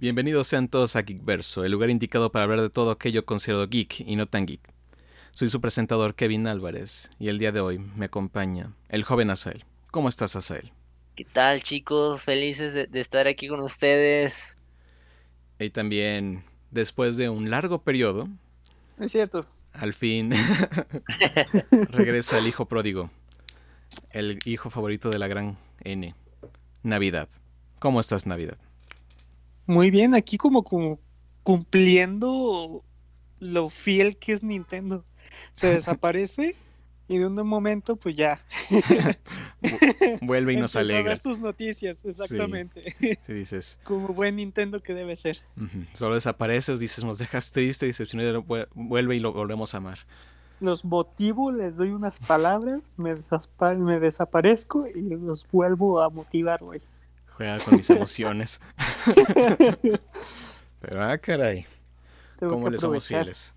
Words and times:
Bienvenidos 0.00 0.46
sean 0.46 0.68
todos 0.68 0.94
a 0.94 1.02
Geekverso, 1.02 1.64
el 1.64 1.72
lugar 1.72 1.90
indicado 1.90 2.30
para 2.30 2.44
hablar 2.44 2.60
de 2.60 2.70
todo 2.70 2.92
aquello 2.92 3.24
considerado 3.26 3.66
geek 3.66 4.00
y 4.06 4.14
no 4.14 4.26
tan 4.26 4.46
geek. 4.46 4.60
Soy 5.32 5.48
su 5.48 5.60
presentador 5.60 6.14
Kevin 6.14 6.46
Álvarez 6.46 7.10
y 7.18 7.28
el 7.28 7.38
día 7.38 7.50
de 7.50 7.58
hoy 7.58 7.78
me 7.78 8.04
acompaña 8.06 8.72
el 8.88 9.02
joven 9.02 9.30
Asael. 9.30 9.64
¿Cómo 9.90 10.08
estás, 10.08 10.36
Asael? 10.36 10.72
¿Qué 11.16 11.24
tal, 11.24 11.62
chicos? 11.62 12.22
Felices 12.22 12.74
de, 12.74 12.86
de 12.86 13.00
estar 13.00 13.26
aquí 13.26 13.48
con 13.48 13.58
ustedes. 13.60 14.56
Y 15.58 15.70
también, 15.70 16.44
después 16.70 17.16
de 17.16 17.28
un 17.28 17.50
largo 17.50 17.82
periodo, 17.82 18.28
Es 19.00 19.10
cierto. 19.10 19.46
al 19.72 19.94
fin 19.94 20.32
regresa 21.90 22.38
el 22.38 22.46
hijo 22.46 22.66
pródigo, 22.66 23.10
el 24.10 24.38
hijo 24.44 24.70
favorito 24.70 25.10
de 25.10 25.18
la 25.18 25.26
gran 25.26 25.58
N, 25.82 26.14
Navidad. 26.84 27.28
¿Cómo 27.80 27.98
estás, 27.98 28.26
Navidad? 28.26 28.58
Muy 29.68 29.90
bien, 29.92 30.14
aquí 30.16 30.36
como, 30.38 30.64
como 30.64 30.98
cumpliendo 31.44 32.82
lo 33.38 33.68
fiel 33.68 34.16
que 34.16 34.32
es 34.32 34.42
Nintendo. 34.42 35.04
Se 35.52 35.68
desaparece 35.74 36.56
y 37.06 37.18
de 37.18 37.26
un 37.26 37.34
momento 37.46 37.96
pues 37.96 38.16
ya. 38.16 38.42
Vuelve 40.22 40.54
y 40.54 40.56
nos 40.56 40.74
a 40.76 40.80
alegra. 40.80 41.10
dar 41.10 41.18
sus 41.18 41.40
noticias, 41.40 42.04
exactamente. 42.04 42.94
Dices, 43.28 43.78
como 43.84 44.08
buen 44.08 44.36
Nintendo 44.36 44.80
que 44.80 44.94
debe 44.94 45.16
ser. 45.16 45.40
ujú, 45.56 45.84
solo 45.92 46.14
desapareces, 46.14 46.80
dices, 46.80 47.04
nos 47.04 47.18
dejas 47.18 47.52
triste, 47.52 47.86
decepcionado, 47.86 48.42
vu- 48.42 48.66
vuelve 48.74 49.16
y 49.16 49.20
lo 49.20 49.32
volvemos 49.32 49.74
a 49.74 49.78
amar. 49.78 49.98
Los 50.60 50.84
motivo, 50.84 51.52
les 51.52 51.76
doy 51.76 51.90
unas 51.90 52.18
palabras, 52.18 52.88
me, 52.96 53.14
desapa- 53.14 53.78
me 53.78 53.98
desaparezco 54.00 54.86
y 54.88 55.02
los 55.02 55.46
vuelvo 55.50 56.00
a 56.00 56.10
motivar, 56.10 56.60
güey. 56.64 56.80
Juega 57.38 57.58
con 57.60 57.76
mis 57.76 57.88
emociones. 57.90 58.60
Pero, 60.80 61.04
ah, 61.04 61.16
caray, 61.18 61.66
Tengo 62.36 62.54
¿cómo 62.54 62.68
le 62.68 62.78
somos 62.78 63.06
fieles? 63.06 63.54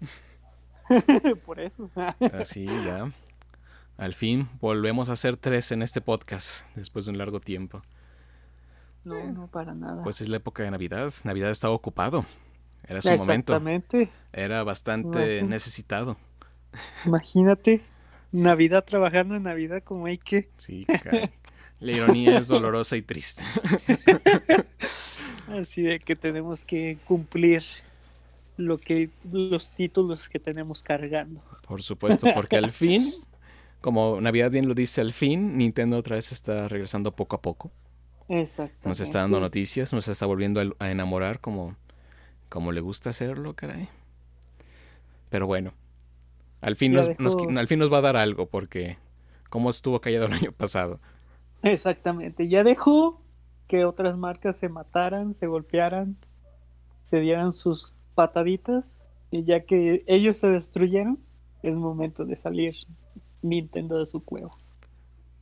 Por 1.45 1.59
eso. 1.59 1.89
Así, 2.31 2.65
ya. 2.65 3.11
Al 3.97 4.13
fin 4.13 4.49
volvemos 4.59 5.09
a 5.09 5.15
ser 5.15 5.35
tres 5.35 5.71
en 5.71 5.81
este 5.81 5.99
podcast, 5.99 6.63
después 6.75 7.05
de 7.05 7.11
un 7.11 7.17
largo 7.17 7.39
tiempo. 7.39 7.81
No, 9.03 9.23
no, 9.31 9.47
para 9.47 9.73
nada. 9.73 10.03
Pues 10.03 10.21
es 10.21 10.29
la 10.29 10.37
época 10.37 10.61
de 10.61 10.69
Navidad. 10.69 11.11
Navidad 11.23 11.49
estaba 11.49 11.73
ocupado. 11.73 12.23
Era 12.87 13.01
su 13.01 13.09
momento. 13.09 13.53
Exactamente. 13.53 14.11
Era 14.31 14.63
bastante 14.63 15.41
necesitado. 15.41 16.17
Imagínate. 17.07 17.81
Navidad 18.31 18.85
trabajando 18.85 19.35
en 19.35 19.43
Navidad 19.43 19.81
como 19.83 20.05
hay 20.05 20.19
que. 20.19 20.51
Sí, 20.57 20.85
caray. 20.85 21.31
La 21.81 21.91
ironía 21.91 22.37
es 22.37 22.47
dolorosa 22.47 22.95
y 22.95 23.01
triste. 23.01 23.43
Así 25.49 25.81
de 25.81 25.99
que 25.99 26.15
tenemos 26.15 26.63
que 26.63 26.97
cumplir 27.05 27.63
lo 28.57 28.77
que 28.77 29.09
los 29.31 29.71
títulos 29.71 30.29
que 30.29 30.39
tenemos 30.39 30.83
cargando. 30.83 31.41
Por 31.67 31.81
supuesto, 31.81 32.27
porque 32.35 32.57
al 32.57 32.71
fin, 32.71 33.13
como 33.81 34.21
Navidad 34.21 34.51
bien 34.51 34.67
lo 34.67 34.73
dice, 34.75 35.01
al 35.01 35.11
fin 35.13 35.57
Nintendo 35.57 35.97
otra 35.97 36.15
vez 36.15 36.31
está 36.31 36.67
regresando 36.67 37.11
poco 37.13 37.35
a 37.35 37.41
poco. 37.41 37.71
Exacto. 38.29 38.87
Nos 38.87 38.99
está 39.01 39.19
dando 39.19 39.39
noticias, 39.39 39.91
nos 39.91 40.07
está 40.07 40.25
volviendo 40.25 40.61
a- 40.61 40.85
a 40.85 40.91
enamorar 40.91 41.39
como, 41.41 41.75
como 42.47 42.71
le 42.71 42.79
gusta 42.79 43.09
hacerlo, 43.09 43.55
caray. 43.55 43.89
Pero 45.29 45.47
bueno, 45.47 45.73
al 46.61 46.75
fin, 46.77 46.93
nos, 46.93 47.09
nos- 47.19 47.35
al 47.35 47.67
fin 47.67 47.79
nos 47.79 47.91
va 47.91 47.97
a 47.97 48.01
dar 48.01 48.15
algo, 48.15 48.45
porque 48.45 48.97
como 49.49 49.69
estuvo 49.69 49.99
callado 49.99 50.27
el 50.27 50.33
año 50.33 50.51
pasado. 50.53 50.99
Exactamente. 51.63 52.47
Ya 52.47 52.63
dejó 52.63 53.21
que 53.67 53.85
otras 53.85 54.17
marcas 54.17 54.57
se 54.57 54.69
mataran, 54.69 55.33
se 55.35 55.47
golpearan, 55.47 56.17
se 57.01 57.19
dieran 57.19 57.53
sus 57.53 57.93
pataditas. 58.15 58.99
Y 59.29 59.43
ya 59.43 59.61
que 59.61 60.03
ellos 60.07 60.37
se 60.37 60.49
destruyeron, 60.49 61.17
es 61.63 61.75
momento 61.75 62.25
de 62.25 62.35
salir 62.35 62.75
Nintendo 63.41 63.97
de 63.97 64.05
su 64.05 64.23
cueva. 64.23 64.51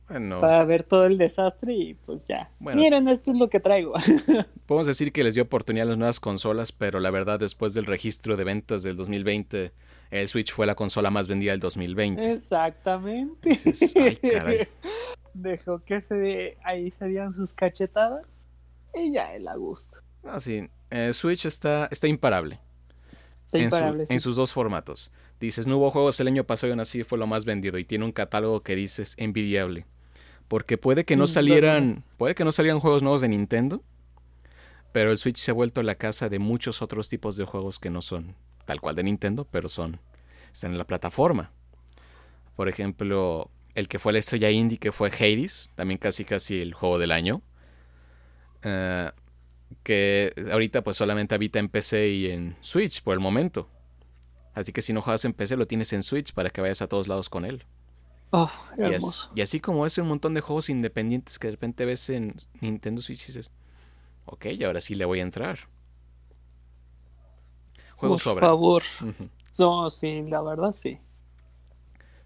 Bueno, 0.08 0.40
Para 0.40 0.64
ver 0.64 0.82
todo 0.82 1.06
el 1.06 1.18
desastre 1.18 1.72
y 1.72 1.94
pues 1.94 2.26
ya. 2.26 2.50
Bueno. 2.58 2.80
Miren, 2.80 3.06
esto 3.08 3.30
es 3.30 3.36
lo 3.36 3.48
que 3.48 3.60
traigo. 3.60 3.94
podemos 4.66 4.86
decir 4.86 5.12
que 5.12 5.22
les 5.22 5.34
dio 5.34 5.44
oportunidad 5.44 5.86
a 5.86 5.90
las 5.90 5.98
nuevas 5.98 6.18
consolas, 6.18 6.72
pero 6.72 6.98
la 6.98 7.10
verdad, 7.10 7.38
después 7.38 7.74
del 7.74 7.86
registro 7.86 8.36
de 8.36 8.42
ventas 8.42 8.82
del 8.82 8.96
2020, 8.96 9.72
el 10.10 10.28
Switch 10.28 10.52
fue 10.52 10.66
la 10.66 10.74
consola 10.74 11.10
más 11.10 11.28
vendida 11.28 11.52
del 11.52 11.60
2020. 11.60 12.32
Exactamente. 12.32 13.48
Dices, 13.48 13.94
ay, 13.96 14.16
caray. 14.16 14.68
Dejó 15.34 15.78
que 15.84 16.00
se 16.00 16.56
ahí 16.64 16.90
se 16.90 17.06
dieran 17.06 17.32
sus 17.32 17.52
cachetadas 17.52 18.26
y 18.94 19.12
ya 19.12 19.34
el 19.34 19.46
a 19.48 19.54
gusto. 19.56 20.00
Ah, 20.24 20.40
sí, 20.40 20.68
eh, 20.90 21.12
Switch 21.14 21.46
está, 21.46 21.88
está 21.90 22.08
imparable. 22.08 22.58
Está 23.46 23.58
en, 23.58 23.70
su- 23.70 23.76
imparable, 23.76 24.06
sí. 24.06 24.12
en 24.14 24.20
sus 24.20 24.36
dos 24.36 24.52
formatos. 24.52 25.12
Dices, 25.38 25.66
no 25.66 25.78
hubo 25.78 25.90
juegos 25.90 26.18
el 26.20 26.26
año 26.26 26.44
pasado 26.44 26.68
y 26.68 26.72
aún 26.72 26.80
así 26.80 27.04
fue 27.04 27.16
lo 27.18 27.26
más 27.26 27.44
vendido 27.44 27.78
y 27.78 27.84
tiene 27.84 28.04
un 28.04 28.12
catálogo 28.12 28.62
que 28.62 28.76
dices 28.76 29.14
envidiable. 29.18 29.86
Porque 30.48 30.76
puede 30.76 31.04
que 31.04 31.16
no 31.16 31.24
Mm, 31.24 31.28
salieran, 31.28 32.04
puede 32.18 32.34
que 32.34 32.44
no 32.44 32.52
salieran 32.52 32.80
juegos 32.80 33.02
nuevos 33.02 33.20
de 33.20 33.28
Nintendo, 33.28 33.82
pero 34.92 35.12
el 35.12 35.18
Switch 35.18 35.38
se 35.38 35.52
ha 35.52 35.54
vuelto 35.54 35.82
la 35.84 35.94
casa 35.94 36.28
de 36.28 36.40
muchos 36.40 36.82
otros 36.82 37.08
tipos 37.08 37.36
de 37.36 37.44
juegos 37.44 37.78
que 37.78 37.88
no 37.90 38.02
son 38.02 38.34
tal 38.64 38.80
cual 38.80 38.94
de 38.94 39.02
Nintendo, 39.02 39.46
pero 39.50 39.68
son 39.68 40.00
están 40.52 40.72
en 40.72 40.78
la 40.78 40.86
plataforma. 40.86 41.52
Por 42.56 42.68
ejemplo, 42.68 43.50
el 43.74 43.88
que 43.88 43.98
fue 43.98 44.12
la 44.12 44.18
estrella 44.18 44.50
indie 44.50 44.78
que 44.78 44.92
fue 44.92 45.08
Hades, 45.10 45.70
también 45.74 45.98
casi 45.98 46.24
casi 46.24 46.60
el 46.60 46.74
juego 46.74 46.98
del 46.98 47.12
año. 47.12 47.42
Eh, 48.62 49.10
que 49.82 50.32
ahorita 50.50 50.82
pues 50.82 50.96
solamente 50.96 51.34
habita 51.34 51.58
en 51.58 51.68
PC 51.68 52.08
y 52.08 52.30
en 52.30 52.56
Switch 52.60 53.02
por 53.02 53.14
el 53.14 53.20
momento. 53.20 53.68
Así 54.54 54.72
que 54.72 54.82
si 54.82 54.92
no 54.92 55.00
juegas 55.00 55.24
en 55.24 55.32
PC 55.32 55.56
lo 55.56 55.66
tienes 55.66 55.92
en 55.92 56.02
Switch 56.02 56.32
para 56.32 56.50
que 56.50 56.60
vayas 56.60 56.82
a 56.82 56.88
todos 56.88 57.08
lados 57.08 57.28
con 57.28 57.44
él. 57.44 57.64
Oh, 58.32 58.50
Y, 59.34 59.40
así 59.40 59.58
como 59.58 59.86
es 59.86 59.98
un 59.98 60.06
montón 60.06 60.34
de 60.34 60.40
juegos 60.40 60.70
independientes 60.70 61.38
que 61.38 61.48
de 61.48 61.52
repente 61.52 61.84
ves 61.84 62.10
en 62.10 62.36
Nintendo 62.60 63.02
Switch 63.02 63.22
y 63.24 63.26
dices, 63.26 63.50
ok, 64.24 64.46
y 64.46 64.64
ahora 64.64 64.80
sí 64.80 64.94
le 64.94 65.04
voy 65.04 65.18
a 65.20 65.22
entrar. 65.22 65.68
Por 68.00 68.18
favor. 68.40 68.82
No, 69.58 69.90
sí, 69.90 70.24
la 70.26 70.40
verdad 70.42 70.72
sí. 70.72 70.98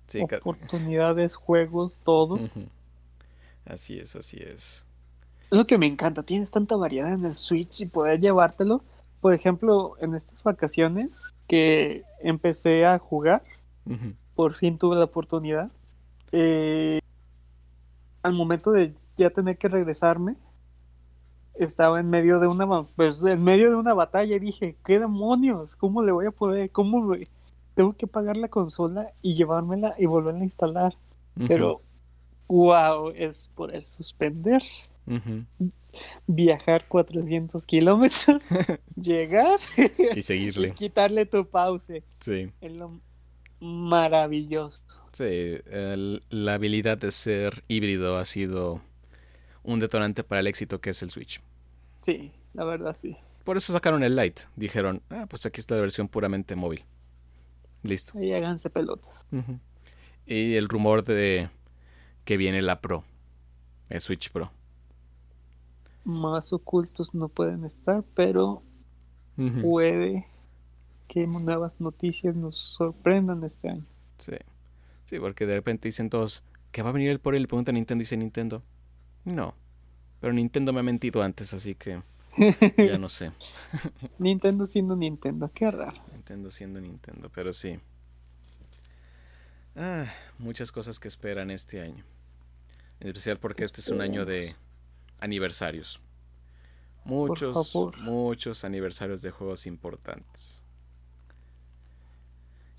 Sí, 0.06 0.20
Oportunidades, 0.22 1.36
juegos, 1.36 1.98
todo. 2.04 2.38
Así 3.64 3.98
es, 3.98 4.14
así 4.16 4.36
es. 4.38 4.84
Es 5.42 5.50
lo 5.50 5.66
que 5.66 5.78
me 5.78 5.86
encanta. 5.86 6.22
Tienes 6.22 6.50
tanta 6.50 6.76
variedad 6.76 7.12
en 7.12 7.24
el 7.24 7.34
Switch 7.34 7.80
y 7.80 7.86
poder 7.86 8.20
llevártelo. 8.20 8.82
Por 9.20 9.32
ejemplo, 9.32 9.96
en 10.00 10.14
estas 10.14 10.42
vacaciones 10.42 11.30
que 11.46 12.02
empecé 12.20 12.84
a 12.84 12.98
jugar, 12.98 13.42
por 14.34 14.54
fin 14.54 14.76
tuve 14.78 14.96
la 14.96 15.04
oportunidad. 15.04 15.70
eh, 16.32 17.00
al 18.22 18.32
momento 18.32 18.70
de 18.72 18.94
ya 19.16 19.30
tener 19.30 19.56
que 19.58 19.68
regresarme, 19.68 20.36
estaba 21.56 22.00
en 22.00 22.10
medio 22.10 22.40
de 22.40 22.46
una 22.48 22.66
pues 22.96 23.22
en 23.24 23.42
medio 23.42 23.70
de 23.70 23.76
una 23.76 23.94
batalla 23.94 24.36
y 24.36 24.40
dije, 24.40 24.76
¿qué 24.84 24.98
demonios? 24.98 25.76
¿Cómo 25.76 26.02
le 26.02 26.12
voy 26.12 26.26
a 26.26 26.30
poder? 26.30 26.70
¿Cómo 26.70 27.00
me- 27.02 27.26
tengo 27.74 27.92
que 27.94 28.06
pagar 28.06 28.36
la 28.36 28.48
consola 28.48 29.12
y 29.22 29.34
llevármela 29.34 29.94
y 29.98 30.06
volverla 30.06 30.40
a 30.40 30.44
instalar? 30.44 30.94
Pero 31.48 31.80
wow, 32.48 33.10
es 33.16 33.50
poder 33.54 33.84
suspender, 33.84 34.62
viajar 36.26 36.86
400 36.88 37.66
kilómetros, 37.66 38.42
llegar 38.96 39.58
Y 40.14 40.18
y 40.18 40.22
seguirle. 40.22 40.72
quitarle 40.72 41.26
tu 41.26 41.46
pause. 41.46 42.02
Sí. 42.20 42.50
Es 42.60 42.78
lo 42.78 43.00
maravilloso. 43.60 44.82
Sí, 45.12 45.24
el- 45.24 46.20
la 46.30 46.54
habilidad 46.54 46.98
de 46.98 47.12
ser 47.12 47.64
híbrido 47.68 48.16
ha 48.16 48.24
sido 48.24 48.80
un 49.64 49.80
detonante 49.80 50.22
para 50.22 50.40
el 50.40 50.46
éxito 50.46 50.80
que 50.80 50.90
es 50.90 51.02
el 51.02 51.10
Switch. 51.10 51.40
Sí, 52.02 52.32
la 52.52 52.64
verdad 52.64 52.94
sí. 52.94 53.16
Por 53.44 53.56
eso 53.56 53.72
sacaron 53.72 54.02
el 54.02 54.16
Lite. 54.16 54.42
Dijeron, 54.56 55.02
ah, 55.10 55.26
pues 55.28 55.44
aquí 55.46 55.60
está 55.60 55.74
la 55.74 55.80
versión 55.80 56.08
puramente 56.08 56.56
móvil. 56.56 56.84
Listo. 57.82 58.16
Ahí 58.18 58.32
háganse 58.32 58.70
pelotas. 58.70 59.26
Y 60.26 60.54
el 60.54 60.68
rumor 60.68 61.02
de 61.02 61.50
que 62.24 62.36
viene 62.36 62.62
la 62.62 62.80
Pro, 62.80 63.04
el 63.90 64.00
Switch 64.00 64.30
Pro. 64.30 64.50
Más 66.04 66.52
ocultos 66.52 67.14
no 67.14 67.28
pueden 67.28 67.64
estar, 67.64 68.02
pero 68.14 68.62
puede 69.62 70.26
que 71.08 71.26
nuevas 71.26 71.72
noticias 71.78 72.34
nos 72.34 72.56
sorprendan 72.56 73.44
este 73.44 73.68
año. 73.68 73.86
Sí. 74.18 74.36
Sí, 75.02 75.18
porque 75.20 75.46
de 75.46 75.54
repente 75.54 75.88
dicen 75.88 76.08
todos 76.08 76.42
que 76.72 76.82
va 76.82 76.88
a 76.88 76.92
venir 76.92 77.10
el 77.10 77.20
por 77.20 77.34
él 77.34 77.42
y 77.42 77.54
le 77.54 77.58
a 77.58 77.72
Nintendo 77.72 78.00
y 78.00 78.04
dice 78.04 78.16
Nintendo. 78.16 78.62
No. 79.24 79.54
Pero 80.20 80.32
Nintendo 80.32 80.72
me 80.72 80.80
ha 80.80 80.82
mentido 80.82 81.22
antes, 81.22 81.52
así 81.54 81.74
que 81.74 82.02
ya 82.78 82.98
no 82.98 83.08
sé. 83.08 83.32
Nintendo 84.18 84.66
siendo 84.66 84.96
Nintendo, 84.96 85.50
qué 85.54 85.70
raro. 85.70 86.00
Nintendo 86.12 86.50
siendo 86.50 86.80
Nintendo, 86.80 87.30
pero 87.34 87.52
sí. 87.52 87.78
Ah, 89.76 90.06
muchas 90.38 90.70
cosas 90.72 91.00
que 91.00 91.08
esperan 91.08 91.50
este 91.50 91.80
año. 91.80 92.04
En 93.00 93.08
especial 93.08 93.38
porque 93.38 93.64
este 93.64 93.80
es 93.80 93.88
un 93.88 94.00
año 94.00 94.24
de 94.24 94.54
aniversarios. 95.20 96.00
Muchos, 97.04 97.74
muchos 98.00 98.64
aniversarios 98.64 99.20
de 99.20 99.30
juegos 99.30 99.66
importantes. 99.66 100.62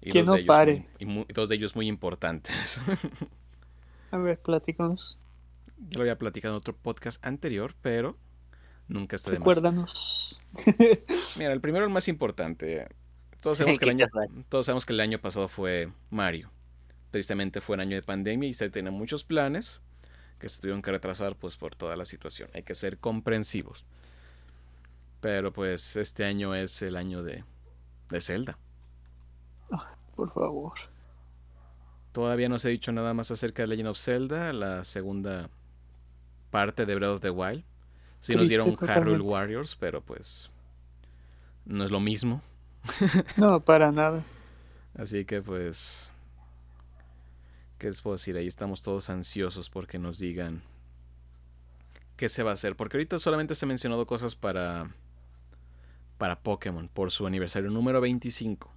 Y 0.01 0.11
Que 0.11 0.23
no 0.23 0.35
pare. 0.47 0.73
muy- 0.77 0.87
y 0.99 1.05
mu- 1.05 1.25
dos 1.33 1.49
de 1.49 1.55
ellos 1.55 1.75
muy 1.75 1.87
importantes. 1.87 2.79
A 4.11 4.17
ver, 4.17 4.39
platícanos. 4.39 5.19
Ya 5.77 5.97
lo 5.97 6.01
había 6.01 6.17
platicado 6.17 6.53
en 6.53 6.57
otro 6.57 6.75
podcast 6.75 7.23
anterior, 7.25 7.75
pero 7.81 8.17
nunca 8.87 9.15
está 9.15 9.31
de 9.31 9.39
más. 9.39 9.47
Recuérdanos. 9.47 10.43
Mira, 11.37 11.53
el 11.53 11.61
primero, 11.61 11.85
el 11.85 11.91
más 11.91 12.07
importante. 12.07 12.87
Todos 13.41 13.57
sabemos, 13.59 13.79
que 13.79 13.85
el 13.85 13.89
Qué 13.97 14.03
año, 14.03 14.05
casual. 14.07 14.45
todos 14.49 14.65
sabemos 14.65 14.85
que 14.85 14.93
el 14.93 14.99
año 14.99 15.19
pasado 15.19 15.47
fue 15.47 15.91
Mario. 16.09 16.51
Tristemente 17.11 17.61
fue 17.61 17.75
un 17.75 17.81
año 17.81 17.95
de 17.95 18.03
pandemia 18.03 18.49
y 18.49 18.53
se 18.53 18.69
tenían 18.69 18.93
muchos 18.93 19.23
planes 19.23 19.79
que 20.39 20.49
se 20.49 20.59
tuvieron 20.59 20.81
que 20.81 20.91
retrasar 20.91 21.35
pues 21.35 21.55
por 21.55 21.75
toda 21.75 21.95
la 21.95 22.05
situación. 22.05 22.49
Hay 22.53 22.63
que 22.63 22.75
ser 22.75 22.97
comprensivos. 22.97 23.85
Pero 25.21 25.53
pues 25.53 25.95
este 25.95 26.25
año 26.25 26.53
es 26.55 26.81
el 26.81 26.95
año 26.97 27.23
de, 27.23 27.43
de 28.09 28.21
Zelda. 28.21 28.57
Por 30.15 30.31
favor. 30.33 30.73
Todavía 32.11 32.47
no 32.47 32.59
se 32.59 32.67
ha 32.67 32.71
dicho 32.71 32.91
nada 32.91 33.13
más 33.13 33.31
acerca 33.31 33.63
de 33.63 33.67
Legend 33.67 33.89
of 33.89 33.97
Zelda, 33.99 34.53
la 34.53 34.83
segunda 34.83 35.49
parte 36.55 36.85
de 36.85 36.95
Breath 36.95 37.15
of 37.15 37.21
the 37.21 37.31
Wild. 37.31 37.65
Sí 38.21 38.33
nos 38.33 38.47
dieron 38.47 38.67
Hyrule 38.67 38.87
totalmente. 38.87 39.23
Warriors, 39.23 39.75
pero 39.75 40.01
pues 40.01 40.49
no 41.65 41.83
es 41.83 41.91
lo 41.91 41.99
mismo. 41.99 42.41
No, 43.37 43.59
para 43.59 43.91
nada. 43.91 44.23
Así 44.97 45.25
que 45.25 45.41
pues... 45.41 46.11
¿Qué 47.77 47.87
les 47.87 48.01
puedo 48.01 48.15
decir? 48.15 48.37
Ahí 48.37 48.47
estamos 48.47 48.83
todos 48.83 49.09
ansiosos 49.09 49.69
porque 49.69 49.99
nos 49.99 50.17
digan 50.17 50.61
qué 52.15 52.29
se 52.29 52.41
va 52.41 52.51
a 52.51 52.53
hacer. 52.53 52.77
Porque 52.77 52.95
ahorita 52.95 53.19
solamente 53.19 53.53
se 53.53 53.65
han 53.65 53.69
mencionado 53.69 54.05
cosas 54.07 54.35
para... 54.35 54.91
Para 56.17 56.39
Pokémon, 56.39 56.87
por 56.87 57.11
su 57.11 57.27
aniversario 57.27 57.69
número 57.69 57.99
25. 57.99 58.71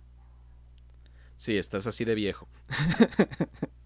Sí, 1.36 1.56
estás 1.56 1.86
así 1.86 2.04
de 2.04 2.16
viejo. 2.16 2.48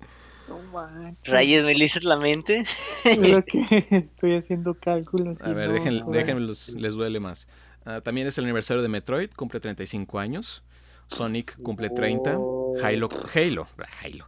Manches. 0.72 1.26
Rayos, 1.28 1.64
me 1.64 1.74
leíste 1.74 2.00
la 2.02 2.16
mente. 2.16 2.64
Creo 3.02 3.44
que 3.46 3.86
estoy 3.90 4.36
haciendo 4.36 4.74
cálculos. 4.74 5.40
A 5.42 5.52
ver, 5.52 5.68
no, 5.70 6.04
no. 6.06 6.10
déjenme, 6.10 6.40
los- 6.40 6.74
les 6.74 6.94
duele 6.94 7.20
más. 7.20 7.48
Ah, 7.84 8.00
también 8.00 8.26
es 8.26 8.38
el 8.38 8.44
aniversario 8.44 8.82
de 8.82 8.88
Metroid, 8.88 9.30
cumple 9.30 9.60
35 9.60 10.18
años. 10.18 10.62
Sonic 11.08 11.60
cumple 11.62 11.90
30. 11.90 12.36
Oh. 12.38 12.74
Halo, 12.82 13.08
Halo, 13.34 13.68
ah, 13.78 13.84
Halo. 14.02 14.26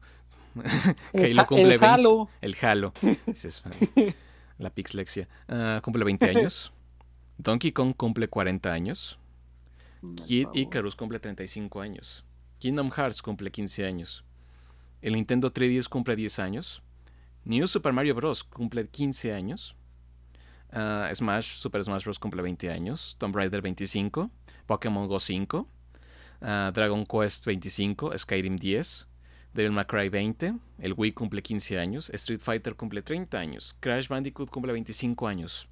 El 1.12 1.38
Halo 1.38 1.46
cumple 1.46 1.62
el 1.75 1.79
20. 1.81 1.87
Halo. 1.87 2.29
El 2.41 2.56
Halo. 2.61 2.93
Ah, 3.02 3.70
la 4.58 4.70
pixlexia. 4.70 5.29
Ah, 5.49 5.81
cumple 5.82 6.05
20 6.05 6.26
años. 6.29 6.73
Donkey 7.38 7.73
Kong 7.73 7.94
cumple 7.97 8.29
40 8.29 8.73
años. 8.73 9.19
Kid. 10.26 10.49
Icarus 10.52 10.94
cumple 10.97 11.19
35 11.19 11.81
años. 11.81 12.25
Kingdom 12.58 12.90
Hearts 12.90 13.23
cumple 13.23 13.50
15 13.50 13.87
años. 13.87 14.25
El 15.04 15.12
Nintendo 15.12 15.52
3DS 15.52 15.90
cumple 15.90 16.16
10 16.16 16.38
años. 16.38 16.82
New 17.44 17.68
Super 17.68 17.92
Mario 17.92 18.14
Bros. 18.14 18.42
cumple 18.42 18.88
15 18.88 19.34
años. 19.34 19.76
Ah, 20.72 21.10
Smash, 21.14 21.56
Super 21.56 21.84
Smash 21.84 22.04
Bros. 22.04 22.18
cumple 22.18 22.40
20 22.40 22.70
años. 22.70 23.14
Tomb 23.18 23.36
Raider 23.36 23.60
25. 23.60 24.30
Pokémon 24.64 25.06
Go 25.06 25.20
5. 25.20 25.68
ah, 26.40 26.70
Dragon 26.72 27.04
Quest 27.04 27.44
25. 27.44 28.16
Skyrim 28.16 28.56
10. 28.56 29.06
Devil 29.52 29.72
May 29.72 29.84
Cry 29.84 30.08
20. 30.08 30.54
El 30.78 30.94
Wii 30.94 31.12
cumple 31.12 31.42
15 31.42 31.78
años. 31.78 32.08
Street 32.08 32.40
Fighter 32.40 32.74
cumple 32.74 33.02
30 33.02 33.38
años. 33.38 33.76
Crash 33.80 34.08
Bandicoot 34.08 34.48
cumple 34.48 34.72
25 34.72 35.28
años. 35.28 35.68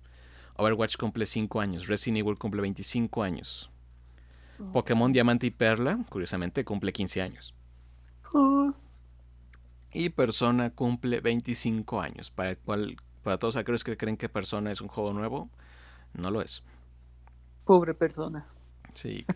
Overwatch 0.58 0.98
cumple 0.98 1.24
5 1.24 1.58
años. 1.58 1.86
Resident 1.86 2.18
Evil 2.18 2.36
cumple 2.36 2.60
25 2.60 3.22
años. 3.22 3.70
Pokémon 4.74 5.10
Diamante 5.10 5.46
y 5.46 5.50
Perla, 5.50 6.04
curiosamente, 6.10 6.66
cumple 6.66 6.92
15 6.92 7.22
años. 7.22 7.54
Ah, 8.34 8.74
Y 9.92 10.10
Persona 10.10 10.70
cumple 10.70 11.20
25 11.20 12.00
años. 12.00 12.30
Para, 12.30 12.56
cual- 12.56 12.96
para 13.22 13.38
todos 13.38 13.56
aquellos 13.56 13.84
que 13.84 13.96
creen 13.96 14.16
que 14.16 14.28
Persona 14.28 14.70
es 14.72 14.80
un 14.80 14.88
juego 14.88 15.12
nuevo, 15.12 15.50
no 16.14 16.30
lo 16.30 16.42
es. 16.42 16.62
pobre 17.64 17.94
persona. 17.94 18.46
Sí. 18.94 19.24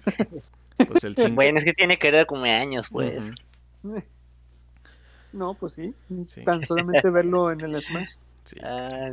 Pues 0.86 1.04
el 1.04 1.16
5. 1.16 1.34
Bueno, 1.34 1.58
es 1.58 1.64
que 1.64 1.72
tiene 1.72 1.98
que 1.98 2.10
ver 2.10 2.26
con 2.26 2.44
años, 2.44 2.90
pues. 2.90 3.32
No, 5.32 5.54
pues 5.54 5.74
sí. 5.74 5.94
Sí. 6.26 6.44
Tan 6.44 6.64
solamente 6.64 7.08
verlo 7.10 7.50
en 7.52 7.60
el 7.60 7.80
Smash. 7.82 8.10
Sí. 8.44 8.56
Ah, 8.62 9.10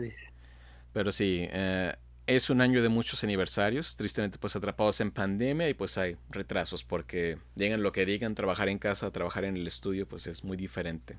Pero 0.93 1.11
sí, 1.11 1.47
eh, 1.51 1.93
es 2.27 2.49
un 2.49 2.61
año 2.61 2.81
de 2.81 2.89
muchos 2.89 3.23
aniversarios. 3.23 3.95
Tristemente, 3.97 4.37
pues 4.37 4.55
atrapados 4.55 5.01
en 5.01 5.11
pandemia 5.11 5.69
y 5.69 5.73
pues 5.73 5.97
hay 5.97 6.17
retrasos 6.29 6.83
porque 6.83 7.37
digan 7.55 7.83
lo 7.83 7.91
que 7.91 8.05
digan, 8.05 8.35
trabajar 8.35 8.69
en 8.69 8.79
casa, 8.79 9.11
trabajar 9.11 9.45
en 9.45 9.57
el 9.57 9.67
estudio, 9.67 10.07
pues 10.07 10.27
es 10.27 10.43
muy 10.43 10.57
diferente. 10.57 11.17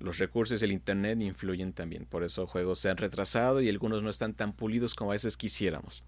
Los 0.00 0.16
recursos 0.18 0.60
del 0.60 0.72
internet 0.72 1.20
influyen 1.20 1.74
también, 1.74 2.06
por 2.06 2.24
eso 2.24 2.46
juegos 2.46 2.78
se 2.78 2.88
han 2.88 2.96
retrasado 2.96 3.60
y 3.60 3.68
algunos 3.68 4.02
no 4.02 4.08
están 4.08 4.32
tan 4.32 4.54
pulidos 4.54 4.94
como 4.94 5.10
a 5.10 5.14
veces 5.14 5.36
quisiéramos. 5.36 6.02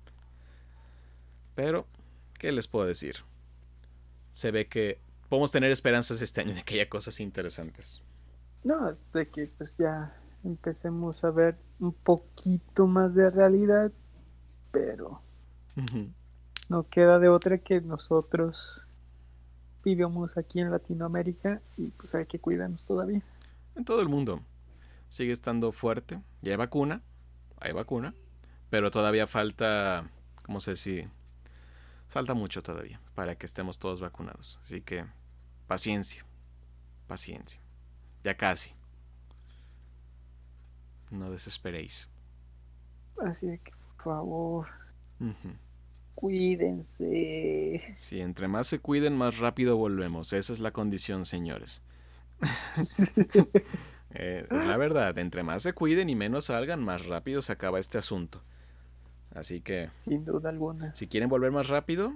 Pero, 1.54 1.86
¿qué 2.38 2.52
les 2.52 2.66
puedo 2.66 2.86
decir? 2.86 3.16
Se 4.30 4.50
ve 4.50 4.66
que 4.66 4.98
podemos 5.28 5.52
tener 5.52 5.70
esperanzas 5.70 6.22
este 6.22 6.40
año 6.40 6.54
de 6.54 6.62
que 6.62 6.76
haya 6.76 6.88
cosas 6.88 7.20
interesantes. 7.20 8.02
No, 8.64 8.96
de 9.12 9.26
que 9.26 9.46
pues 9.58 9.76
ya 9.76 10.16
empecemos 10.42 11.22
a 11.22 11.30
ver 11.30 11.56
un 11.78 11.92
poquito 11.92 12.86
más 12.86 13.14
de 13.14 13.30
realidad, 13.30 13.92
pero 14.70 15.20
no 16.70 16.88
queda 16.88 17.18
de 17.18 17.28
otra 17.28 17.58
que 17.58 17.82
nosotros 17.82 18.82
vivimos 19.84 20.38
aquí 20.38 20.60
en 20.60 20.70
Latinoamérica 20.70 21.60
y 21.76 21.88
pues 21.88 22.14
hay 22.14 22.24
que 22.24 22.38
cuidarnos 22.38 22.86
todavía. 22.86 23.22
En 23.74 23.84
todo 23.84 24.00
el 24.00 24.08
mundo. 24.08 24.42
Sigue 25.08 25.32
estando 25.32 25.72
fuerte. 25.72 26.20
Ya 26.40 26.52
hay 26.52 26.56
vacuna. 26.56 27.02
Hay 27.60 27.72
vacuna. 27.72 28.14
Pero 28.70 28.90
todavía 28.90 29.26
falta. 29.26 30.10
¿Cómo 30.44 30.60
se 30.60 30.72
dice? 30.72 31.08
Falta 32.08 32.34
mucho 32.34 32.62
todavía 32.62 33.00
para 33.14 33.36
que 33.36 33.46
estemos 33.46 33.78
todos 33.78 34.00
vacunados. 34.00 34.58
Así 34.62 34.80
que 34.82 35.06
paciencia. 35.66 36.26
Paciencia. 37.06 37.60
Ya 38.22 38.36
casi. 38.36 38.72
No 41.10 41.30
desesperéis. 41.30 42.08
Así 43.18 43.58
que 43.62 43.72
por 43.96 44.04
favor, 44.04 44.66
cuídense. 46.14 47.94
Si 47.94 48.20
entre 48.20 48.48
más 48.48 48.66
se 48.66 48.78
cuiden, 48.78 49.16
más 49.16 49.38
rápido 49.38 49.76
volvemos. 49.76 50.32
Esa 50.32 50.52
es 50.52 50.58
la 50.58 50.72
condición, 50.72 51.24
señores. 51.24 51.82
Eh, 54.14 54.44
es 54.50 54.64
la 54.66 54.76
verdad. 54.76 55.16
Entre 55.18 55.42
más 55.42 55.62
se 55.62 55.72
cuiden 55.72 56.10
y 56.10 56.14
menos 56.14 56.44
salgan, 56.46 56.84
más 56.84 57.06
rápido 57.06 57.40
se 57.40 57.50
acaba 57.52 57.78
este 57.80 57.96
asunto. 57.96 58.42
Así 59.34 59.62
que 59.62 59.88
Sin 60.04 60.26
duda 60.26 60.50
alguna. 60.50 60.94
Si 60.94 61.06
quieren 61.08 61.30
volver 61.30 61.50
más 61.50 61.68
rápido, 61.68 62.12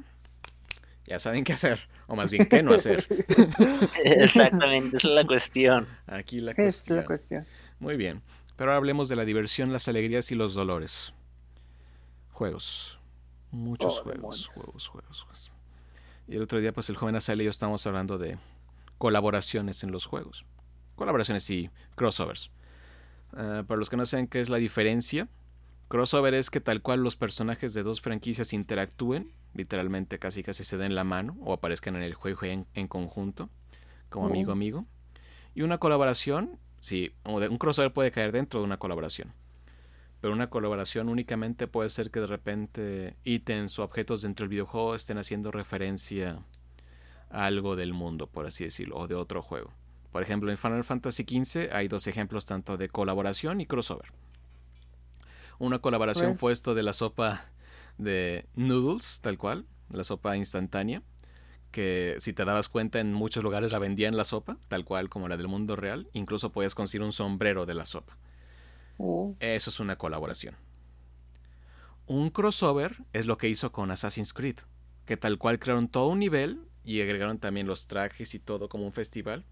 ya 1.07 1.19
saben 1.19 1.43
qué 1.43 1.55
hacer. 1.55 1.89
O 2.07 2.15
más 2.15 2.31
bien, 2.31 2.47
qué 2.51 2.63
no 2.63 2.75
hacer. 2.75 3.07
Exactamente, 4.05 4.99
esa 4.99 5.09
es 5.09 5.15
la 5.15 5.25
cuestión. 5.27 5.89
Aquí 6.07 6.41
la 6.43 6.51
Es 6.51 6.57
cuestión. 6.57 6.99
la 6.99 7.05
cuestión. 7.07 7.47
Muy 7.79 7.97
bien. 7.97 8.21
Pero 8.57 8.71
ahora 8.73 8.77
hablemos 8.77 9.09
de 9.09 9.17
la 9.17 9.25
diversión, 9.25 9.73
las 9.73 9.89
alegrías 9.89 10.31
y 10.31 10.35
los 10.35 10.53
dolores. 10.53 11.15
Juegos. 12.33 12.99
Muchos 13.51 14.01
Oh, 14.01 14.03
juegos, 14.03 14.15
demonios. 14.21 14.47
juegos, 14.49 14.89
juegos, 14.89 15.21
juegos. 15.23 15.53
Y 16.29 16.37
el 16.37 16.43
otro 16.43 16.61
día, 16.61 16.73
pues 16.75 16.91
el 16.91 16.97
joven 16.97 17.17
Azale 17.17 17.43
y 17.43 17.47
yo 17.47 17.51
estábamos 17.51 17.87
hablando 17.87 18.19
de 18.19 18.37
colaboraciones 18.99 19.83
en 19.85 19.93
los 19.93 20.07
juegos. 20.07 20.45
Colaboraciones 20.95 21.49
y 21.51 21.71
crossovers. 21.95 22.51
Ah, 23.33 23.65
para 23.67 23.79
los 23.79 23.91
que 23.91 23.97
no 23.97 24.07
saben 24.07 24.29
qué 24.29 24.41
es 24.41 24.49
la 24.49 24.57
diferencia, 24.59 25.29
crossover 25.89 26.35
es 26.35 26.51
que 26.51 26.61
tal 26.61 26.83
cual 26.83 27.03
los 27.03 27.17
personajes 27.17 27.75
de 27.75 27.83
dos 27.83 28.01
franquicias 28.01 28.53
interactúen, 28.53 29.33
literalmente 29.55 30.19
casi 30.19 30.43
casi 30.43 30.65
se 30.65 30.79
den 30.79 30.95
la 30.95 31.05
mano 31.05 31.37
o 31.41 31.53
aparezcan 31.53 31.97
en 31.97 32.03
el 32.03 32.15
juego 32.15 32.45
en, 32.45 32.67
en 32.75 32.89
conjunto, 32.89 33.51
como 34.09 34.27
Oh. 34.27 34.31
amigo 34.31 34.53
amigo. 34.53 34.87
Y 35.55 35.63
una 35.63 35.79
colaboración, 35.79 36.59
sí, 36.81 37.15
un 37.25 37.59
crossover 37.59 37.93
puede 37.93 38.11
caer 38.11 38.33
dentro 38.33 38.61
de 38.61 38.67
una 38.67 38.79
colaboración. 38.79 39.33
Pero 40.21 40.33
una 40.33 40.49
colaboración 40.49 41.09
únicamente 41.09 41.67
puede 41.67 41.91
ser 41.91 42.11
que 42.11 42.21
de 42.21 42.27
repente 42.27 43.17
ítems 43.25 43.79
o 43.79 43.85
objetos 43.85 44.23
dentro 44.23 44.45
del 44.45 44.51
videojuego 44.51 44.95
estén 44.95 45.19
haciendo 45.19 45.51
referencia 45.51 46.41
algo 47.31 47.77
del 47.77 47.93
mundo, 47.93 48.27
por 48.27 48.47
así 48.47 48.65
decirlo, 48.65 48.97
o 48.97 49.07
de 49.09 49.15
otro 49.15 49.43
juego. 49.43 49.73
Por 50.13 50.23
ejemplo, 50.23 50.51
en 50.51 50.57
Final 50.57 50.85
Fantasy 50.85 51.25
XV 51.25 51.73
hay 51.73 51.89
dos 51.89 52.07
ejemplos 52.07 52.47
tanto 52.47 52.77
de 52.77 52.89
colaboración 52.89 53.61
y 53.61 53.67
crossover. 53.67 54.13
Una 55.59 55.79
colaboración 55.79 56.27
Bueno. 56.27 56.39
fue 56.39 56.53
esto 56.53 56.75
de 56.75 56.83
la 56.83 56.93
sopa 56.93 57.47
de 57.99 58.47
noodles, 58.55 59.21
tal 59.23 59.39
cual, 59.39 59.67
la 59.91 60.05
sopa 60.05 60.37
instantánea, 60.37 61.03
que 61.71 62.17
si 62.19 62.33
te 62.33 62.45
dabas 62.45 62.69
cuenta 62.69 63.01
en 63.01 63.13
muchos 63.13 63.43
lugares 63.43 63.73
la 63.73 63.79
vendían 63.79 64.17
la 64.17 64.25
sopa, 64.25 64.59
tal 64.69 64.85
cual 64.85 65.09
como 65.09 65.29
la 65.29 65.37
del 65.37 65.49
mundo 65.49 65.77
real, 65.77 66.09
incluso 66.13 66.53
podías 66.53 66.75
conseguir 66.75 67.03
un 67.05 67.13
sombrero 67.13 67.67
de 67.67 67.75
la 67.75 67.87
sopa. 67.87 68.17
Oh, 68.99 69.35
Eso 69.41 69.71
es 69.71 69.81
una 69.81 69.97
colaboración. 69.97 70.57
Un 72.07 72.31
crossover 72.31 72.99
es 73.13 73.27
lo 73.27 73.37
que 73.37 73.49
hizo 73.49 73.73
con 73.73 73.91
Assassin's 73.91 74.33
Creed, 74.33 74.59
que 75.05 75.17
tal 75.17 75.39
cual 75.39 75.59
crearon 75.59 75.89
todo 75.89 76.09
un 76.09 76.19
nivel 76.21 76.61
y 76.87 77.03
agregaron 77.03 77.39
también 77.39 77.67
los 77.67 77.89
trajes 77.89 78.35
y 78.35 78.39
todo 78.39 78.69
como 78.71 78.87
un 78.87 78.93
festival. 78.93 79.45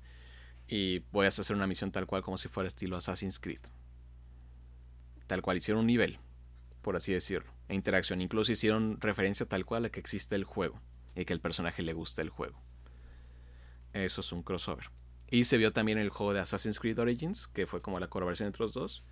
Y 0.68 1.00
voy 1.10 1.26
a 1.26 1.28
hacer 1.28 1.54
una 1.54 1.66
misión 1.66 1.90
tal 1.90 2.06
cual 2.06 2.22
como 2.22 2.38
si 2.38 2.48
fuera 2.48 2.68
estilo 2.68 2.96
Assassin's 2.96 3.40
Creed. 3.40 3.60
Tal 5.26 5.42
cual 5.42 5.58
hicieron 5.58 5.80
un 5.80 5.88
nivel, 5.88 6.20
por 6.80 6.96
así 6.96 7.12
decirlo, 7.12 7.52
e 7.68 7.74
interacción. 7.74 8.20
Incluso 8.20 8.52
hicieron 8.52 9.00
referencia 9.00 9.46
tal 9.46 9.66
cual 9.66 9.84
a 9.84 9.90
que 9.90 10.00
existe 10.00 10.36
el 10.36 10.44
juego 10.44 10.80
y 11.16 11.24
que 11.24 11.32
el 11.32 11.40
personaje 11.40 11.82
le 11.82 11.92
gusta 11.92 12.22
el 12.22 12.30
juego. 12.30 12.62
Eso 13.92 14.20
es 14.20 14.32
un 14.32 14.42
crossover. 14.42 14.90
Y 15.28 15.44
se 15.44 15.58
vio 15.58 15.72
también 15.72 15.98
el 15.98 16.10
juego 16.10 16.32
de 16.34 16.40
Assassin's 16.40 16.78
Creed 16.78 16.98
Origins, 17.00 17.48
que 17.48 17.66
fue 17.66 17.82
como 17.82 17.98
la 17.98 18.08
colaboración 18.08 18.46
entre 18.46 18.62
los 18.62 18.74
dos, 18.74 19.02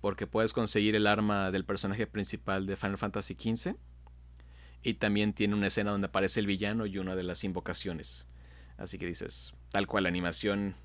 porque 0.00 0.26
puedes 0.26 0.52
conseguir 0.52 0.96
el 0.96 1.06
arma 1.06 1.52
del 1.52 1.64
personaje 1.64 2.08
principal 2.08 2.66
de 2.66 2.76
Final 2.76 2.98
Fantasy 2.98 3.34
XV. 3.34 3.76
Y 4.82 4.94
también 4.94 5.32
tiene 5.32 5.54
una 5.54 5.66
escena 5.66 5.90
donde 5.90 6.06
aparece 6.06 6.40
el 6.40 6.46
villano 6.46 6.86
y 6.86 6.98
una 6.98 7.16
de 7.16 7.24
las 7.24 7.44
invocaciones. 7.44 8.26
Así 8.76 8.98
que 8.98 9.06
dices, 9.06 9.54
tal 9.70 9.86
cual, 9.86 10.04
la 10.04 10.08
animación 10.08 10.76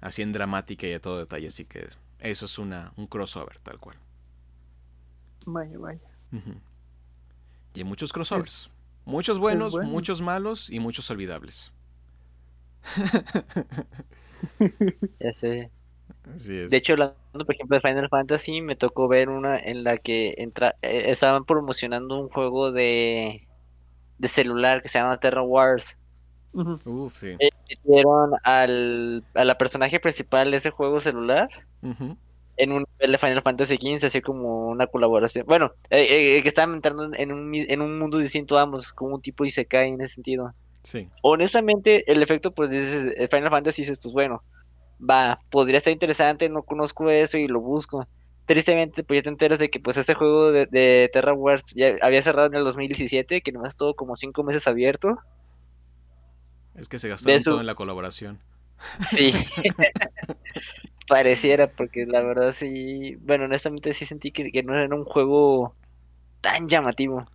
así 0.00 0.22
en 0.22 0.32
dramática 0.32 0.86
y 0.86 0.92
a 0.92 1.00
todo 1.00 1.18
detalle. 1.18 1.48
Así 1.48 1.64
que 1.64 1.88
eso 2.20 2.46
es 2.46 2.58
una, 2.58 2.92
un 2.96 3.06
crossover, 3.06 3.58
tal 3.60 3.78
cual. 3.78 3.96
Vaya, 5.46 5.78
vaya. 5.78 6.00
Y 7.74 7.78
hay 7.78 7.84
muchos 7.84 8.12
crossovers. 8.12 8.70
muchos 9.04 9.38
buenos, 9.38 9.76
muchos 9.76 10.20
malos 10.20 10.70
y 10.70 10.80
muchos 10.80 11.10
olvidables. 11.10 11.72
ya 15.20 15.32
sé. 15.34 15.70
De 16.24 16.76
hecho, 16.76 16.92
hablando, 16.92 17.16
por 17.32 17.54
ejemplo, 17.54 17.76
de 17.76 17.80
Final 17.80 18.08
Fantasy, 18.08 18.60
me 18.60 18.76
tocó 18.76 19.08
ver 19.08 19.28
una 19.28 19.58
en 19.58 19.82
la 19.84 19.96
que 19.96 20.34
entra, 20.38 20.76
eh, 20.82 21.04
estaban 21.06 21.44
promocionando 21.44 22.18
un 22.18 22.28
juego 22.28 22.70
de, 22.70 23.46
de 24.18 24.28
celular 24.28 24.82
que 24.82 24.88
se 24.88 24.98
llama 24.98 25.18
Terra 25.18 25.42
Wars. 25.42 25.98
Uf, 26.52 27.16
sí. 27.16 27.36
Eh, 27.38 27.50
metieron 27.68 28.32
al, 28.42 29.24
a 29.34 29.44
la 29.44 29.58
personaje 29.58 30.00
principal 30.00 30.50
de 30.50 30.56
ese 30.58 30.70
juego 30.70 31.00
celular 31.00 31.48
en 32.56 32.72
un 32.72 32.84
nivel 32.94 33.12
de 33.12 33.18
Final 33.18 33.42
Fantasy 33.42 33.76
XV, 33.76 34.06
así 34.06 34.20
como 34.20 34.68
una 34.68 34.86
colaboración. 34.86 35.46
Bueno, 35.46 35.72
eh, 35.90 36.42
que 36.42 36.48
estaban 36.48 36.74
entrando 36.74 37.10
en 37.14 37.32
un, 37.32 37.54
en 37.54 37.80
un 37.80 37.98
mundo 37.98 38.18
distinto 38.18 38.58
ambos, 38.58 38.92
como 38.92 39.16
un 39.16 39.22
tipo 39.22 39.44
y 39.44 39.50
se 39.50 39.66
cae 39.66 39.88
en 39.88 40.00
ese 40.00 40.14
sentido. 40.14 40.52
Sí. 40.82 41.08
Honestamente, 41.22 42.10
el 42.10 42.22
efecto, 42.22 42.52
pues 42.52 42.70
dices, 42.70 43.14
Final 43.30 43.50
Fantasy 43.50 43.82
dices, 43.82 43.98
pues 44.02 44.12
bueno, 44.12 44.42
va, 44.98 45.38
podría 45.50 45.78
estar 45.78 45.92
interesante, 45.92 46.48
no 46.48 46.62
conozco 46.62 47.10
eso 47.10 47.38
y 47.38 47.48
lo 47.48 47.60
busco. 47.60 48.06
Tristemente, 48.46 49.04
pues 49.04 49.18
ya 49.18 49.22
te 49.24 49.28
enteras 49.28 49.58
de 49.58 49.70
que 49.70 49.78
pues 49.78 49.96
ese 49.96 50.14
juego 50.14 50.52
de, 50.52 51.10
Terra 51.12 51.34
Wars 51.34 51.64
ya 51.74 51.96
había 52.00 52.22
cerrado 52.22 52.48
en 52.48 52.54
el 52.54 52.64
2017, 52.64 53.42
que 53.42 53.52
nomás 53.52 53.74
estuvo 53.74 53.94
como 53.94 54.16
cinco 54.16 54.42
meses 54.42 54.66
abierto. 54.66 55.18
Es 56.74 56.88
que 56.88 56.98
se 56.98 57.08
gastaron 57.08 57.42
todo 57.42 57.60
en 57.60 57.66
la 57.66 57.74
colaboración. 57.74 58.38
Sí. 59.00 59.32
Pareciera, 61.08 61.70
porque 61.70 62.06
la 62.06 62.22
verdad 62.22 62.52
sí, 62.52 63.16
bueno, 63.16 63.46
honestamente 63.46 63.92
sí 63.94 64.04
sentí 64.04 64.30
que, 64.30 64.50
que 64.50 64.62
no 64.62 64.76
era 64.76 64.94
un 64.94 65.04
juego 65.04 65.74
tan 66.40 66.68
llamativo. 66.68 67.26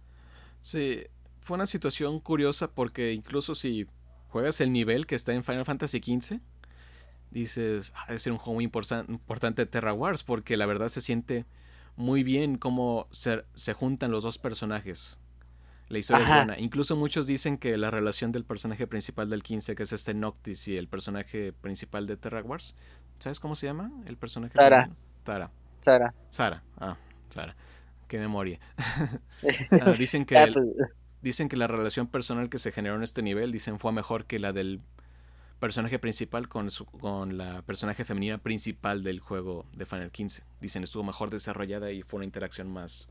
Sí, 0.61 1.03
fue 1.41 1.55
una 1.55 1.65
situación 1.65 2.19
curiosa 2.19 2.71
porque 2.71 3.13
incluso 3.13 3.55
si 3.55 3.87
juegas 4.29 4.61
el 4.61 4.71
nivel 4.71 5.05
que 5.05 5.15
está 5.15 5.33
en 5.33 5.43
Final 5.43 5.65
Fantasy 5.65 5.99
XV, 5.99 6.39
dices, 7.33 7.93
ah, 7.95 8.05
debe 8.07 8.19
ser 8.19 8.31
un 8.31 8.37
juego 8.37 8.55
muy 8.55 8.63
importante 8.63 9.61
de 9.61 9.65
Terra 9.65 9.93
Wars, 9.93 10.23
porque 10.23 10.55
la 10.55 10.65
verdad 10.65 10.89
se 10.89 11.01
siente 11.01 11.45
muy 11.95 12.23
bien 12.23 12.57
cómo 12.57 13.07
se, 13.11 13.43
se 13.53 13.73
juntan 13.73 14.11
los 14.11 14.23
dos 14.23 14.37
personajes. 14.37 15.19
La 15.89 15.99
historia 15.99 16.23
es 16.23 16.29
buena. 16.29 16.59
Incluso 16.59 16.95
muchos 16.95 17.27
dicen 17.27 17.57
que 17.57 17.77
la 17.77 17.91
relación 17.91 18.31
del 18.31 18.45
personaje 18.45 18.87
principal 18.87 19.29
del 19.29 19.43
15, 19.43 19.75
que 19.75 19.83
es 19.83 19.93
este 19.93 20.13
Noctis, 20.13 20.67
y 20.67 20.77
el 20.77 20.87
personaje 20.87 21.53
principal 21.53 22.07
de 22.07 22.17
Terra 22.17 22.41
Wars, 22.41 22.75
¿sabes 23.19 23.39
cómo 23.39 23.55
se 23.55 23.67
llama? 23.67 23.91
El 24.07 24.17
personaje. 24.17 24.53
Tara. 24.53 24.89
Tara. 25.23 25.51
Sara. 25.79 26.13
Sara. 26.29 26.63
Ah, 26.79 26.97
Sara. 27.29 27.55
Qué 28.07 28.19
memoria. 28.19 28.59
Ah, 29.81 29.91
dicen 29.91 30.25
que 30.25 30.37
ah, 30.37 30.47
pues, 30.53 30.65
dicen 31.21 31.49
que 31.49 31.57
la 31.57 31.67
relación 31.67 32.07
personal 32.07 32.49
que 32.49 32.59
se 32.59 32.71
generó 32.71 32.95
en 32.95 33.03
este 33.03 33.21
nivel, 33.21 33.51
dicen 33.51 33.77
fue 33.77 33.91
mejor 33.91 34.25
que 34.25 34.39
la 34.39 34.53
del 34.53 34.79
personaje 35.63 35.97
principal 35.97 36.49
con, 36.49 36.69
su, 36.69 36.85
con 36.85 37.37
la 37.37 37.61
personaje 37.61 38.03
femenina 38.03 38.37
principal 38.37 39.01
del 39.01 39.21
juego 39.21 39.65
de 39.71 39.85
Final 39.85 40.11
15. 40.11 40.43
Dicen 40.59 40.83
estuvo 40.83 41.03
mejor 41.03 41.29
desarrollada 41.29 41.89
y 41.93 42.01
fue 42.01 42.17
una 42.17 42.25
interacción 42.25 42.69
más 42.69 43.07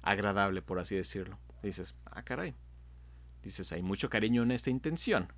agradable, 0.00 0.62
por 0.62 0.78
así 0.78 0.94
decirlo. 0.94 1.36
Dices, 1.64 1.96
ah, 2.04 2.22
caray. 2.22 2.54
Dices, 3.42 3.72
hay 3.72 3.82
mucho 3.82 4.08
cariño 4.08 4.44
en 4.44 4.52
esta 4.52 4.70
intención. 4.70 5.32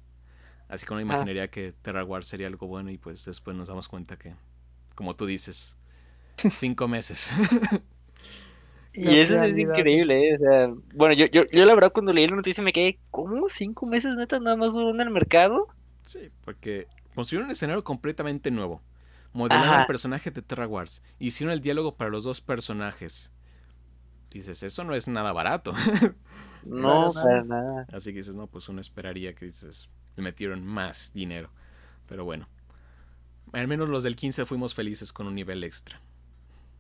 Así 0.69 0.85
que 0.85 0.93
uno 0.93 0.99
ah. 0.99 1.05
imaginaría 1.05 1.49
que 1.49 1.73
Terra 1.73 2.05
Wars 2.05 2.27
sería 2.27 2.49
algo 2.49 2.67
bueno 2.67 2.91
y 2.91 2.99
pues 2.99 3.25
después 3.25 3.57
nos 3.57 3.69
damos 3.69 3.89
cuenta 3.89 4.19
que, 4.19 4.35
como 4.95 5.17
tú 5.17 5.25
dices, 5.25 5.79
cinco 6.51 6.87
meses. 6.87 7.33
y 8.93 9.09
eso 9.09 9.43
es 9.43 9.53
increíble, 9.53 10.35
¿eh? 10.35 10.39
bueno, 10.93 11.15
yo, 11.15 11.25
yo, 11.29 11.47
yo 11.51 11.65
la 11.65 11.75
verdad 11.75 11.93
cuando 11.95 12.13
leí 12.13 12.27
la 12.27 12.37
noticia 12.37 12.63
me 12.63 12.75
quedé, 12.75 12.99
¿cómo? 13.11 13.49
¿Cinco 13.49 13.87
meses 13.87 14.17
neta 14.17 14.39
nada 14.39 14.57
más 14.57 14.75
duró 14.75 14.91
en 14.91 15.01
el 15.01 15.09
mercado? 15.09 15.69
Sí, 16.05 16.31
porque 16.45 16.89
construyeron 17.15 17.47
un 17.47 17.53
escenario 17.53 17.85
completamente 17.85 18.51
nuevo. 18.51 18.83
Modelaron 19.33 19.81
el 19.81 19.87
personaje 19.87 20.31
de 20.31 20.43
Terra 20.43 20.67
Wars. 20.67 21.03
Hicieron 21.19 21.53
el 21.53 21.61
diálogo 21.61 21.97
para 21.97 22.11
los 22.11 22.25
dos 22.25 22.41
personajes. 22.41 23.33
Dices, 24.31 24.63
eso 24.63 24.85
no 24.85 24.95
es 24.95 25.09
nada 25.09 25.33
barato. 25.33 25.73
no, 26.65 27.13
para 27.15 27.45
nada. 27.45 27.87
Así 27.93 28.11
que 28.13 28.19
dices, 28.19 28.37
no, 28.37 28.47
pues 28.47 28.69
uno 28.69 28.81
esperaría 28.81 29.35
que 29.35 29.47
dices, 29.47 29.89
le 30.17 30.23
metieron 30.23 30.65
más 30.65 31.13
dinero. 31.15 31.51
Pero 32.07 32.25
bueno. 32.25 32.49
Al 33.53 33.69
menos 33.69 33.89
los 33.89 34.03
del 34.05 34.17
15 34.17 34.47
fuimos 34.47 34.75
felices 34.75 35.13
con 35.13 35.27
un 35.27 35.35
nivel 35.35 35.65
extra. 35.65 36.01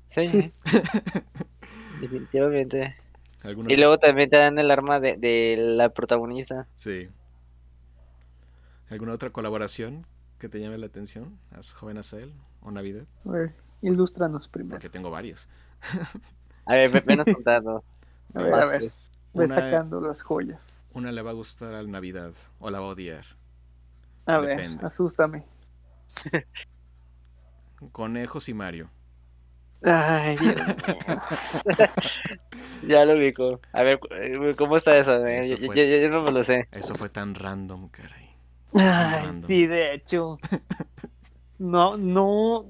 Sí. 0.06 0.52
Definitivamente. 2.00 2.96
Y 3.68 3.76
luego 3.76 3.98
también 3.98 4.30
te 4.30 4.36
dan 4.36 4.58
el 4.58 4.70
arma 4.70 5.00
de, 5.00 5.16
de 5.16 5.56
la 5.58 5.88
protagonista. 5.90 6.68
Sí. 6.74 7.08
¿Alguna 8.92 9.14
otra 9.14 9.30
colaboración 9.30 10.06
que 10.38 10.50
te 10.50 10.60
llame 10.60 10.76
la 10.76 10.84
atención? 10.84 11.38
¿As 11.50 11.72
joven 11.72 11.96
Asael 11.96 12.34
o 12.60 12.70
Navidad? 12.70 13.06
A 13.24 13.30
ver, 13.30 13.54
ilústranos 13.80 14.48
primero. 14.48 14.74
Porque 14.74 14.90
tengo 14.90 15.10
varias. 15.10 15.48
a 16.66 16.74
ver, 16.74 17.06
menos 17.06 17.24
contado. 17.24 17.82
A 18.34 18.42
ver, 18.42 18.52
a 18.52 18.66
ver. 18.66 18.82
Voy 19.32 19.48
sacando 19.48 19.98
las 19.98 20.22
joyas. 20.22 20.84
Una 20.92 21.10
le 21.10 21.22
va 21.22 21.30
a 21.30 21.32
gustar 21.32 21.72
al 21.72 21.90
Navidad 21.90 22.34
o 22.58 22.68
la 22.68 22.80
va 22.80 22.84
a 22.84 22.88
odiar. 22.90 23.24
A 24.26 24.40
ver, 24.40 24.60
asústame. 24.84 25.46
Conejos 27.92 28.50
y 28.50 28.52
Mario. 28.52 28.90
Ay, 29.84 30.36
Dios 30.36 30.54
ya 32.86 33.06
lo 33.06 33.14
ubico. 33.14 33.58
A 33.72 33.82
ver, 33.82 33.98
¿cómo 34.58 34.76
está 34.76 34.98
eso? 34.98 35.12
yo, 35.56 36.10
no 36.10 36.22
me 36.22 36.30
lo 36.30 36.44
sé. 36.44 36.68
Eso 36.70 36.94
fue 36.94 37.08
tan 37.08 37.34
random, 37.34 37.88
caray. 37.88 38.21
Ay, 38.74 39.40
sí, 39.40 39.66
de 39.66 39.94
hecho. 39.94 40.38
No, 41.58 41.96
no. 41.96 42.66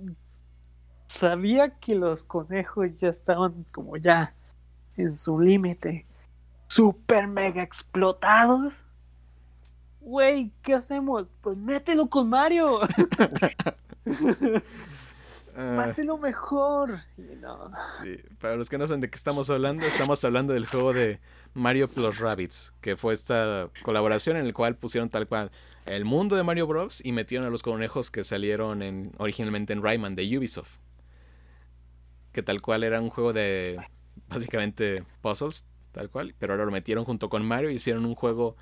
Sabía 1.06 1.70
que 1.78 1.94
los 1.94 2.24
conejos 2.24 3.00
ya 3.00 3.08
estaban 3.08 3.64
como 3.70 3.96
ya 3.96 4.34
en 4.96 5.14
su 5.14 5.40
límite. 5.40 6.06
Super 6.66 7.26
mega 7.26 7.62
explotados. 7.62 8.82
Güey, 10.00 10.50
¿qué 10.62 10.74
hacemos? 10.74 11.26
Pues 11.40 11.56
mételo 11.58 12.08
con 12.08 12.28
Mario. 12.28 12.80
Páselo 15.54 16.16
mejor. 16.18 16.98
Sí, 18.02 18.18
para 18.40 18.56
los 18.56 18.68
que 18.68 18.78
no 18.78 18.86
saben 18.86 19.00
de 19.00 19.10
qué 19.10 19.16
estamos 19.16 19.50
hablando, 19.50 19.84
estamos 19.84 20.24
hablando 20.24 20.54
del 20.54 20.66
juego 20.66 20.92
de 20.92 21.20
Mario 21.54 21.88
Plus 21.88 22.18
Rabbits, 22.18 22.72
que 22.80 22.96
fue 22.96 23.12
esta 23.12 23.68
colaboración 23.82 24.36
en 24.38 24.46
el 24.46 24.54
cual 24.54 24.76
pusieron 24.76 25.10
tal 25.10 25.28
cual 25.28 25.50
el 25.86 26.04
mundo 26.04 26.36
de 26.36 26.42
Mario 26.42 26.66
Bros. 26.66 27.04
y 27.04 27.12
metieron 27.12 27.46
a 27.46 27.50
los 27.50 27.62
conejos 27.62 28.10
que 28.10 28.24
salieron 28.24 28.82
en, 28.82 29.12
originalmente 29.18 29.72
en 29.72 29.82
Rayman 29.82 30.14
de 30.14 30.38
Ubisoft. 30.38 30.78
Que 32.32 32.42
tal 32.42 32.62
cual 32.62 32.84
era 32.84 33.00
un 33.00 33.10
juego 33.10 33.32
de 33.32 33.78
básicamente 34.28 35.04
puzzles, 35.20 35.66
tal 35.92 36.08
cual, 36.10 36.34
pero 36.38 36.54
ahora 36.54 36.64
lo 36.64 36.70
metieron 36.70 37.04
junto 37.04 37.28
con 37.28 37.44
Mario 37.44 37.70
y 37.70 37.74
hicieron 37.74 38.06
un 38.06 38.14
juego 38.14 38.56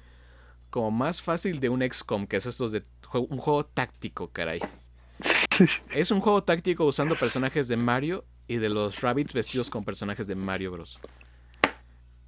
como 0.70 0.90
más 0.90 1.22
fácil 1.22 1.60
de 1.60 1.68
un 1.68 1.82
XCOM, 1.82 2.26
que 2.26 2.36
es 2.36 2.46
estos 2.46 2.72
de 2.72 2.84
un 3.12 3.38
juego 3.38 3.66
táctico, 3.66 4.30
caray. 4.30 4.60
es 5.90 6.10
un 6.10 6.20
juego 6.20 6.42
táctico 6.42 6.84
usando 6.84 7.18
personajes 7.18 7.68
de 7.68 7.76
Mario 7.76 8.24
y 8.48 8.56
de 8.56 8.68
los 8.68 9.00
rabbits 9.00 9.32
vestidos 9.32 9.70
con 9.70 9.84
personajes 9.84 10.26
de 10.26 10.34
Mario 10.34 10.72
Bros. 10.72 10.98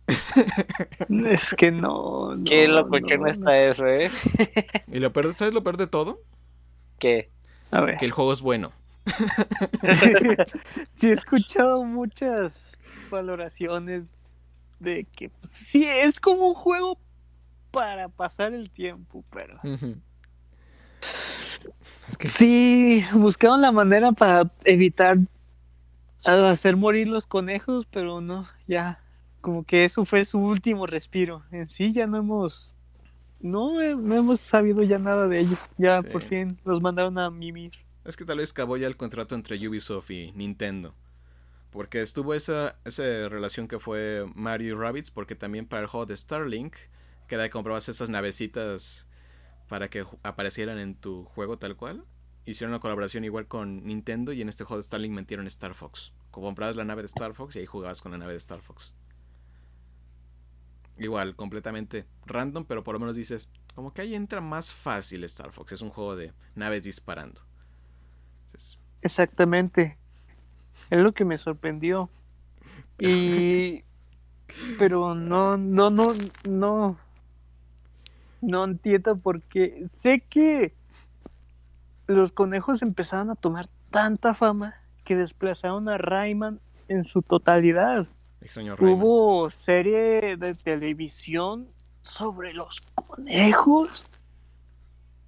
es 1.09 1.55
que 1.55 1.71
no. 1.71 2.35
Qué 2.47 2.69
loco 2.69 2.99
que 3.07 3.19
no 3.19 3.27
está 3.27 3.63
eso, 3.63 3.87
¿eh? 3.87 4.11
y 4.89 4.99
lo 4.99 5.13
peor, 5.13 5.33
¿sabes 5.35 5.55
lo 5.55 5.63
peor 5.63 5.77
de 5.77 5.87
todo? 5.87 6.21
¿Qué? 6.99 7.31
Que 7.99 8.05
el 8.05 8.11
juego 8.11 8.33
es 8.33 8.43
bueno. 8.43 8.73
sí, 10.91 11.09
he 11.09 11.13
escuchado 11.13 11.85
muchas 11.85 12.79
valoraciones 13.11 14.05
de 14.79 15.07
que 15.17 15.31
pues, 15.31 15.53
sí 15.53 15.85
es 15.85 16.21
como 16.21 16.49
un 16.49 16.55
juego 16.55 16.99
para 17.71 18.09
pasar 18.09 18.53
el 18.53 18.71
tiempo, 18.71 19.25
pero 19.31 19.59
Ujú. 19.65 19.97
Es 22.09 22.17
que 22.17 22.29
sí 22.29 23.05
buscaron 23.13 23.63
la 23.63 23.73
manera 23.73 24.13
para 24.13 24.51
evitar 24.65 25.19
hacer 26.25 26.77
morir 26.77 27.09
los 27.09 27.27
conejos, 27.27 27.87
pero 27.91 28.21
no, 28.21 28.49
ya 28.67 29.01
como 29.43 29.65
que 29.65 29.85
eso 29.85 30.07
fue 30.07 30.25
su 30.25 30.39
último 30.39 30.87
respiro. 30.87 31.43
En 31.51 31.67
sí 31.67 31.93
ya 31.93 32.07
no 32.07 32.17
hemos 32.17 32.71
no, 33.41 33.81
he- 33.83 33.97
no 33.97 34.15
hemos 34.17 34.41
sabido 34.41 34.83
ya 34.85 34.99
nada 34.99 35.27
de 35.29 35.41
ellos. 35.41 35.59
Ya 35.77 36.01
Sí. 36.01 36.09
por 36.11 36.23
fin 36.23 36.59
los 36.65 36.81
mandaron 36.81 37.19
a 37.19 37.29
mimir. 37.29 37.73
Es 38.05 38.17
que 38.17 38.25
tal 38.25 38.39
vez 38.39 38.53
acabó 38.53 38.77
ya 38.79 38.87
el 38.87 38.97
contrato 38.97 39.35
entre 39.35 39.57
Ubisoft 39.69 40.11
y 40.11 40.33
Nintendo. 40.33 40.95
Porque 41.71 42.01
estuvo 42.01 42.35
esa, 42.35 42.77
esa 42.85 43.03
relación 43.29 43.67
que 43.67 43.79
fue 43.79 44.27
Mario 44.35 44.75
y 44.75 44.79
Rabbids, 44.79 45.11
porque 45.11 45.35
también 45.35 45.67
para 45.67 45.83
el 45.83 45.89
juego 45.89 46.07
de 46.07 46.17
Starlink, 46.17 46.75
que 47.27 47.35
era 47.35 47.45
que 47.45 47.51
comprabas 47.51 47.89
esas 47.89 48.11
navecitas 48.11 49.09
para 49.69 49.89
que 49.89 50.05
aparecieran 50.23 50.79
en 50.79 50.95
tu 50.95 51.25
juego 51.25 51.59
tal 51.59 51.77
cual. 51.77 52.05
Hicieron 52.45 52.73
una 52.73 52.81
colaboración 52.81 53.25
igual 53.25 53.47
con 53.47 53.85
Nintendo 53.87 54.33
y 54.33 54.43
en 54.43 54.49
este 54.49 54.65
juego 54.65 54.79
de 54.79 54.83
Starlink 54.83 55.15
metieron 55.15 55.47
Star 55.47 55.75
Fox. 55.75 56.13
Comprabas 56.31 56.77
la 56.77 56.85
nave 56.85 57.03
de 57.03 57.07
Star 57.07 57.35
Fox 57.35 57.57
y 57.57 57.61
ahí 57.61 57.67
jugabas 57.67 58.03
con 58.03 58.13
la 58.13 58.19
nave 58.19 58.33
de 58.33 58.39
Star 58.39 58.61
Fox. 58.61 58.95
Igual, 60.99 61.35
completamente 61.37 62.07
random, 62.27 62.65
pero 62.65 62.85
por 62.85 62.95
lo 62.95 63.01
menos 63.01 63.17
dices, 63.17 63.49
como 63.75 63.93
que 63.93 64.03
ahí 64.03 64.15
entra 64.15 64.41
más 64.41 64.75
fácil 64.75 65.25
Star 65.25 65.53
Fox. 65.53 65.73
Es 65.73 65.83
un 65.83 65.91
juego 65.91 66.17
de 66.17 66.33
naves 66.55 66.85
disparando. 66.85 67.41
Entonces, 68.47 68.79
Exactamente. 69.01 69.99
Es 70.91 71.01
lo 71.01 71.13
que 71.13 71.25
me 71.25 71.39
sorprendió. 71.39 72.11
Y 72.99 73.83
pero 74.79 75.15
no, 75.15 75.57
no, 75.57 75.91
no, 75.91 76.15
no. 76.45 76.99
No 78.41 78.65
entiendo 78.65 79.17
por 79.17 79.43
qué. 79.43 79.85
Sé 79.89 80.21
que 80.21 80.75
los 82.07 82.33
conejos 82.33 82.83
empezaron 82.83 83.31
a 83.31 83.37
tomar 83.37 83.69
tanta 83.91 84.35
fama 84.35 84.75
que 85.05 85.17
desplazaron 85.17 85.89
a 85.89 85.99
Rayman 85.99 86.61
en 86.89 87.05
su 87.05 87.23
totalidad. 87.23 88.07
Extraño 88.43 88.77
Rayman. 88.77 89.01
Hubo 89.01 89.51
serie 89.51 90.37
de 90.37 90.55
televisión 90.55 91.67
sobre 92.03 92.53
los 92.53 92.81
conejos. 92.95 93.89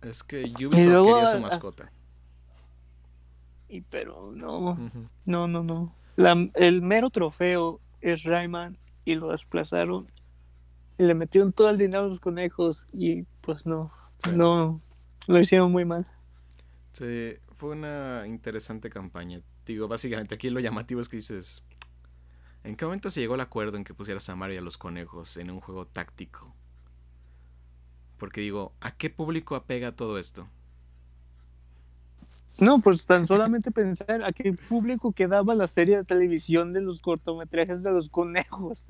Es 0.03 0.23
que 0.23 0.45
Ubisoft 0.45 0.87
luego 0.87 1.15
quería 1.15 1.27
su 1.29 1.39
mascota. 1.41 1.91
Y 3.69 3.81
pero 3.83 4.33
no. 4.33 4.79
No, 5.25 5.49
no, 5.49 5.63
no. 5.63 5.95
La- 6.17 6.49
el 6.55 6.83
mero 6.83 7.11
trofeo 7.11 7.81
es 8.01 8.23
Rayman 8.25 8.79
y 9.05 9.15
lo 9.15 9.31
desplazaron. 9.31 10.07
Y 10.99 11.03
le 11.05 11.15
metieron 11.15 11.53
todo 11.53 11.71
el 11.71 11.79
dinero 11.79 12.05
a 12.05 12.07
los 12.07 12.21
conejos 12.21 12.87
y 12.93 13.23
pues 13.41 13.67
no, 13.67 13.91
Sí. 14.19 14.31
no, 14.33 14.81
lo 15.27 15.41
hicieron 15.41 15.73
muy 15.73 15.85
mal. 15.85 16.07
Sí, 16.93 17.35
fue 17.57 17.71
una 17.71 18.25
interesante 18.27 18.91
campaña. 18.91 19.41
Digo, 19.67 19.89
básicamente 19.89 20.35
aquí 20.37 20.51
lo 20.51 20.61
llamativo 20.61 21.01
es 21.01 21.09
que 21.09 21.17
dices, 21.17 21.65
¿en 22.65 22.77
qué 22.77 22.85
momento 22.85 23.11
se 23.11 23.21
llegó 23.21 23.35
el 23.37 23.41
acuerdo 23.41 23.77
en 23.77 23.85
que 23.85 23.95
pusieras 23.95 24.29
a 24.29 24.37
Mario 24.37 24.57
y 24.57 24.59
a 24.59 24.63
los 24.63 24.79
conejos 24.79 25.37
en 25.37 25.51
un 25.51 25.61
juego 25.61 25.87
táctico? 25.87 26.53
Porque 28.19 28.41
digo, 28.41 28.73
¿a 28.81 28.97
qué 28.97 29.11
público 29.11 29.55
apega 29.55 29.93
todo 29.93 30.19
esto? 30.19 30.49
No, 32.59 32.79
pues 32.81 33.05
tan 33.05 33.27
solamente 33.27 33.71
pensar 33.71 34.23
a 34.23 34.33
qué 34.33 34.53
público 34.53 35.13
quedaba 35.13 35.55
la 35.55 35.67
serie 35.67 35.97
de 35.97 36.05
televisión 36.05 36.73
de 36.73 36.81
los 36.81 37.01
cortometrajes 37.01 37.83
de 37.83 37.91
los 37.91 38.09
conejos. 38.09 38.85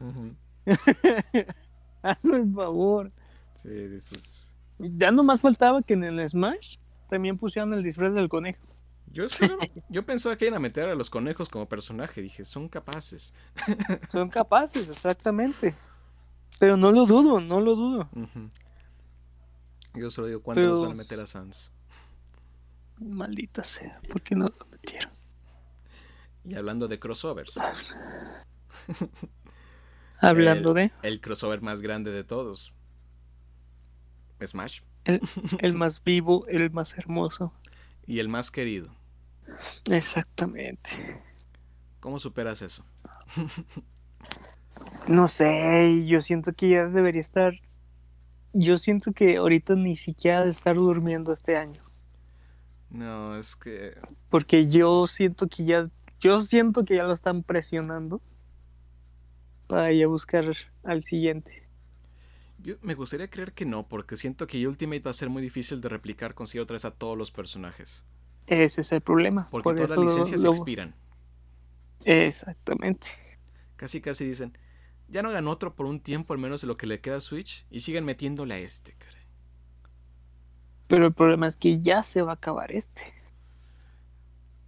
Hazme 2.02 2.37
el 2.37 2.52
favor. 2.52 3.11
Sí, 3.57 3.88
dices... 3.88 4.54
Ya 4.78 5.11
nomás 5.11 5.40
faltaba 5.40 5.83
que 5.83 5.95
en 5.95 6.04
el 6.04 6.28
Smash 6.28 6.76
también 7.08 7.39
pusieran 7.39 7.73
el 7.73 7.82
disfraz 7.82 8.13
del 8.13 8.28
conejo. 8.28 8.67
Yo 9.88 10.04
pensaba 10.04 10.36
que 10.36 10.46
iban 10.46 10.56
a 10.56 10.60
meter 10.60 10.88
a 10.88 10.94
los 10.94 11.08
conejos 11.10 11.48
como 11.48 11.68
personaje. 11.68 12.20
Dije, 12.20 12.44
son 12.44 12.68
capaces. 12.68 13.32
Son 14.10 14.28
capaces, 14.28 14.88
exactamente. 14.88 15.74
Pero 16.58 16.76
no 16.76 16.90
lo 16.92 17.06
dudo, 17.06 17.40
no 17.40 17.60
lo 17.60 17.74
dudo. 17.74 18.08
Ujú. 18.12 18.50
Yo 19.94 20.10
solo 20.10 20.26
digo, 20.28 20.42
¿cuánto 20.42 20.60
Pero- 20.62 20.72
nos 20.74 20.80
van 20.82 20.92
a 20.92 20.94
meter 20.96 21.20
a 21.20 21.26
Sans? 21.26 21.70
Maldita 23.00 23.64
sea, 23.64 24.00
¿por 24.08 24.20
qué 24.22 24.34
no 24.36 24.46
lo 24.46 24.66
metieron? 24.70 25.12
Y 26.44 26.54
hablando 26.54 26.86
de 26.88 26.98
crossovers, 27.00 27.58
Hablando 30.20 30.70
El- 30.70 30.74
de 30.74 30.92
el 31.02 31.20
crossover 31.20 31.60
más 31.60 31.80
grande 31.80 32.10
de 32.10 32.24
todos. 32.24 32.72
Smash. 34.44 34.80
el 35.04 35.74
más 35.74 36.02
vivo, 36.04 36.46
el 36.48 36.70
más 36.70 36.96
hermoso. 36.98 37.52
Y 38.06 38.18
el 38.20 38.28
más 38.28 38.50
querido. 38.50 38.94
Exactamente. 39.91 41.23
¿Cómo 42.00 42.19
superas 42.19 42.63
eso? 42.63 42.85
No 45.09 45.28
sé, 45.28 46.04
yo 46.07 46.21
siento 46.21 46.52
que 46.52 46.71
ya 46.71 46.87
debería 46.87 47.21
estar. 47.21 47.54
Yo 48.52 48.78
siento 48.78 49.13
que 49.13 49.37
ahorita 49.37 49.75
ni 49.75 49.97
siquiera 49.97 50.45
de 50.45 50.50
estar 50.50 50.76
durmiendo 50.76 51.33
este 51.33 51.57
año. 51.57 51.83
No, 52.91 53.37
es 53.37 53.57
que... 53.57 53.95
Porque 54.30 54.69
yo 54.69 55.07
siento 55.07 55.49
que 55.49 55.65
ya. 55.65 55.91
Yo 56.21 56.41
siento 56.41 56.85
que 56.85 56.97
ya 56.97 57.04
lo 57.04 57.13
están 57.13 57.43
presionando. 57.43 58.23
Para 59.67 59.93
ya 59.93 60.07
buscar 60.07 60.45
al 60.85 61.04
siguiente. 61.04 61.67
Yo 62.59 62.76
me 62.83 62.95
gustaría 62.95 63.28
creer 63.28 63.52
que 63.52 63.67
no, 63.67 63.89
porque 63.89 64.17
siento 64.17 64.47
que 64.47 64.67
Ultimate 64.67 65.00
va 65.00 65.11
a 65.11 65.15
ser 65.15 65.28
muy 65.28 65.43
difícil 65.43 65.80
de 65.80 65.89
replicar 65.89 66.35
conseguir 66.35 66.63
otra 66.63 66.75
vez 66.75 66.85
a 66.85 66.93
todos 66.93 67.19
los 67.19 67.30
personajes. 67.30 68.04
Ese 68.47 68.80
es 68.83 68.93
el 68.93 69.00
problema. 69.00 69.47
Porque 69.50 69.65
Por 69.65 69.75
todas 69.76 69.91
las 69.91 69.99
lo- 69.99 70.04
licencias 70.04 70.41
lo- 70.43 70.50
expiran. 70.50 70.95
Exactamente. 72.04 73.09
Casi 73.76 74.00
casi 74.00 74.25
dicen, 74.26 74.57
ya 75.09 75.23
no 75.23 75.30
hagan 75.30 75.49
otro 75.49 75.75
por 75.75 75.87
un 75.87 76.00
tiempo 76.00 76.33
al 76.33 76.39
menos 76.39 76.61
de 76.61 76.67
lo 76.67 76.76
que 76.76 76.87
le 76.87 77.00
queda 77.00 77.17
a 77.17 77.21
Switch 77.21 77.67
y 77.71 77.80
siguen 77.80 78.04
metiéndole 78.04 78.54
a 78.54 78.59
este, 78.59 78.95
caray. 78.95 79.23
Pero 80.87 81.07
el 81.07 81.13
problema 81.15 81.47
es 81.47 81.57
que 81.57 81.80
ya 81.80 82.02
se 82.02 82.23
va 82.23 82.33
a 82.33 82.35
acabar 82.35 82.73
este. 82.73 83.02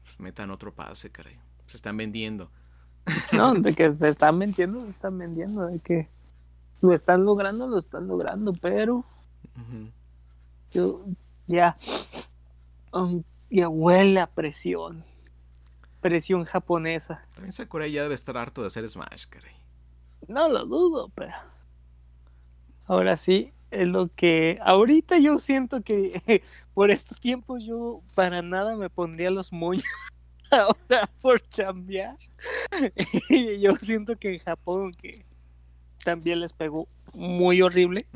Pues 0.03 0.19
metan 0.21 0.51
otro 0.51 0.75
pase, 0.75 1.11
caray. 1.11 1.39
Se 1.67 1.77
están 1.77 1.97
vendiendo. 1.97 2.51
No, 3.33 3.55
de 3.55 3.75
que 3.75 3.95
se 3.95 4.09
están 4.09 4.39
vendiendo, 4.39 4.81
se 4.81 4.91
están 4.91 5.19
vendiendo. 5.19 5.67
De 5.67 5.79
que 5.81 6.09
lo 6.81 6.93
están 6.95 7.25
logrando, 7.25 7.69
lo 7.69 7.79
están 7.79 8.07
logrando, 8.09 8.53
pero 8.55 9.05
yo 10.71 11.05
ya, 11.47 11.77
um, 12.93 13.23
ya 13.51 13.69
huele 13.69 14.21
a 14.21 14.27
presión. 14.27 15.05
Presión 16.01 16.45
japonesa. 16.45 17.27
También 17.35 17.53
Sakurai 17.53 17.91
ya 17.91 18.03
debe 18.03 18.15
estar 18.15 18.37
harto 18.37 18.61
de 18.61 18.69
hacer 18.69 18.89
Smash, 18.89 19.27
caray. 19.29 19.55
No 20.29 20.49
lo 20.49 20.65
dudo, 20.67 21.11
pero 21.15 21.35
ahora 22.85 23.17
sí 23.17 23.53
es 23.71 23.87
lo 23.87 24.09
que 24.15 24.59
ahorita 24.63 25.19
yo 25.19 25.39
siento 25.39 25.83
que 25.83 26.43
por 26.75 26.91
estos 26.91 27.21
tiempos 27.21 27.65
yo 27.65 27.99
para 28.15 28.43
nada 28.43 28.77
me 28.77 28.91
pondría 28.91 29.31
los 29.31 29.53
moños 29.53 29.85
ahora 30.51 31.09
por 31.21 31.41
chambear. 31.49 32.17
Y 33.29 33.61
yo 33.61 33.75
siento 33.77 34.17
que 34.17 34.35
en 34.35 34.39
Japón 34.41 34.93
que 34.93 35.25
también 36.05 36.41
les 36.41 36.53
pegó 36.53 36.89
muy 37.15 37.63
horrible. 37.63 38.07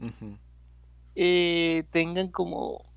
Eh, 1.17 1.85
tengan 1.91 2.29
como 2.29 2.90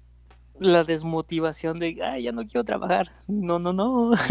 la 0.64 0.84
desmotivación 0.84 1.78
de, 1.80 2.00
ay, 2.04 2.24
ya 2.24 2.32
no 2.32 2.44
quiero 2.46 2.64
trabajar. 2.64 3.10
No, 3.28 3.60
no, 3.60 3.74
no. 3.74 4.12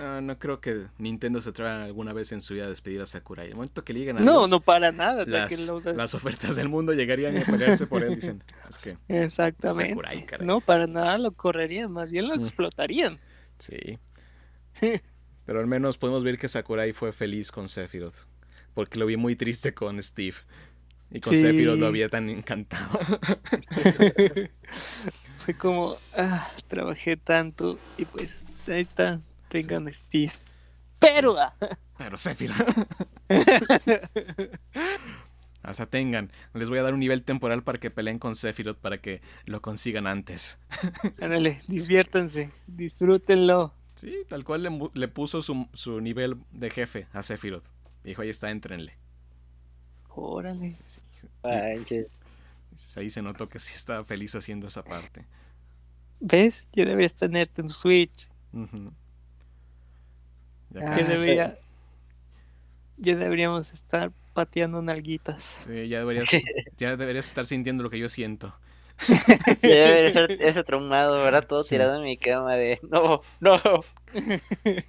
No, 0.00 0.20
no 0.20 0.36
creo 0.38 0.60
que 0.60 0.86
Nintendo 0.98 1.40
se 1.40 1.50
atreva 1.50 1.84
alguna 1.84 2.12
vez 2.12 2.32
en 2.32 2.40
su 2.40 2.54
vida 2.54 2.64
a 2.64 2.68
despedir 2.68 3.00
a 3.02 3.06
Sakurai. 3.06 3.46
El 3.48 3.54
momento 3.54 3.84
que 3.84 3.92
le 3.92 4.00
digan 4.00 4.16
No, 4.16 4.48
no 4.48 4.58
para 4.60 4.90
nada. 4.90 5.24
las, 5.26 5.48
que 5.54 5.64
lo- 5.64 5.78
las 5.92 6.12
ofertas 6.14 6.56
del 6.56 6.68
mundo 6.68 6.92
llegarían 6.92 7.36
a 7.38 7.42
pelearse 7.44 7.86
por 7.86 8.02
él. 8.02 8.16
Dicen, 8.16 8.42
es 8.68 8.78
que 8.78 8.96
Exactamente. 9.06 9.90
Sakurai, 9.90 10.26
no, 10.40 10.60
para 10.60 10.88
nada 10.88 11.18
lo 11.18 11.30
correrían, 11.32 11.92
más 11.92 12.10
bien 12.10 12.26
lo 12.26 12.34
explotarían. 12.34 13.20
sí. 13.58 13.98
Pero 15.46 15.60
al 15.60 15.66
menos 15.66 15.98
podemos 15.98 16.22
ver 16.24 16.38
que 16.38 16.48
Sakurai 16.48 16.92
fue 16.92 17.12
feliz 17.12 17.52
con 17.52 17.68
Sephiroth. 17.68 18.26
Porque 18.74 18.98
lo 18.98 19.06
vi 19.06 19.16
muy 19.16 19.34
triste 19.36 19.74
con 19.74 20.00
Steve. 20.02 20.36
Y 21.10 21.20
con 21.20 21.34
Sí. 21.34 21.40
Sephiroth 21.40 21.78
lo 21.78 21.86
había 21.86 22.08
tan 22.08 22.28
encantado. 22.28 22.98
Fue 25.44 25.54
como, 25.54 25.96
ah, 26.16 26.50
trabajé 26.68 27.16
tanto 27.16 27.78
y 27.98 28.04
pues 28.04 28.44
ahí 28.68 28.82
está, 28.82 29.20
tengan 29.48 29.92
Steve. 29.92 30.32
Pero, 31.00 31.38
ah, 31.40 31.54
Pero 31.98 32.16
Sephiroth. 32.16 32.58
Hasta 35.62 35.86
tengan. 35.86 36.30
Les 36.54 36.70
voy 36.70 36.78
a 36.78 36.82
dar 36.82 36.94
un 36.94 37.00
nivel 37.00 37.22
temporal 37.22 37.62
para 37.62 37.78
que 37.78 37.90
peleen 37.90 38.18
con 38.18 38.34
Sephiroth 38.34 38.78
para 38.78 38.98
que 38.98 39.20
lo 39.44 39.60
consigan 39.60 40.06
antes. 40.06 40.58
ándale, 41.20 41.60
diviértanse, 41.68 42.50
disfrútenlo. 42.66 43.74
Sí, 43.94 44.14
tal 44.28 44.44
cual 44.44 44.62
le, 44.62 44.70
le 44.94 45.08
puso 45.08 45.42
su, 45.42 45.68
su 45.74 46.00
nivel 46.00 46.36
de 46.50 46.70
jefe 46.70 47.08
a 47.12 47.22
Sephiroth. 47.22 47.66
Dijo, 48.04 48.22
ahí 48.22 48.30
está, 48.30 48.50
entrenle. 48.50 48.99
Órale. 50.22 50.74
Manches. 51.42 52.06
Dices, 52.70 52.96
ahí 52.98 53.10
se 53.10 53.22
notó 53.22 53.48
que 53.48 53.58
sí 53.58 53.74
estaba 53.74 54.04
feliz 54.04 54.34
haciendo 54.34 54.66
esa 54.68 54.82
parte. 54.84 55.24
¿Ves? 56.20 56.68
Ya 56.72 56.84
deberías 56.84 57.14
tenerte 57.14 57.62
en 57.62 57.68
Switch. 57.70 58.28
Ya 58.52 58.60
Ah, 58.62 58.92
Ya, 60.70 60.96
casi. 60.96 61.12
debería... 61.12 61.58
ya 62.98 63.16
deberíamos 63.16 63.72
estar 63.72 64.12
pateando 64.34 64.80
nalguitas. 64.82 65.56
Sí, 65.66 65.88
ya 65.88 66.00
deberías, 66.00 66.28
ya 66.76 66.96
deberías 66.96 67.26
estar 67.26 67.46
sintiendo 67.46 67.82
lo 67.82 67.90
que 67.90 67.98
yo 67.98 68.08
siento. 68.08 68.54
Ya 69.62 69.68
debería 69.70 70.06
estar 70.08 70.30
ese 70.42 70.62
traumado, 70.64 71.16
¿verdad? 71.16 71.46
Todo 71.46 71.62
Sí. 71.64 71.70
tirado 71.70 71.96
en 71.96 72.04
mi 72.04 72.18
cama 72.18 72.54
de 72.56 72.78
no, 72.90 73.22
no. 73.40 73.58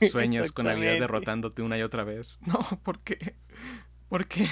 Sueñas 0.09 0.51
con 0.51 0.65
Navidad 0.65 0.95
Exactamente. 0.95 0.99
derrotándote 0.99 1.61
una 1.61 1.77
y 1.77 1.81
otra 1.81 2.03
vez. 2.03 2.39
No, 2.45 2.59
¿por 2.83 2.99
qué? 2.99 3.35
¿Por 4.09 4.27
qué? 4.27 4.45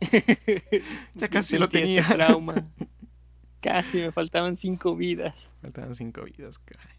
Ya 1.14 1.28
casi 1.28 1.58
lo 1.58 1.66
Sentí 1.66 1.78
ese 1.98 2.02
tenía. 2.02 2.26
trauma. 2.26 2.54
Casi 3.60 3.98
me 3.98 4.12
faltaban 4.12 4.54
cinco 4.54 4.94
vidas. 4.94 5.48
Faltaban 5.60 5.92
cinco 5.94 6.22
vidas, 6.22 6.58
caray. 6.60 6.94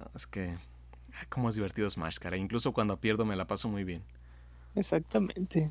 No, 0.00 0.10
es 0.14 0.26
que. 0.26 0.58
ah, 1.14 1.24
Cómo 1.28 1.48
es 1.48 1.54
divertido 1.54 1.88
Smash, 1.88 2.18
caray. 2.18 2.40
Incluso 2.40 2.72
cuando 2.72 2.98
pierdo 3.00 3.24
me 3.24 3.36
la 3.36 3.46
paso 3.46 3.68
muy 3.68 3.84
bien. 3.84 4.02
Exactamente. 4.74 5.70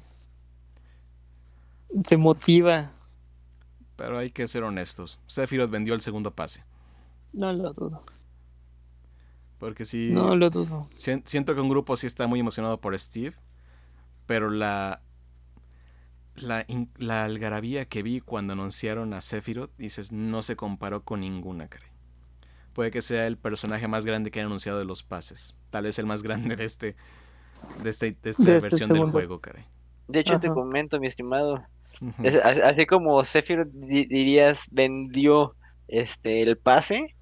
Te 2.07 2.15
motiva. 2.17 2.91
Pero 3.97 4.17
hay 4.17 4.31
que 4.31 4.47
ser 4.47 4.63
honestos. 4.63 5.19
Sephiroth 5.27 5.69
vendió 5.71 5.93
el 5.93 6.01
segundo 6.01 6.33
pase. 6.33 6.63
No 7.33 7.51
lo 7.51 7.73
dudo. 7.73 8.03
Porque 9.57 9.83
sí. 9.83 10.09
No 10.11 10.37
lo 10.37 10.49
dudo. 10.49 10.87
sien- 10.97 11.23
Siento 11.25 11.53
que 11.53 11.59
un 11.61 11.69
grupo 11.69 11.97
sí 11.97 12.07
está 12.07 12.27
muy 12.27 12.39
emocionado 12.39 12.79
por 12.79 12.97
Steve. 12.97 13.35
Pero 14.25 14.49
la. 14.49 15.01
La, 16.37 16.63
in- 16.67 16.91
la 16.97 17.25
algarabía 17.25 17.85
que 17.85 18.03
vi 18.03 18.21
cuando 18.21 18.53
anunciaron 18.53 19.13
a 19.13 19.21
Sephiroth, 19.21 19.75
dices, 19.77 20.11
no 20.11 20.41
se 20.41 20.55
comparó 20.55 21.03
con 21.03 21.21
ninguna, 21.21 21.67
caray. 21.67 21.89
Puede 22.73 22.91
que 22.91 23.01
sea 23.01 23.27
el 23.27 23.37
personaje 23.37 23.87
más 23.87 24.05
grande 24.05 24.31
que 24.31 24.39
han 24.39 24.47
anunciado 24.47 24.79
de 24.79 24.85
los 24.85 25.03
pases. 25.03 25.55
Tal 25.71 25.85
vez 25.85 25.99
el 25.99 26.05
más 26.05 26.23
grande 26.23 26.55
de 26.55 26.65
este. 26.65 26.95
De, 27.83 27.89
este, 27.89 28.17
de 28.21 28.29
esta 28.31 28.43
De 28.43 28.57
este 28.57 28.61
versión 28.61 28.91
del 28.91 29.03
juego, 29.05 29.39
caray. 29.41 29.65
De 30.07 30.19
hecho, 30.19 30.39
te 30.39 30.49
comento, 30.49 30.99
mi 30.99 31.07
estimado. 31.07 31.63
Así, 32.23 32.37
así 32.61 32.85
como 32.85 33.23
Sephiroth 33.23 33.69
di- 33.71 34.05
dirías 34.05 34.65
vendió 34.71 35.55
este 35.87 36.41
el 36.43 36.57
pase, 36.57 37.15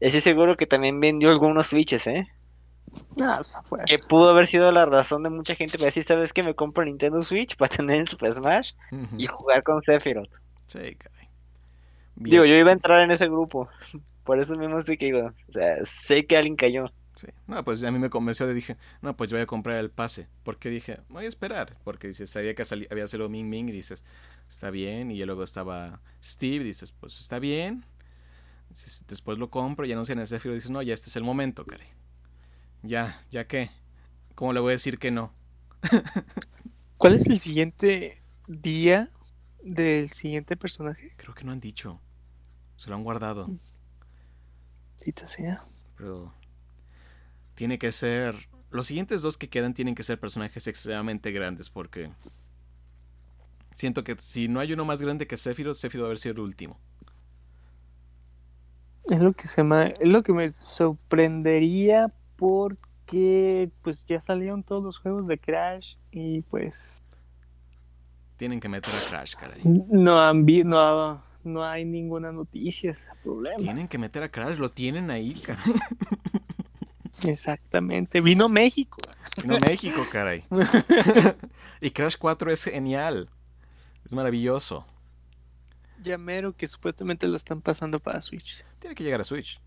estoy 0.00 0.20
seguro 0.20 0.56
que 0.56 0.66
también 0.66 1.00
vendió 1.00 1.30
algunos 1.30 1.68
switches, 1.68 2.06
¿eh? 2.08 2.26
No, 3.16 3.40
pues. 3.68 3.82
Que 3.86 3.98
pudo 3.98 4.30
haber 4.30 4.50
sido 4.50 4.70
la 4.72 4.86
razón 4.86 5.22
de 5.22 5.30
mucha 5.30 5.54
gente 5.54 5.76
para 5.78 5.86
decir, 5.86 6.04
¿sabes 6.06 6.32
qué? 6.32 6.42
Me 6.42 6.54
compro 6.54 6.84
Nintendo 6.84 7.22
Switch 7.22 7.56
para 7.56 7.74
tener 7.74 8.00
el 8.00 8.08
Super 8.08 8.32
Smash 8.32 8.72
y 9.16 9.26
jugar 9.26 9.62
con 9.62 9.82
Sephiroth. 9.82 10.36
Sí, 10.66 10.94
caray. 10.96 11.28
Bien. 12.16 12.32
Digo, 12.32 12.44
yo 12.44 12.54
iba 12.56 12.70
a 12.70 12.72
entrar 12.72 13.00
en 13.02 13.10
ese 13.10 13.26
grupo. 13.26 13.68
Por 14.24 14.38
eso 14.38 14.56
mismo 14.56 14.80
sé 14.82 14.96
que 14.98 15.06
digo, 15.06 15.20
o 15.48 15.52
sea, 15.52 15.76
sé 15.84 16.26
que 16.26 16.36
alguien 16.36 16.56
cayó. 16.56 16.86
Sí. 17.14 17.26
No, 17.46 17.64
pues 17.64 17.82
a 17.82 17.90
mí 17.90 17.98
me 17.98 18.10
convenció 18.10 18.46
de 18.46 18.54
dije, 18.54 18.76
no, 19.02 19.16
pues 19.16 19.30
yo 19.30 19.36
voy 19.36 19.42
a 19.42 19.46
comprar 19.46 19.78
el 19.78 19.90
pase. 19.90 20.28
Porque 20.44 20.70
dije, 20.70 21.00
voy 21.08 21.24
a 21.24 21.28
esperar. 21.28 21.76
Porque 21.84 22.08
dices, 22.08 22.30
sabía 22.30 22.54
que 22.54 22.64
sali- 22.64 22.86
había 22.90 23.08
salido 23.08 23.28
Ming 23.28 23.48
Ming 23.48 23.68
y 23.68 23.72
dices, 23.72 24.04
está 24.48 24.70
bien. 24.70 25.10
Y 25.10 25.18
ya 25.18 25.26
luego 25.26 25.42
estaba 25.42 26.00
Steve, 26.22 26.62
dices, 26.64 26.92
pues 26.92 27.18
está 27.18 27.38
bien. 27.38 27.84
Dices, 28.68 29.04
después 29.08 29.38
lo 29.38 29.50
compro 29.50 29.86
y 29.86 29.92
anuncian 29.92 30.18
el 30.18 30.26
Sephiroth 30.26 30.54
y 30.54 30.56
dices, 30.56 30.70
no, 30.70 30.82
ya 30.82 30.94
este 30.94 31.08
es 31.08 31.16
el 31.16 31.24
momento, 31.24 31.64
caray. 31.64 31.88
Ya, 32.82 33.24
ya 33.30 33.46
qué. 33.46 33.70
¿Cómo 34.34 34.52
le 34.52 34.60
voy 34.60 34.70
a 34.70 34.72
decir 34.72 34.98
que 34.98 35.10
no? 35.10 35.32
¿Cuál 36.96 37.14
es 37.14 37.26
el 37.26 37.38
siguiente 37.38 38.22
día 38.46 39.10
del 39.62 40.10
siguiente 40.10 40.56
personaje? 40.56 41.12
Creo 41.16 41.34
que 41.34 41.44
no 41.44 41.52
han 41.52 41.60
dicho. 41.60 42.00
Se 42.76 42.90
lo 42.90 42.96
han 42.96 43.04
guardado. 43.04 43.46
Cita 44.96 45.26
sea. 45.26 45.56
Pero 45.96 46.32
tiene 47.54 47.78
que 47.78 47.92
ser. 47.92 48.48
Los 48.70 48.86
siguientes 48.86 49.22
dos 49.22 49.36
que 49.38 49.48
quedan 49.48 49.74
tienen 49.74 49.94
que 49.94 50.02
ser 50.02 50.20
personajes 50.20 50.66
extremadamente 50.66 51.32
grandes 51.32 51.70
porque 51.70 52.10
siento 53.72 54.04
que 54.04 54.16
si 54.18 54.48
no 54.48 54.60
hay 54.60 54.72
uno 54.72 54.84
más 54.84 55.00
grande 55.00 55.26
que 55.26 55.36
Sephiroth 55.36 55.82
va 55.82 56.02
a 56.02 56.04
haber 56.06 56.18
sido 56.18 56.34
el 56.34 56.40
último. 56.40 56.78
Es 59.04 59.20
lo 59.20 59.32
que 59.32 59.48
se 59.48 59.64
me, 59.64 59.94
es 59.98 60.12
lo 60.12 60.22
que 60.22 60.32
me 60.32 60.48
sorprendería 60.48 62.12
porque 62.38 63.70
pues 63.82 64.06
ya 64.06 64.20
salieron 64.20 64.62
todos 64.62 64.82
los 64.82 64.98
juegos 64.98 65.26
de 65.26 65.38
Crash 65.38 65.96
y 66.12 66.42
pues 66.42 67.02
Tienen 68.36 68.60
que 68.60 68.68
meter 68.68 68.94
a 68.94 69.10
Crash, 69.10 69.34
caray. 69.34 69.60
no 69.64 70.20
han 70.20 70.46
vi- 70.46 70.62
no, 70.64 71.22
no 71.44 71.64
hay 71.64 71.84
ninguna 71.84 72.30
noticia, 72.32 72.92
ese 72.92 73.06
problema. 73.22 73.56
Tienen 73.58 73.88
que 73.88 73.98
meter 73.98 74.22
a 74.22 74.28
Crash, 74.30 74.58
lo 74.58 74.70
tienen 74.70 75.10
ahí, 75.10 75.34
caray. 75.44 75.64
Exactamente. 77.26 78.20
Vino 78.20 78.48
México. 78.48 78.98
No 79.44 79.56
México, 79.66 80.06
caray. 80.10 80.44
y 81.80 81.90
Crash 81.90 82.16
4 82.18 82.50
es 82.52 82.64
genial. 82.64 83.28
Es 84.04 84.14
maravilloso. 84.14 84.86
Llamero 86.02 86.54
que 86.54 86.68
supuestamente 86.68 87.26
lo 87.26 87.34
están 87.36 87.60
pasando 87.60 87.98
para 87.98 88.22
Switch. 88.22 88.64
Tiene 88.78 88.94
que 88.94 89.02
llegar 89.02 89.20
a 89.20 89.24
Switch. 89.24 89.60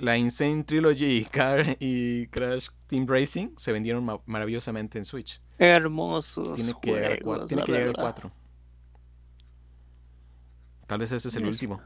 La 0.00 0.16
Insane 0.16 0.64
Trilogy 0.64 1.18
y, 1.18 1.24
Car 1.26 1.76
y 1.80 2.26
Crash 2.28 2.68
Team 2.86 3.06
Racing 3.06 3.50
se 3.56 3.72
vendieron 3.72 4.04
ma- 4.04 4.20
maravillosamente 4.26 4.98
en 4.98 5.04
Switch. 5.04 5.40
Hermosos. 5.58 6.54
Tiene 6.54 6.72
que 6.80 6.90
llegar 6.92 7.22
juegos, 7.22 7.24
4. 7.24 7.46
Tiene 7.46 7.64
que 7.64 7.72
llegar. 7.72 7.94
4. 7.96 8.32
Tal 10.86 10.98
vez 10.98 11.12
ese 11.12 11.28
es 11.28 11.36
el 11.36 11.46
último. 11.46 11.80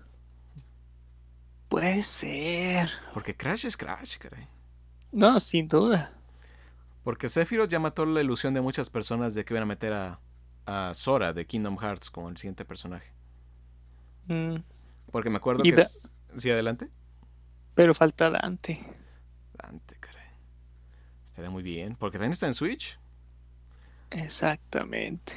Puede 1.69 2.03
ser. 2.03 2.89
Porque 3.13 3.37
Crash 3.37 3.67
es 3.67 3.77
Crash, 3.77 4.17
caray. 4.19 4.47
No, 5.13 5.39
sin 5.41 5.69
duda. 5.69 6.13
Porque 7.03 7.29
Sephiroth 7.29 7.69
ya 7.69 7.79
mató 7.79 8.07
la 8.07 8.23
ilusión 8.23 8.55
de 8.55 8.61
muchas 8.61 8.89
personas 8.91 9.35
de 9.35 9.45
que 9.45 9.53
iban 9.53 9.65
a 9.65 9.67
meter 9.67 9.93
a, 9.93 10.21
a 10.67 10.95
Sora 10.95 11.33
de 11.33 11.47
Kingdom 11.47 11.77
Hearts 11.79 12.11
como 12.11 12.29
el 12.31 12.37
siguiente 12.37 12.65
personaje. 12.65 13.13
Mm, 14.29 14.57
Porque 15.11 15.29
me 15.31 15.37
acuerdo 15.37 15.63
que... 15.65 15.73
da- 15.73 15.83
es- 15.83 16.11
Sí, 16.37 16.51
adelante. 16.51 16.89
Pero 17.75 17.95
falta 17.95 18.31
Dante. 18.31 18.85
Dante, 19.53 19.97
caray. 20.01 20.29
Estaría 21.25 21.51
muy 21.51 21.63
bien. 21.63 21.97
Porque 21.97 22.19
también 22.19 22.33
está 22.33 22.47
en 22.47 22.55
Switch. 22.55 22.99
Exactamente. 24.11 25.35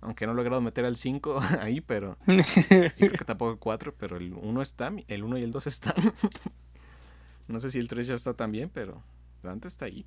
Aunque 0.00 0.26
no 0.26 0.32
he 0.32 0.34
logrado 0.34 0.60
meter 0.60 0.84
al 0.84 0.96
5 0.96 1.40
ahí, 1.60 1.80
pero... 1.80 2.18
Creo 2.26 3.12
que 3.12 3.24
tampoco 3.24 3.52
el 3.52 3.58
4, 3.58 3.94
pero 3.98 4.16
el 4.16 4.32
1 4.32 4.62
está, 4.62 4.92
el 5.08 5.24
1 5.24 5.38
y 5.38 5.42
el 5.42 5.52
2 5.52 5.66
están. 5.66 5.94
no 7.48 7.58
sé 7.58 7.70
si 7.70 7.78
el 7.78 7.88
3 7.88 8.06
ya 8.06 8.14
está 8.14 8.34
también, 8.34 8.70
pero 8.70 9.02
Dante 9.42 9.68
está 9.68 9.86
ahí. 9.86 10.06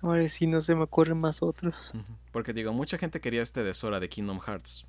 Ahora 0.00 0.26
sí 0.28 0.46
no 0.46 0.60
se 0.60 0.74
me 0.74 0.84
ocurren 0.84 1.18
más 1.18 1.42
otros. 1.42 1.92
Porque 2.30 2.52
digo, 2.52 2.72
mucha 2.72 2.98
gente 2.98 3.20
quería 3.20 3.42
este 3.42 3.64
de 3.64 3.74
Sora 3.74 3.98
de 3.98 4.08
Kingdom 4.08 4.40
Hearts. 4.40 4.86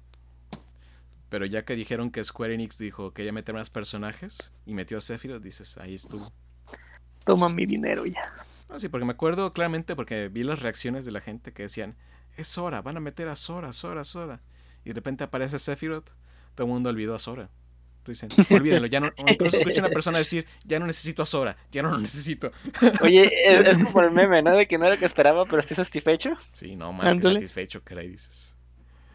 Pero 1.29 1.45
ya 1.45 1.63
que 1.63 1.75
dijeron 1.75 2.11
que 2.11 2.23
Square 2.23 2.55
Enix 2.55 2.77
dijo 2.77 3.11
que 3.11 3.17
quería 3.17 3.31
meter 3.31 3.53
más 3.53 3.69
personajes 3.69 4.51
y 4.65 4.73
metió 4.73 4.97
a 4.97 5.01
Sephiroth, 5.01 5.43
dices, 5.43 5.77
ahí 5.77 5.95
estuvo. 5.95 6.27
Toma 7.23 7.49
mi 7.49 7.65
dinero 7.65 8.05
ya. 8.05 8.33
Ah, 8.69 8.79
sí, 8.79 8.89
porque 8.89 9.05
me 9.05 9.11
acuerdo 9.11 9.51
claramente 9.51 9.95
porque 9.95 10.29
vi 10.29 10.43
las 10.43 10.61
reacciones 10.61 11.05
de 11.05 11.11
la 11.11 11.21
gente 11.21 11.53
que 11.53 11.63
decían, 11.63 11.95
es 12.35 12.47
Sora, 12.47 12.81
van 12.81 12.97
a 12.97 12.99
meter 12.99 13.27
a 13.27 13.35
Sora, 13.35 13.73
Sora, 13.73 14.03
Sora. 14.03 14.41
Y 14.83 14.89
de 14.89 14.93
repente 14.95 15.23
aparece 15.23 15.59
Sephiroth, 15.59 16.09
todo 16.55 16.65
el 16.67 16.73
mundo 16.73 16.89
olvidó 16.89 17.13
a 17.13 17.19
Sora. 17.19 17.49
Tú 18.03 18.11
dicen, 18.11 18.29
olvídenlo, 18.49 18.87
ya 18.87 18.99
no, 18.99 19.07
o 19.07 19.29
incluso 19.29 19.57
escuché 19.59 19.81
a 19.81 19.83
una 19.83 19.93
persona 19.93 20.17
decir, 20.17 20.45
ya 20.63 20.79
no 20.79 20.87
necesito 20.87 21.21
a 21.21 21.25
Sora, 21.25 21.57
ya 21.71 21.83
no 21.83 21.91
lo 21.91 21.97
necesito. 21.99 22.51
Oye, 23.01 23.29
es, 23.45 23.79
es 23.79 23.83
como 23.85 24.01
el 24.01 24.11
meme, 24.11 24.41
¿no? 24.41 24.55
De 24.55 24.67
que 24.67 24.77
no 24.77 24.85
era 24.85 24.95
lo 24.95 24.99
que 24.99 25.05
esperaba, 25.05 25.45
pero 25.45 25.59
estoy 25.59 25.75
satisfecho. 25.75 26.37
Sí, 26.53 26.75
no, 26.75 26.93
más 26.93 27.07
Ándale. 27.07 27.35
que 27.35 27.41
satisfecho, 27.41 27.83
caray, 27.83 28.07
dices. 28.07 28.55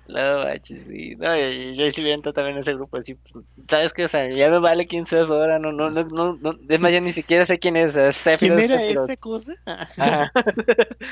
No, 0.07 0.45
manches, 0.45 0.85
sí. 0.87 1.15
No, 1.17 1.35
yo, 1.37 1.73
yo 1.73 1.91
sí 1.91 2.03
viento 2.03 2.33
también 2.33 2.57
en 2.57 2.61
ese 2.63 2.75
grupo. 2.75 2.99
Así, 2.99 3.15
pues, 3.15 3.45
¿Sabes 3.69 3.93
qué? 3.95 4.05
O 4.05 4.09
sea, 4.09 4.29
ya 4.29 4.51
me 4.51 4.59
vale 4.61 4.87
quién 4.87 5.07
seas 5.07 5.31
ahora. 5.31 5.59
No, 5.59 5.73
no, 5.73 5.91
no, 5.91 6.05
no, 6.05 6.37
no. 6.41 6.59
Es 6.69 6.81
más, 6.81 6.93
ya 6.93 7.01
ni 7.01 7.13
siquiera 7.15 7.47
sé 7.47 7.59
quién 7.59 7.77
es. 7.77 7.97
¿Quién 8.39 8.59
era 8.59 8.83
esa 8.83 9.17
cosa? 9.17 9.55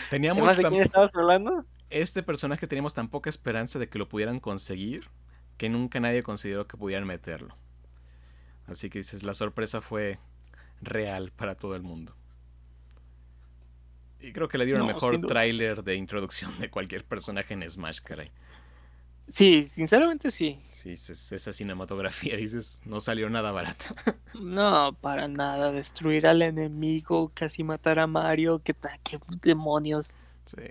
Teníamos 0.09 0.49
Además, 0.49 0.57
¿de 0.57 0.65
quién 0.67 0.83
estabas 0.83 1.11
hablando? 1.15 1.65
este 1.91 2.23
personaje 2.23 2.67
teníamos 2.67 2.95
tan 2.95 3.09
poca 3.09 3.29
esperanza 3.31 3.79
de 3.79 3.89
que 3.89 3.99
lo 3.99 4.09
pudieran 4.09 4.41
conseguir 4.41 5.11
que 5.59 5.69
nunca 5.69 6.01
nadie 6.01 6.23
consideró 6.23 6.67
que 6.67 6.77
pudieran 6.77 7.07
meterlo. 7.07 7.57
Así 8.67 8.91
que 8.91 8.99
dices, 8.99 9.23
la 9.23 9.35
sorpresa 9.35 9.81
fue 9.81 10.19
real 10.81 11.33
para 11.33 11.55
todo 11.57 11.77
el 11.77 11.83
mundo. 11.83 12.17
Y 14.21 14.33
creo 14.33 14.49
que 14.49 14.57
le 14.59 14.65
dieron 14.65 14.83
el 14.83 14.87
No, 14.87 14.87
mejor 14.87 15.15
sin 15.15 15.21
duda. 15.21 15.35
tráiler 15.35 15.83
de 15.83 15.97
introducción 15.97 16.59
de 16.59 16.71
cualquier 16.71 17.05
personaje 17.05 17.55
en 17.55 17.69
Smash, 17.69 18.01
caray. 18.01 18.31
Sí, 19.29 19.67
sinceramente 19.69 20.31
sí. 20.31 20.59
Sí, 20.73 20.91
es- 20.91 21.33
esa 21.33 21.53
cinematografía, 21.53 22.37
dices, 22.37 22.81
no 22.85 23.01
salió 23.01 23.31
nada 23.31 23.51
barata. 23.53 23.95
No, 24.41 24.97
para 25.01 25.29
nada. 25.29 25.73
Destruir 25.73 26.27
al 26.27 26.43
enemigo, 26.43 27.31
casi 27.35 27.63
matar 27.65 27.99
a 27.99 28.07
Mario. 28.07 28.61
¿Qué, 28.65 28.75
qué 29.05 29.19
demonios? 29.43 30.15
Sí. 30.45 30.63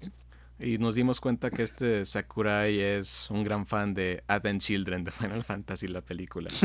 Y 0.59 0.77
nos 0.77 0.93
dimos 0.93 1.19
cuenta 1.19 1.49
que 1.49 1.63
este 1.63 2.05
Sakurai 2.05 2.79
es 2.79 3.31
un 3.31 3.43
gran 3.43 3.65
fan 3.65 3.95
de 3.95 4.23
Advent 4.27 4.61
Children 4.61 5.03
de 5.05 5.11
Final 5.11 5.43
Fantasy, 5.43 5.87
la 5.87 6.01
película. 6.01 6.51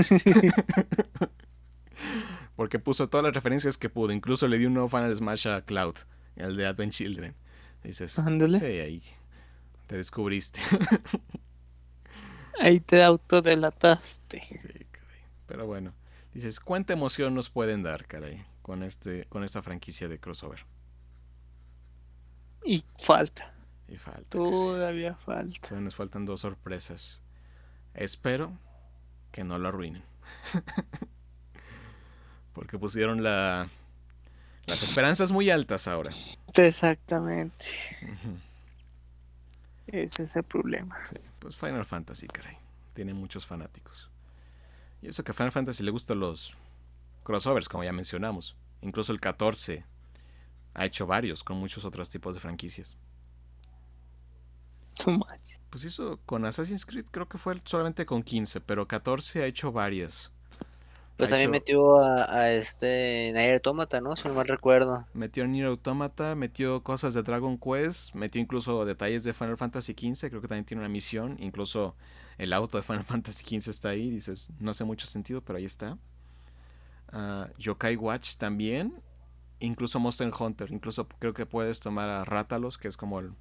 Porque 2.57 2.79
puso 2.79 3.09
todas 3.09 3.25
las 3.25 3.35
referencias 3.35 3.77
que 3.79 3.89
pudo. 3.89 4.13
Incluso 4.13 4.49
le 4.49 4.59
dio 4.59 4.69
un 4.69 4.75
nuevo 4.75 4.89
Final 4.89 5.15
Smash 5.15 5.49
a 5.49 5.63
Cloud, 5.65 5.95
el 6.37 6.57
de 6.57 6.67
Advent 6.67 6.93
Children. 6.93 7.35
Dices, 7.85 8.19
Ándale. 8.19 8.59
sí, 8.59 8.65
ahí 8.65 9.03
te 9.87 9.97
descubriste. 9.97 10.61
Ahí 12.61 12.81
te 12.81 13.03
autodelataste. 13.03 14.41
Sí, 14.41 14.87
caray. 14.91 15.21
Pero 15.47 15.67
bueno, 15.67 15.95
dices, 16.33 16.61
¿cuánta 16.61 16.93
emoción 16.93 17.35
nos 17.35 17.51
pueden 17.51 17.83
dar, 17.83 18.07
caray, 18.07 18.45
con, 18.63 18.83
este, 18.83 19.27
con 19.27 19.45
esta 19.45 19.63
franquicia 19.63 20.09
de 20.09 20.19
crossover? 20.19 20.65
Y 22.65 22.83
falta. 22.99 23.53
Y 23.89 23.97
falta. 23.97 24.39
caray. 24.39 24.51
Todavía 24.51 25.15
falta. 25.17 25.61
Todavía 25.61 25.85
nos 25.85 25.95
faltan 25.95 26.25
dos 26.25 26.41
sorpresas. 26.41 27.23
Espero 27.95 28.59
que 29.33 29.45
no 29.45 29.59
lo 29.59 29.69
arruinen. 29.69 30.03
Porque 32.53 32.79
pusieron 32.79 33.23
la, 33.23 33.69
las 34.67 34.83
esperanzas 34.83 35.31
muy 35.31 35.51
altas 35.51 35.89
ahora. 35.89 36.11
Exactamente. 36.55 37.67
Ujú. 38.03 38.39
Ese 39.87 40.25
es 40.25 40.37
el 40.37 40.43
problema. 40.43 40.97
Sí, 41.07 41.17
pues 41.39 41.57
Final 41.57 41.85
Fantasy, 41.85 42.27
caray. 42.27 42.57
Tiene 42.95 43.15
muchos 43.15 43.47
fanáticos. 43.47 44.11
Y 45.03 45.09
eso 45.09 45.23
que 45.23 45.31
a 45.31 45.35
Final 45.35 45.53
Fantasy 45.53 45.85
le 45.85 45.91
gustan 45.91 46.21
los 46.21 46.55
crossovers, 47.23 47.69
como 47.69 47.85
ya 47.85 47.93
mencionamos. 47.93 48.57
Incluso 48.81 49.13
el 49.13 49.21
14 49.21 49.85
ha 50.75 50.85
hecho 50.85 51.07
varios 51.07 51.45
con 51.45 51.57
muchos 51.59 51.85
otros 51.85 52.09
tipos 52.09 52.35
de 52.35 52.41
franquicias. 52.41 52.97
Too 55.03 55.13
much. 55.13 55.59
Pues 55.71 55.85
hizo 55.85 56.19
con 56.27 56.45
Assassin's 56.45 56.87
Creed, 56.87 57.07
creo 57.11 57.29
que 57.29 57.39
fue 57.39 57.61
solamente 57.65 58.07
con 58.07 58.23
15, 58.23 58.61
pero 58.61 58.89
14 58.89 59.43
ha 59.43 59.47
hecho 59.47 59.73
varias. 59.73 60.33
Pues 61.17 61.31
también 61.31 61.51
metió 61.51 61.99
a, 61.99 62.31
a 62.31 62.53
este 62.53 63.33
Nier 63.33 63.55
Automata, 63.55 64.01
¿no? 64.01 64.17
Si 64.17 64.29
no 64.29 64.35
mal 64.35 64.47
recuerdo. 64.47 65.07
Metió 65.15 65.47
Nier 65.47 65.67
Automata, 65.67 66.35
metió 66.35 66.83
cosas 66.83 67.15
de 67.15 67.23
Dragon 67.23 67.59
Quest, 67.59 68.15
metió 68.15 68.41
incluso 68.41 68.85
detalles 68.85 69.25
de 69.25 69.33
Final 69.33 69.57
Fantasy 69.57 69.93
XV, 69.93 70.29
creo 70.29 70.43
que 70.43 70.49
también 70.49 70.67
tiene 70.67 70.83
una 70.83 70.91
misión, 70.91 71.37
incluso 71.41 71.95
el 72.37 72.53
auto 72.53 72.77
de 72.77 72.83
Final 72.83 73.05
Fantasy 73.07 73.45
XV 73.61 73.71
está 73.71 73.89
ahí, 73.91 74.11
dices, 74.11 74.51
no 74.61 74.73
hace 74.73 74.85
mucho 74.85 75.07
sentido, 75.07 75.41
pero 75.41 75.59
ahí 75.59 75.65
está. 75.65 75.97
Ah, 77.13 77.49
Yokai 77.57 77.97
Watch 77.97 78.37
también, 78.37 79.01
incluso 79.59 79.99
Monster 79.99 80.31
Hunter, 80.39 80.71
incluso 80.71 81.09
creo 81.19 81.33
que 81.33 81.47
puedes 81.47 81.81
tomar 81.81 82.11
a 82.11 82.25
Rátalos, 82.25 82.77
que 82.77 82.89
es 82.89 82.97
como 82.99 83.21
el 83.21 83.33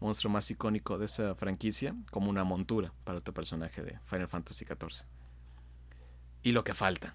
monstruo 0.00 0.32
más 0.32 0.50
icónico 0.50 0.96
de 0.96 1.04
esa 1.04 1.34
franquicia, 1.34 1.94
como 2.10 2.30
una 2.30 2.44
montura 2.44 2.92
para 3.04 3.20
tu 3.20 3.34
personaje 3.34 3.82
de 3.82 3.98
Final 4.04 4.28
Fantasy 4.28 4.64
XIV. 4.64 5.04
Y 6.42 6.52
lo 6.52 6.64
que 6.64 6.74
falta. 6.74 7.14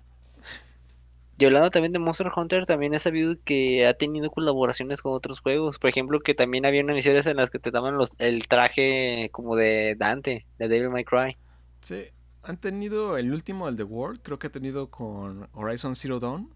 Y 1.37 1.45
hablando 1.45 1.69
también 1.71 1.91
de 1.93 1.99
Monster 1.99 2.31
Hunter, 2.35 2.65
también 2.65 2.93
he 2.93 2.99
sabido 2.99 3.35
que 3.43 3.85
ha 3.87 3.93
tenido 3.93 4.29
colaboraciones 4.31 5.01
con 5.01 5.13
otros 5.13 5.39
juegos. 5.41 5.77
Por 5.79 5.89
ejemplo, 5.89 6.19
que 6.19 6.33
también 6.35 6.65
había 6.65 6.81
unas 6.83 6.95
misiones 6.95 7.25
en 7.27 7.37
las 7.37 7.49
que 7.51 7.59
te 7.59 7.71
daban 7.71 7.97
los, 7.97 8.13
el 8.19 8.47
traje 8.47 9.29
como 9.31 9.55
de 9.55 9.95
Dante, 9.97 10.45
de 10.57 10.67
Devil 10.67 10.89
May 10.89 11.03
Cry. 11.03 11.37
Sí, 11.81 12.05
han 12.43 12.57
tenido 12.57 13.17
el 13.17 13.31
último, 13.33 13.67
el 13.67 13.75
de 13.75 13.83
World, 13.83 14.21
creo 14.23 14.39
que 14.39 14.47
ha 14.47 14.51
tenido 14.51 14.89
con 14.89 15.49
Horizon 15.53 15.95
Zero 15.95 16.19
Dawn. 16.19 16.53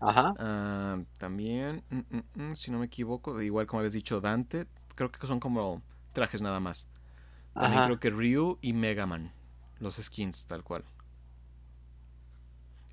Ajá. 0.00 0.36
Ah, 0.36 1.00
también, 1.18 1.84
mm, 1.90 1.98
mm, 2.10 2.50
mm, 2.50 2.56
si 2.56 2.70
no 2.70 2.78
me 2.80 2.86
equivoco, 2.86 3.40
igual 3.42 3.66
como 3.66 3.80
habías 3.80 3.94
dicho 3.94 4.20
Dante, 4.20 4.66
creo 4.96 5.12
que 5.12 5.26
son 5.26 5.40
como 5.40 5.82
trajes 6.12 6.42
nada 6.42 6.60
más. 6.60 6.88
También 7.58 7.82
Ajá. 7.82 7.84
creo 7.84 8.00
que 8.00 8.10
Ryu 8.10 8.58
y 8.62 8.72
Mega 8.74 9.06
Man, 9.06 9.32
los 9.80 9.96
skins 9.96 10.46
tal 10.46 10.64
cual. 10.64 10.84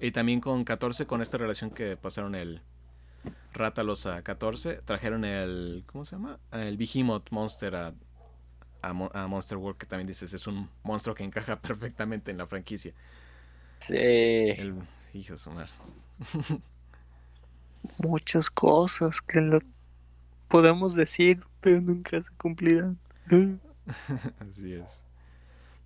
Y 0.02 0.12
también 0.12 0.42
con 0.42 0.66
14, 0.66 1.08
con 1.08 1.22
esta 1.22 1.38
relación 1.40 1.72
que 1.72 1.98
pasaron 1.98 2.36
el 2.36 2.62
Rátalos 3.54 4.06
a 4.08 4.24
14, 4.24 4.76
trajeron 4.86 5.26
el, 5.26 5.84
¿cómo 5.88 6.06
se 6.06 6.16
llama? 6.16 6.40
El 6.52 6.78
Behemoth 6.78 7.30
Monster 7.32 7.76
a, 7.76 7.94
a, 8.82 8.94
Mo- 8.94 9.12
a 9.14 9.28
Monster 9.28 9.58
World, 9.58 9.78
que 9.80 9.88
también 9.88 10.08
dices, 10.08 10.34
es 10.34 10.48
un 10.48 10.70
monstruo 10.84 11.16
que 11.16 11.24
encaja 11.24 11.62
perfectamente 11.62 12.32
en 12.32 12.38
la 12.38 12.48
franquicia. 12.48 12.94
Sí. 13.80 13.98
El 14.56 14.76
hijo 15.14 15.34
de 15.34 15.38
su 15.38 15.52
madre. 15.52 15.72
Muchas 18.04 18.50
cosas 18.50 19.22
que 19.22 19.40
lo 19.42 19.60
podemos 20.48 20.96
decir, 20.96 21.46
pero 21.62 21.82
nunca 21.82 22.22
se 22.22 22.32
cumplirán. 22.38 23.00
Así 24.40 24.74
es. 24.74 25.06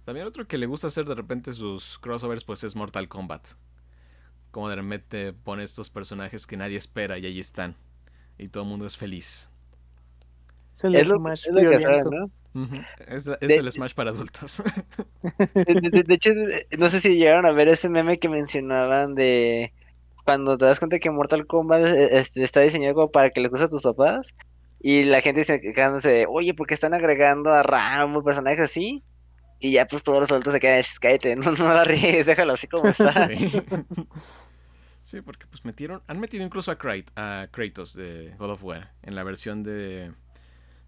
También 0.05 0.27
otro 0.27 0.47
que 0.47 0.57
le 0.57 0.67
gusta 0.67 0.87
hacer 0.87 1.05
de 1.05 1.15
repente 1.15 1.53
sus 1.53 1.99
crossovers, 1.99 2.43
pues 2.43 2.63
es 2.63 2.75
Mortal 2.75 3.07
Kombat. 3.09 3.49
Como 4.55 4.69
de 4.69 4.77
repente 4.77 5.33
pone 5.33 5.63
estos 5.63 5.89
personajes 5.89 6.47
que 6.47 6.55
nadie 6.55 6.77
espera 6.77 7.17
y 7.17 7.25
ahí 7.25 7.41
están. 7.41 7.75
Y 8.37 8.47
todo 8.47 8.63
el 8.63 8.69
mundo 8.69 8.85
es 8.85 8.95
feliz. 8.95 9.49
Es 10.73 10.85
el 10.85 10.95
Es 10.95 11.05
lo, 11.07 11.17
Smash 11.17 11.47
es 11.49 11.53
lo 11.53 11.59
que 11.69 11.77
saben, 11.81 11.99
violento. 12.03 12.31
¿no? 12.53 12.63
Ujú. 12.63 12.75
Es, 13.05 13.27
es 13.27 13.47
De- 13.49 13.55
el 13.57 13.69
Smash 13.69 13.93
para 13.93 14.11
adultos. 14.11 14.63
De, 15.53 15.65
de- 15.91 16.03
de 16.03 16.13
hecho, 16.13 16.29
es- 16.29 16.67
no 16.79 16.87
sé 16.87 17.01
si 17.01 17.17
llegaron 17.17 17.45
a 17.45 17.51
ver 17.51 17.67
ese 17.67 17.89
meme 17.89 18.17
que 18.17 18.29
mencionaban 18.29 19.13
de 19.13 19.73
cuando 20.23 20.57
te 20.57 20.63
das 20.63 20.79
cuenta 20.79 20.99
que 20.99 21.11
Mortal 21.11 21.45
Kombat 21.47 21.85
eh, 21.87 22.17
este, 22.17 22.41
está 22.41 22.61
diseñado 22.61 22.95
como 22.95 23.11
para 23.11 23.31
que 23.31 23.41
les 23.41 23.51
guste 23.51 23.65
a 23.65 23.69
tus 23.69 23.81
papás 23.81 24.33
y 24.79 25.03
la 25.03 25.19
gente 25.19 25.43
se 25.43 25.59
quedándose 25.59 26.09
de, 26.11 26.25
oye, 26.29 26.53
¿por 26.53 26.65
qué 26.65 26.75
están 26.75 26.93
agregando 26.93 27.51
a 27.53 27.61
Rambo, 27.61 28.23
personajes 28.23 28.61
así? 28.61 29.03
Y 29.59 29.71
ya 29.73 29.85
pues 29.85 30.01
todos 30.03 30.19
los 30.21 30.31
adultos 30.31 30.53
se 30.53 30.59
quedan, 30.61 30.81
"Shh, 30.81 30.99
cállate, 31.01 31.35
no, 31.35 31.51
no 31.51 31.73
la 31.73 31.83
riegues, 31.83 32.25
déjalo 32.25 32.53
así 32.53 32.67
como 32.67 32.87
está. 32.87 33.27
sí. 33.27 33.51
Sí, 35.05 35.21
porque 35.21 35.45
pues 35.45 35.63
metieron, 35.63 36.01
han 36.07 36.19
metido 36.19 36.43
incluso 36.43 36.71
a, 36.71 36.79
Krat- 36.79 37.11
a 37.15 37.47
Kratos 37.51 37.93
de 37.93 38.33
God 38.39 38.49
of 38.49 38.63
War. 38.63 38.91
En 39.03 39.13
la 39.13 39.23
versión 39.23 39.61
de, 39.61 40.11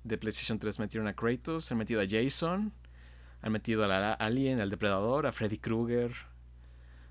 de 0.04 0.18
PlayStation 0.18 0.58
3 0.58 0.80
metieron 0.80 1.08
a 1.08 1.14
Kratos, 1.14 1.72
han 1.72 1.78
metido 1.78 2.02
a 2.02 2.06
Jason, 2.10 2.74
han 3.44 3.52
metido 3.52 3.84
a 3.84 3.88
la 3.88 4.14
Alien, 4.14 4.60
al 4.60 4.72
Depredador, 4.72 5.28
a 5.28 5.32
Freddy 5.32 5.60
Krueger. 5.60 6.14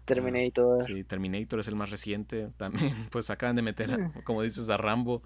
Terminator. 0.04 0.82
Sí, 0.82 1.04
Terminator 1.04 1.60
es 1.60 1.68
el 1.68 1.76
más 1.76 1.90
reciente. 1.90 2.50
También, 2.56 3.08
pues 3.12 3.30
acaban 3.30 3.54
de 3.54 3.62
meter, 3.62 3.92
a- 3.92 4.12
como 4.24 4.42
dices, 4.42 4.68
a 4.68 4.76
Rambo. 4.76 5.22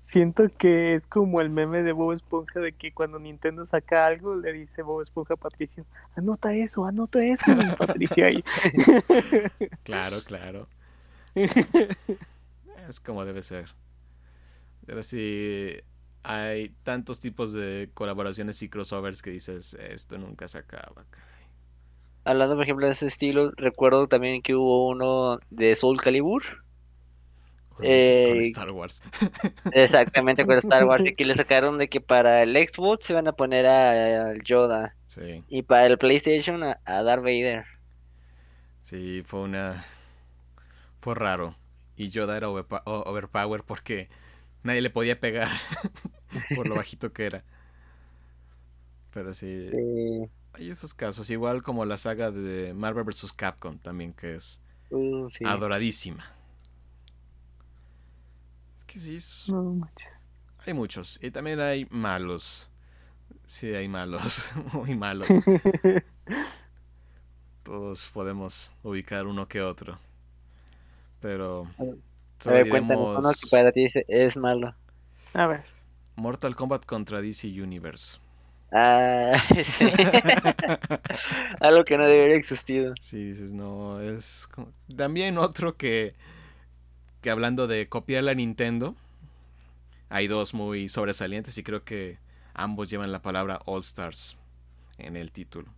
Siento 0.00 0.48
que 0.56 0.94
es 0.94 1.06
como 1.06 1.40
el 1.40 1.50
meme 1.50 1.82
de 1.82 1.92
Bob 1.92 2.12
Esponja 2.12 2.58
de 2.60 2.72
que 2.72 2.92
cuando 2.92 3.18
Nintendo 3.18 3.64
saca 3.66 4.06
algo 4.06 4.34
le 4.34 4.52
dice 4.52 4.82
Bob 4.82 5.02
Esponja 5.02 5.34
a 5.34 5.36
Patricio, 5.36 5.86
anota 6.16 6.52
eso, 6.54 6.84
anota 6.84 7.22
eso, 7.22 7.44
Patricio 7.78 8.26
ahí. 8.26 8.42
claro, 9.84 10.22
claro. 10.24 10.68
es 11.34 13.00
como 13.00 13.24
debe 13.24 13.42
ser. 13.42 13.68
Pero 14.84 15.02
sí, 15.02 15.76
hay 16.22 16.70
tantos 16.82 17.20
tipos 17.20 17.52
de 17.52 17.90
colaboraciones 17.94 18.62
y 18.62 18.68
crossovers 18.68 19.22
que 19.22 19.30
dices, 19.30 19.74
esto 19.74 20.18
nunca 20.18 20.48
se 20.48 20.58
acaba, 20.58 21.04
caray. 21.10 21.32
Hablando, 22.24 22.54
por 22.54 22.64
ejemplo, 22.64 22.86
de 22.86 22.92
ese 22.92 23.06
estilo, 23.06 23.50
recuerdo 23.56 24.06
también 24.06 24.42
que 24.42 24.54
hubo 24.54 24.88
uno 24.88 25.38
de 25.50 25.74
Soul 25.74 26.00
Calibur. 26.00 26.42
Con, 27.86 28.20
con 28.22 28.38
Eh, 28.38 28.40
Star 28.40 28.70
Wars. 28.70 29.02
Exactamente, 29.70 30.44
con 30.46 30.56
Star 30.58 30.84
Wars. 30.84 31.04
Y 31.04 31.08
aquí 31.10 31.24
le 31.24 31.34
sacaron 31.34 31.78
de 31.78 31.88
que 31.88 32.00
para 32.00 32.42
el 32.42 32.56
Xbox 32.56 33.06
se 33.06 33.14
van 33.14 33.28
a 33.28 33.32
poner 33.32 33.66
a, 33.66 34.30
a 34.30 34.34
Yoda. 34.44 34.96
Sí, 35.06 35.44
Y 35.48 35.62
para 35.62 35.86
el 35.86 35.98
PlayStation 35.98 36.62
a, 36.64 36.80
a 36.84 37.02
Darth 37.02 37.22
Vader. 37.22 37.64
sí, 38.80 39.22
fue 39.26 39.40
una... 39.40 39.84
Fue 40.98 41.14
raro. 41.14 41.56
Y 41.96 42.10
Yoda 42.10 42.36
era 42.36 42.48
overpa- 42.48 42.82
overpower 42.86 43.64
porque 43.64 44.08
nadie 44.62 44.80
le 44.82 44.90
podía 44.90 45.20
pegar 45.20 45.48
por 46.54 46.66
lo 46.68 46.76
bajito 46.76 47.12
que 47.12 47.26
era. 47.26 47.44
Pero 49.10 49.34
sí, 49.34 49.60
Sí. 49.70 50.30
hay 50.52 50.70
esos 50.70 50.94
casos. 50.94 51.30
Igual 51.30 51.62
como 51.62 51.84
la 51.84 51.96
saga 51.98 52.30
de 52.30 52.74
Marvel 52.74 53.04
vs. 53.04 53.32
Capcom 53.32 53.78
también, 53.78 54.12
que 54.14 54.34
es 54.36 54.62
Uh, 54.90 55.28
sí. 55.30 55.44
adoradísima. 55.46 56.24
Es 58.92 58.94
que 58.94 59.00
sí, 59.00 59.14
es- 59.16 59.48
No 59.48 59.62
manches. 59.62 60.08
hay 60.66 60.74
muchos. 60.74 61.18
Y 61.22 61.30
también 61.30 61.60
hay 61.60 61.86
malos. 61.90 62.68
Sí, 63.46 63.74
hay 63.74 63.88
malos. 63.88 64.52
Muy 64.74 64.96
malos. 64.96 65.28
Todos 67.64 68.08
podemos 68.12 68.70
ubicar 68.84 69.26
uno 69.26 69.48
que 69.48 69.62
otro. 69.62 69.98
Pero 71.20 71.66
A 71.78 71.84
ver, 71.84 71.94
A 72.46 72.48
solo 72.48 72.52
ver, 72.52 72.68
cuéntanos 72.68 73.16
uno 73.16 73.20
diremos 73.20 73.34
que 73.34 73.46
para 73.48 73.72
ti 73.72 73.86
es, 73.86 73.92
es 74.08 74.36
malo. 74.36 74.74
A 75.34 75.46
ver, 75.46 75.64
Mortal 76.16 76.56
Kombat 76.56 76.86
contra 76.86 77.20
DC 77.20 77.48
Universe. 77.62 78.18
Ah, 78.72 79.34
sí. 79.64 79.86
Algo 81.60 81.84
que 81.84 81.96
no 81.96 82.04
debería 82.04 82.24
haber 82.26 82.36
existido. 82.36 82.94
Sí, 82.98 83.24
dices, 83.24 83.54
no, 83.54 84.00
es... 84.00 84.48
como- 84.52 84.72
También 84.96 85.38
otro 85.38 85.76
que... 85.76 86.14
Que 87.22 87.30
hablando 87.30 87.66
de 87.66 87.88
copiar 87.88 88.24
la 88.24 88.34
Nintendo, 88.34 88.94
hay 90.10 90.26
dos 90.26 90.52
muy 90.52 90.88
sobresalientes 90.90 91.56
y 91.56 91.62
creo 91.62 91.84
que 91.84 92.18
Ambos 92.54 92.90
llevan 92.90 93.12
la 93.12 93.22
palabra 93.22 93.60
All 93.64 93.80
Stars 93.80 94.36
en 94.98 95.16
el 95.16 95.32
título. 95.32 95.72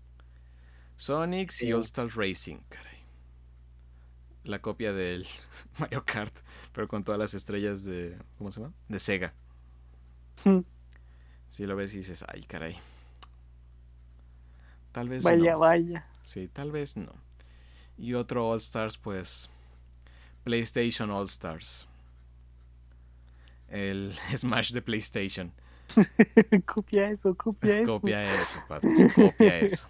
Sonics 0.97 1.63
y. 1.63 1.73
All 1.73 1.83
Stars 1.83 2.15
Racing, 2.15 2.59
caray. 2.69 2.99
La 4.43 4.61
copia 4.61 4.93
del 4.93 5.27
Mario 5.79 6.05
Kart, 6.05 6.35
pero 6.73 6.89
con 6.89 7.05
todas 7.05 7.19
las 7.19 7.35
estrellas 7.35 7.85
de. 7.85 8.19
¿Cómo 8.39 8.51
se 8.51 8.61
llama? 8.61 8.75
De 8.89 8.99
Sega. 8.99 9.33
Hmm. 10.45 10.61
Si 11.49 11.65
lo 11.65 11.77
ves 11.77 11.95
y 11.95 11.99
dices, 11.99 12.25
ay, 12.29 12.43
caray. 12.43 12.77
Tal 14.91 15.09
vez 15.09 15.23
Vaya, 15.23 15.53
no. 15.53 15.61
vaya. 15.61 16.07
Sí, 16.25 16.49
tal 16.53 16.73
vez 16.73 16.97
no. 16.97 17.13
Y 17.97 18.15
otro 18.15 18.49
All 18.49 18.59
Stars, 18.59 18.99
pues. 18.99 19.49
PlayStation 20.45 21.11
All 21.11 21.25
Stars. 21.25 21.89
El 23.69 24.15
Smash 24.37 24.73
de 24.73 24.83
PlayStation. 24.83 25.53
copia 26.67 27.11
eso, 27.11 27.35
copia 27.35 27.79
eso. 27.79 27.87
Copia 27.93 28.43
eso, 28.43 28.61
Patricio, 28.69 29.11
copia 29.15 29.59
eso. 29.59 29.89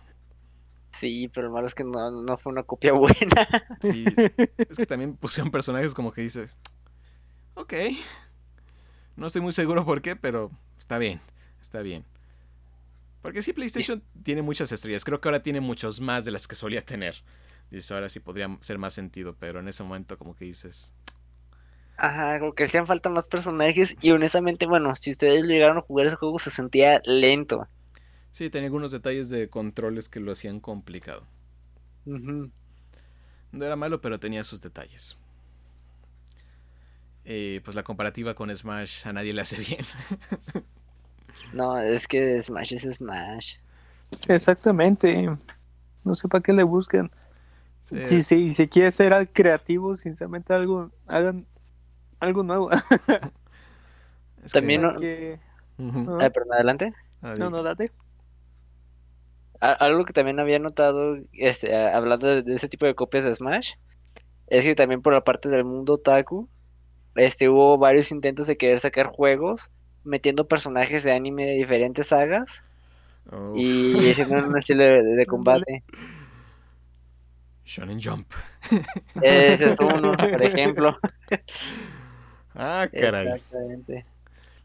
Sí, 0.90 1.28
pero 1.28 1.48
lo 1.48 1.54
malo 1.54 1.66
es 1.66 1.74
que 1.74 1.82
no, 1.82 2.22
no 2.22 2.36
fue 2.36 2.52
una 2.52 2.62
copia 2.62 2.92
buena. 2.92 3.48
Sí, 3.80 4.04
es 4.56 4.76
que 4.76 4.86
también 4.86 5.16
pusieron 5.16 5.50
personajes 5.50 5.92
como 5.92 6.12
que 6.12 6.22
dices, 6.22 6.56
ok, 7.54 7.74
no 9.16 9.26
estoy 9.26 9.42
muy 9.42 9.52
seguro 9.52 9.84
por 9.84 10.02
qué, 10.02 10.14
pero 10.14 10.52
está 10.78 10.98
bien, 10.98 11.20
está 11.60 11.80
bien. 11.80 12.04
Porque 13.22 13.42
sí, 13.42 13.52
PlayStation 13.52 14.02
tiene 14.22 14.42
muchas 14.42 14.70
estrellas, 14.70 15.04
creo 15.04 15.20
que 15.20 15.28
ahora 15.28 15.42
tiene 15.42 15.60
muchos 15.60 16.00
más 16.00 16.24
de 16.24 16.30
las 16.30 16.46
que 16.46 16.54
solía 16.54 16.84
tener. 16.84 17.22
Dices, 17.70 17.90
ahora 17.92 18.08
sí 18.08 18.20
podría 18.20 18.56
ser 18.60 18.78
más 18.78 18.94
sentido, 18.94 19.36
pero 19.38 19.60
en 19.60 19.68
ese 19.68 19.82
momento 19.82 20.18
como 20.18 20.36
que 20.36 20.44
dices, 20.46 20.94
Ajá, 21.96 22.38
como 22.38 22.54
que 22.54 22.62
hacían 22.64 22.86
falta 22.86 23.10
más 23.10 23.26
personajes 23.26 23.96
y 24.00 24.12
honestamente, 24.12 24.66
bueno, 24.66 24.94
si 24.94 25.10
ustedes 25.10 25.42
llegaron 25.44 25.78
a 25.78 25.80
jugar 25.80 26.06
ese 26.06 26.14
juego 26.16 26.38
se 26.38 26.50
sentía 26.50 27.00
lento. 27.04 27.66
sí, 28.30 28.50
tenía 28.50 28.66
algunos 28.66 28.90
detalles 28.92 29.30
de 29.30 29.48
controles 29.48 30.08
que 30.10 30.20
lo 30.20 30.32
hacían 30.32 30.60
complicado. 30.60 31.26
No 33.52 33.64
era 33.64 33.74
malo, 33.76 34.00
pero 34.02 34.20
tenía 34.20 34.44
sus 34.44 34.60
detalles. 34.60 35.16
Eh, 37.26 37.60
pues 37.64 37.74
la 37.74 37.82
comparativa 37.84 38.34
con 38.34 38.54
Smash 38.54 39.06
a 39.08 39.12
nadie 39.12 39.32
le 39.32 39.40
hace 39.40 39.58
bien. 39.58 39.84
No, 41.52 41.78
es 41.78 42.06
que 42.06 42.40
Smash 42.42 42.74
es 42.74 42.82
Smash. 42.96 43.54
Exactamente. 44.28 45.28
No 46.04 46.14
sé 46.14 46.28
para 46.28 46.42
qué 46.42 46.52
le 46.52 46.64
buscan. 46.64 47.10
Sí, 47.84 47.96
Si, 48.02 48.22
si, 48.22 48.54
si 48.54 48.68
quiere 48.68 48.90
ser 48.90 49.12
al 49.12 49.28
creativo, 49.30 49.94
sinceramente 49.94 50.54
algo, 50.54 50.90
hagan 51.06 51.46
algo 52.20 52.42
nuevo. 52.42 52.70
es 54.44 54.52
también 54.52 54.82
que- 54.96 55.40
no- 55.78 56.18
Ah, 56.20 56.30
adelante. 56.52 56.92
Ah, 57.22 57.34
no, 57.38 57.50
no, 57.50 57.62
date. 57.62 57.90
Algo 59.60 60.04
que 60.04 60.12
también 60.12 60.40
había 60.40 60.58
notado, 60.58 61.16
este, 61.32 61.74
a- 61.74 61.96
hablando 61.96 62.26
de, 62.28 62.42
de 62.42 62.54
ese 62.54 62.68
tipo 62.68 62.84
de 62.86 62.94
copias 62.94 63.24
de 63.24 63.32
Smash, 63.34 63.72
es 64.48 64.64
que 64.64 64.74
también 64.74 65.02
por 65.02 65.12
la 65.14 65.24
parte 65.24 65.48
del 65.50 65.64
mundo 65.64 65.94
otaku, 65.94 66.48
este, 67.16 67.48
hubo 67.50 67.78
varios 67.78 68.12
intentos 68.12 68.46
de 68.48 68.56
querer 68.58 68.80
sacar 68.80 69.08
juegos 69.08 69.72
metiendo 70.04 70.48
personajes 70.48 71.04
de 71.04 71.12
anime 71.12 71.46
de 71.46 71.54
diferentes 71.54 72.08
sagas 72.08 72.64
Oh, 73.32 73.58
y 73.58 74.10
haciendo 74.10 74.36
un 74.48 74.58
estilo 74.58 74.84
de, 74.84 75.02
de 75.04 75.26
combate. 75.26 75.84
Shonen 77.64 77.98
Jump. 78.00 78.26
Ese 79.20 79.64
es 79.66 79.76
uno, 79.80 80.12
por 80.30 80.42
ejemplo. 80.42 80.96
Ah, 82.54 82.88
caray. 82.96 83.36
Exactamente. 83.36 84.06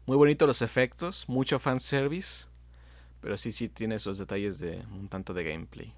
Muy 0.06 0.16
bonito 0.16 0.46
los 0.46 0.62
efectos, 0.62 1.24
mucho 1.28 1.58
fanservice. 1.58 2.46
Pero 3.20 3.36
sí, 3.38 3.52
sí 3.52 3.68
tiene 3.68 3.96
esos 3.96 4.18
detalles 4.18 4.58
de 4.60 4.84
un 4.92 5.08
tanto 5.08 5.34
de 5.34 5.44
gameplay. 5.44 5.94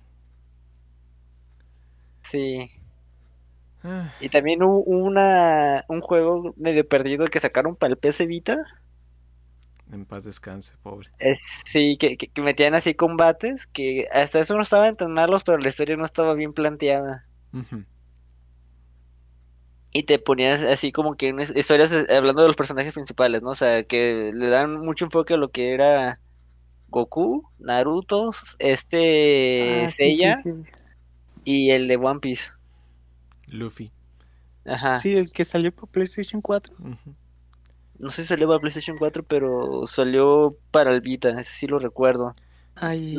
Sí. 2.23 2.71
Ah, 3.85 4.13
Y 4.19 4.29
también 4.31 4.63
hubo 4.63 4.81
una, 4.85 5.85
un 5.89 6.01
juego 6.01 6.55
medio 6.57 6.87
perdido 6.89 7.27
que 7.27 7.41
sacaron 7.41 7.77
para 7.77 7.93
el 7.93 7.99
PC 7.99 8.27
Vita. 8.27 8.57
En 9.93 10.05
paz 10.05 10.25
descanse, 10.25 10.75
pobre. 10.83 11.09
Eh, 11.21 11.37
sí, 11.65 11.97
que, 11.99 12.17
que, 12.17 12.29
que 12.29 12.43
metían 12.43 12.75
así 12.75 12.95
combates, 12.95 13.67
que 13.67 14.09
hasta 14.13 14.41
eso 14.41 14.55
no 14.57 14.63
estaban 14.63 14.97
tan 14.97 15.13
malos, 15.13 15.45
pero 15.45 15.59
la 15.59 15.69
historia 15.69 15.97
no 15.97 16.05
estaba 16.05 16.35
bien 16.35 16.53
planteada. 16.53 17.27
Y 19.93 20.05
te 20.05 20.19
ponías 20.19 20.63
así 20.63 20.91
como 20.91 21.17
que 21.17 21.35
historias 21.55 21.93
eh, 21.93 22.07
hablando 22.17 22.43
de 22.43 22.49
los 22.49 22.57
personajes 22.57 22.93
principales, 22.95 23.43
¿no? 23.43 23.51
O 23.51 23.55
sea, 23.55 23.83
que 23.85 24.31
le 24.35 24.49
dan 24.49 24.81
mucho 24.81 25.05
enfoque 25.05 25.35
a 25.35 25.37
lo 25.37 25.51
que 25.51 25.75
era 25.75 26.19
Goku, 26.89 27.45
Naruto, 27.59 28.31
este 28.59 29.85
Ah, 29.87 29.93
Seiya 29.93 30.35
sí, 30.37 30.43
sí. 30.43 30.71
y 31.45 31.71
el 31.71 31.89
de 31.89 31.97
One 31.97 32.21
Piece. 32.21 32.53
Luffy. 33.49 33.93
Ajá. 34.65 34.97
Sí, 34.99 35.15
el 35.15 35.31
que 35.33 35.45
salió 35.45 35.73
por 35.73 35.89
PlayStation 35.89 36.41
4. 36.41 36.73
Ujú. 36.79 37.15
No 38.03 38.11
sé 38.11 38.23
si 38.23 38.29
salió 38.29 38.49
para 38.49 38.61
PlayStation 38.61 38.99
4, 38.99 39.23
pero 39.25 39.87
salió 39.87 40.57
para 40.71 40.93
el 40.93 41.01
Vita, 41.01 41.31
ese 41.31 41.55
sí 41.55 41.67
lo 41.67 41.79
recuerdo. 41.79 42.35
Ay. 42.75 43.15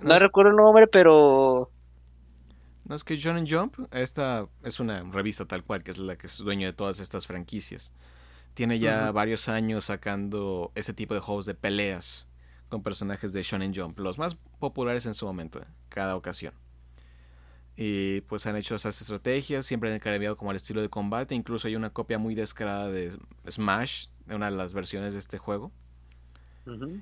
No 0.00 0.18
recuerdo 0.18 0.50
el 0.50 0.56
nombre, 0.56 0.86
pero 0.86 1.70
No 2.84 2.94
es 2.94 3.04
que 3.04 3.16
Shonen 3.16 3.46
Jump, 3.48 3.76
esta 3.92 4.48
es 4.64 4.80
una 4.80 5.02
revista 5.04 5.46
tal 5.46 5.64
cual, 5.64 5.82
que 5.82 5.92
es 5.92 5.98
la 5.98 6.16
que 6.16 6.26
es 6.26 6.38
dueño 6.38 6.66
de 6.66 6.72
todas 6.72 6.98
estas 7.00 7.26
franquicias. 7.26 7.92
Tiene 8.54 8.78
ya 8.78 9.12
varios 9.12 9.48
años 9.48 9.86
sacando 9.86 10.72
ese 10.74 10.92
tipo 10.92 11.14
de 11.14 11.20
juegos 11.20 11.46
de 11.46 11.54
peleas 11.54 12.28
con 12.68 12.82
personajes 12.82 13.32
de 13.32 13.42
Shonen 13.42 13.74
Jump, 13.74 13.98
los 13.98 14.18
más 14.18 14.36
populares 14.58 15.06
en 15.06 15.14
su 15.14 15.26
momento, 15.26 15.60
en 15.60 15.68
cada 15.90 16.16
ocasión. 16.16 16.54
Y 17.76 18.20
pues 18.22 18.46
han 18.46 18.56
hecho 18.56 18.74
esas 18.74 19.00
estrategias, 19.00 19.64
siempre 19.66 19.92
han 19.92 19.98
cambiado 19.98 20.36
como 20.36 20.50
el 20.50 20.56
estilo 20.56 20.82
de 20.82 20.90
combate, 20.90 21.34
incluso 21.34 21.68
hay 21.68 21.76
una 21.76 21.90
copia 21.90 22.18
muy 22.18 22.34
descarada 22.34 22.90
de 22.90 23.16
Smash, 23.50 24.08
una 24.28 24.50
de 24.50 24.56
las 24.56 24.74
versiones 24.74 25.12
de 25.12 25.18
este 25.18 25.38
juego. 25.38 25.72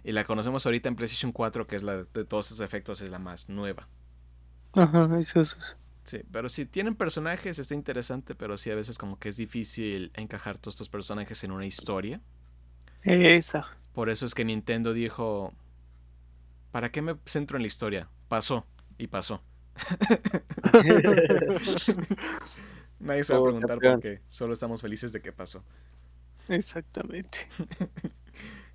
Y 0.04 0.12
la 0.12 0.24
conocemos 0.24 0.64
ahorita 0.64 0.88
en 0.88 0.96
PlayStation 0.96 1.32
4, 1.32 1.66
que 1.66 1.76
es 1.76 1.82
la 1.82 2.04
de 2.04 2.24
todos 2.24 2.46
esos 2.46 2.60
efectos, 2.60 3.02
es 3.02 3.10
la 3.10 3.18
más 3.18 3.48
nueva. 3.48 3.88
Ajá, 4.72 5.18
eso, 5.18 5.40
eso. 5.40 5.58
Sí, 6.04 6.22
pero 6.32 6.48
si 6.48 6.64
tienen 6.64 6.94
personajes 6.94 7.58
está 7.58 7.74
interesante, 7.74 8.34
pero 8.34 8.56
sí 8.56 8.70
a 8.70 8.74
veces 8.74 8.96
como 8.96 9.18
que 9.18 9.28
es 9.28 9.36
difícil 9.36 10.12
encajar 10.14 10.56
todos 10.56 10.74
estos 10.74 10.88
personajes 10.88 11.44
en 11.44 11.52
una 11.52 11.66
historia. 11.66 12.20
Esa. 13.02 13.66
Por 13.92 14.08
eso 14.08 14.24
es 14.24 14.34
que 14.34 14.44
Nintendo 14.44 14.94
dijo, 14.94 15.52
¿para 16.70 16.90
qué 16.90 17.02
me 17.02 17.16
centro 17.26 17.58
en 17.58 17.62
la 17.62 17.68
historia? 17.68 18.08
Pasó 18.28 18.66
y 18.96 19.08
pasó. 19.08 19.42
Nadie 23.00 23.24
se 23.24 23.32
va 23.32 23.40
a 23.40 23.42
preguntar 23.42 23.78
por 23.78 24.00
qué, 24.00 24.20
solo 24.28 24.52
estamos 24.52 24.82
felices 24.82 25.10
de 25.12 25.20
que 25.20 25.32
pasó. 25.32 25.64
Exactamente. 26.50 27.46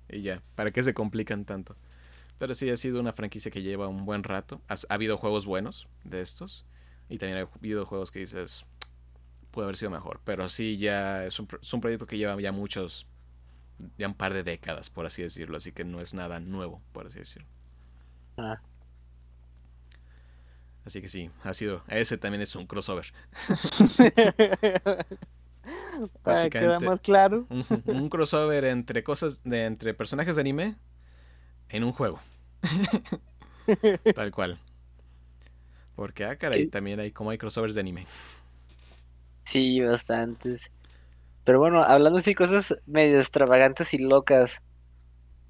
Y 0.08 0.22
ya, 0.22 0.42
¿para 0.54 0.70
qué 0.70 0.82
se 0.82 0.94
complican 0.94 1.44
tanto? 1.44 1.76
Pero 2.38 2.54
sí, 2.54 2.70
ha 2.70 2.76
sido 2.76 3.00
una 3.00 3.12
franquicia 3.14 3.50
que 3.52 3.62
lleva 3.62 3.88
un 3.88 4.04
buen 4.06 4.24
rato. 4.24 4.62
Ha, 4.68 4.74
ha 4.74 4.94
habido 4.94 5.18
juegos 5.18 5.46
buenos 5.46 5.88
de 6.04 6.22
estos. 6.22 6.64
Y 7.08 7.18
también 7.18 7.38
ha 7.40 7.48
habido 7.58 7.86
juegos 7.86 8.10
que 8.12 8.20
dices, 8.20 8.64
puede 9.52 9.66
haber 9.66 9.76
sido 9.76 9.90
mejor. 9.92 10.20
Pero 10.24 10.48
sí, 10.48 10.78
ya 10.78 11.24
es 11.26 11.40
un, 11.40 11.46
pro- 11.48 11.60
es 11.62 11.72
un 11.74 11.80
proyecto 11.82 12.06
que 12.06 12.18
lleva 12.18 12.40
ya 12.40 12.52
muchos, 12.52 13.06
ya 13.98 14.08
un 14.08 14.14
par 14.14 14.34
de 14.34 14.44
décadas, 14.44 14.90
por 14.90 15.06
así 15.06 15.22
decirlo. 15.22 15.58
Así 15.58 15.72
que 15.72 15.84
no 15.84 16.00
es 16.00 16.14
nada 16.14 16.40
nuevo, 16.40 16.82
por 16.92 17.06
así 17.08 17.20
decirlo. 17.20 17.48
Ah. 18.38 18.60
Así 20.84 21.00
que 21.00 21.08
sí, 21.08 21.30
ha 21.42 21.52
sido, 21.52 21.82
ese 21.88 22.16
también 22.16 22.42
es 22.42 22.54
un 22.54 22.66
crossover. 22.66 23.12
Para 26.22 26.50
que 26.50 26.66
Básicamente. 26.68 26.78
más 26.80 27.00
claro. 27.00 27.48
Un, 27.48 27.64
un 27.86 28.08
crossover 28.08 28.64
entre 28.64 29.04
cosas, 29.04 29.42
de, 29.44 29.64
entre 29.66 29.94
personajes 29.94 30.36
de 30.36 30.40
anime 30.42 30.76
en 31.70 31.84
un 31.84 31.92
juego. 31.92 32.20
Tal 34.14 34.32
cual. 34.32 34.58
Porque, 35.94 36.24
ah, 36.24 36.36
caray, 36.38 36.64
Sí. 36.64 36.68
también 36.68 37.00
hay 37.00 37.10
como 37.12 37.30
hay 37.30 37.38
crossovers 37.38 37.74
de 37.74 37.80
anime. 37.80 38.06
Sí, 39.44 39.80
bastantes. 39.80 40.72
Pero 41.44 41.60
bueno, 41.60 41.82
hablando 41.84 42.18
así 42.20 42.32
de 42.32 42.36
cosas 42.36 42.74
medio 42.86 43.18
extravagantes 43.20 43.94
y 43.94 43.98
locas. 43.98 44.62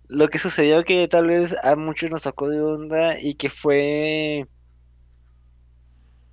Lo 0.09 0.29
que 0.29 0.39
sucedió 0.39 0.85
que 0.85 1.09
tal 1.09 1.29
vez 1.29 1.57
a 1.65 1.77
muchos 1.77 2.11
nos 2.11 2.23
sacó 2.23 2.49
de 2.49 2.63
onda 2.63 3.21
y 3.21 3.37
que 3.37 3.51
fue 3.51 4.47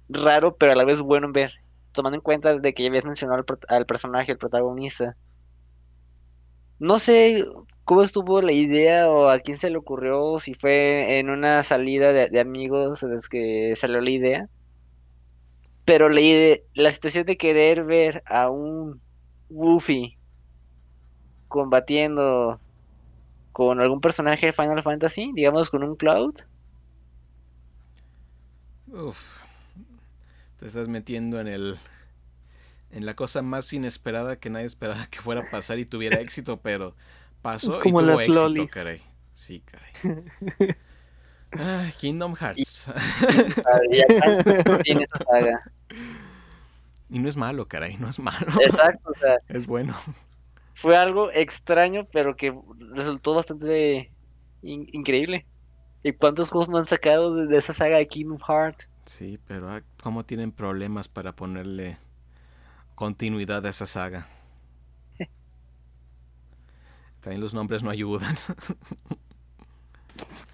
raro, 0.09 0.55
pero 0.57 0.71
a 0.71 0.75
la 0.75 0.85
vez 0.85 1.01
bueno 1.01 1.27
en 1.27 1.33
ver. 1.33 1.62
Tomando 1.93 2.15
en 2.17 2.21
cuenta 2.21 2.59
de 2.59 2.73
que 2.73 2.83
ya 2.83 2.89
habías 2.89 3.05
mencionado 3.05 3.43
al, 3.69 3.77
al 3.77 3.85
personaje, 3.87 4.33
el 4.33 4.37
protagonista. 4.39 5.17
No 6.79 6.99
sé 6.99 7.45
cómo 7.83 8.03
estuvo 8.03 8.41
la 8.41 8.51
idea 8.51 9.09
o 9.09 9.29
a 9.29 9.39
quién 9.39 9.57
se 9.57 9.69
le 9.69 9.77
ocurrió, 9.77 10.39
si 10.39 10.53
fue 10.53 11.19
en 11.19 11.29
una 11.29 11.63
salida 11.63 12.11
de, 12.13 12.29
de 12.29 12.39
amigos 12.39 13.01
desde 13.01 13.27
que 13.29 13.75
salió 13.75 14.01
la 14.01 14.09
idea. 14.11 14.47
Pero 15.85 16.09
la, 16.09 16.21
ide- 16.21 16.65
la 16.73 16.91
situación 16.91 17.25
de 17.25 17.37
querer 17.37 17.83
ver 17.85 18.23
a 18.27 18.49
un 18.49 19.01
Goofy 19.49 20.17
combatiendo 21.47 22.61
con 23.51 23.81
algún 23.81 24.01
personaje 24.01 24.47
de 24.47 24.53
Final 24.53 24.83
Fantasy, 24.83 25.31
digamos 25.35 25.69
con 25.71 25.83
un 25.83 25.95
Cloud. 25.97 26.35
Uf, 28.87 29.42
te 30.63 30.67
estás 30.69 30.87
metiendo 30.87 31.41
en 31.41 31.49
el 31.49 31.77
en 32.89 33.05
la 33.05 33.15
cosa 33.15 33.41
más 33.41 33.73
inesperada 33.73 34.37
que 34.37 34.49
nadie 34.49 34.65
esperaba 34.65 35.07
que 35.07 35.19
fuera 35.19 35.41
a 35.41 35.49
pasar 35.51 35.77
y 35.77 35.83
tuviera 35.83 36.21
éxito, 36.21 36.61
pero 36.61 36.95
pasó 37.41 37.81
como 37.81 37.99
y 37.99 38.03
tuvo 38.03 38.11
las 38.13 38.21
éxito, 38.21 38.43
lolis. 38.47 38.71
caray. 38.71 39.01
Sí, 39.33 39.61
caray. 39.65 40.75
Ah, 41.55 41.91
Kingdom 41.99 42.33
Hearts. 42.35 42.87
Y 47.09 47.19
no 47.19 47.29
es 47.29 47.37
malo, 47.37 47.67
caray, 47.67 47.97
no 47.97 48.09
es 48.09 48.19
malo. 48.19 48.47
Exacto, 48.65 49.11
o 49.11 49.19
sea, 49.19 49.37
Es 49.49 49.67
bueno. 49.67 49.95
fue 50.73 50.97
algo 50.97 51.31
extraño, 51.31 52.01
pero 52.11 52.35
que 52.35 52.57
resultó 52.95 53.35
bastante 53.35 54.11
in- 54.63 54.89
increíble. 54.93 55.45
¿Y 56.03 56.11
cuántos 56.11 56.49
juegos 56.49 56.67
no 56.69 56.77
han 56.77 56.85
sacado 56.85 57.33
de, 57.33 57.57
esa 57.57 57.71
saga 57.71 57.97
de 57.97 58.07
Kingdom 58.07 58.39
Hearts? 58.39 58.89
Sí, 59.05 59.39
pero 59.47 59.71
ah, 59.71 59.81
cómo 60.01 60.25
tienen 60.25 60.51
problemas 60.51 61.07
para 61.07 61.33
ponerle 61.33 61.97
continuidad 62.95 63.65
a 63.65 63.69
esa 63.69 63.87
saga. 63.87 64.27
También 67.21 67.41
los 67.41 67.53
nombres 67.53 67.83
no 67.83 67.89
ayudan. 67.89 68.35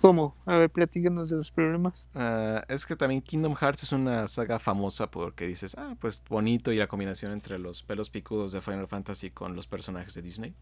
¿Cómo? 0.01 0.35
A 0.45 0.55
ver, 0.55 0.69
platícanos 0.69 1.29
de 1.29 1.37
los 1.37 1.51
problemas. 1.51 2.07
Ah, 2.13 2.63
es 2.69 2.85
que 2.85 2.95
también 2.95 3.21
Kingdom 3.21 3.55
Hearts 3.55 3.83
es 3.83 3.91
una 3.91 4.27
saga 4.27 4.59
famosa 4.59 5.09
porque 5.11 5.47
dices, 5.47 5.75
ah, 5.77 5.95
pues 5.99 6.23
bonito 6.29 6.71
y 6.71 6.77
la 6.77 6.87
combinación 6.87 7.31
entre 7.31 7.59
los 7.59 7.83
pelos 7.83 8.09
picudos 8.09 8.51
de 8.51 8.61
Final 8.61 8.87
Fantasy 8.87 9.31
con 9.31 9.55
los 9.55 9.67
personajes 9.67 10.13
de 10.13 10.21
Disney. 10.21 10.53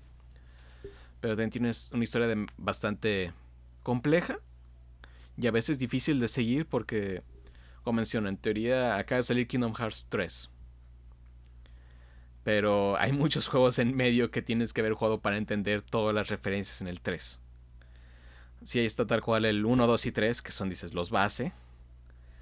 Pero 1.19 1.33
también 1.33 1.49
tiene 1.49 1.71
una 1.93 2.03
historia 2.03 2.27
de- 2.27 2.47
bastante 2.57 3.33
compleja 3.83 4.39
y 5.37 5.47
a 5.47 5.51
veces 5.51 5.77
difícil 5.77 6.19
de 6.19 6.27
seguir 6.27 6.65
porque, 6.65 7.21
como 7.83 7.97
menciono, 7.97 8.27
en 8.27 8.37
teoría 8.37 8.97
acaba 8.97 9.17
de 9.17 9.23
salir 9.23 9.47
Kingdom 9.47 9.73
Hearts 9.73 10.07
3. 10.09 10.49
Pero 12.43 12.97
hay 12.97 13.11
muchos 13.11 13.47
juegos 13.49 13.79
en 13.79 13.95
medio 13.95 14.31
que 14.31 14.41
tienes 14.41 14.73
que 14.73 14.81
haber 14.81 14.93
jugado 14.93 15.21
para 15.21 15.37
entender 15.37 15.81
todas 15.81 16.15
las 16.15 16.29
referencias 16.29 16.81
en 16.81 16.87
el 16.87 17.01
3. 17.01 17.39
Sí, 18.63 18.79
ahí 18.79 18.85
está 18.85 19.05
tal 19.05 19.21
cual 19.21 19.45
el 19.45 19.65
1, 19.65 19.85
2 19.85 20.05
y 20.07 20.11
3, 20.11 20.41
que 20.41 20.51
son, 20.51 20.69
dices, 20.69 20.93
los 20.93 21.11
base. 21.11 21.53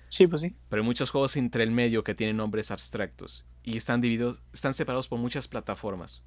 Sí, 0.07 0.27
pues 0.27 0.41
sí. 0.41 0.55
Pero 0.69 0.81
hay 0.81 0.85
muchos 0.85 1.09
juegos 1.09 1.35
entre 1.35 1.63
el 1.63 1.71
medio 1.71 2.03
que 2.03 2.15
tienen 2.15 2.37
nombres 2.37 2.71
abstractos 2.71 3.45
y 3.63 3.75
están 3.75 3.99
divididos, 3.99 4.41
están 4.53 4.73
separados 4.73 5.09
por 5.09 5.19
muchas 5.19 5.47
plataformas. 5.47 6.21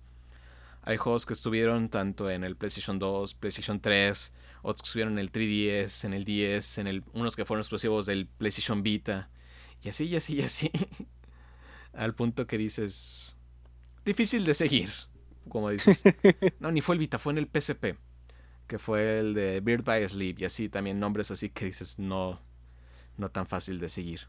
Hay 0.88 0.96
juegos 0.96 1.26
que 1.26 1.34
estuvieron 1.34 1.90
tanto 1.90 2.30
en 2.30 2.44
el 2.44 2.56
PlayStation 2.56 2.98
2, 2.98 3.34
PlayStation 3.34 3.78
3, 3.78 4.32
otros 4.62 4.80
que 4.80 4.86
estuvieron 4.86 5.12
en 5.12 5.18
el 5.18 5.30
3DS, 5.30 6.06
en 6.06 6.14
el 6.14 6.24
10, 6.24 6.78
en 6.78 6.86
el, 6.86 7.04
unos 7.12 7.36
que 7.36 7.44
fueron 7.44 7.60
exclusivos 7.60 8.06
del 8.06 8.26
PlayStation 8.26 8.82
Vita, 8.82 9.28
y 9.82 9.90
así, 9.90 10.06
y 10.06 10.16
así, 10.16 10.36
y 10.36 10.40
así. 10.40 10.72
Al 11.92 12.14
punto 12.14 12.46
que 12.46 12.56
dices, 12.56 13.36
difícil 14.02 14.46
de 14.46 14.54
seguir, 14.54 14.90
como 15.50 15.68
dices. 15.68 16.02
No, 16.58 16.72
ni 16.72 16.80
fue 16.80 16.94
el 16.94 17.00
Vita, 17.00 17.18
fue 17.18 17.34
en 17.34 17.38
el 17.40 17.50
PSP, 17.52 17.98
que 18.66 18.78
fue 18.78 19.18
el 19.18 19.34
de 19.34 19.60
Bird 19.60 19.84
by 19.84 20.08
Sleep, 20.08 20.38
y 20.38 20.46
así 20.46 20.70
también 20.70 20.98
nombres 20.98 21.30
así 21.30 21.50
que 21.50 21.66
dices, 21.66 21.98
no, 21.98 22.40
no 23.18 23.28
tan 23.30 23.46
fácil 23.46 23.78
de 23.78 23.90
seguir. 23.90 24.20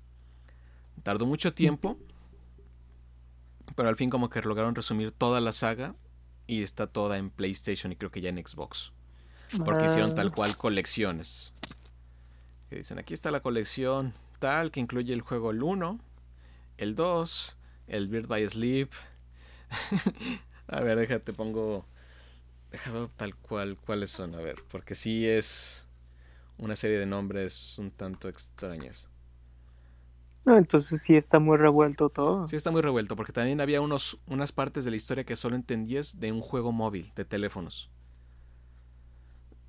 Tardó 1.03 1.25
mucho 1.25 1.53
tiempo, 1.53 1.97
pero 3.77 3.87
al 3.87 3.95
fin 3.95 4.09
como 4.09 4.29
que 4.29 4.41
lograron 4.41 4.75
resumir 4.75 5.13
toda 5.13 5.39
la 5.39 5.53
saga 5.53 5.95
y 6.49 6.63
está 6.63 6.87
toda 6.87 7.19
en 7.19 7.29
PlayStation 7.29 7.91
y 7.91 7.95
creo 7.95 8.09
que 8.09 8.21
ya 8.21 8.29
en 8.29 8.45
Xbox. 8.45 8.91
Porque 9.63 9.85
hicieron 9.85 10.15
tal 10.15 10.29
Ah, 10.29 10.31
cual 10.35 10.57
colecciones. 10.57 11.53
Que 12.69 12.77
dicen, 12.77 12.97
aquí 12.97 13.13
está 13.13 13.29
la 13.29 13.41
colección 13.41 14.13
tal 14.39 14.71
que 14.71 14.79
incluye 14.79 15.13
el 15.13 15.21
juego 15.21 15.51
el 15.51 15.61
1, 15.61 15.99
el 16.77 16.95
2, 16.95 17.57
el 17.87 18.07
Bird 18.07 18.27
by 18.27 18.49
Sleep. 18.49 18.89
A 20.67 20.81
ver, 20.81 20.97
déjate, 20.97 21.33
pongo... 21.33 21.85
Déjame 22.71 23.09
tal 23.15 23.35
cual 23.35 23.77
cuáles 23.77 24.11
son, 24.11 24.35
a 24.35 24.37
ver, 24.37 24.57
porque 24.69 24.93
sí 24.93 25.27
es 25.27 25.85
una 26.59 26.75
serie 26.75 26.99
de 26.99 27.07
nombres 27.07 27.79
un 27.79 27.89
tanto 27.89 28.29
extrañas. 28.29 29.09
No, 30.45 30.57
entonces 30.57 31.01
sí 31.01 31.15
está 31.15 31.39
muy 31.39 31.57
revuelto 31.57 32.09
todo. 32.09 32.47
Sí, 32.47 32.55
está 32.55 32.71
muy 32.71 32.81
revuelto, 32.81 33.15
porque 33.15 33.31
también 33.31 33.61
había 33.61 33.79
unos, 33.81 34.17
unas 34.25 34.51
partes 34.51 34.83
de 34.83 34.91
la 34.91 34.97
historia 34.97 35.23
que 35.23 35.35
solo 35.35 35.55
entendías 35.55 36.19
de 36.19 36.31
un 36.31 36.41
juego 36.41 36.71
móvil, 36.71 37.11
de 37.15 37.23
teléfonos. 37.25 37.91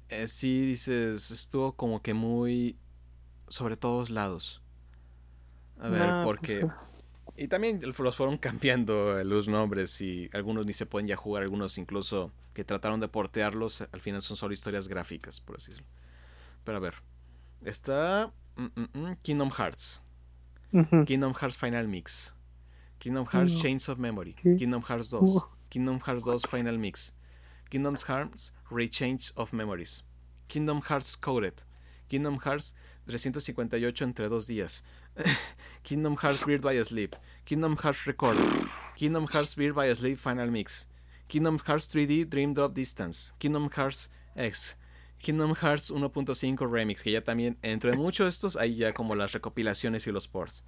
Eh, 0.09 0.27
sí, 0.27 0.67
dices, 0.67 1.31
estuvo 1.31 1.73
como 1.73 2.03
que 2.03 2.15
muy 2.15 2.77
sobre 3.49 3.77
todos 3.77 4.11
lados. 4.11 4.63
A 5.79 5.89
ver, 5.89 6.03
Ah, 6.03 6.23
porque... 6.25 6.61
pues, 6.61 6.73
Y 7.37 7.49
también 7.49 7.81
los 7.83 8.17
fueron 8.17 8.39
cambiando 8.39 9.19
eh, 9.19 9.25
los 9.25 9.49
nombres 9.49 10.01
y 10.01 10.29
algunos 10.33 10.67
ni 10.67 10.73
se 10.73 10.87
pueden 10.87 11.07
ya 11.09 11.17
jugar, 11.17 11.43
algunos 11.43 11.79
incluso 11.79 12.33
que 12.55 12.65
trataron 12.65 13.01
de 13.01 13.09
portearlos, 13.09 13.83
al 13.93 14.01
final 14.01 14.23
son 14.23 14.37
solo 14.37 14.53
historias 14.55 14.89
gráficas, 14.89 15.41
por 15.41 15.57
así 15.57 15.71
decirlo. 15.73 15.91
Pero 16.65 16.79
a 16.79 16.81
ver, 16.81 16.95
está 17.65 18.33
mm, 18.57 18.65
mm, 18.81 18.89
mm, 19.09 19.17
Kingdom 19.23 19.51
Hearts. 19.51 20.03
Kingdom 21.07 21.35
Hearts 21.35 21.57
Final 21.57 21.87
Mix. 21.87 22.33
Kingdom 22.99 23.27
Hearts 23.27 23.55
No. 23.55 23.61
Chains 23.61 23.89
of 23.89 23.99
Memory. 23.99 24.35
¿Qué? 24.43 24.59
Kingdom 24.59 24.83
Hearts 24.83 25.11
2. 25.11 25.17
Uh. 25.19 25.41
Kingdom 25.71 25.99
Hearts 26.01 26.25
2 26.25 26.47
Final 26.49 26.79
Mix. 26.79 27.13
Kingdom 27.71 27.97
Hearts 27.97 28.53
Rechange 28.71 29.33
of 29.37 29.53
Memories. 29.53 30.03
Kingdom 30.49 30.81
Hearts 30.81 31.17
Coded. 31.17 31.65
Kingdom 32.09 32.39
Hearts 32.39 32.75
358 33.07 34.03
entre 34.03 34.29
dos 34.29 34.47
días. 34.47 34.83
Kingdom 35.83 36.17
Hearts 36.17 36.45
Beard 36.45 36.63
by 36.63 36.83
Sleep. 36.83 37.17
Kingdom 37.45 37.77
Hearts 37.77 38.07
Recorded. 38.07 38.47
Kingdom 38.97 39.27
Hearts 39.27 39.55
Beard 39.55 39.75
by 39.75 39.93
Sleep 39.95 40.19
Final 40.19 40.51
Mix. 40.51 40.87
Kingdom 41.29 41.59
Hearts 41.59 41.87
3D 41.87 42.29
Dream 42.29 42.53
Drop 42.55 42.75
Distance. 42.75 43.33
Kingdom 43.39 43.71
Hearts 43.71 44.09
X. 44.37 44.75
Kingdom 45.21 45.55
Hearts 45.55 45.91
1.5 45.93 46.71
Remix, 46.71 47.03
que 47.03 47.13
ya 47.13 47.23
también, 47.23 47.59
entre 47.63 47.93
muchos 47.97 48.25
de 48.25 48.31
estos, 48.31 48.57
hay 48.57 48.75
ya 48.77 48.95
como 48.95 49.15
las 49.15 49.33
recopilaciones 49.33 50.07
y 50.07 50.13
los 50.13 50.27
ports. 50.29 50.65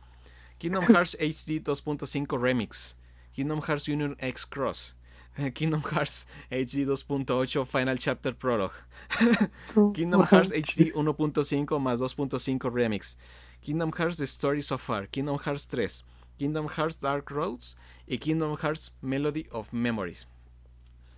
Kingdom 0.58 0.84
Hearts 0.92 1.16
HD 1.18 1.62
2.5 1.62 2.38
Remix. 2.40 2.96
Kingdom 3.32 3.60
Hearts 3.62 3.88
Union 3.88 4.14
X 4.18 4.44
Cross. 4.46 4.94
eh, 5.38 5.50
Kingdom 5.52 5.82
Hearts 5.82 6.26
HD 6.50 6.84
2.8 6.86 7.66
Final 7.66 7.98
Chapter 7.98 8.34
Prologue. 8.36 8.74
Kingdom 9.94 10.26
Hearts 10.26 10.52
HD 10.54 10.92
1.5 10.92 11.78
más 11.80 12.00
2.5 12.00 12.70
Remix. 12.70 13.16
Kingdom 13.62 13.90
Hearts 13.96 14.18
The 14.18 14.24
Story 14.24 14.60
So 14.60 14.76
Far. 14.76 15.06
Kingdom 15.08 15.38
Hearts 15.38 15.66
3. 15.66 16.04
Kingdom 16.38 16.68
Hearts 16.68 17.00
Dark 17.00 17.30
Roads. 17.30 17.76
Y 18.06 18.18
Kingdom 18.18 18.56
Hearts 18.60 18.92
Melody 19.00 19.46
of 19.50 19.72
Memories. 19.72 20.26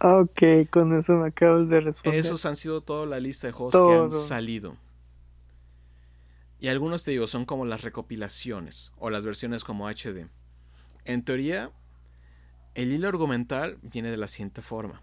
Ok, 0.06 0.68
con 0.70 0.94
eso 0.98 1.14
me 1.14 1.28
acabas 1.28 1.66
de 1.70 1.80
responder. 1.80 2.20
Esos 2.20 2.44
han 2.44 2.56
sido 2.56 2.82
toda 2.82 3.06
la 3.06 3.18
lista 3.20 3.46
de 3.46 3.54
juegos 3.54 3.72
que 3.72 3.94
han 3.94 4.10
Todo. 4.10 4.22
salido. 4.22 4.76
Y 6.60 6.68
algunos 6.68 7.04
te 7.04 7.12
digo, 7.12 7.26
son 7.26 7.46
como 7.46 7.64
las 7.64 7.80
recopilaciones 7.80 8.92
o 8.98 9.08
las 9.08 9.24
versiones 9.24 9.64
como 9.64 9.88
HD. 9.88 10.28
En 11.06 11.24
teoría, 11.24 11.70
el 12.74 12.92
hilo 12.92 13.08
argumental 13.08 13.78
viene 13.80 14.10
de 14.10 14.18
la 14.18 14.28
siguiente 14.28 14.60
forma. 14.60 15.00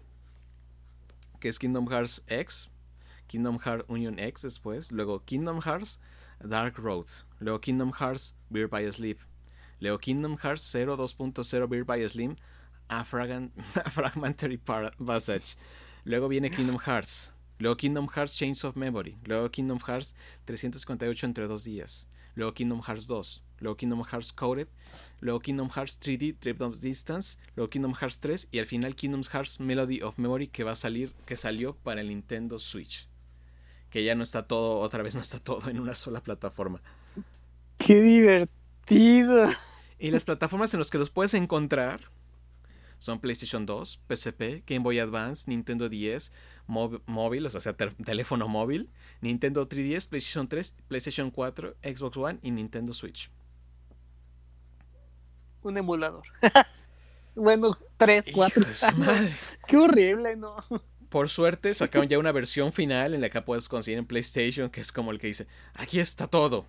Que 1.40 1.48
es 1.48 1.58
Kingdom 1.58 1.88
Hearts 1.88 2.22
X, 2.28 2.70
Kingdom 3.26 3.58
Hearts 3.58 3.84
Union 3.88 4.20
X 4.20 4.42
después, 4.42 4.92
luego 4.92 5.24
Kingdom 5.24 5.62
Hearts 5.62 6.00
Dark 6.38 6.78
Road, 6.78 7.06
luego 7.40 7.60
Kingdom 7.60 7.90
Hearts 7.90 8.36
Beer 8.50 8.68
by 8.68 8.92
Sleep, 8.92 9.18
luego 9.80 9.98
Kingdom 9.98 10.36
Hearts 10.36 10.62
0 10.70 10.96
2.0 10.96 11.68
Beer 11.68 11.84
by 11.84 12.08
Slim, 12.08 12.36
a, 13.00 13.04
Fragmentary 13.90 14.58
Passage, 14.58 15.56
luego 16.04 16.28
viene 16.28 16.50
Kingdom 16.50 16.78
Hearts, 16.78 17.32
luego 17.58 17.76
Kingdom 17.76 18.08
Hearts 18.08 18.36
Chains 18.36 18.64
of 18.64 18.76
Memory, 18.76 19.16
luego 19.24 19.50
Kingdom 19.50 19.78
Hearts 19.78 20.14
358 20.44 21.26
entre 21.26 21.46
dos 21.46 21.64
días, 21.64 22.08
luego 22.34 22.52
Kingdom 22.52 22.82
Hearts 22.82 23.06
2, 23.06 23.42
luego 23.60 23.76
Kingdom 23.76 24.02
Hearts 24.04 24.32
Coded, 24.32 24.68
luego 25.20 25.40
Kingdom 25.40 25.70
Hearts 25.74 25.98
3D 26.00 26.36
Trip 26.38 26.60
of 26.60 26.80
Distance, 26.80 27.38
luego 27.56 27.70
Kingdom 27.70 27.94
Hearts 27.94 28.20
3 28.20 28.48
y 28.50 28.58
al 28.58 28.66
final 28.66 28.94
Kingdom 28.94 29.22
Hearts 29.22 29.60
Melody 29.60 30.02
of 30.02 30.18
Memory 30.18 30.48
que 30.48 30.64
va 30.64 30.72
a 30.72 30.76
salir, 30.76 31.14
que 31.24 31.36
salió 31.36 31.74
para 31.74 32.00
el 32.00 32.08
Nintendo 32.08 32.58
Switch. 32.58 33.08
Que 33.88 34.04
ya 34.04 34.14
no 34.14 34.22
está 34.22 34.46
todo, 34.46 34.80
otra 34.80 35.02
vez 35.02 35.14
no 35.14 35.20
está 35.20 35.38
todo 35.38 35.68
en 35.70 35.78
una 35.78 35.94
sola 35.94 36.22
plataforma. 36.22 36.80
¡Qué 37.78 38.00
divertido! 38.00 39.50
Y 39.98 40.10
las 40.10 40.24
plataformas 40.24 40.72
en 40.74 40.80
las 40.80 40.90
que 40.90 40.98
los 40.98 41.10
puedes 41.10 41.34
encontrar 41.34 42.10
son 43.02 43.20
PlayStation 43.20 43.66
2, 43.66 44.00
PSP, 44.08 44.62
Game 44.66 44.80
Boy 44.80 44.98
Advance, 44.98 45.50
Nintendo 45.50 45.88
10, 45.88 46.32
mob- 46.68 47.02
móvil, 47.06 47.44
o 47.46 47.50
sea, 47.50 47.60
sea, 47.60 47.76
tel- 47.76 47.94
teléfono 48.04 48.48
móvil, 48.48 48.88
Nintendo 49.20 49.68
3DS, 49.68 50.08
PlayStation 50.08 50.48
3, 50.48 50.74
PlayStation 50.88 51.30
4, 51.30 51.74
Xbox 51.82 52.16
One 52.16 52.38
y 52.42 52.50
Nintendo 52.50 52.94
Switch. 52.94 53.30
Un 55.62 55.78
emulador. 55.78 56.22
bueno, 57.34 57.70
tres, 57.96 58.24
cuatro. 58.32 58.60
Hijo 58.62 58.68
de 58.68 58.74
su 58.74 58.96
madre. 58.96 59.34
¡Qué 59.66 59.76
horrible, 59.76 60.36
no! 60.36 60.56
Por 61.08 61.28
suerte 61.28 61.74
sacaron 61.74 62.08
ya 62.08 62.18
una 62.18 62.32
versión 62.32 62.72
final 62.72 63.14
en 63.14 63.20
la 63.20 63.30
que 63.30 63.42
puedes 63.42 63.68
conseguir 63.68 63.98
en 63.98 64.06
PlayStation, 64.06 64.70
que 64.70 64.80
es 64.80 64.92
como 64.92 65.10
el 65.12 65.18
que 65.18 65.28
dice, 65.28 65.46
aquí 65.74 66.00
está 66.00 66.26
todo. 66.26 66.66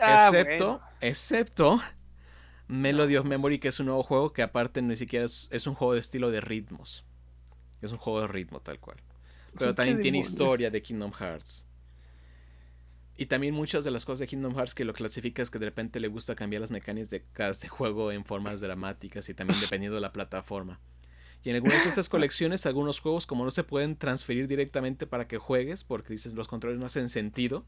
Ah, 0.00 0.28
excepto, 0.32 0.66
bueno. 0.78 0.86
excepto 1.00 1.82
Melody 2.80 3.16
of 3.16 3.26
Memory, 3.26 3.58
que 3.58 3.68
es 3.68 3.80
un 3.80 3.86
nuevo 3.86 4.02
juego 4.02 4.32
que 4.32 4.42
aparte 4.42 4.82
ni 4.82 4.96
siquiera 4.96 5.24
es, 5.24 5.48
es 5.52 5.66
un 5.66 5.74
juego 5.74 5.94
de 5.94 6.00
estilo 6.00 6.30
de 6.30 6.40
ritmos. 6.40 7.04
Es 7.80 7.92
un 7.92 7.98
juego 7.98 8.20
de 8.20 8.28
ritmo 8.28 8.60
tal 8.60 8.80
cual. 8.80 8.98
Pero 9.58 9.70
¿Qué 9.70 9.74
también 9.76 10.00
tiene 10.00 10.18
historia 10.18 10.70
de 10.70 10.82
Kingdom 10.82 11.12
Hearts. 11.12 11.66
Y 13.16 13.26
también 13.26 13.54
muchas 13.54 13.84
de 13.84 13.92
las 13.92 14.04
cosas 14.04 14.20
de 14.20 14.26
Kingdom 14.26 14.54
Hearts 14.54 14.74
que 14.74 14.84
lo 14.84 14.92
clasifica 14.92 15.40
es 15.40 15.50
que 15.50 15.60
de 15.60 15.66
repente 15.66 16.00
le 16.00 16.08
gusta 16.08 16.34
cambiar 16.34 16.62
las 16.62 16.72
mecánicas 16.72 17.10
de 17.10 17.22
cada 17.32 17.54
juego 17.68 18.10
en 18.10 18.24
formas 18.24 18.60
dramáticas 18.60 19.28
y 19.28 19.34
también 19.34 19.60
dependiendo 19.60 19.94
de 19.94 20.00
la 20.00 20.12
plataforma. 20.12 20.80
Y 21.44 21.50
en 21.50 21.56
algunas 21.56 21.84
de 21.84 21.90
estas 21.90 22.08
colecciones, 22.08 22.66
algunos 22.66 22.98
juegos 22.98 23.26
como 23.26 23.44
no 23.44 23.50
se 23.52 23.62
pueden 23.62 23.96
transferir 23.96 24.48
directamente 24.48 25.06
para 25.06 25.28
que 25.28 25.38
juegues, 25.38 25.84
porque 25.84 26.14
dices 26.14 26.34
los 26.34 26.48
controles 26.48 26.80
no 26.80 26.86
hacen 26.86 27.08
sentido. 27.08 27.64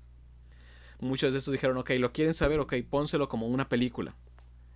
Muchos 0.98 1.32
de 1.32 1.38
estos 1.38 1.52
dijeron, 1.52 1.76
ok, 1.76 1.90
lo 1.98 2.12
quieren 2.12 2.34
saber, 2.34 2.58
ok, 2.58 2.74
pónselo 2.88 3.28
como 3.28 3.46
una 3.46 3.68
película. 3.68 4.16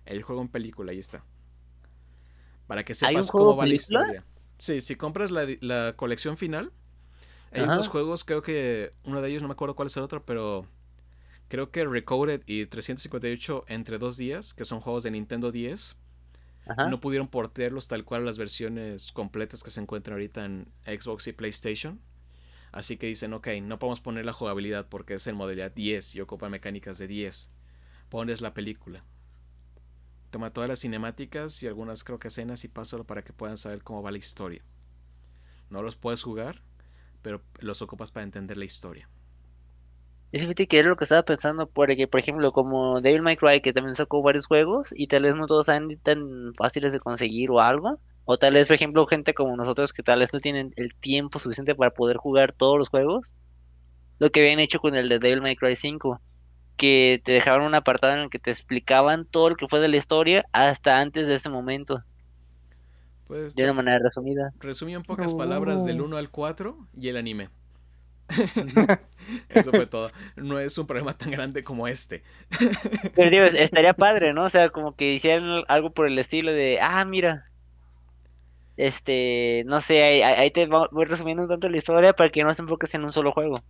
El 0.05 0.23
juego 0.23 0.41
en 0.41 0.47
película, 0.49 0.91
ahí 0.91 0.99
está. 0.99 1.23
Para 2.67 2.83
que 2.83 2.93
¿Hay 3.01 3.15
un 3.15 3.23
sepas 3.23 3.31
cómo 3.31 3.55
va 3.55 3.65
la 3.65 3.73
historia. 3.73 4.25
Sí, 4.57 4.81
si 4.81 4.95
compras 4.95 5.31
la, 5.31 5.45
la 5.59 5.95
colección 5.95 6.37
final, 6.37 6.71
hay 7.51 7.63
Ajá. 7.63 7.73
unos 7.73 7.87
juegos, 7.89 8.23
creo 8.23 8.41
que 8.41 8.93
uno 9.03 9.21
de 9.21 9.29
ellos, 9.29 9.41
no 9.41 9.47
me 9.47 9.53
acuerdo 9.53 9.75
cuál 9.75 9.87
es 9.87 9.97
el 9.97 10.03
otro, 10.03 10.23
pero 10.25 10.67
creo 11.49 11.69
que 11.71 11.83
Recoded 11.83 12.41
y 12.45 12.65
358 12.65 13.65
entre 13.67 13.97
dos 13.97 14.17
días, 14.17 14.53
que 14.53 14.63
son 14.63 14.79
juegos 14.79 15.03
de 15.03 15.11
Nintendo 15.11 15.51
10, 15.51 15.95
Ajá. 16.67 16.87
no 16.87 17.01
pudieron 17.01 17.27
portearlos 17.27 17.87
tal 17.89 18.05
cual 18.05 18.23
las 18.23 18.37
versiones 18.37 19.11
completas 19.11 19.63
que 19.63 19.71
se 19.71 19.81
encuentran 19.81 20.13
ahorita 20.13 20.45
en 20.45 20.67
Xbox 20.85 21.27
y 21.27 21.33
PlayStation. 21.33 21.99
Así 22.71 22.95
que 22.95 23.07
dicen, 23.07 23.33
ok, 23.33 23.47
no 23.61 23.79
podemos 23.79 23.99
poner 23.99 24.23
la 24.23 24.31
jugabilidad 24.31 24.87
porque 24.87 25.15
es 25.15 25.27
en 25.27 25.35
modalidad 25.35 25.71
10 25.73 26.15
y 26.15 26.21
ocupa 26.21 26.47
mecánicas 26.47 26.97
de 26.99 27.07
10. 27.07 27.49
Pones 28.07 28.39
la 28.39 28.53
película. 28.53 29.03
Toma 30.31 30.51
todas 30.51 30.69
las 30.69 30.79
cinemáticas 30.79 31.61
y 31.61 31.67
algunas 31.67 32.03
creo 32.03 32.17
que 32.17 32.29
escenas 32.29 32.63
y 32.63 32.69
pásalo 32.69 33.03
para 33.03 33.21
que 33.21 33.33
puedan 33.33 33.57
saber 33.57 33.83
cómo 33.83 34.01
va 34.01 34.11
la 34.11 34.17
historia. 34.17 34.63
No 35.69 35.83
los 35.83 35.95
puedes 35.95 36.23
jugar, 36.23 36.61
pero 37.21 37.41
los 37.59 37.81
ocupas 37.81 38.11
para 38.11 38.23
entender 38.23 38.57
la 38.57 38.65
historia. 38.65 39.09
Y 40.31 40.39
fíjate 40.39 40.67
que 40.67 40.79
era 40.79 40.87
lo 40.87 40.95
que 40.95 41.03
estaba 41.03 41.23
pensando, 41.23 41.67
porque, 41.67 42.07
por 42.07 42.21
ejemplo, 42.21 42.53
como 42.53 43.01
Devil 43.01 43.21
May 43.21 43.35
Cry, 43.35 43.59
que 43.61 43.73
también 43.73 43.95
sacó 43.95 44.21
varios 44.21 44.45
juegos, 44.45 44.93
y 44.95 45.07
tal 45.07 45.23
vez 45.23 45.35
no 45.35 45.45
todos 45.45 45.65
sean 45.65 45.97
tan 46.01 46.53
fáciles 46.55 46.93
de 46.93 47.01
conseguir 47.01 47.51
o 47.51 47.59
algo, 47.59 47.99
o 48.23 48.37
tal 48.37 48.53
vez, 48.53 48.67
por 48.67 48.75
ejemplo, 48.75 49.05
gente 49.07 49.33
como 49.33 49.57
nosotros 49.57 49.91
que 49.91 50.03
tal 50.03 50.19
vez 50.19 50.33
no 50.33 50.39
tienen 50.39 50.73
el 50.77 50.95
tiempo 50.95 51.39
suficiente 51.39 51.75
para 51.75 51.91
poder 51.91 52.15
jugar 52.15 52.53
todos 52.53 52.77
los 52.77 52.87
juegos, 52.87 53.33
lo 54.19 54.29
que 54.29 54.39
habían 54.39 54.59
hecho 54.59 54.79
con 54.79 54.95
el 54.95 55.09
de 55.09 55.19
Devil 55.19 55.41
May 55.41 55.57
Cry 55.57 55.75
5, 55.75 56.21
que 56.77 57.21
te 57.23 57.33
dejaban 57.33 57.61
un 57.63 57.75
apartado 57.75 58.13
en 58.13 58.19
el 58.21 58.29
que 58.29 58.39
te 58.39 58.51
explicaban 58.51 59.25
todo 59.25 59.49
lo 59.51 59.55
que 59.55 59.67
fue 59.67 59.79
de 59.79 59.87
la 59.89 59.97
historia 59.97 60.45
hasta 60.53 60.99
antes 60.99 61.27
de 61.27 61.35
ese 61.35 61.49
momento, 61.49 62.03
Pues 63.27 63.55
de 63.55 63.63
una 63.63 63.73
manera 63.73 63.99
resumida. 63.99 64.53
resumí 64.59 64.93
en 64.93 65.03
pocas 65.03 65.33
No. 65.33 65.35
palabras 65.35 65.83
del 65.83 66.01
1 66.01 66.17
al 66.17 66.29
4 66.29 66.87
y 66.97 67.09
el 67.09 67.17
anime. 67.17 67.49
Eso 69.49 69.73
fue 69.73 69.87
todo. 69.87 70.11
No 70.35 70.59
es 70.59 70.77
un 70.77 70.87
problema 70.87 71.17
tan 71.17 71.31
grande 71.31 71.63
como 71.63 71.87
este. 71.87 72.23
Pero 73.13 73.29
digo, 73.29 73.45
estaría 73.45 73.93
padre, 73.93 74.33
¿no? 74.33 74.43
O 74.45 74.49
sea, 74.49 74.69
como 74.69 74.95
que 74.95 75.13
hicieran 75.13 75.63
algo 75.69 75.93
por 75.93 76.07
el 76.07 76.19
estilo 76.19 76.51
de, 76.51 76.79
ah, 76.81 77.05
mira, 77.05 77.45
este, 78.77 79.63
no 79.67 79.81
sé, 79.81 80.03
ahí, 80.03 80.21
ahí 80.21 80.51
te 80.51 80.65
voy 80.67 81.05
resumiendo 81.05 81.43
un 81.43 81.49
tanto 81.49 81.69
la 81.69 81.77
historia 81.77 82.13
para 82.13 82.29
que 82.29 82.43
no 82.43 82.53
se 82.53 82.61
enfoques 82.63 82.93
en 82.95 83.03
un 83.03 83.11
solo 83.11 83.31
juego. 83.31 83.63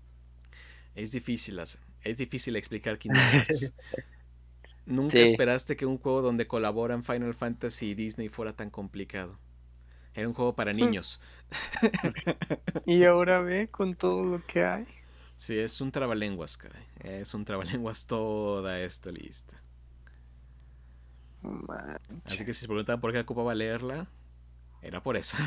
Es 1.02 1.12
difícil 1.12 1.60
es 2.04 2.18
difícil 2.18 2.56
explicar 2.56 2.97
Kingdom 2.97 3.28
Hearts. 3.30 3.74
Nunca 4.86 5.12
Sí. 5.12 5.20
esperaste 5.24 5.76
que 5.78 5.86
un 5.86 5.97
juego 5.97 6.22
donde 6.22 6.47
colaboran 6.47 7.04
Final 7.04 7.34
Fantasy 7.34 7.91
y 7.91 7.95
Disney 7.95 8.30
fuera 8.30 8.54
tan 8.56 8.70
complicado. 8.70 9.39
Era 10.14 10.28
un 10.28 10.34
juego 10.34 10.56
para 10.56 10.74
niños. 10.74 11.20
Y 12.86 13.04
ahora 13.06 13.41
ve 13.41 13.70
con 13.72 13.95
todo 13.95 14.24
lo 14.24 14.45
que 14.45 14.64
hay. 14.64 14.86
Sí, 15.36 15.58
es 15.60 15.82
un 15.82 15.91
trabalenguas, 15.91 16.58
caray. 16.58 16.86
Es 16.99 17.34
un 17.34 17.43
trabalenguas 17.45 18.06
toda 18.06 18.80
esta 18.80 19.12
lista. 19.12 19.62
Así 22.26 22.45
que 22.45 22.54
si 22.54 22.62
se 22.62 22.68
preguntaban 22.68 23.02
por 23.02 23.12
qué 23.12 23.20
ocupaba 23.20 23.54
leerla, 23.56 24.08
era 24.82 25.04
por 25.04 25.18
eso. 25.18 25.38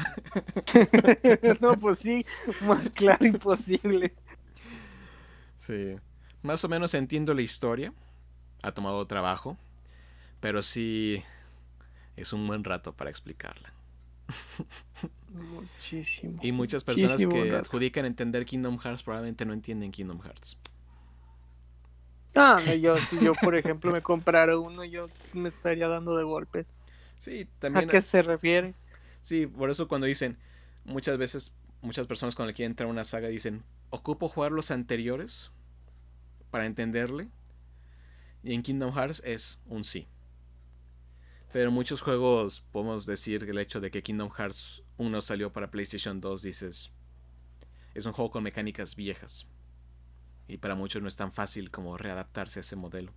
no, 1.60 1.78
pues 1.78 1.98
sí, 1.98 2.24
más 2.60 2.90
claro 2.90 3.26
imposible. 3.26 4.14
Sí. 5.66 5.96
Más 6.42 6.64
o 6.64 6.68
menos 6.68 6.94
entiendo 6.94 7.34
la 7.34 7.42
historia. 7.42 7.92
Ha 8.62 8.72
tomado 8.72 9.06
trabajo. 9.06 9.56
Pero 10.40 10.62
sí 10.62 11.22
es 12.16 12.32
un 12.32 12.46
buen 12.46 12.64
rato 12.64 12.92
para 12.94 13.10
explicarla. 13.10 13.72
Muchísimo. 15.28 16.38
Y 16.42 16.52
muchas 16.52 16.84
personas 16.84 17.24
Muchísimo 17.24 17.34
que 17.42 17.50
rato. 17.50 17.56
adjudican 17.56 18.04
entender 18.06 18.44
Kingdom 18.46 18.78
Hearts 18.78 19.02
probablemente 19.02 19.44
no 19.44 19.52
entienden 19.52 19.90
Kingdom 19.90 20.20
Hearts. 20.22 20.58
Ah, 22.34 22.60
yo, 22.74 22.96
si 22.96 23.20
yo, 23.20 23.32
por 23.34 23.56
ejemplo, 23.56 23.92
me 23.92 24.02
comprara 24.02 24.58
uno, 24.58 24.84
yo 24.84 25.08
me 25.32 25.48
estaría 25.50 25.86
dando 25.88 26.16
de 26.16 26.24
golpes. 26.24 26.66
Sí, 27.18 27.48
¿A 27.72 27.82
también. 27.82 27.88
qué 27.88 28.02
se 28.02 28.22
refiere? 28.22 28.74
Sí, 29.22 29.46
por 29.46 29.70
eso 29.70 29.88
cuando 29.88 30.06
dicen, 30.06 30.38
muchas 30.84 31.18
veces, 31.18 31.54
muchas 31.82 32.06
personas 32.06 32.34
cuando 32.34 32.54
quieren 32.54 32.72
entrar 32.72 32.88
a 32.88 32.92
una 32.92 33.04
saga 33.04 33.28
dicen, 33.28 33.64
ocupo 33.90 34.28
jugar 34.28 34.52
los 34.52 34.70
anteriores 34.70 35.50
para 36.54 36.66
entenderle. 36.66 37.30
Y 38.44 38.54
en 38.54 38.62
Kingdom 38.62 38.94
Hearts 38.94 39.20
es 39.24 39.58
un 39.66 39.82
sí. 39.82 40.06
Pero 41.52 41.70
en 41.70 41.74
muchos 41.74 42.00
juegos 42.00 42.60
podemos 42.70 43.06
decir 43.06 43.44
que 43.44 43.50
el 43.50 43.58
hecho 43.58 43.80
de 43.80 43.90
que 43.90 44.04
Kingdom 44.04 44.30
Hearts 44.30 44.84
1 44.98 45.20
salió 45.20 45.52
para 45.52 45.72
PlayStation 45.72 46.20
2, 46.20 46.42
dices, 46.42 46.92
es 47.92 48.06
un 48.06 48.12
juego 48.12 48.30
con 48.30 48.44
mecánicas 48.44 48.94
viejas. 48.94 49.48
Y 50.46 50.58
para 50.58 50.76
muchos 50.76 51.02
no 51.02 51.08
es 51.08 51.16
tan 51.16 51.32
fácil 51.32 51.72
como 51.72 51.96
readaptarse 51.96 52.60
a 52.60 52.62
ese 52.62 52.76
modelo. 52.76 53.12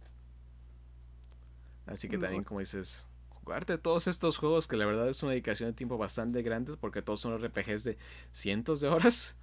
Así 1.85 2.09
que 2.09 2.17
también, 2.17 2.43
como 2.43 2.59
dices, 2.59 3.05
jugarte 3.29 3.77
todos 3.77 4.07
estos 4.07 4.39
juegos 4.39 4.65
que 4.65 4.77
la 4.77 4.87
verdad 4.87 5.07
es 5.07 5.21
una 5.21 5.33
dedicación 5.33 5.69
de 5.69 5.73
tiempo 5.75 5.99
bastante 5.99 6.41
grande 6.41 6.75
porque 6.75 7.03
todos 7.03 7.19
son 7.19 7.39
RPGs 7.39 7.83
de 7.83 7.99
cientos 8.31 8.81
de 8.81 8.87
horas. 8.87 9.35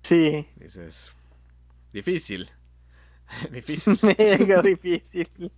Sí, 0.00 0.46
Dices, 0.56 1.12
difícil. 1.92 2.50
difícil. 3.52 3.98
mega 4.02 4.62
difícil. 4.62 5.52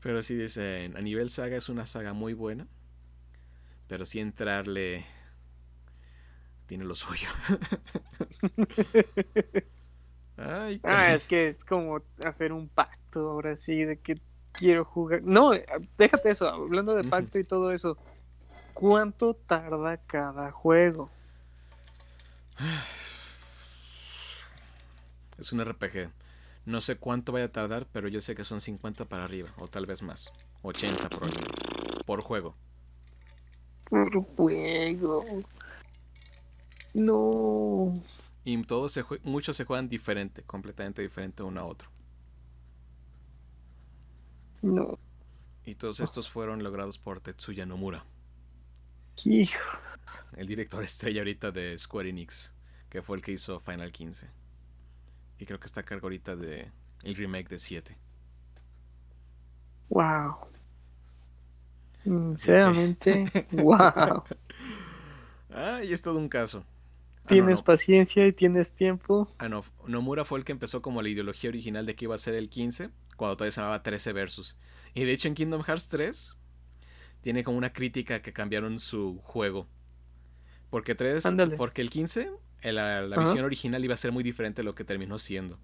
Pero 0.00 0.22
sí 0.22 0.36
dicen, 0.36 0.96
a 0.96 1.00
nivel 1.00 1.28
saga 1.28 1.56
es 1.56 1.68
una 1.68 1.86
saga 1.86 2.12
muy 2.12 2.34
buena. 2.34 2.66
Pero 3.86 4.04
sí 4.04 4.20
entrarle 4.20 5.06
tiene 6.66 6.84
lo 6.84 6.94
suyo. 6.94 7.28
Ay, 10.36 10.80
Ah, 10.84 11.14
es 11.14 11.24
que 11.24 11.48
es 11.48 11.64
como 11.64 12.00
hacer 12.24 12.52
un 12.52 12.68
pacto 12.68 13.30
ahora 13.30 13.56
sí, 13.56 13.84
de 13.84 13.98
que 13.98 14.20
quiero 14.52 14.84
jugar. 14.84 15.22
No, 15.22 15.54
eh, 15.54 15.64
déjate 15.96 16.30
eso, 16.30 16.46
hablando 16.46 16.94
de 16.94 17.04
pacto 17.04 17.38
y 17.38 17.44
todo 17.44 17.72
eso. 17.72 17.96
¿Cuánto 18.74 19.34
tarda 19.34 19.96
cada 19.96 20.52
juego? 20.52 21.10
Es 25.38 25.52
un 25.52 25.64
RPG. 25.64 26.10
No 26.68 26.80
sé 26.80 26.96
cuánto 26.98 27.32
vaya 27.32 27.46
a 27.46 27.52
tardar, 27.52 27.88
pero 27.92 28.06
yo 28.08 28.20
sé 28.22 28.34
que 28.36 28.44
son 28.44 28.60
50 28.60 29.06
para 29.08 29.24
arriba, 29.24 29.48
o 29.56 29.66
tal 29.68 29.86
vez 29.86 30.02
más. 30.02 30.32
80 30.62 31.08
por, 31.08 31.30
por 32.04 32.20
juego. 32.20 32.54
Por 33.90 34.10
juego. 34.36 35.24
No. 36.94 37.94
Y 38.44 38.60
todos 38.64 38.92
se 38.92 39.04
jue- 39.04 39.20
muchos 39.22 39.56
se 39.56 39.64
juegan 39.64 39.88
diferente, 39.88 40.42
completamente 40.42 41.02
diferente 41.02 41.44
uno 41.44 41.60
a 41.60 41.64
otro. 41.66 41.88
No. 44.62 44.98
Y 45.64 45.76
todos 45.76 46.00
estos 46.00 46.28
fueron 46.28 46.64
logrados 46.64 46.98
por 46.98 47.20
Tetsuya 47.20 47.64
Nomura, 47.64 48.04
Hijo. 49.24 49.60
el 50.36 50.46
director 50.46 50.82
estrella 50.82 51.20
ahorita 51.20 51.52
de 51.52 51.76
Square 51.78 52.08
Enix, 52.10 52.52
que 52.88 53.02
fue 53.02 53.16
el 53.16 53.22
que 53.22 53.32
hizo 53.32 53.60
Final 53.60 53.92
15. 53.92 54.30
Y 55.38 55.46
creo 55.46 55.60
que 55.60 55.66
está 55.66 55.80
a 55.80 55.84
cargo 55.84 56.06
ahorita 56.06 56.36
de 56.36 56.70
el 57.04 57.14
remake 57.14 57.48
de 57.48 57.58
7. 57.58 57.96
Wow. 59.88 60.36
Sinceramente, 62.04 63.24
wow. 63.52 64.22
Ah, 65.50 65.80
y 65.84 65.92
es 65.92 66.02
todo 66.02 66.18
un 66.18 66.28
caso. 66.28 66.64
Ah, 66.66 67.20
no, 67.24 67.28
Tienes 67.28 67.58
no. 67.58 67.64
paciencia 67.64 68.26
y 68.26 68.32
tienes 68.32 68.72
tiempo. 68.72 69.32
Ah, 69.38 69.48
no. 69.48 69.62
Nomura 69.86 70.24
fue 70.24 70.38
el 70.38 70.44
que 70.44 70.52
empezó 70.52 70.80
como 70.82 71.02
la 71.02 71.08
ideología 71.08 71.50
original 71.50 71.84
de 71.86 71.94
que 71.94 72.06
iba 72.06 72.14
a 72.14 72.18
ser 72.18 72.34
el 72.34 72.48
15, 72.48 72.90
cuando 73.16 73.36
todavía 73.36 73.52
se 73.52 73.60
llamaba 73.60 73.82
13 73.82 74.12
versus. 74.12 74.56
Y 74.94 75.04
de 75.04 75.12
hecho 75.12 75.28
en 75.28 75.34
Kingdom 75.34 75.62
Hearts 75.62 75.88
3 75.88 76.36
tiene 77.20 77.44
como 77.44 77.58
una 77.58 77.72
crítica 77.72 78.22
que 78.22 78.32
cambiaron 78.32 78.78
su 78.78 79.18
juego. 79.24 79.68
Porque 80.70 80.94
3, 80.94 81.24
Ándale. 81.26 81.56
porque 81.56 81.82
el 81.82 81.90
15, 81.90 82.22
el- 82.22 82.34
la, 82.62 83.02
visión 83.18 83.44
original 83.44 83.84
iba 83.84 83.94
a 83.94 83.98
ser 83.98 84.12
muy 84.12 84.24
diferente 84.24 84.62
de 84.62 84.64
lo 84.64 84.74
que 84.74 84.84
terminó 84.84 85.18
siendo. 85.18 85.58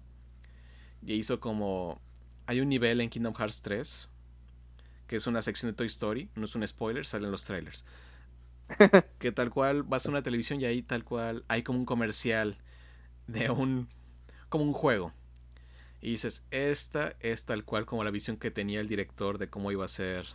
Y 1.05 1.13
hizo 1.13 1.39
como... 1.39 2.01
Hay 2.47 2.61
un 2.61 2.69
nivel 2.69 3.01
en 3.01 3.09
Kingdom 3.09 3.33
Hearts 3.33 3.61
3, 3.61 4.07
que 5.07 5.15
es 5.15 5.27
una 5.27 5.41
sección 5.41 5.71
de 5.71 5.75
Toy 5.75 5.87
Story, 5.87 6.29
no 6.35 6.45
es 6.45 6.55
un 6.55 6.65
spoiler, 6.67 7.05
salen 7.05 7.31
los 7.31 7.45
trailers. 7.45 7.85
que 9.19 9.31
tal 9.31 9.49
cual 9.49 9.83
vas 9.83 10.05
a 10.05 10.09
una 10.09 10.21
televisión 10.21 10.61
y 10.61 10.65
ahí 10.65 10.81
tal 10.81 11.03
cual 11.03 11.43
hay 11.47 11.63
como 11.63 11.79
un 11.79 11.85
comercial 11.85 12.57
de 13.27 13.49
un... 13.49 13.89
como 14.49 14.63
un 14.63 14.73
juego. 14.73 15.13
Y 16.01 16.11
dices, 16.11 16.45
esta 16.51 17.15
es 17.19 17.45
tal 17.45 17.65
cual 17.65 17.85
como 17.85 18.03
la 18.03 18.11
visión 18.11 18.37
que 18.37 18.51
tenía 18.51 18.79
el 18.79 18.87
director 18.87 19.39
de 19.39 19.49
cómo 19.49 19.71
iba 19.71 19.85
a 19.85 19.87
ser 19.87 20.27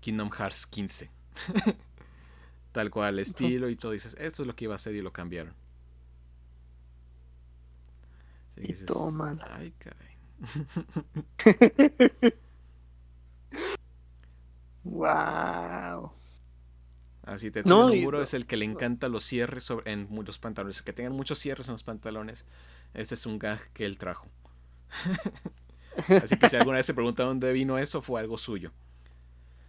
Kingdom 0.00 0.30
Hearts 0.30 0.66
15. 0.66 1.10
tal 2.72 2.90
cual, 2.90 3.20
estilo 3.20 3.68
y 3.68 3.76
todo. 3.76 3.92
Dices, 3.92 4.16
esto 4.18 4.42
es 4.42 4.46
lo 4.48 4.56
que 4.56 4.64
iba 4.64 4.74
a 4.74 4.78
ser 4.78 4.94
y 4.96 5.02
lo 5.02 5.12
cambiaron. 5.12 5.54
Que 8.54 8.62
Y. 8.62 8.74
Ay, 9.50 9.72
caray. 9.78 10.10
wow. 14.84 16.12
Así 17.22 17.50
te 17.50 17.62
No, 17.64 17.88
muro 17.94 18.22
es 18.22 18.34
el 18.34 18.46
que 18.46 18.56
le 18.56 18.64
encanta 18.64 19.08
los 19.08 19.24
cierres 19.24 19.62
sobre, 19.64 19.92
en 19.92 20.06
muchos 20.10 20.38
pantalones. 20.38 20.78
El 20.78 20.84
que 20.84 20.92
tengan 20.92 21.12
muchos 21.12 21.38
cierres 21.38 21.68
en 21.68 21.72
los 21.74 21.84
pantalones. 21.84 22.46
Ese 22.94 23.14
es 23.14 23.26
un 23.26 23.38
gag 23.38 23.60
que 23.72 23.84
él 23.86 23.98
trajo. 23.98 24.26
Así 26.08 26.36
que 26.38 26.48
si 26.48 26.56
alguna 26.56 26.78
vez 26.78 26.86
se 26.86 26.94
preguntaron 26.94 27.38
dónde 27.38 27.52
vino 27.52 27.78
eso, 27.78 28.00
fue 28.02 28.20
algo 28.20 28.38
suyo. 28.38 28.72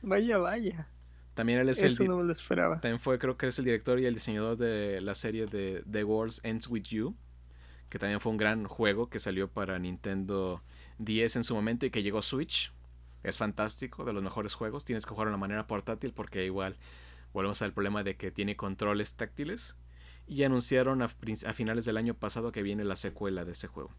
Vaya, 0.01 0.37
vaya. 0.37 0.87
También 1.33 1.59
él 1.59 1.69
es 1.69 1.81
el, 1.83 1.93
Eso 1.93 2.03
di- 2.03 2.09
no 2.09 2.17
me 2.17 2.23
lo 2.23 2.33
esperaba. 2.33 2.79
También 2.79 2.99
fue, 2.99 3.19
creo 3.19 3.37
que 3.37 3.47
es 3.47 3.59
el 3.59 3.65
director 3.65 3.99
y 3.99 4.05
el 4.05 4.13
diseñador 4.13 4.57
de 4.57 5.01
la 5.01 5.13
serie 5.15 5.45
de 5.45 5.83
The 5.89 6.03
World 6.03 6.33
Ends 6.43 6.67
With 6.67 6.83
You, 6.83 7.15
que 7.91 7.99
también 7.99 8.21
fue 8.21 8.31
un 8.31 8.37
gran 8.37 8.67
juego 8.67 9.09
que 9.09 9.19
salió 9.19 9.49
para 9.49 9.77
Nintendo 9.77 10.63
10 10.99 11.35
en 11.35 11.43
su 11.43 11.53
momento 11.53 11.85
y 11.85 11.91
que 11.91 12.01
llegó 12.01 12.21
Switch. 12.21 12.71
Es 13.21 13.37
fantástico, 13.37 14.05
de 14.05 14.13
los 14.13 14.23
mejores 14.23 14.53
juegos. 14.53 14.85
Tienes 14.85 15.05
que 15.05 15.11
jugarlo 15.11 15.33
de 15.33 15.37
manera 15.37 15.67
portátil 15.67 16.13
porque 16.13 16.45
igual 16.45 16.77
volvemos 17.33 17.61
al 17.61 17.73
problema 17.73 18.05
de 18.05 18.15
que 18.15 18.31
tiene 18.31 18.55
controles 18.55 19.15
táctiles. 19.15 19.75
Y 20.25 20.43
anunciaron 20.43 21.01
a, 21.01 21.09
finales 21.09 21.83
del 21.83 21.97
año 21.97 22.13
pasado 22.13 22.53
que 22.53 22.63
viene 22.63 22.85
la 22.85 22.95
secuela 22.95 23.43
de 23.43 23.51
ese 23.51 23.67
juego. 23.67 23.91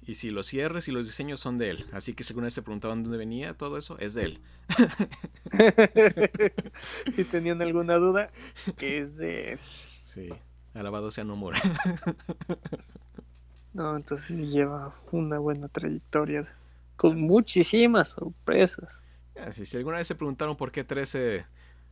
Y 0.00 0.14
si 0.14 0.30
los 0.30 0.46
cierres 0.46 0.88
y 0.88 0.92
los 0.92 1.04
diseños 1.04 1.40
son 1.40 1.58
de 1.58 1.68
él. 1.68 1.86
Así 1.92 2.14
que 2.14 2.24
según 2.24 2.44
vez 2.44 2.54
se 2.54 2.62
preguntaban 2.62 3.04
dónde 3.04 3.18
venía 3.18 3.52
todo 3.52 3.76
eso, 3.76 3.98
es 3.98 4.14
de 4.14 4.22
él. 4.22 4.40
si 7.14 7.24
tenían 7.24 7.60
alguna 7.60 7.96
duda, 7.96 8.30
es 8.80 9.18
de. 9.18 9.58
Sí, 10.04 10.30
alabado 10.76 11.10
sea 11.10 11.24
Nomura. 11.24 11.60
No, 13.72 13.94
entonces 13.96 14.38
lleva 14.48 14.94
una 15.12 15.38
buena 15.38 15.68
trayectoria. 15.68 16.48
Con 16.96 17.20
muchísimas 17.20 18.08
sorpresas. 18.10 19.02
Así, 19.38 19.66
si 19.66 19.76
alguna 19.76 19.98
vez 19.98 20.06
se 20.08 20.14
preguntaron 20.14 20.56
por 20.56 20.72
qué 20.72 20.82
13 20.82 21.44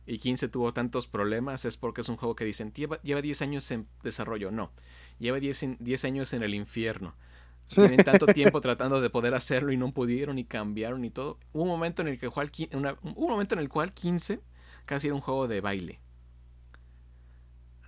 y 0.07 0.17
15 0.17 0.47
tuvo 0.47 0.73
tantos 0.73 1.05
problemas, 1.05 1.63
es 1.65 1.77
porque 1.77 2.01
es 2.01 2.09
un 2.09 2.17
juego 2.17 2.35
que 2.35 2.43
dicen, 2.43 2.73
lleva, 2.73 2.99
lleva 3.03 3.21
10 3.21 3.41
años 3.43 3.69
en 3.69 3.87
desarrollo. 4.01 4.49
No, 4.49 4.71
lleva 5.19 5.39
10, 5.39 5.61
en- 5.63 5.77
10 5.79 6.05
años 6.05 6.33
en 6.33 6.41
el 6.41 6.55
infierno. 6.55 7.13
Tienen 7.67 8.03
tanto 8.03 8.25
tiempo 8.27 8.61
tratando 8.61 8.99
de 8.99 9.11
poder 9.11 9.35
hacerlo 9.35 9.71
y 9.71 9.77
no 9.77 9.91
pudieron 9.91 10.39
y 10.39 10.45
cambiaron 10.45 11.05
y 11.05 11.11
todo. 11.11 11.37
Hubo 11.53 11.63
un 11.63 11.69
momento 11.69 12.01
en 12.01 12.07
el 12.07 12.17
que 12.17 12.27
una- 12.75 12.97
un 13.03 13.27
momento 13.29 13.53
en 13.53 13.59
el 13.59 13.69
cual 13.69 13.93
15 13.93 14.39
casi 14.85 15.05
era 15.07 15.15
un 15.15 15.21
juego 15.21 15.47
de 15.47 15.61
baile. 15.61 15.99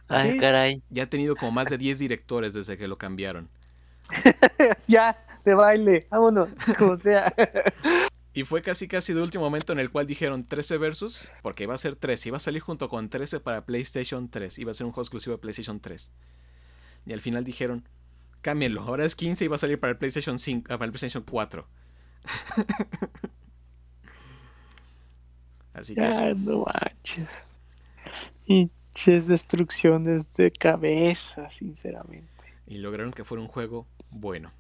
Ay, 0.08 0.32
Sí. 0.32 0.40
caray. 0.40 0.82
Ya 0.90 1.04
ha 1.04 1.08
tenido 1.08 1.36
como 1.36 1.52
más 1.52 1.68
de 1.68 1.78
10 1.78 2.00
directores 2.00 2.54
desde 2.54 2.78
que 2.78 2.88
lo 2.88 2.98
cambiaron. 2.98 3.50
ya, 4.88 5.18
de 5.44 5.54
baile, 5.54 6.08
vámonos, 6.10 6.50
como 6.78 6.96
sea. 6.96 7.34
Y 8.34 8.44
fue 8.44 8.62
casi 8.62 8.88
casi 8.88 9.14
de 9.14 9.22
último 9.22 9.44
momento 9.44 9.74
en 9.74 9.80
el 9.80 9.90
cual 9.90 10.06
dijeron 10.06 10.46
13 10.48 10.78
versus, 10.78 11.32
porque 11.42 11.64
iba 11.64 11.74
a 11.74 11.78
ser 11.78 11.96
13, 11.96 12.30
iba 12.30 12.38
a 12.38 12.40
salir 12.40 12.62
junto 12.62 12.88
con 12.88 13.10
13 13.10 13.40
para 13.40 13.66
PlayStation 13.66 14.30
3, 14.30 14.60
iba 14.60 14.72
a 14.72 14.74
ser 14.76 14.86
un 14.86 14.92
juego 14.92 15.02
exclusivo 15.04 15.36
de 15.36 15.40
PlayStation 15.42 15.80
3. 15.80 16.12
Y 17.08 17.14
al 17.14 17.22
final 17.22 17.44
dijeron, 17.44 17.88
cámbienlo, 18.42 18.82
ahora 18.82 19.06
es 19.06 19.16
15 19.16 19.44
y 19.46 19.48
va 19.48 19.56
a 19.56 19.60
salir 19.60 19.80
para 19.80 19.92
el 19.92 19.98
PlayStation 19.98 20.38
5, 20.38 20.68
ah, 20.72 20.78
para 20.78 20.86
el 20.86 20.92
PlayStation 20.92 21.24
4. 21.24 21.68
Así 25.74 25.96
que 25.96 26.02
ya, 26.02 26.34
no 26.34 26.66
manches. 26.66 27.46
Hinches 28.98 29.28
destrucciones 29.28 30.34
de 30.34 30.52
cabeza, 30.52 31.52
sinceramente. 31.52 32.28
y 32.66 32.80
lograron 32.80 33.14
que 33.14 33.24
fuera 33.24 33.44
un 33.44 33.48
juego 33.48 33.86
bueno. 34.10 34.52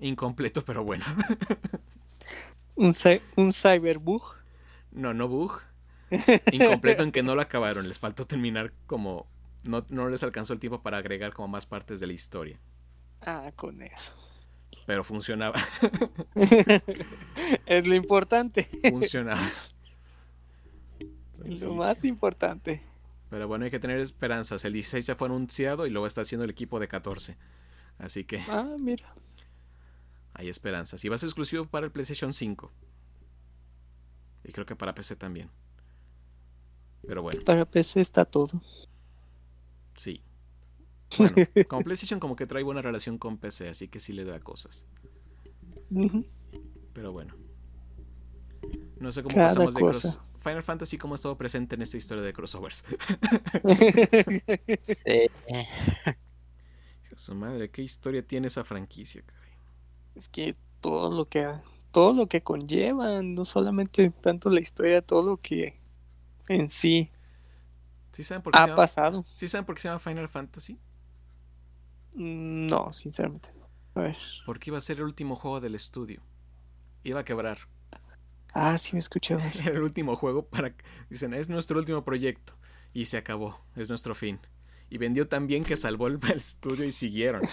Incompleto, 0.00 0.62
pero 0.66 0.84
bueno. 0.84 1.04
Un, 2.76 2.92
un 3.36 3.52
cyberbug. 3.52 4.22
No, 4.90 5.14
no 5.14 5.28
bug. 5.28 5.62
Incompleto 6.52 7.04
en 7.04 7.12
que 7.12 7.22
no 7.22 7.34
lo 7.34 7.40
acabaron, 7.40 7.88
les 7.88 7.98
faltó 8.00 8.26
terminar 8.26 8.72
como 8.86 9.26
no, 9.62 9.86
no 9.88 10.08
les 10.10 10.22
alcanzó 10.24 10.52
el 10.52 10.58
tiempo 10.58 10.82
para 10.82 10.98
agregar 10.98 11.32
como 11.32 11.48
más 11.48 11.64
partes 11.66 12.00
de 12.00 12.06
la 12.08 12.12
historia, 12.12 12.58
Ah, 13.22 13.50
con 13.56 13.80
eso. 13.80 14.12
pero 14.86 15.04
funcionaba. 15.04 15.58
es 17.66 17.86
lo 17.86 17.94
importante. 17.94 18.68
funcionaba. 18.90 19.40
Lo 21.44 21.56
Sí, 21.56 21.66
más 21.68 22.04
importante. 22.04 22.82
Pero 23.34 23.48
bueno, 23.48 23.64
hay 23.64 23.70
que 23.72 23.80
tener 23.80 23.98
esperanzas. 23.98 24.64
El 24.64 24.74
16 24.74 25.04
ya 25.06 25.16
fue 25.16 25.26
anunciado 25.26 25.88
y 25.88 25.90
lo 25.90 26.06
está 26.06 26.20
haciendo 26.20 26.44
el 26.44 26.50
equipo 26.50 26.78
de 26.78 26.86
14. 26.86 27.36
Así 27.98 28.22
que 28.22 28.38
Ah, 28.48 28.76
mira. 28.80 29.12
hay 30.34 30.48
esperanzas. 30.48 31.04
Y 31.04 31.08
va 31.08 31.16
a 31.16 31.18
ser 31.18 31.26
exclusivo 31.26 31.64
para 31.66 31.84
el 31.84 31.90
PlayStation 31.90 32.32
5. 32.32 32.70
Y 34.44 34.52
creo 34.52 34.64
que 34.66 34.76
para 34.76 34.94
PC 34.94 35.16
también. 35.16 35.50
Pero 37.08 37.22
bueno, 37.22 37.42
Para 37.44 37.64
PC 37.64 38.00
está 38.00 38.24
todo. 38.24 38.62
sí. 39.96 40.22
Bueno, 41.18 41.34
como 41.68 41.82
PlayStation 41.82 42.20
como 42.20 42.36
que 42.36 42.46
trae 42.46 42.62
buena 42.62 42.82
relación 42.82 43.18
con 43.18 43.38
PC, 43.38 43.68
así 43.68 43.88
que 43.88 43.98
sí 43.98 44.12
le 44.12 44.24
da 44.24 44.38
cosas. 44.38 44.86
Pero 46.92 47.10
bueno. 47.12 47.34
No 49.00 49.10
sé 49.10 49.24
cómo 49.24 49.34
Cada 49.34 49.48
pasamos 49.48 49.74
de 49.74 49.80
cross- 49.80 50.02
cosa. 50.02 50.24
Final 50.44 50.62
Fantasy 50.62 50.98
cómo 50.98 51.14
ha 51.14 51.16
estado 51.16 51.36
presente 51.38 51.74
en 51.76 51.82
esta 51.82 51.96
historia 51.96 52.22
de 52.24 52.32
crossovers. 52.32 52.84
Su 57.16 57.34
madre, 57.34 57.70
qué 57.70 57.82
historia 57.82 58.26
tiene 58.26 58.48
esa 58.48 58.64
franquicia, 58.64 59.22
caray. 59.24 59.52
es 60.14 60.28
que 60.28 60.56
todo 60.80 61.10
lo 61.10 61.28
que 61.28 61.48
todo 61.92 62.12
lo 62.12 62.26
que 62.28 62.42
conlleva, 62.42 63.22
no 63.22 63.44
solamente 63.44 64.10
tanto 64.10 64.50
la 64.50 64.60
historia, 64.60 65.00
todo 65.02 65.22
lo 65.22 65.36
que 65.38 65.80
en 66.48 66.68
sí 66.70 67.10
¿Sí 68.12 68.22
saben 68.24 68.42
por 68.42 68.54
qué, 68.54 68.62
se 68.62 68.70
ha 68.70 68.72
llama, 68.72 68.76
pasado. 68.76 69.26
¿sí 69.34 69.48
saben 69.48 69.64
por 69.66 69.74
qué 69.74 69.82
se 69.82 69.88
llama 69.88 69.98
Final 70.00 70.28
Fantasy? 70.28 70.80
Mm, 72.14 72.66
No, 72.68 72.92
sinceramente. 72.92 73.52
no. 73.54 73.68
A 73.94 74.00
ver. 74.02 74.16
Porque 74.44 74.70
iba 74.70 74.78
a 74.78 74.80
ser 74.80 74.98
el 74.98 75.04
último 75.04 75.36
juego 75.36 75.60
del 75.60 75.74
estudio. 75.74 76.22
Iba 77.04 77.20
a 77.20 77.24
quebrar. 77.24 77.58
Ah, 78.54 78.78
sí 78.78 78.96
me. 78.96 79.02
Era 79.02 79.70
el 79.72 79.82
último 79.82 80.16
juego 80.16 80.46
para... 80.46 80.74
Dicen, 81.10 81.34
es 81.34 81.48
nuestro 81.48 81.78
último 81.78 82.04
proyecto. 82.04 82.54
Y 82.92 83.06
se 83.06 83.16
acabó. 83.16 83.60
Es 83.76 83.88
nuestro 83.88 84.14
fin. 84.14 84.38
Y 84.88 84.98
vendió 84.98 85.26
tan 85.26 85.46
bien 85.46 85.64
que 85.64 85.76
salvó 85.76 86.06
el, 86.06 86.20
el 86.22 86.36
estudio 86.36 86.84
y 86.84 86.92
siguieron. 86.92 87.42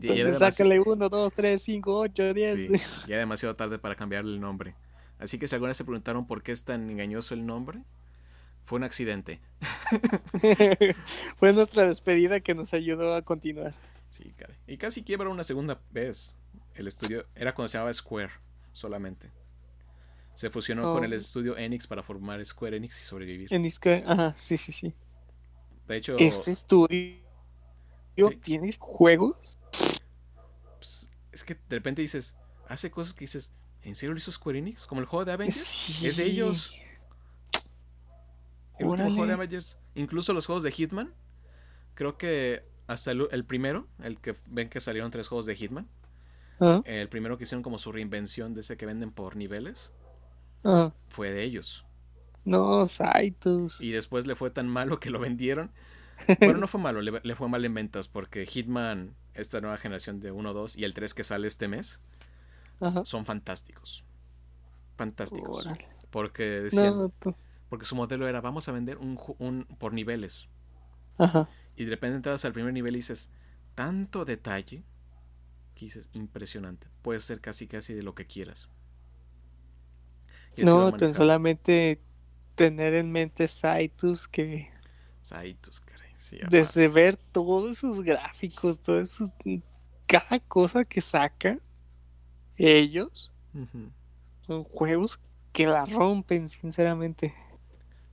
Y 0.00 0.08
Entonces 0.08 0.38
sácale 0.38 0.80
1, 0.80 1.08
2, 1.08 1.32
3, 1.32 1.62
5, 1.62 1.98
8, 1.98 2.34
10. 2.34 2.54
Sí, 2.54 2.68
ya 3.08 3.18
demasiado 3.18 3.54
tarde 3.56 3.78
para 3.78 3.94
cambiarle 3.96 4.34
el 4.34 4.40
nombre. 4.40 4.74
Así 5.18 5.38
que 5.38 5.46
si 5.46 5.54
alguna 5.54 5.70
vez 5.70 5.76
se 5.76 5.84
preguntaron 5.84 6.26
por 6.26 6.42
qué 6.42 6.52
es 6.52 6.64
tan 6.64 6.88
engañoso 6.90 7.34
el 7.34 7.44
nombre, 7.44 7.82
fue 8.64 8.78
un 8.78 8.84
accidente. 8.84 9.40
Fue 11.36 11.52
nuestra 11.52 11.86
despedida 11.86 12.40
que 12.40 12.54
nos 12.54 12.72
ayudó 12.72 13.14
a 13.14 13.22
continuar. 13.22 13.74
Sí, 14.10 14.32
caray. 14.36 14.56
Y 14.66 14.76
casi 14.78 15.02
quiebra 15.02 15.28
una 15.28 15.44
segunda 15.44 15.80
vez. 15.90 16.38
El 16.74 16.88
estudio 16.88 17.26
era 17.34 17.54
cuando 17.54 17.68
se 17.68 17.78
llamaba 17.78 17.92
Square 17.92 18.30
solamente. 18.72 19.30
Se 20.34 20.48
fusionó 20.50 20.82
con 20.94 21.02
Oh. 21.02 21.04
el 21.04 21.12
estudio 21.12 21.56
Enix 21.58 21.86
para 21.86 22.02
formar 22.02 22.42
Square 22.44 22.76
Enix 22.78 22.98
y 23.00 23.04
sobrevivir. 23.04 23.52
En 23.52 23.62
Discord, 23.62 24.02
ajá, 24.06 24.34
sí, 24.38 24.56
sí, 24.56 24.72
sí. 24.72 24.94
De 25.86 25.96
hecho, 25.96 26.16
Ese 26.18 26.52
estudio 26.52 27.18
Sí. 28.16 28.36
tiene 28.42 28.72
juegos. 28.78 29.58
pues, 30.78 31.10
es 31.32 31.44
que 31.44 31.54
de 31.54 31.76
repente 31.76 32.00
dices, 32.02 32.36
hace 32.68 32.90
cosas 32.90 33.12
que 33.12 33.20
dices, 33.20 33.52
¿en 33.82 33.94
serio 33.94 34.12
lo 34.14 34.18
hizo 34.18 34.32
Square 34.32 34.58
Enix? 34.58 34.86
Como 34.86 35.00
el 35.00 35.06
juego 35.06 35.24
de 35.26 35.32
Avengers. 35.32 35.56
Sí. 35.62 36.06
Es 36.06 36.16
de 36.16 36.24
ellos. 36.24 36.74
El 38.78 38.86
último 38.86 39.10
juego 39.10 39.26
de. 39.26 39.32
Avengers. 39.34 39.78
Incluso 39.94 40.32
los 40.32 40.46
juegos 40.46 40.62
de 40.62 40.72
Hitman. 40.72 41.12
Creo 41.94 42.16
que 42.16 42.64
hasta 42.86 43.10
el, 43.12 43.28
el 43.30 43.44
primero, 43.44 43.86
el 44.02 44.18
que 44.18 44.34
ven 44.46 44.68
que 44.70 44.80
salieron 44.80 45.10
tres 45.10 45.28
juegos 45.28 45.46
de 45.46 45.54
Hitman. 45.54 45.88
El 46.84 47.08
primero 47.08 47.38
que 47.38 47.44
hicieron 47.44 47.62
como 47.62 47.78
su 47.78 47.90
reinvención 47.92 48.54
de 48.54 48.60
ese 48.60 48.76
que 48.76 48.86
venden 48.86 49.10
por 49.10 49.36
niveles. 49.36 49.92
Fue 51.08 51.30
de 51.32 51.42
ellos. 51.42 51.84
No, 52.44 52.86
Saitos. 52.86 53.80
Y 53.80 53.90
después 53.90 54.26
le 54.26 54.34
fue 54.34 54.50
tan 54.50 54.68
malo 54.68 55.00
que 55.00 55.10
lo 55.10 55.18
vendieron. 55.18 55.70
Bueno, 56.40 56.60
no 56.60 56.68
fue 56.68 56.80
malo, 56.80 57.00
le, 57.02 57.20
le 57.24 57.34
fue 57.34 57.48
mal 57.48 57.64
en 57.64 57.74
ventas 57.74 58.06
porque 58.06 58.46
Hitman, 58.46 59.16
esta 59.34 59.60
nueva 59.60 59.76
generación 59.76 60.20
de 60.20 60.30
1, 60.30 60.52
2 60.52 60.76
y 60.76 60.84
el 60.84 60.94
3 60.94 61.14
que 61.14 61.24
sale 61.24 61.48
este 61.48 61.66
mes, 61.66 62.00
Ajá. 62.80 63.04
son 63.04 63.26
fantásticos. 63.26 64.04
Fantásticos. 64.96 65.68
Porque 66.10 66.44
decían, 66.44 66.94
No, 66.96 67.12
porque 67.68 67.86
su 67.86 67.96
modelo 67.96 68.28
era 68.28 68.40
vamos 68.40 68.68
a 68.68 68.72
vender 68.72 68.98
un, 68.98 69.18
un 69.38 69.64
por 69.78 69.94
niveles. 69.94 70.48
Ajá. 71.18 71.48
Y 71.76 71.84
de 71.84 71.90
repente 71.90 72.16
entras 72.16 72.44
al 72.44 72.52
primer 72.52 72.72
nivel 72.72 72.94
y 72.94 72.98
dices, 72.98 73.30
tanto 73.74 74.24
detalle 74.24 74.84
que 75.74 75.86
dices, 75.86 76.08
impresionante. 76.12 76.88
Puede 77.02 77.20
ser 77.20 77.40
casi 77.40 77.66
casi 77.66 77.94
de 77.94 78.02
lo 78.02 78.14
que 78.14 78.26
quieras. 78.26 78.68
No, 80.56 80.92
tan 80.92 81.14
solamente 81.14 82.00
tener 82.54 82.94
en 82.94 83.10
mente 83.10 83.48
Saitus 83.48 84.28
que 84.28 84.70
Saitus, 85.22 85.80
caray. 85.80 86.12
Sí, 86.16 86.42
aparte. 86.42 86.50
desde 86.58 86.88
ver 86.88 87.16
todos 87.16 87.78
esos 87.78 88.02
gráficos, 88.02 88.80
todos 88.80 89.02
esos, 89.02 89.30
cada 90.06 90.40
cosa 90.40 90.84
que 90.84 91.00
sacan 91.00 91.60
ellos 92.56 93.32
son 94.46 94.64
juegos 94.64 95.20
que 95.52 95.66
la 95.66 95.84
rompen, 95.84 96.48
sinceramente. 96.48 97.34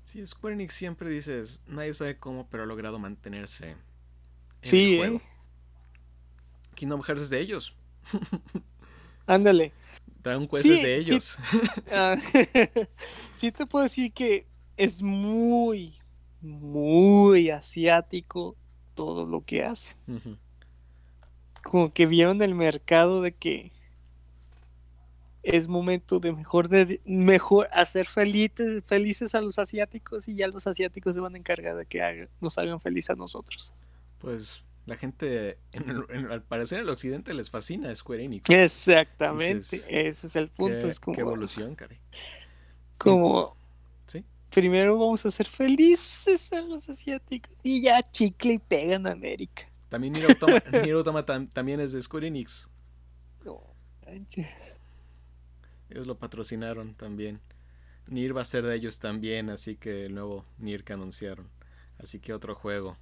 Sí, 0.04 0.26
Square 0.26 0.56
Enix 0.56 0.74
siempre 0.74 1.10
dices, 1.10 1.62
nadie 1.68 1.94
sabe 1.94 2.18
cómo, 2.18 2.50
pero 2.50 2.64
ha 2.64 2.66
logrado 2.66 3.00
mantenerse 3.00 3.78
en 4.64 4.70
Sí, 4.70 4.82
el 4.82 4.90
juego. 4.90 5.18
¿eh? 5.18 5.22
Kingdom 6.80 7.02
Hearts 7.04 7.24
es 7.24 7.30
de 7.30 7.40
ellos. 7.42 7.76
Ándale. 9.28 9.72
Dragon 10.24 10.48
Quest 10.48 10.64
Sí, 10.64 10.74
es 10.74 10.82
de 10.82 11.02
sí. 11.02 11.12
ellos. 11.12 11.38
Ah, 11.92 12.16
sí 13.34 13.52
te 13.52 13.66
puedo 13.66 13.84
decir 13.84 14.12
que 14.14 14.46
es 14.78 15.02
muy, 15.02 15.94
muy 16.42 17.50
asiático 17.50 18.56
todo 18.96 19.26
lo 19.26 19.44
que 19.46 19.64
hace. 19.64 19.96
Como 21.64 21.92
que 21.94 22.06
vieron 22.06 22.42
el 22.42 22.56
mercado 22.56 23.22
de 23.22 23.34
que 23.34 23.72
es 25.44 25.68
momento 25.68 26.20
de 26.20 26.32
mejor 26.34 26.68
de 26.68 27.00
mejor 27.06 27.70
hacer 27.72 28.06
felices, 28.08 28.84
felices 28.86 29.36
a 29.36 29.42
los 29.42 29.58
asiáticos 29.58 30.28
y 30.28 30.36
ya 30.36 30.48
los 30.48 30.68
asiáticos 30.68 31.14
se 31.16 31.22
van 31.22 31.36
a 31.36 31.38
encargar 31.38 31.76
de 31.78 31.86
que 31.86 32.02
haga- 32.02 32.28
nos 32.42 32.58
hagan 32.58 32.80
felices 32.82 33.12
a 33.12 33.16
nosotros. 33.16 33.72
Pues 34.20 34.64
la 34.90 34.96
gente, 34.98 35.58
en 35.72 35.90
el- 35.90 36.06
en- 36.10 36.32
al 36.32 36.44
parecer 36.44 36.80
en 36.80 36.84
el 36.86 36.90
occidente 36.90 37.34
les 37.34 37.50
fascina 37.50 37.94
Square 37.96 38.24
Enix. 38.24 38.50
Exactamente, 38.50 39.56
Dices, 39.78 39.86
ese 39.88 40.28
es 40.28 40.36
el 40.36 40.50
punto. 40.50 40.80
Qué, 40.80 40.90
es 40.90 41.00
como, 41.00 41.16
qué 41.16 41.22
evolución, 41.22 41.76
caray. 41.76 42.00
como 42.98 43.56
Sí. 44.08 44.24
primero 44.50 44.98
vamos 44.98 45.24
a 45.26 45.30
hacer 45.30 45.48
felices 45.48 46.52
a 46.54 46.62
los 46.62 46.90
asiáticos 46.90 47.52
y 47.64 47.82
ya 47.82 48.10
chicle 48.12 48.54
y 48.54 48.58
pega 48.60 48.96
en 48.96 49.08
América. 49.08 49.64
También 49.90 50.14
Nier 50.14 50.32
Automata, 50.32 50.70
Nier 50.92 50.96
Automata 50.96 51.36
tam- 51.38 51.50
también 51.52 51.80
es 51.80 51.92
de 51.94 52.02
Square 52.02 52.28
Enix. 52.28 52.70
No. 53.46 53.64
Ellos 55.90 56.08
lo 56.08 56.18
patrocinaron 56.18 56.94
también. 56.96 57.40
Nier 58.08 58.36
va 58.36 58.42
a 58.42 58.46
ser 58.46 58.64
de 58.66 58.76
ellos 58.76 59.00
también, 59.00 59.50
así 59.50 59.76
que 59.76 60.06
el 60.06 60.16
nuevo 60.16 60.46
Nier 60.58 60.84
que 60.84 60.94
anunciaron. 60.94 61.48
Así 62.00 62.20
que 62.20 62.34
otro 62.34 62.56
juego. 62.56 62.98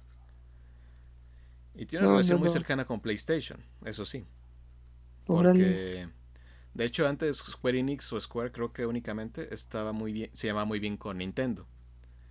Y 1.78 1.86
tiene 1.86 2.04
una 2.04 2.10
No, 2.10 2.12
relación 2.12 2.38
no, 2.38 2.40
muy 2.40 2.50
cercana 2.50 2.84
con 2.86 3.00
PlayStation, 3.00 3.64
eso 3.86 4.04
sí. 4.04 4.26
Porque 5.24 6.08
de 6.74 6.84
hecho 6.84 7.08
antes 7.08 7.38
Square 7.38 7.78
Enix 7.80 8.12
o 8.12 8.20
Square 8.20 8.52
creo 8.52 8.72
que 8.72 8.86
únicamente 8.86 9.52
estaba 9.54 9.92
muy 9.92 10.12
bien, 10.12 10.30
se 10.34 10.48
llamaba 10.48 10.66
muy 10.66 10.80
bien 10.80 10.96
con 10.96 11.18
Nintendo. 11.18 11.66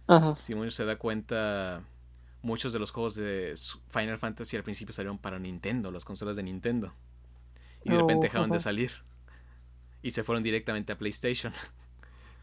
Ajá. 0.08 0.38
Si 0.38 0.54
uno 0.54 0.70
se 0.72 0.86
da 0.86 0.98
cuenta, 0.98 1.84
muchos 2.42 2.74
de 2.74 2.80
los 2.80 2.92
juegos 2.92 3.16
de 3.16 3.54
Final 3.90 4.18
Fantasy 4.20 4.58
al 4.58 4.64
principio 4.64 4.94
salieron 4.94 5.20
para 5.20 5.40
Nintendo, 5.40 5.92
las 5.92 6.06
consolas 6.06 6.36
de 6.36 6.44
Nintendo. 6.44 6.94
Y 7.84 7.92
de 7.92 7.98
repente 7.98 8.28
Oh, 8.28 8.28
dejaron 8.28 8.52
de 8.52 8.60
salir. 8.60 8.92
Y 10.02 10.12
se 10.12 10.24
fueron 10.24 10.44
directamente 10.44 10.94
a 10.94 10.98
PlayStation. 10.98 11.54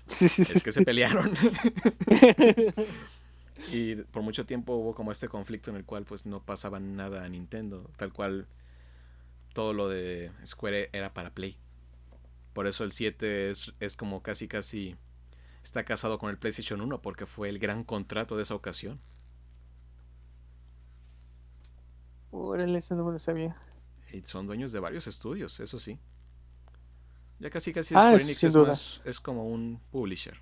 Sí, 0.07 0.28
sí, 0.28 0.44
Es 0.52 0.62
que 0.62 0.72
se 0.72 0.82
pelearon. 0.82 1.32
y 3.73 3.97
por 3.97 4.23
mucho 4.23 4.47
tiempo 4.47 4.75
hubo 4.75 4.95
como 4.95 5.12
este 5.12 5.29
conflicto 5.29 5.71
en 5.71 5.77
el 5.77 5.85
cual 5.85 6.05
pues 6.05 6.27
no 6.27 6.43
pasaba 6.45 6.81
nada 6.81 7.25
a 7.25 7.29
Nintendo. 7.29 7.91
Tal 7.97 8.12
cual 8.12 8.47
todo 9.53 9.73
lo 9.73 9.89
de 9.89 10.31
Square 10.45 10.91
era 10.93 11.15
para 11.15 11.31
Play. 11.35 11.57
Por 12.53 12.67
eso 12.67 12.85
el 12.85 12.93
7 12.93 13.51
es, 13.51 13.73
es 13.81 13.97
como 13.97 14.23
casi 14.23 14.49
casi 14.49 14.97
está 15.62 15.85
casado 15.85 16.19
con 16.19 16.31
el 16.31 16.39
PlayStation 16.39 16.81
1 16.81 17.01
porque 17.03 17.27
fue 17.27 17.49
el 17.49 17.59
gran 17.59 17.85
contrato 17.85 18.37
de 18.37 18.43
esa 18.43 18.55
ocasión. 18.55 19.01
Órale, 22.31 22.79
ese 22.79 22.95
no 22.95 23.05
me 23.05 23.12
lo 23.12 23.19
sabía. 23.19 23.57
Y 24.12 24.23
son 24.23 24.47
dueños 24.47 24.73
de 24.73 24.81
varios 24.81 25.07
estudios, 25.07 25.59
eso 25.61 25.79
sí. 25.79 25.99
Ya 27.39 27.51
casi 27.51 27.73
casi 27.73 27.95
Ah, 27.95 28.01
Square 28.01 28.23
Enix 28.23 28.45
es, 28.45 28.57
más- 28.57 29.01
es 29.05 29.21
como 29.21 29.47
un 29.49 29.81
publisher. 29.91 30.41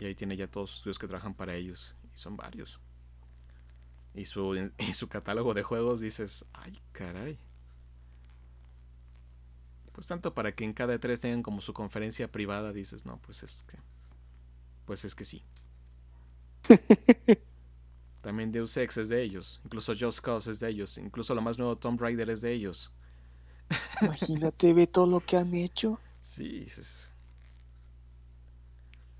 Y 0.00 0.06
ahí 0.06 0.14
tiene 0.14 0.36
ya 0.36 0.48
todos 0.48 0.70
los 0.70 0.76
estudios 0.78 0.98
que 0.98 1.06
trabajan 1.06 1.34
para 1.34 1.54
ellos. 1.54 1.94
Y 2.12 2.18
son 2.18 2.36
varios. 2.36 2.80
Y 4.14 4.24
su, 4.24 4.72
y 4.78 4.92
su 4.92 5.08
catálogo 5.08 5.54
de 5.54 5.62
juegos 5.62 6.00
dices, 6.00 6.44
ay 6.52 6.80
caray. 6.90 7.38
Pues 9.92 10.06
tanto 10.06 10.34
para 10.34 10.52
que 10.54 10.64
en 10.64 10.72
cada 10.72 10.94
E3 10.94 11.20
tengan 11.20 11.42
como 11.42 11.60
su 11.60 11.74
conferencia 11.74 12.32
privada, 12.32 12.72
dices, 12.72 13.04
no, 13.04 13.18
pues 13.18 13.42
es 13.42 13.64
que. 13.68 13.78
Pues 14.86 15.04
es 15.04 15.14
que 15.14 15.24
sí. 15.24 15.44
También 18.22 18.52
Deus 18.52 18.76
Ex 18.76 18.96
es 18.96 19.08
de 19.08 19.22
ellos. 19.22 19.60
Incluso 19.64 19.94
Just 19.98 20.20
Cause 20.20 20.50
es 20.50 20.60
de 20.60 20.68
ellos. 20.68 20.98
Incluso 20.98 21.34
lo 21.34 21.42
más 21.42 21.58
nuevo 21.58 21.76
Tomb 21.76 22.00
Raider 22.00 22.30
es 22.30 22.40
de 22.40 22.52
ellos. 22.52 22.92
Imagínate, 24.02 24.72
ve 24.72 24.86
todo 24.86 25.06
lo 25.06 25.20
que 25.20 25.36
han 25.36 25.54
hecho. 25.54 26.00
Sí, 26.22 26.60
dices, 26.60 27.12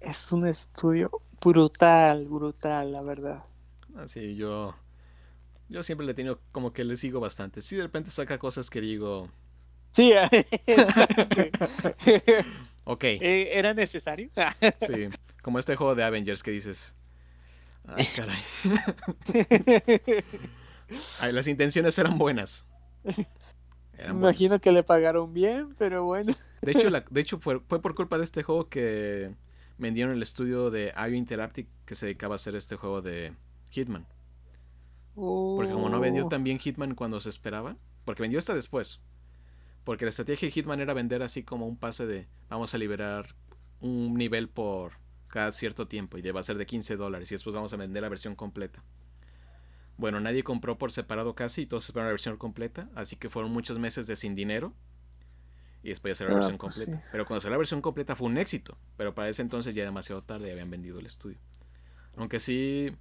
Es 0.01 0.33
un 0.33 0.47
estudio 0.47 1.11
brutal, 1.41 2.25
brutal, 2.29 2.93
la 2.93 3.03
verdad. 3.03 3.45
Así 3.97 4.35
yo. 4.37 4.75
Yo 5.69 5.83
siempre 5.83 6.05
le 6.07 6.13
he 6.13 6.15
tenido 6.15 6.41
como 6.53 6.73
que 6.73 6.85
le 6.85 6.97
sigo 6.97 7.21
bastante. 7.21 7.63
Si 7.63 7.77
de 7.77 7.83
repente 7.83 8.11
saca 8.11 8.39
cosas 8.39 8.71
que 8.71 8.81
digo, 8.81 9.29
Sí, 9.93 10.13
ok, 12.85 13.05
eh, 13.05 13.51
¿era 13.53 13.75
necesario? 13.75 14.31
sí. 14.87 15.09
Como 15.43 15.59
este 15.59 15.77
juego 15.77 15.95
de 15.95 16.05
Avengers 16.05 16.43
que 16.43 16.51
dices, 16.51 16.95
ay 17.87 18.07
caray. 18.15 18.39
Ay, 21.21 21.33
las 21.33 21.47
intenciones 21.47 21.99
eran 21.99 22.19
buenas. 22.19 22.67
Eran 23.05 24.21
buenas. 24.21 24.41
Imagino 24.41 24.61
que 24.61 24.73
le 24.73 24.83
pagaron 24.83 25.33
bien, 25.33 25.75
pero 25.79 26.05
bueno. 26.05 26.33
De 26.63 26.73
hecho, 26.73 26.91
la- 26.91 27.05
de 27.09 27.21
hecho 27.21 27.39
fue, 27.39 27.61
fue 27.69 27.81
por 27.81 27.95
culpa 27.95 28.19
de 28.19 28.25
este 28.25 28.43
juego 28.43 28.69
que 28.69 29.35
vendieron 29.81 30.15
el 30.15 30.23
estudio 30.23 30.71
de 30.71 30.93
IO 30.97 31.15
Interactive 31.15 31.69
que 31.87 31.95
se 31.95 32.07
dedicaba 32.07 32.35
a 32.35 32.37
hacer 32.37 32.55
este 32.55 32.77
juego 32.77 33.03
de 33.03 33.33
Hitman. 33.71 34.07
Porque 35.15 35.73
como 35.73 35.89
no 35.89 35.99
vendió 35.99 36.27
Oh, 36.27 36.29
tan 36.29 36.45
bien 36.45 36.59
Hitman 36.59 36.95
cuando 36.95 37.21
se 37.21 37.31
esperaba, 37.31 37.77
porque 38.05 38.23
vendió 38.23 38.39
hasta 38.39 38.55
después. 38.55 39.01
Porque 39.85 40.05
la 40.05 40.11
estrategia 40.11 40.47
de 40.47 40.53
Hitman 40.53 40.81
era 40.81 40.95
vender 40.95 41.23
así 41.23 41.43
como 41.43 41.67
un 41.67 41.77
pase 41.77 42.07
de 42.07 42.29
vamos 42.49 42.75
a 42.75 42.79
liberar 42.79 43.35
un 43.81 44.15
nivel 44.15 44.49
por 44.49 44.93
cada 45.29 45.53
cierto 45.53 45.89
tiempo 45.89 46.19
y 46.19 46.23
debe 46.23 46.43
ser 46.43 46.59
de 46.59 46.67
15 46.67 46.97
dólares 46.97 47.31
y 47.31 47.35
después 47.35 47.55
vamos 47.55 47.73
a 47.73 47.77
vender 47.77 48.03
la 48.03 48.09
versión 48.09 48.35
completa. 48.35 48.83
Bueno, 49.97 50.21
nadie 50.21 50.43
compró 50.43 50.79
por 50.79 50.93
separado 50.93 51.35
casi 51.35 51.63
y 51.63 51.67
todos 51.67 51.85
esperaron 51.85 52.09
la 52.09 52.13
versión 52.13 52.37
completa, 52.37 52.89
así 52.95 53.17
que 53.17 53.29
fueron 53.29 53.53
muchos 53.53 53.79
meses 53.79 54.07
de 54.07 54.17
sin 54.17 54.35
dinero 54.35 54.75
y 55.83 55.91
después 55.91 56.13
ya 56.13 56.17
salió 56.17 56.31
la 56.31 56.35
Ah, 56.35 56.37
versión 56.37 56.59
pues 56.63 56.75
completa. 56.75 56.91
sí. 56.91 57.01
Pero 57.11 57.27
cuando 57.27 57.41
salió 57.41 57.53
la 57.55 57.59
versión 57.59 57.83
completa 57.83 58.17
fue 58.17 58.29
un 58.29 58.39
éxito, 58.39 58.79
pero 58.97 59.15
para 59.15 59.29
ese 59.29 59.43
entonces 59.43 59.75
ya 59.75 59.85
demasiado 59.85 60.23
tarde 60.23 60.49
y 60.49 60.53
habían 60.53 60.71
vendido 60.71 60.99
el 61.01 61.07
estudio. 61.07 61.39
Aunque 62.17 62.41
sí 62.41 62.93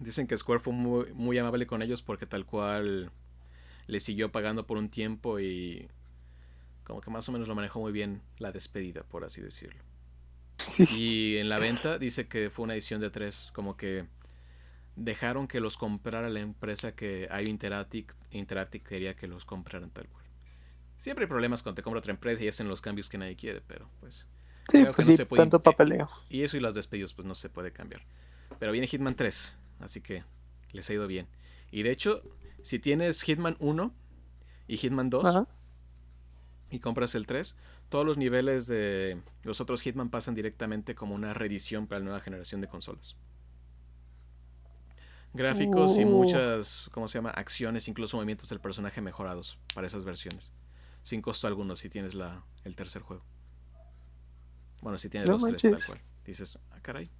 dicen 0.00 0.26
que 0.26 0.36
Square 0.36 0.60
fue 0.60 0.72
muy, 0.72 1.12
muy 1.14 1.38
amable 1.38 1.66
con 1.66 1.82
ellos 1.82 2.02
porque 2.02 2.26
tal 2.26 2.46
cual 2.46 3.10
le 3.86 4.00
siguió 4.00 4.32
pagando 4.32 4.66
por 4.66 4.78
un 4.78 4.90
tiempo 4.90 5.40
y 5.40 5.88
como 6.84 7.00
que 7.00 7.10
más 7.10 7.28
o 7.28 7.32
menos 7.32 7.48
lo 7.48 7.54
manejó 7.54 7.80
muy 7.80 7.92
bien 7.92 8.22
la 8.38 8.52
despedida, 8.52 9.02
por 9.04 9.24
así 9.24 9.42
decirlo. 9.42 9.82
sí. 10.58 10.86
Y 10.86 11.36
en 11.36 11.48
la 11.48 11.58
venta 11.58 11.98
dice 11.98 12.28
que 12.28 12.50
fue 12.50 12.64
una 12.64 12.74
edición 12.74 13.00
de 13.00 13.10
tres, 13.10 13.50
como 13.54 13.76
que 13.76 14.06
dejaron 14.96 15.48
que 15.48 15.60
los 15.60 15.76
comprara 15.78 16.30
la 16.30 16.40
empresa 16.40 16.94
que 16.96 17.28
IO 17.32 17.50
Interactive, 17.50 18.08
Interactive 18.32 18.84
quería 18.84 19.16
que 19.16 19.28
los 19.28 19.44
compraran 19.46 19.90
tal 19.90 20.08
cual. 20.08 20.17
Siempre 20.98 21.24
hay 21.24 21.28
problemas 21.28 21.62
cuando 21.62 21.76
te 21.76 21.82
compra 21.82 22.00
otra 22.00 22.12
empresa 22.12 22.42
y 22.42 22.48
hacen 22.48 22.68
los 22.68 22.80
cambios 22.80 23.08
que 23.08 23.18
nadie 23.18 23.36
quiere, 23.36 23.60
pero 23.66 23.88
pues... 24.00 24.26
Sí, 24.70 24.84
pues 24.84 24.98
no 24.98 25.04
sí, 25.04 25.16
se 25.16 25.24
puede 25.26 25.40
tanto 25.42 25.62
papeleo. 25.62 26.10
Y 26.28 26.42
eso 26.42 26.56
y 26.56 26.60
las 26.60 26.74
despedidos 26.74 27.14
pues 27.14 27.24
no 27.26 27.34
se 27.34 27.48
puede 27.48 27.72
cambiar. 27.72 28.02
Pero 28.58 28.72
viene 28.72 28.86
Hitman 28.86 29.14
3, 29.14 29.56
así 29.80 30.00
que 30.02 30.24
les 30.72 30.90
ha 30.90 30.92
ido 30.92 31.06
bien. 31.06 31.26
Y 31.70 31.82
de 31.82 31.90
hecho, 31.90 32.22
si 32.62 32.78
tienes 32.78 33.22
Hitman 33.22 33.56
1 33.60 33.94
y 34.66 34.76
Hitman 34.76 35.08
2, 35.08 35.24
Ajá. 35.24 35.46
y 36.70 36.80
compras 36.80 37.14
el 37.14 37.26
3, 37.26 37.56
todos 37.88 38.04
los 38.04 38.18
niveles 38.18 38.66
de 38.66 39.22
los 39.42 39.60
otros 39.62 39.80
Hitman 39.80 40.10
pasan 40.10 40.34
directamente 40.34 40.94
como 40.94 41.14
una 41.14 41.32
reedición 41.32 41.86
para 41.86 42.00
la 42.00 42.04
nueva 42.04 42.20
generación 42.20 42.60
de 42.60 42.68
consolas. 42.68 43.16
Gráficos 45.32 45.98
y 45.98 46.04
Uh. 46.04 46.08
muchas, 46.08 46.88
¿cómo 46.92 47.06
se 47.08 47.18
llama? 47.18 47.30
Acciones, 47.30 47.86
incluso 47.88 48.16
movimientos 48.16 48.48
del 48.48 48.60
personaje 48.60 49.00
mejorados 49.00 49.58
para 49.74 49.86
esas 49.86 50.04
versiones. 50.04 50.52
Sin 51.02 51.22
costo 51.22 51.46
alguno 51.46 51.76
si 51.76 51.88
tienes 51.88 52.14
la, 52.14 52.42
el 52.64 52.76
tercer 52.76 53.02
juego. 53.02 53.24
Bueno, 54.82 54.98
si 54.98 55.08
tienes 55.08 55.28
No 55.28 55.38
los 55.38 55.44
tres 55.56 55.62
tal 55.62 55.84
cual. 55.86 56.00
Dices, 56.24 56.58
ah, 56.70 56.78
caray, 56.82 57.10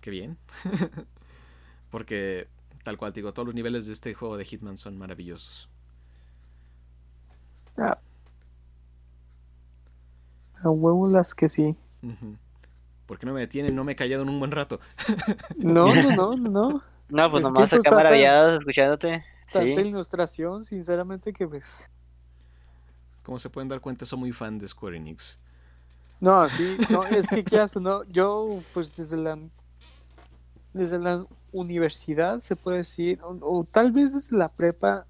qué 0.00 0.10
bien. 0.10 0.38
Porque, 1.90 2.48
tal 2.84 2.96
cual, 2.96 3.12
te 3.12 3.20
digo, 3.20 3.32
todos 3.34 3.46
los 3.46 3.54
niveles 3.54 3.86
de 3.86 3.92
este 3.92 4.14
juego 4.14 4.36
de 4.36 4.44
Hitman 4.44 4.76
son 4.78 4.96
maravillosos. 4.96 5.68
A 10.62 10.70
huevo 10.70 11.08
las 11.08 11.34
que 11.34 11.48
sí. 11.48 11.76
Ujú. 12.02 12.36
¿Por 13.06 13.18
qué 13.18 13.26
no 13.26 13.32
me 13.32 13.40
detienen? 13.40 13.74
No 13.74 13.82
me 13.82 13.92
he 13.92 13.96
callado 13.96 14.22
en 14.22 14.28
un 14.28 14.38
buen 14.38 14.52
rato. 14.52 14.80
No, 15.56 15.94
no, 15.94 16.10
no, 16.14 16.36
no, 16.36 16.50
no. 16.50 16.82
No, 17.08 17.30
pues 17.30 17.42
nomás 17.42 17.72
acá 17.72 17.90
maravillados 17.90 18.60
escuchándote. 18.60 19.24
Tanta 19.52 19.80
Sí. 19.82 19.88
ilustración, 19.88 20.64
sinceramente 20.64 21.32
que 21.32 21.48
pues. 21.48 21.90
Como 23.30 23.38
se 23.38 23.48
pueden 23.48 23.68
dar 23.68 23.80
cuenta, 23.80 24.04
soy 24.04 24.18
muy 24.18 24.32
fan 24.32 24.58
de 24.58 24.66
Square 24.66 24.96
Enix. 24.96 25.38
No, 26.18 26.48
sí, 26.48 26.76
no, 26.90 27.04
es 27.04 27.28
que 27.28 27.44
qué 27.44 27.60
hace, 27.60 27.78
no, 27.78 28.02
yo 28.08 28.60
pues 28.74 28.96
desde 28.96 29.16
la 29.16 29.38
desde 30.74 30.98
la 30.98 31.24
universidad 31.52 32.40
se 32.40 32.56
puede 32.56 32.78
decir, 32.78 33.20
o, 33.22 33.38
o 33.40 33.62
tal 33.62 33.92
vez 33.92 34.14
desde 34.14 34.36
la 34.36 34.48
prepa 34.48 35.06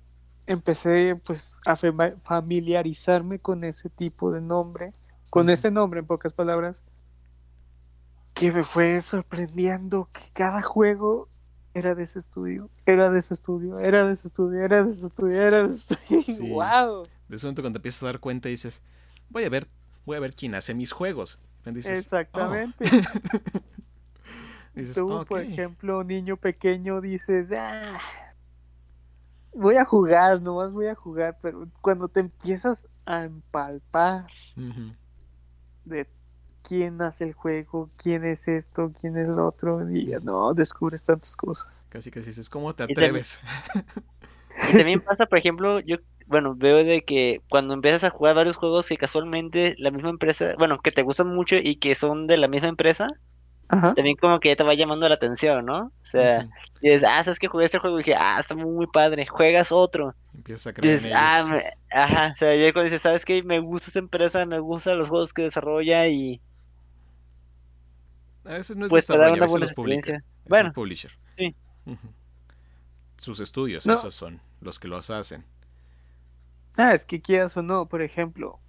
empecé 0.47 1.19
pues 1.25 1.57
a 1.65 1.77
familiarizarme 1.77 3.39
con 3.39 3.65
ese 3.65 3.89
tipo 3.89 4.31
de 4.31 4.43
nombre, 4.43 4.93
con 5.31 5.49
ese 5.49 5.71
nombre 5.71 6.01
en 6.01 6.07
pocas 6.07 6.35
palabras, 6.35 6.85
que 8.35 8.53
me 8.53 8.65
fue 8.65 9.01
sorprendiendo 9.01 10.11
que 10.13 10.29
cada 10.35 10.61
juego 10.61 11.31
era 11.73 11.95
de 11.95 12.03
ese 12.03 12.19
estudio, 12.19 12.69
era 12.85 13.09
de 13.09 13.19
ese 13.19 13.33
estudio, 13.33 13.79
era 13.79 14.05
de 14.05 14.13
ese 14.13 14.29
estudio, 14.29 14.61
era 14.61 14.85
de 14.85 14.91
ese 14.91 15.07
estudio, 15.07 15.41
era 15.41 15.63
de 15.63 15.71
ese 15.71 15.95
estudio. 15.95 16.35
Sí. 16.37 16.51
¡Wow! 16.51 17.05
De 17.31 17.37
ese 17.37 17.47
momento 17.47 17.63
cuando 17.63 17.77
te 17.77 17.79
empiezas 17.79 18.03
a 18.03 18.07
dar 18.07 18.19
cuenta 18.21 18.49
dices, 18.49 18.83
voy 19.29 19.45
a 19.45 19.49
ver, 19.49 19.67
voy 20.05 20.17
a 20.17 20.21
ver 20.21 20.35
quién 20.35 20.55
hace 20.57 20.75
mis 20.75 20.93
juegos. 20.93 21.39
Y 21.65 21.71
dices, 21.71 21.93
"Oh". 21.97 21.99
Exactamente. 22.01 22.85
Dices, 24.75 24.95
Tú, 24.95 25.25
por 25.29 25.41
ejemplo, 25.41 26.05
niño 26.05 26.37
pequeño, 26.37 27.01
dices, 27.01 27.51
ah, 27.57 27.99
voy 29.53 29.77
a 29.77 29.85
jugar, 29.85 30.41
nomás 30.41 30.73
voy 30.73 30.87
a 30.87 30.95
jugar, 30.95 31.37
pero 31.43 31.69
cuando 31.81 32.07
te 32.09 32.21
empiezas 32.21 32.87
a 33.05 33.25
empalpar 33.25 34.27
de 35.85 36.09
quién 36.63 37.03
hace 37.03 37.25
el 37.25 37.33
juego, 37.33 37.91
quién 38.01 38.25
es 38.25 38.47
esto, 38.47 38.93
quién 38.99 39.17
es 39.17 39.27
lo 39.27 39.49
otro, 39.49 39.91
y 39.91 40.07
ya 40.07 40.21
no, 40.21 40.55
descubres 40.55 41.05
tantas 41.05 41.35
cosas. 41.37 41.83
Casi 41.89 42.11
casi 42.13 42.27
dices, 42.27 42.49
¿cómo 42.49 42.73
te 42.75 42.85
Y 42.85 42.87
también- 42.95 43.05
atreves? 43.07 43.41
Y 44.73 44.77
también 44.77 45.01
pasa, 45.01 45.27
por 45.27 45.39
ejemplo, 45.39 45.81
yo, 45.81 45.97
bueno, 46.31 46.55
veo 46.57 46.85
de 46.85 47.03
que 47.03 47.43
cuando 47.51 47.75
empiezas 47.75 48.05
a 48.05 48.11
jugar 48.11 48.35
varios 48.37 48.57
juegos 48.57 48.87
que 48.89 48.97
casualmente 48.97 49.75
la 49.79 49.91
misma 49.91 50.11
empresa, 50.11 50.55
bueno, 50.59 50.81
que 50.81 50.93
te 50.93 51.03
gustan 51.03 51.29
mucho 51.29 51.57
y 51.57 51.77
que 51.77 51.95
son 51.95 52.27
de 52.29 52.39
la 52.39 52.49
misma 52.49 52.69
empresa, 52.69 53.09
Ajá. 53.69 53.95
también 53.95 54.17
como 54.17 54.41
que 54.41 54.49
ya 54.51 54.57
te 54.57 54.65
va 54.65 54.75
llamando 54.75 55.09
la 55.09 55.17
atención, 55.17 55.67
¿no? 55.67 55.87
O 55.87 55.93
sea, 56.03 56.49
dices, 56.83 57.05
ah, 57.09 57.23
sabes 57.25 57.39
que 57.39 57.49
jugué 57.49 57.67
este 57.67 57.79
juego 57.79 57.99
y 58.01 58.05
dije, 58.05 58.17
ah, 58.19 58.39
está 58.41 58.55
muy, 58.55 58.71
muy 58.73 58.87
padre, 58.89 59.27
juegas 59.27 59.73
otro. 59.73 60.15
Empiezas 60.35 60.69
a 60.69 60.73
creer 60.75 61.01
dices, 61.01 61.07
en 61.07 61.13
ah, 61.17 61.41
ellos. 61.41 61.51
me- 61.51 61.73
ajá, 61.91 62.31
o 62.33 62.37
sea, 62.37 62.55
ya 62.57 62.73
cuando 62.73 62.85
dices, 62.85 63.03
sabes 63.03 63.25
que 63.25 63.43
me 63.43 63.59
gusta 63.61 63.89
esta 63.89 63.99
empresa, 64.01 64.47
me 64.47 64.59
gustan 64.61 64.99
los 64.99 65.09
juegos 65.09 65.33
que 65.35 65.43
desarrolla 65.43 66.09
y 66.09 66.41
A 68.45 68.53
veces 68.55 68.77
no 68.77 68.87
es 68.87 68.91
pues 68.91 69.05
desarrollo, 69.07 69.35
a 69.43 69.45
veces 69.47 69.61
los 69.61 69.73
publica. 69.73 70.23
Es 70.45 70.61
el 70.61 70.69
Bueno, 70.69 70.73
publisher. 70.73 71.13
sí. 71.37 71.55
Sus 73.17 73.41
estudios, 73.41 73.85
No. 73.87 73.95
esos 73.95 74.15
son 74.15 74.41
los 74.61 74.79
que 74.81 74.89
los 74.89 75.11
hacen. 75.11 75.45
Ah, 76.77 76.95
es 76.95 77.05
que 77.05 77.21
quieras 77.21 77.57
o 77.57 77.63
no, 77.63 77.87
por 77.87 78.03
ejemplo, 78.03 78.61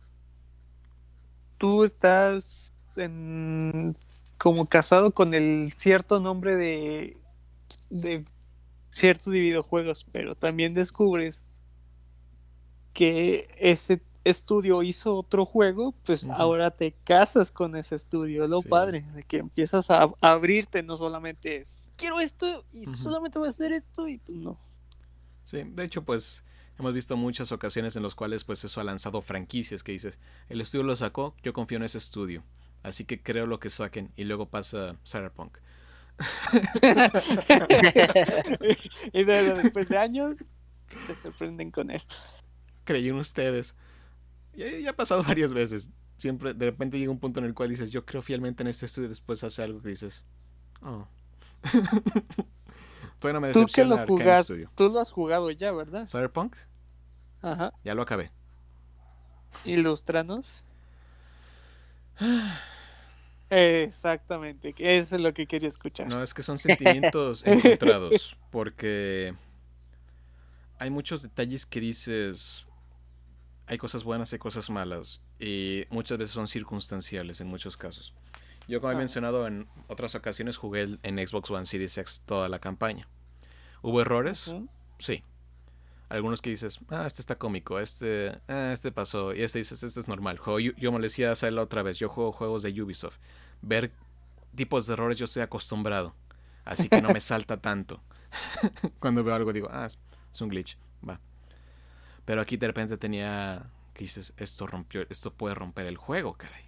tú 1.57 1.83
estás 1.83 2.73
en, 2.95 3.97
como 4.37 4.65
casado 4.65 5.11
con 5.11 5.33
el 5.33 5.71
cierto 5.71 6.19
nombre 6.19 6.55
de, 6.55 7.17
de 7.89 8.25
ciertos 8.89 9.31
videojuegos, 9.31 10.05
pero 10.11 10.35
también 10.35 10.73
descubres 10.73 11.45
que 12.93 13.47
ese 13.57 14.01
estudio 14.23 14.83
hizo 14.83 15.15
otro 15.15 15.45
juego, 15.45 15.93
pues 16.05 16.27
ahora 16.27 16.71
te 16.71 16.93
casas 17.03 17.51
con 17.51 17.75
ese 17.75 17.95
estudio, 17.95 18.47
lo 18.47 18.61
Sí. 18.61 18.69
padre, 18.69 19.01
de 19.13 19.23
que 19.23 19.37
empiezas 19.37 19.89
a, 19.89 20.09
abrirte, 20.21 20.83
no 20.83 20.97
solamente 20.97 21.57
es, 21.57 21.91
quiero 21.95 22.19
esto 22.19 22.65
y 22.71 22.85
solamente 22.85 23.39
voy 23.39 23.47
a 23.47 23.49
hacer 23.49 23.71
esto 23.71 24.07
y 24.07 24.17
pues 24.19 24.37
no. 24.37 24.59
Sí, 25.43 25.63
de 25.63 25.83
hecho, 25.83 26.03
pues 26.03 26.43
hemos 26.81 26.93
visto 26.93 27.15
muchas 27.15 27.51
ocasiones 27.51 27.95
en 27.95 28.03
las 28.03 28.15
cuales 28.15 28.43
pues 28.43 28.63
eso 28.63 28.81
ha 28.81 28.83
lanzado 28.83 29.21
franquicias 29.21 29.83
que 29.83 29.93
dices, 29.93 30.19
el 30.49 30.61
estudio 30.61 30.83
lo 30.83 30.95
sacó, 30.95 31.35
yo 31.43 31.53
confío 31.53 31.77
en 31.77 31.83
ese 31.83 31.99
estudio, 31.99 32.43
así 32.83 33.05
que 33.05 33.21
creo 33.21 33.45
lo 33.45 33.59
que 33.59 33.69
saquen 33.69 34.11
y 34.15 34.25
luego 34.25 34.49
pasa 34.49 34.97
Cyberpunk. 35.07 35.57
y 39.13 39.23
luego, 39.23 39.57
después 39.57 39.89
de 39.89 39.97
años, 39.97 40.35
te 41.07 41.15
sorprenden 41.15 41.71
con 41.71 41.89
esto. 41.89 42.15
Creí 42.83 43.09
en 43.09 43.15
ustedes. 43.15 43.75
Ya, 44.53 44.69
ya 44.77 44.91
ha 44.91 44.95
pasado 44.95 45.23
varias 45.23 45.53
veces. 45.53 45.89
Siempre, 46.17 46.53
de 46.53 46.65
repente 46.65 46.99
llega 46.99 47.11
un 47.11 47.19
punto 47.19 47.39
en 47.39 47.47
el 47.47 47.55
cual 47.55 47.69
dices, 47.69 47.91
yo 47.91 48.05
creo 48.05 48.21
fielmente 48.21 48.61
en 48.61 48.67
este 48.67 48.85
estudio 48.85 49.07
y 49.07 49.09
después 49.09 49.43
hace 49.43 49.63
algo 49.63 49.81
que 49.81 49.89
dices, 49.89 50.25
oh. 50.81 51.07
Todavía 53.21 53.39
no 53.39 53.47
me 53.47 53.53
Tú 53.53 53.67
que 53.67 53.85
lo 53.85 53.97
decepciona 53.97 54.71
tú 54.73 54.89
lo 54.89 54.99
has 54.99 55.11
jugado 55.11 55.51
ya, 55.51 55.71
¿verdad? 55.71 56.07
Cyberpunk, 56.07 56.55
Ajá. 57.41 57.73
ya 57.83 57.95
lo 57.95 58.01
acabé. 58.01 58.31
Ilustranos. 59.65 60.63
Exactamente, 63.49 64.73
eso 64.77 65.15
es 65.15 65.21
lo 65.21 65.33
que 65.33 65.45
quería 65.45 65.67
escuchar. 65.67 66.07
No, 66.07 66.23
es 66.23 66.33
que 66.33 66.41
son 66.41 66.57
sentimientos 66.57 67.43
encontrados, 67.45 68.37
porque 68.49 69.35
hay 70.79 70.89
muchos 70.89 71.21
detalles 71.21 71.65
que 71.65 71.81
dices, 71.81 72.65
hay 73.67 73.77
cosas 73.77 74.05
buenas, 74.05 74.31
hay 74.31 74.39
cosas 74.39 74.69
malas, 74.69 75.21
y 75.37 75.83
muchas 75.89 76.17
veces 76.17 76.33
son 76.33 76.47
circunstanciales 76.47 77.41
en 77.41 77.47
muchos 77.47 77.75
casos. 77.75 78.13
Yo, 78.69 78.79
como 78.79 78.93
he 78.93 78.95
mencionado 78.95 79.45
en 79.47 79.67
otras 79.87 80.15
ocasiones, 80.15 80.55
jugué 80.55 80.97
en 81.03 81.27
Xbox 81.27 81.51
One 81.51 81.65
Series 81.65 81.97
X 81.97 82.23
toda 82.25 82.47
la 82.47 82.59
campaña. 82.59 83.09
¿Hubo 83.81 83.99
errores? 83.99 84.53
Sí. 84.97 85.23
Algunos 86.11 86.41
que 86.41 86.49
dices, 86.49 86.79
ah, 86.89 87.05
este 87.07 87.21
está 87.21 87.37
cómico, 87.37 87.79
este, 87.79 88.37
ah, 88.49 88.71
este 88.73 88.91
pasó, 88.91 89.33
y 89.33 89.43
este 89.43 89.59
dices, 89.59 89.81
este 89.81 89.97
es 89.97 90.09
normal. 90.09 90.37
Juego, 90.37 90.59
yo, 90.59 90.73
yo 90.73 90.91
me 90.91 90.99
le 90.99 91.05
decía 91.05 91.31
a 91.31 91.35
Sala 91.35 91.61
otra 91.61 91.83
vez, 91.83 91.97
yo 91.99 92.09
juego 92.09 92.33
juegos 92.33 92.63
de 92.63 92.81
Ubisoft. 92.81 93.17
Ver 93.61 93.93
tipos 94.53 94.87
de 94.87 94.93
errores 94.93 95.17
yo 95.17 95.23
estoy 95.23 95.41
acostumbrado, 95.41 96.13
así 96.65 96.89
que 96.89 97.01
no 97.01 97.13
me 97.13 97.21
salta 97.21 97.61
tanto. 97.61 98.01
Cuando 98.99 99.23
veo 99.23 99.33
algo 99.33 99.53
digo, 99.53 99.69
ah, 99.71 99.85
es, 99.85 100.41
un 100.41 100.49
glitch, 100.49 100.77
va. 101.07 101.21
Pero 102.25 102.41
aquí 102.41 102.57
de 102.57 102.67
repente 102.67 102.97
tenía, 102.97 103.71
que 103.93 104.03
dices, 104.03 104.33
esto 104.35 104.67
rompió, 104.67 105.05
esto 105.09 105.33
puede 105.33 105.55
romper 105.55 105.85
el 105.85 105.95
juego, 105.95 106.33
caray. 106.33 106.65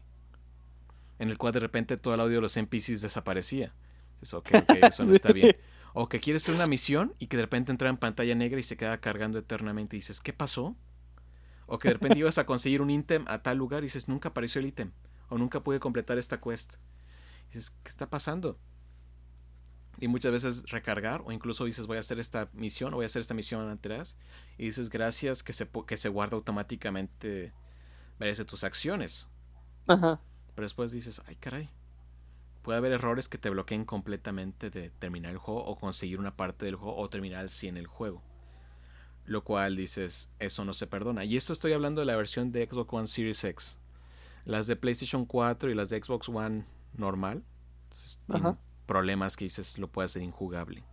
En 1.20 1.30
el 1.30 1.38
cual 1.38 1.52
de 1.52 1.60
repente 1.60 1.98
todo 1.98 2.14
el 2.14 2.22
audio 2.22 2.36
de 2.36 2.42
los 2.44 2.56
NPCs 2.56 3.02
desaparecía. 3.02 3.74
Dices, 4.22 4.34
ok, 4.36 4.50
ok, 4.62 4.72
eso 4.84 5.04
no 5.04 5.14
está 5.16 5.34
bien. 5.34 5.54
O 5.94 6.10
que 6.10 6.20
quieres 6.20 6.44
hacer 6.44 6.56
una 6.56 6.68
misión 6.68 7.14
y 7.20 7.28
que 7.28 7.38
de 7.38 7.44
repente 7.44 7.72
entra 7.72 7.90
en 7.90 7.98
pantalla 7.98 8.36
negra 8.36 8.60
y 8.60 8.64
se 8.64 8.78
queda 8.78 9.00
cargando 9.00 9.38
eternamente 9.38 9.96
y 9.96 10.00
dices, 10.00 10.20
¿qué 10.20 10.34
pasó? 10.34 10.76
O 11.68 11.78
que 11.78 11.90
de 11.90 11.94
repente 11.94 12.18
ibas 12.20 12.38
a 12.40 12.46
conseguir 12.46 12.82
un 12.82 12.90
ítem 12.90 13.26
a 13.28 13.44
tal 13.44 13.58
lugar 13.58 13.84
y 13.84 13.88
dices, 13.88 14.08
nunca 14.08 14.30
apareció 14.30 14.60
el 14.60 14.68
ítem. 14.68 14.92
O 15.30 15.38
nunca 15.38 15.64
pude 15.64 15.80
completar 15.80 16.18
esta 16.18 16.42
quest. 16.42 16.76
Y 17.52 17.56
dices, 17.56 17.72
¿qué 17.84 17.90
está 17.90 18.10
pasando? 18.10 18.58
Y 20.00 20.08
muchas 20.08 20.32
veces 20.32 20.64
recargar 20.70 21.22
o 21.26 21.32
incluso 21.32 21.66
dices, 21.66 21.86
voy 21.86 21.98
a 21.98 22.00
hacer 22.00 22.20
esta 22.20 22.50
misión 22.54 22.94
o 22.94 22.98
voy 22.98 23.06
a 23.06 23.08
hacer 23.08 23.22
esta 23.22 23.36
misión 23.36 23.70
atrás. 23.70 24.18
Y 24.58 24.66
dices, 24.66 24.90
gracias 24.90 25.44
que 25.44 25.54
se, 25.54 25.70
que 25.88 25.98
se 25.98 26.10
guarda 26.10 26.36
automáticamente 26.36 27.54
merece 28.20 28.46
tus 28.46 28.64
acciones. 28.64 29.28
Ajá. 29.88 30.20
Pero 30.56 30.66
después 30.66 30.92
dices, 30.92 31.22
ay 31.28 31.36
caray. 31.36 31.70
Puede 32.64 32.78
haber 32.80 32.94
errores 32.94 33.30
que 33.30 33.38
te 33.38 33.50
bloqueen 33.52 33.86
completamente 33.86 34.72
de 34.72 34.90
terminar 34.90 35.32
el 35.32 35.38
juego 35.38 35.64
o 35.66 35.78
conseguir 35.78 36.20
una 36.20 36.36
parte 36.36 36.66
del 36.66 36.76
juego 36.76 36.98
o 36.98 37.10
terminar 37.10 37.42
al 37.42 37.50
100 37.52 37.78
el 37.78 37.88
juego. 37.88 38.24
Lo 39.26 39.44
cual 39.44 39.76
dices, 39.76 40.30
eso 40.40 40.66
no 40.66 40.74
se 40.74 40.88
perdona. 40.88 41.26
Y 41.26 41.38
esto 41.38 41.54
estoy 41.54 41.74
hablando 41.74 42.02
de 42.02 42.06
la 42.08 42.16
versión 42.16 42.52
de 42.52 42.66
Xbox 42.68 42.94
One 42.94 43.08
Series 43.08 43.44
X. 43.44 43.80
Las 44.46 44.68
de 44.68 44.76
PlayStation 44.78 45.26
4 45.26 45.72
y 45.72 45.76
las 45.76 45.90
de 45.90 46.04
Xbox 46.04 46.30
One 46.30 46.66
normal. 46.94 47.44
entonces, 47.86 48.24
tienen 48.30 48.54
Ajá. 48.54 48.60
problemas 48.86 49.38
que 49.38 49.46
dices 49.46 49.78
lo 49.78 49.90
puede 49.90 50.08
hacer 50.08 50.24
injugable. 50.24 50.86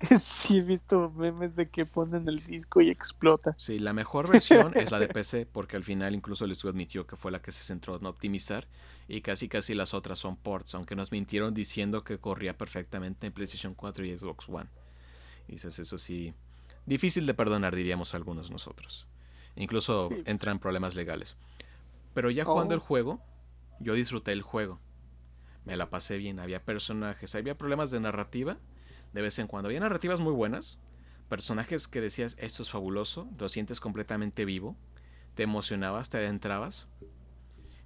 Sí, 0.20 0.58
he 0.58 0.62
visto 0.62 1.10
memes 1.10 1.54
de 1.56 1.68
que 1.70 1.86
ponen 1.86 2.28
el 2.28 2.38
disco 2.38 2.80
y 2.80 2.90
explota. 2.90 3.56
Sí, 3.56 3.78
la 3.78 3.92
mejor 3.92 4.28
versión 4.28 4.74
es 4.76 4.90
la 4.90 5.00
de 5.00 5.08
PC, 5.10 5.44
porque 5.46 5.76
al 5.76 5.84
final 5.84 6.14
incluso 6.14 6.44
el 6.44 6.52
estudio 6.52 6.70
admitió 6.70 7.06
que 7.06 7.16
fue 7.16 7.32
la 7.32 7.42
que 7.42 7.50
se 7.52 7.64
centró 7.64 7.96
en 7.96 8.06
optimizar 8.06 8.68
y 9.08 9.22
casi 9.22 9.48
casi 9.48 9.74
las 9.74 9.94
otras 9.94 10.18
son 10.18 10.36
ports, 10.36 10.74
aunque 10.74 10.94
nos 10.94 11.10
mintieron 11.12 11.54
diciendo 11.54 12.04
que 12.04 12.18
corría 12.18 12.56
perfectamente 12.58 13.26
en 13.26 13.32
PlayStation 13.32 13.74
4 13.74 14.04
y 14.04 14.16
Xbox 14.16 14.48
One. 14.48 14.68
Y 15.48 15.52
dices, 15.52 15.78
eso 15.78 15.96
sí, 15.98 16.34
difícil 16.86 17.24
de 17.26 17.34
perdonar, 17.34 17.74
diríamos 17.74 18.14
algunos 18.14 18.50
nosotros. 18.50 19.06
Incluso 19.56 20.04
Sí. 20.04 20.22
entran 20.26 20.58
problemas 20.58 20.94
legales. 20.94 21.36
Pero 22.14 22.30
ya 22.30 22.44
jugando 22.44 22.74
Oh. 22.74 22.76
el 22.76 22.80
juego, 22.80 23.22
yo 23.80 23.94
disfruté 23.94 24.32
el 24.32 24.42
juego. 24.42 24.78
Me 25.64 25.76
la 25.76 25.88
pasé 25.90 26.18
bien, 26.18 26.38
había 26.38 26.62
personajes, 26.64 27.34
había 27.34 27.56
problemas 27.56 27.90
de 27.90 28.00
narrativa 28.00 28.58
de 29.12 29.22
vez 29.22 29.38
en 29.38 29.46
cuando. 29.46 29.68
Había 29.68 29.80
narrativas 29.80 30.20
muy 30.20 30.32
buenas, 30.32 30.78
personajes 31.28 31.88
que 31.88 32.00
decías, 32.00 32.36
esto 32.38 32.62
es 32.62 32.70
fabuloso, 32.70 33.28
lo 33.38 33.48
sientes 33.48 33.80
completamente 33.80 34.44
vivo, 34.44 34.76
te 35.34 35.42
emocionabas, 35.44 36.08
te 36.10 36.18
adentrabas. 36.18 36.88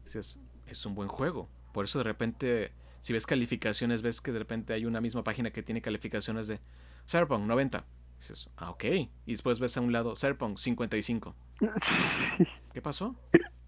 Dices, 0.04 0.40
es 0.66 0.84
un 0.86 0.94
buen 0.94 1.08
juego. 1.08 1.48
Por 1.72 1.84
eso 1.84 1.98
de 1.98 2.04
repente, 2.04 2.72
si 3.00 3.12
ves 3.12 3.26
calificaciones, 3.26 4.02
ves 4.02 4.20
que 4.20 4.32
de 4.32 4.38
repente 4.38 4.72
hay 4.72 4.84
una 4.86 5.00
misma 5.00 5.24
página 5.24 5.50
que 5.50 5.62
tiene 5.62 5.80
calificaciones 5.80 6.46
de 6.46 6.60
Cyberpunk 7.08 7.44
90. 7.46 7.84
Dices, 8.18 8.48
ah, 8.56 8.70
ok. 8.70 8.84
Y 8.84 9.10
después 9.26 9.58
ves 9.58 9.76
a 9.76 9.80
un 9.80 9.92
lado 9.92 10.14
Cyberpunk 10.14 10.58
55. 10.58 11.34
¿Qué 12.72 12.82
pasó? 12.82 13.16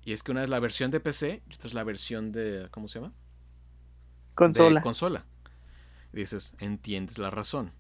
Y 0.05 0.13
es 0.13 0.23
que 0.23 0.33
una 0.33 0.43
es 0.43 0.49
la 0.49 0.61
versión 0.61 0.91
de 0.91 1.01
PC 1.01 1.43
y 1.49 1.55
otra 1.55 1.67
es 1.69 1.75
la 1.75 1.83
versión 1.85 2.31
de, 2.31 2.69
¿cómo 2.71 2.89
se 2.89 3.01
llama? 3.01 3.13
Consola. 4.35 4.81
de 4.81 4.83
consola. 4.83 5.27
Y 6.13 6.19
dices, 6.19 6.55
entiendes 6.59 7.19
la 7.19 7.31
razón. 7.31 7.73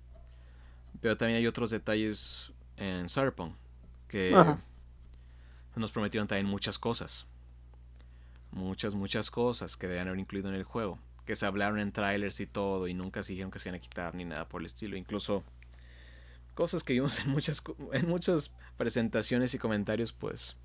Pero 1.00 1.16
también 1.16 1.38
hay 1.38 1.46
otros 1.46 1.70
detalles 1.70 2.52
en 2.76 3.08
Cyberpunk 3.08 3.54
que 4.08 4.34
Ajá. 4.34 4.60
nos 5.76 5.92
prometieron 5.92 6.26
también 6.26 6.46
muchas 6.46 6.78
cosas. 6.78 7.26
Muchas, 8.54 8.94
muchas 8.94 9.30
cosas 9.32 9.76
que 9.76 9.88
debían 9.88 10.06
haber 10.06 10.20
incluido 10.20 10.48
en 10.48 10.54
el 10.54 10.62
juego. 10.62 10.98
Que 11.26 11.34
se 11.34 11.44
hablaron 11.44 11.80
en 11.80 11.90
trailers 11.90 12.38
y 12.38 12.46
todo 12.46 12.86
y 12.86 12.94
nunca 12.94 13.24
se 13.24 13.32
dijeron 13.32 13.50
que 13.50 13.58
se 13.58 13.68
iban 13.68 13.78
a 13.78 13.82
quitar 13.82 14.14
ni 14.14 14.24
nada 14.24 14.48
por 14.48 14.60
el 14.62 14.66
estilo. 14.66 14.96
Incluso 14.96 15.42
cosas 16.54 16.84
que 16.84 16.92
vimos 16.92 17.18
en 17.18 17.30
muchas, 17.30 17.62
en 17.92 18.08
muchas 18.08 18.52
presentaciones 18.76 19.54
y 19.54 19.58
comentarios, 19.58 20.12
pues 20.12 20.56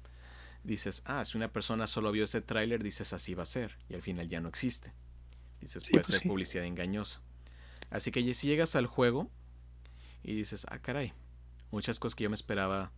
dices, 0.63 1.01
ah, 1.05 1.25
si 1.25 1.35
una 1.37 1.51
persona 1.51 1.87
solo 1.87 2.11
vio 2.11 2.25
ese 2.25 2.41
tráiler, 2.41 2.83
dices 2.83 3.11
así 3.11 3.33
va 3.33 3.43
a 3.43 3.47
ser. 3.47 3.75
Y 3.89 3.95
al 3.95 4.01
final 4.03 4.27
ya 4.29 4.39
no 4.39 4.49
existe. 4.49 4.93
Dices, 5.59 5.81
Sí, 5.83 5.91
puede 5.91 6.03
pues 6.03 6.13
ser 6.13 6.21
sí. 6.21 6.27
publicidad 6.27 6.65
engañosa. 6.65 7.21
Así 7.89 8.11
que 8.11 8.33
si 8.35 8.47
llegas 8.47 8.75
al 8.75 8.85
juego 8.85 9.31
y 10.21 10.35
dices, 10.35 10.67
ah, 10.69 10.77
caray, 10.79 11.13
muchas 11.71 11.99
cosas 11.99 12.15
que 12.15 12.25
yo 12.25 12.29
me 12.29 12.35
esperaba 12.35 12.91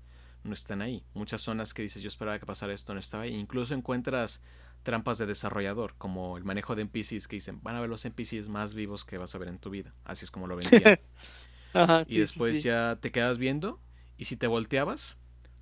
no 0.43 0.53
están 0.53 0.81
ahí. 0.81 1.05
Muchas 1.13 1.41
zonas 1.41 1.73
que 1.73 1.83
dices, 1.83 2.01
yo 2.01 2.07
esperaba 2.07 2.39
que 2.39 2.45
pasara 2.45 2.73
esto 2.73 2.93
no 2.93 2.99
estaba 2.99 3.23
ahí. 3.23 3.35
Incluso 3.35 3.73
encuentras 3.73 4.41
trampas 4.83 5.17
de 5.17 5.25
desarrollador, 5.25 5.95
como 5.97 6.37
el 6.37 6.43
manejo 6.43 6.75
de 6.75 6.83
NPCs 6.83 7.27
que 7.27 7.37
dicen, 7.37 7.61
van 7.63 7.75
a 7.75 7.81
ver 7.81 7.89
los 7.89 8.05
NPCs 8.05 8.49
más 8.49 8.73
vivos 8.73 9.05
que 9.05 9.17
vas 9.17 9.33
a 9.35 9.37
ver 9.37 9.47
en 9.49 9.59
tu 9.59 9.69
vida. 9.69 9.93
Así 10.05 10.25
es 10.25 10.31
como 10.31 10.47
lo 10.47 10.55
vendían. 10.57 10.99
Ajá, 11.73 12.03
y 12.07 12.17
sí, 12.17 12.19
después 12.19 12.57
sí. 12.57 12.61
ya 12.61 12.97
te 12.97 13.11
quedas 13.11 13.37
viendo 13.37 13.79
y 14.17 14.25
si 14.25 14.35
te 14.37 14.47
volteabas, 14.47 15.17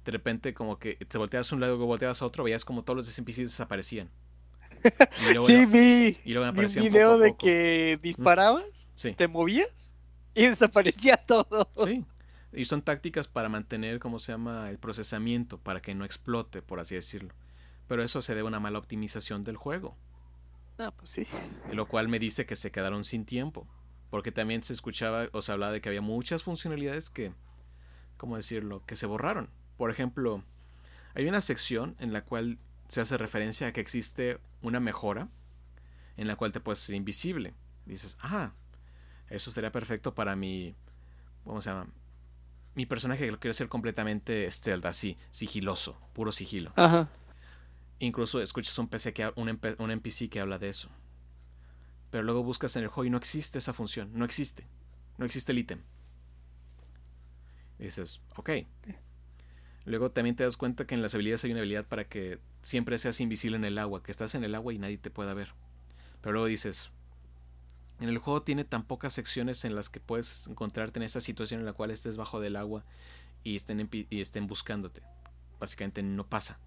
de 0.06 0.12
repente 0.12 0.54
como 0.54 0.80
que 0.80 0.96
te 0.96 1.18
volteabas 1.18 1.52
a 1.52 1.56
un 1.56 1.62
lado 1.62 1.76
y 1.76 1.78
volteabas 1.80 2.22
a 2.22 2.26
otro, 2.26 2.44
veías 2.44 2.66
como 2.66 2.84
todos 2.84 2.98
los 2.98 3.20
NPCs 3.20 3.38
desaparecían. 3.52 4.10
Y 5.18 5.30
luego, 5.30 5.48
Sí, 5.48 5.66
vi, 5.66 6.18
y 6.24 6.34
luego 6.34 6.52
vi 6.54 6.66
un 6.66 6.74
poco 6.74 6.82
video 6.82 7.18
de 7.18 7.30
poco. 7.30 7.46
que 7.46 8.00
disparabas, 8.02 8.90
Sí, 8.94 9.16
te 9.16 9.28
movías 9.28 9.96
y 10.34 10.48
desaparecía 10.48 11.18
todo. 11.28 11.70
sí. 11.76 12.06
Y 12.52 12.66
son 12.66 12.82
tácticas 12.82 13.28
para 13.28 13.48
mantener, 13.50 14.00
¿cómo 14.00 14.18
se 14.20 14.32
llama?, 14.32 14.70
el 14.72 14.80
procesamiento, 14.80 15.60
para 15.60 15.82
que 15.82 15.94
no 15.94 16.04
explote, 16.06 16.62
por 16.64 16.80
así 16.80 16.96
decirlo. 16.96 17.36
Pero 17.90 18.04
eso 18.04 18.22
se 18.22 18.36
debe 18.36 18.46
a 18.46 18.48
una 18.48 18.60
mala 18.62 18.80
optimización 18.80 19.42
del 19.42 19.58
juego. 19.58 19.98
Ah, 20.78 20.92
pues 20.96 21.10
sí. 21.10 21.28
Lo 21.74 21.88
cual 21.88 22.08
me 22.08 22.20
dice 22.20 22.46
que 22.46 22.56
se 22.56 22.72
quedaron 22.72 23.04
sin 23.04 23.26
tiempo. 23.26 23.68
Porque 24.12 24.32
también 24.32 24.64
se 24.64 24.74
escuchaba 24.74 25.28
o 25.34 25.42
se 25.42 25.52
hablaba 25.52 25.74
de 25.74 25.82
que 25.82 25.90
había 25.90 26.02
muchas 26.02 26.44
funcionalidades 26.44 27.10
que, 27.10 27.34
¿cómo 28.16 28.38
decirlo?, 28.38 28.86
que 28.86 28.96
se 28.96 29.08
borraron. 29.08 29.50
Por 29.76 29.90
ejemplo, 29.90 30.44
hay 31.16 31.28
una 31.28 31.42
sección 31.42 31.96
en 32.00 32.14
la 32.14 32.24
cual 32.24 32.60
se 32.88 33.02
hace 33.02 33.18
referencia 33.18 33.68
a 33.68 33.74
que 33.74 33.82
existe 33.82 34.40
una 34.62 34.80
mejora 34.80 35.28
en 36.16 36.28
la 36.28 36.36
cual 36.36 36.52
te 36.52 36.60
puedes 36.60 36.80
ser 36.80 36.96
invisible. 36.96 37.56
Dices, 37.86 38.18
ah, 38.22 38.54
eso 39.30 39.52
sería 39.52 39.72
perfecto 39.72 40.14
para 40.14 40.36
mi, 40.36 40.76
¿cómo 41.44 41.60
se 41.62 41.72
llama? 41.72 41.88
Mi 42.76 42.86
personaje 42.86 43.26
que 43.26 43.32
lo 43.32 43.40
quiero 43.40 43.52
hacer 43.52 43.68
completamente 43.68 44.50
stealth, 44.52 44.86
así, 44.86 45.18
sigiloso, 45.32 46.00
puro 46.14 46.32
sigilo. 46.32 46.72
Ajá. 46.76 47.10
Incluso 48.00 48.42
escuchas 48.42 48.78
un, 48.80 48.88
PC 48.88 49.14
que, 49.14 49.32
un, 49.36 49.50
MP 49.50 49.76
un 49.78 49.92
NPC 49.92 50.30
que 50.30 50.40
habla 50.40 50.58
de 50.58 50.70
eso. 50.70 50.90
Pero 52.12 52.24
luego 52.24 52.44
buscas 52.44 52.76
en 52.76 52.84
el 52.84 52.90
juego 52.90 53.06
y 53.06 53.10
no 53.10 53.18
existe 53.18 53.60
esa 53.60 53.74
función. 53.74 54.10
No 54.14 54.26
existe. 54.26 54.66
No 55.18 55.26
existe 55.26 55.52
el 55.52 55.60
ítem. 55.60 55.82
Y 57.78 57.84
dices, 57.84 58.22
ok. 58.36 58.52
Luego 59.86 60.12
también 60.12 60.36
te 60.36 60.44
das 60.44 60.58
cuenta 60.58 60.88
que 60.88 60.96
en 60.96 61.02
las 61.02 61.14
habilidades 61.14 61.44
hay 61.44 61.52
una 61.52 61.60
habilidad 61.60 61.86
para 61.86 62.06
que 62.06 62.40
siempre 62.62 62.98
seas 62.98 63.20
invisible 63.20 63.58
en 63.58 63.66
el 63.66 63.78
agua. 63.78 64.02
Que 64.02 64.12
estás 64.12 64.34
en 64.36 64.44
el 64.44 64.56
agua 64.56 64.74
y 64.74 64.80
nadie 64.80 64.98
te 64.98 65.12
pueda 65.12 65.34
ver. 65.34 65.54
Pero 66.22 66.34
luego 66.34 66.48
dices, 66.48 66.92
en 68.00 68.08
el 68.08 68.18
juego 68.18 68.42
tiene 68.42 68.64
tan 68.64 68.84
pocas 68.84 69.14
secciones 69.14 69.66
en 69.66 69.76
las 69.76 69.90
que 69.90 70.00
puedes 70.00 70.48
encontrarte 70.48 71.00
en 71.00 71.04
esa 71.04 71.22
situación 71.22 71.60
en 71.60 71.66
la 71.66 71.74
cual 71.74 71.92
estés 71.92 72.16
bajo 72.16 72.40
del 72.40 72.56
agua 72.56 72.86
y 73.44 73.56
estén, 73.56 73.90
y 73.92 74.22
estén 74.22 74.48
buscándote. 74.48 75.02
Básicamente 75.60 76.02
no 76.02 76.26
pasa. 76.26 76.60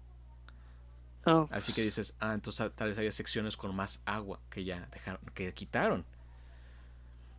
Ah, 1.25 1.47
Así 1.51 1.73
que 1.73 1.81
dices, 1.81 2.15
ah, 2.19 2.33
entonces 2.33 2.71
tal 2.75 2.89
vez 2.89 2.97
había 2.97 3.11
secciones 3.11 3.55
con 3.57 3.73
más 3.75 4.01
agua 4.05 4.39
que 4.49 4.63
ya 4.63 4.87
dejaron, 4.91 5.21
que 5.33 5.53
quitaron. 5.53 6.05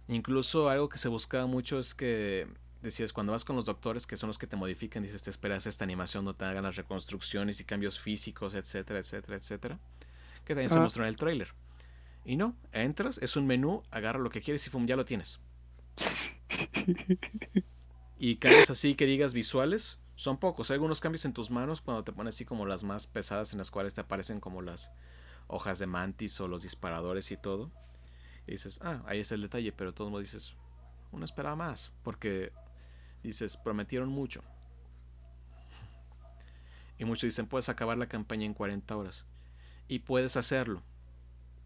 Incluso 0.09 0.69
algo 0.69 0.89
que 0.89 0.99
se 0.99 1.09
buscaba 1.09 1.47
mucho 1.47 1.79
es 1.79 1.95
que 1.95 2.47
decías, 2.83 3.13
cuando 3.13 3.33
vas 3.33 3.45
con 3.45 3.57
los 3.57 3.65
doctores, 3.65 4.07
que 4.07 4.17
son 4.17 4.29
los 4.29 4.39
que 4.39 4.47
te 4.47 4.57
modifican, 4.57 5.03
dices, 5.03 5.23
te 5.23 5.31
esperas 5.31 5.67
esta 5.67 5.85
animación, 5.85 6.25
no 6.25 6.35
te 6.35 6.45
hagan 6.45 6.65
las 6.65 6.77
reconstrucciones 6.77 7.61
y 7.61 7.65
cambios 7.65 7.99
físicos, 7.99 8.55
etcétera, 8.55 8.99
etcétera, 9.01 9.37
etcétera. 9.37 9.79
Que 10.45 10.55
también 10.55 10.71
se 10.71 10.77
Ajá. 10.77 10.85
mostró 10.85 11.05
en 11.05 11.09
el 11.09 11.17
tráiler. 11.17 11.55
Y 12.25 12.37
no, 12.37 12.55
entras, 12.73 13.19
es 13.19 13.37
un 13.37 13.47
menú, 13.47 13.83
agarra 13.91 14.19
lo 14.19 14.31
que 14.31 14.43
quieres 14.43 14.67
y 14.67 14.71
pum, 14.71 14.87
ya 14.87 14.97
lo 14.97 15.05
tienes. 15.05 15.41
Y 18.19 18.37
cambios 18.37 18.71
así 18.71 18.95
que 18.95 19.07
digas 19.07 19.35
visuales, 19.35 19.99
son 20.25 20.39
pocos. 20.39 20.71
Hay 20.71 20.77
algunos 20.77 21.01
cambios 21.01 21.25
en 21.27 21.35
tus 21.35 21.51
manos 21.51 21.83
cuando 21.83 22.03
te 22.03 22.13
pones 22.13 22.35
así 22.35 22.45
como 22.45 22.65
las 22.65 22.83
más 22.83 23.07
pesadas 23.07 23.53
en 23.53 23.59
las 23.59 23.71
cuales 23.71 23.93
te 23.93 24.01
aparecen 24.01 24.41
como 24.41 24.63
las 24.63 24.91
hojas 25.47 25.79
de 25.79 25.87
mantis 25.87 26.41
o 26.41 26.49
los 26.49 26.63
disparadores 26.63 27.31
y 27.31 27.37
todo. 27.37 27.71
Y 28.47 28.53
dices, 28.53 28.81
ah, 28.83 29.03
ahí 29.07 29.21
es 29.21 29.33
el 29.33 29.43
detalle, 29.43 29.73
pero 29.73 29.91
de 29.93 29.97
todos 29.97 30.19
dices, 30.21 30.55
uno 31.13 31.25
esperaba 31.25 31.57
más, 31.57 31.93
porque 32.03 32.53
dices, 33.23 33.57
prometieron 33.59 34.09
mucho. 34.09 34.43
Y 36.99 37.05
muchos 37.05 37.29
dicen, 37.29 37.47
puedes 37.47 37.69
acabar 37.69 37.99
la 37.99 38.07
campaña 38.07 38.47
en 38.47 38.55
40 38.55 38.97
horas. 38.97 39.27
Y 39.89 40.01
puedes 40.01 40.39
hacerlo, 40.39 40.83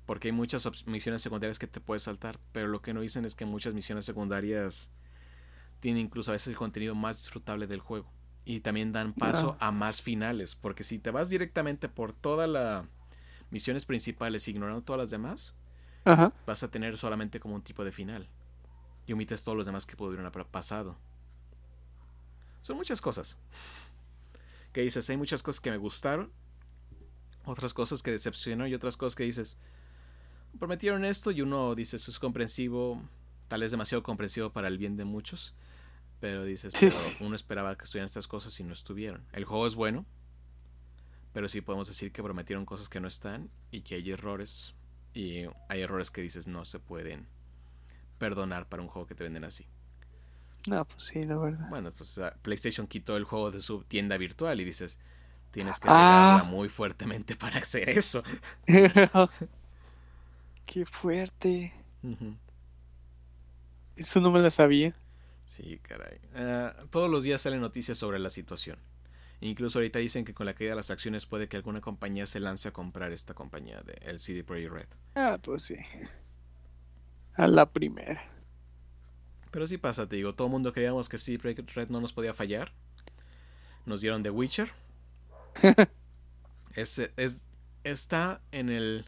porque 0.04 0.28
hay 0.28 0.32
muchas 0.32 0.68
misiones 0.86 1.22
secundarias 1.22 1.60
que 1.60 1.68
te 1.68 1.80
puedes 1.80 2.02
saltar, 2.02 2.40
pero 2.50 2.66
lo 2.66 2.82
que 2.82 2.92
no 2.92 3.02
dicen 3.02 3.24
es 3.24 3.36
que 3.36 3.44
muchas 3.44 3.74
misiones 3.74 4.04
secundarias 4.04 4.90
tienen 5.78 6.06
incluso 6.06 6.32
a 6.32 6.34
veces 6.34 6.48
el 6.48 6.56
contenido 6.56 6.96
más 6.96 7.18
disfrutable 7.18 7.68
del 7.68 7.80
juego. 7.80 8.17
Y 8.48 8.60
también 8.60 8.92
dan 8.92 9.12
paso 9.12 9.58
a 9.60 9.70
más 9.70 10.00
finales, 10.00 10.54
porque 10.54 10.82
si 10.82 10.98
te 10.98 11.10
vas 11.10 11.28
directamente 11.28 11.90
por 11.90 12.14
todas 12.14 12.48
las 12.48 12.86
misiones 13.50 13.84
principales 13.84 14.48
ignorando 14.48 14.80
todas 14.80 14.98
las 14.98 15.10
demás, 15.10 15.52
Ajá. 16.06 16.32
vas 16.46 16.62
a 16.62 16.70
tener 16.70 16.96
solamente 16.96 17.40
como 17.40 17.54
un 17.54 17.60
tipo 17.60 17.84
de 17.84 17.92
final. 17.92 18.26
Y 19.06 19.12
omites 19.12 19.42
todos 19.42 19.54
los 19.54 19.66
demás 19.66 19.84
que 19.84 19.96
pudieron 19.96 20.24
haber 20.24 20.46
pasado. 20.46 20.96
Son 22.62 22.78
muchas 22.78 23.02
cosas. 23.02 23.36
Que 24.72 24.80
dices, 24.80 25.10
hay 25.10 25.18
muchas 25.18 25.42
cosas 25.42 25.60
que 25.60 25.70
me 25.70 25.76
gustaron, 25.76 26.32
otras 27.44 27.74
cosas 27.74 28.02
que 28.02 28.12
decepcionó 28.12 28.66
y 28.66 28.72
otras 28.72 28.96
cosas 28.96 29.14
que 29.14 29.24
dices, 29.24 29.58
prometieron 30.58 31.04
esto 31.04 31.32
y 31.32 31.42
uno 31.42 31.74
dice, 31.74 31.96
eso 31.96 32.10
es 32.10 32.18
comprensivo, 32.18 33.02
tal 33.48 33.60
vez 33.60 33.72
demasiado 33.72 34.02
comprensivo 34.02 34.48
para 34.48 34.68
el 34.68 34.78
bien 34.78 34.96
de 34.96 35.04
muchos. 35.04 35.54
Pero 36.20 36.44
dices, 36.44 36.72
Sí. 36.74 36.88
pero 36.90 37.26
uno 37.26 37.36
esperaba 37.36 37.76
que 37.76 37.84
estuvieran 37.84 38.06
estas 38.06 38.26
cosas 38.26 38.58
y 38.60 38.64
no 38.64 38.72
estuvieron. 38.72 39.24
El 39.32 39.44
juego 39.44 39.66
es 39.66 39.74
bueno, 39.76 40.04
pero 41.32 41.48
sí 41.48 41.60
podemos 41.60 41.88
decir 41.88 42.12
que 42.12 42.22
prometieron 42.22 42.66
cosas 42.66 42.88
que 42.88 43.00
no 43.00 43.08
están 43.08 43.50
y 43.70 43.82
que 43.82 43.94
hay 43.96 44.10
errores. 44.10 44.74
Y 45.14 45.44
hay 45.68 45.80
errores 45.80 46.10
que 46.10 46.20
dices 46.20 46.46
no 46.46 46.64
se 46.64 46.78
pueden 46.80 47.26
perdonar 48.18 48.68
para 48.68 48.82
un 48.82 48.88
juego 48.88 49.06
que 49.06 49.14
te 49.14 49.24
venden 49.24 49.44
así. 49.44 49.66
No, 50.68 50.84
pues 50.84 51.04
sí, 51.04 51.22
la 51.22 51.36
verdad. 51.38 51.68
Bueno, 51.70 51.92
pues 51.92 52.18
ah, 52.18 52.36
PlayStation 52.42 52.86
quitó 52.88 53.16
el 53.16 53.24
juego 53.24 53.50
de 53.50 53.62
su 53.62 53.84
tienda 53.84 54.16
virtual 54.18 54.60
y 54.60 54.64
dices, 54.64 54.98
tienes 55.52 55.78
que 55.80 55.88
Ah. 55.88 56.38
pegarla 56.40 56.50
muy 56.50 56.68
fuertemente 56.68 57.36
para 57.36 57.58
hacer 57.58 57.88
eso. 57.90 58.22
Qué 60.66 60.84
fuerte. 60.84 61.72
Eso 63.96 64.20
no 64.20 64.30
me 64.30 64.40
la 64.40 64.50
sabía. 64.50 64.94
Sí, 65.48 65.78
caray. 65.78 66.20
Ah, 66.34 66.74
todos 66.90 67.10
los 67.10 67.22
días 67.22 67.40
salen 67.40 67.62
noticias 67.62 67.96
sobre 67.96 68.18
la 68.18 68.28
situación. 68.28 68.78
Incluso 69.40 69.78
ahorita 69.78 69.98
dicen 69.98 70.26
que 70.26 70.34
con 70.34 70.44
la 70.44 70.52
caída 70.52 70.72
de 70.72 70.76
las 70.76 70.90
acciones 70.90 71.24
puede 71.24 71.48
que 71.48 71.56
alguna 71.56 71.80
compañía 71.80 72.26
se 72.26 72.38
lance 72.38 72.68
a 72.68 72.72
comprar 72.74 73.12
esta 73.12 73.32
compañía 73.32 73.80
de 73.80 73.94
LCD 74.12 74.44
Projekt 74.44 74.70
Red. 74.70 74.88
Ah, 75.14 75.38
pues 75.42 75.62
sí. 75.62 75.76
A 77.32 77.48
la 77.48 77.72
primera. 77.72 78.30
Pero 79.50 79.66
sí 79.66 79.78
pasa, 79.78 80.06
te 80.06 80.16
digo, 80.16 80.34
todo 80.34 80.48
el 80.48 80.52
mundo 80.52 80.74
creíamos 80.74 81.08
que 81.08 81.16
CD 81.16 81.38
Projekt 81.38 81.70
Red 81.70 81.88
no 81.88 82.02
nos 82.02 82.12
podía 82.12 82.34
fallar. 82.34 82.74
Nos 83.86 84.02
dieron 84.02 84.22
The 84.22 84.28
Witcher. 84.28 84.70
es, 86.74 86.98
es, 87.16 87.46
está 87.84 88.42
en 88.52 88.68
el 88.68 89.06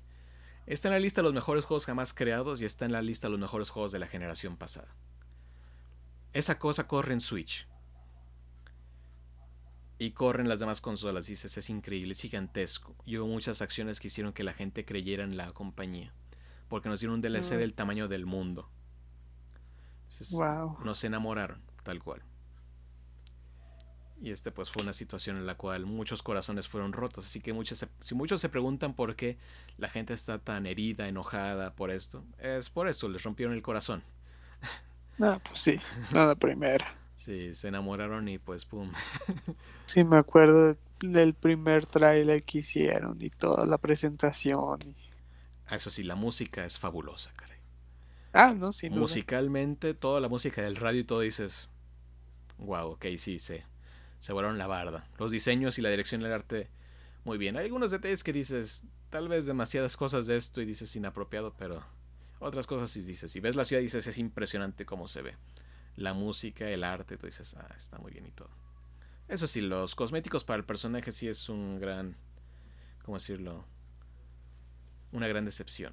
está 0.65 0.89
en 0.89 0.95
la 0.95 1.01
lista 1.01 1.21
de 1.21 1.25
los 1.25 1.35
mejores 1.35 1.67
juegos 1.67 1.85
jamás 1.85 2.15
creados 2.15 2.63
y 2.63 2.65
está 2.65 2.87
en 2.87 2.93
la 2.93 3.03
lista 3.03 3.27
de 3.27 3.33
los 3.33 3.41
mejores 3.41 3.69
juegos 3.69 3.93
de 3.93 3.99
la 3.99 4.07
generación 4.07 4.57
pasada. 4.57 4.89
Esa 6.33 6.59
cosa 6.59 6.87
corre 6.87 7.13
en 7.13 7.21
Switch. 7.21 7.67
Y 9.99 10.13
corre 10.13 10.43
en 10.43 10.49
las 10.49 10.61
demás 10.61 10.81
consolas. 10.81 11.27
Dices, 11.27 11.57
es 11.57 11.69
increíble, 11.69 12.13
es 12.13 12.21
gigantesco. 12.21 12.95
Y 13.05 13.19
hubo 13.19 13.27
muchas 13.27 13.61
acciones 13.61 14.01
que 14.01 14.09
hicieron 14.09 14.33
que 14.33 14.45
la 14.45 14.55
gente 14.55 14.85
creyera 14.85 15.25
en 15.25 15.37
la 15.37 15.53
compañía. 15.53 16.15
Porque 16.69 16.89
nos 16.89 17.01
dieron 17.01 17.17
un 17.17 17.21
DLC 17.21 17.57
del 17.57 17.75
tamaño 17.75 18.09
del 18.09 18.27
mundo. 18.27 18.71
wow. 20.31 20.79
Nos 20.85 21.05
enamoraron, 21.05 21.61
tal 21.83 22.03
cual. 22.03 22.23
Y 24.23 24.31
este 24.33 24.53
pues 24.53 24.71
fue 24.71 24.83
una 24.83 24.93
situación 24.93 25.39
en 25.39 25.47
la 25.47 25.57
cual 25.57 25.87
muchos 25.87 26.23
corazones 26.23 26.69
fueron 26.69 26.93
rotos. 26.93 27.27
Así 27.27 27.41
que 27.41 27.53
muchos 27.53 27.87
si 28.01 28.15
muchos 28.15 28.41
se 28.41 28.51
preguntan 28.51 28.95
por 28.95 29.17
qué 29.17 29.39
la 29.79 29.89
gente 29.89 30.13
está 30.13 30.39
tan 30.39 30.67
herida, 30.67 31.09
enojada 31.09 31.75
por 31.75 31.91
esto, 31.91 32.25
es 32.39 32.69
por 32.69 32.87
eso, 32.89 33.09
les 33.09 33.23
rompieron 33.23 33.55
el 33.55 33.63
corazón. 33.63 34.03
Ah, 35.21 35.41
pues 35.45 35.61
sí, 35.61 35.79
nada 36.15 36.35
primera. 36.35 36.97
Sí, 37.17 37.55
se 37.55 37.69
enamoraron 37.69 38.29
y 38.29 38.39
pues 38.39 38.65
pum. 38.65 38.91
sí, 39.85 40.05
me 40.05 40.17
acuerdo 40.17 40.77
del 41.01 41.35
primer 41.35 41.87
tráiler 41.87 42.43
que 42.43 42.59
hicieron 42.59 43.19
y 43.21 43.31
toda 43.31 43.67
la 43.67 43.79
presentación. 43.79 44.81
Y... 44.83 44.95
Ah, 45.67 45.77
eso 45.77 45.91
sí, 45.91 46.03
la 46.03 46.15
música 46.15 46.65
es 46.65 46.79
fabulosa, 46.79 47.33
caray. 47.37 47.59
Ah, 48.33 48.55
no, 48.57 48.73
sí. 48.73 48.89
Musicalmente, 48.89 49.93
toda 49.93 50.21
la 50.21 50.29
música 50.29 50.63
del 50.63 50.77
radio 50.77 51.01
y 51.01 51.05
todo 51.05 51.21
dices, 51.21 51.69
wow, 52.59 52.93
ok, 52.93 53.07
sí, 53.19 53.39
se, 53.39 53.65
se 54.19 54.33
volaron 54.33 54.57
la 54.57 54.67
barda. 54.67 55.07
Los 55.19 55.31
diseños 55.31 55.79
y 55.79 55.83
la 55.83 55.91
dirección 55.91 56.23
del 56.23 56.33
arte, 56.33 56.71
muy 57.25 57.39
bien. 57.39 57.57
Hay 57.57 57.67
algunos 57.67 57.91
detalles 57.91 58.25
que 58.25 58.33
dices, 58.33 58.87
tal 59.11 59.29
vez 59.29 59.47
demasiadas 59.47 59.97
cosas 59.97 60.27
de 60.27 60.37
esto 60.37 60.61
y 60.63 60.65
dices 60.65 60.95
inapropiado, 60.97 61.55
pero 61.59 61.85
otras 62.41 62.67
cosas 62.67 62.91
sí 62.91 63.03
dices, 63.03 63.31
si 63.31 63.41
ves 63.41 63.55
la 63.55 63.65
ciudad 63.65 63.83
dices 63.83 64.07
es 64.07 64.19
impresionante 64.19 64.85
cómo 64.85 65.07
se 65.07 65.23
ve. 65.23 65.37
La 65.97 66.15
música, 66.15 66.69
el 66.69 66.83
arte, 66.85 67.17
tú 67.17 67.27
dices, 67.27 67.55
ah, 67.55 67.69
está 67.77 67.99
muy 67.99 68.11
bien 68.13 68.27
y 68.27 68.31
todo. 68.31 68.51
Eso 69.29 69.47
sí, 69.47 69.61
los 69.61 69.95
cosméticos 69.95 70.45
para 70.45 70.59
el 70.59 70.65
personaje 70.65 71.13
sí 71.13 71.29
es 71.29 71.49
un 71.49 71.79
gran, 71.79 72.17
¿cómo 73.05 73.19
decirlo? 73.19 73.65
Una 75.13 75.29
gran 75.29 75.45
decepción. 75.45 75.93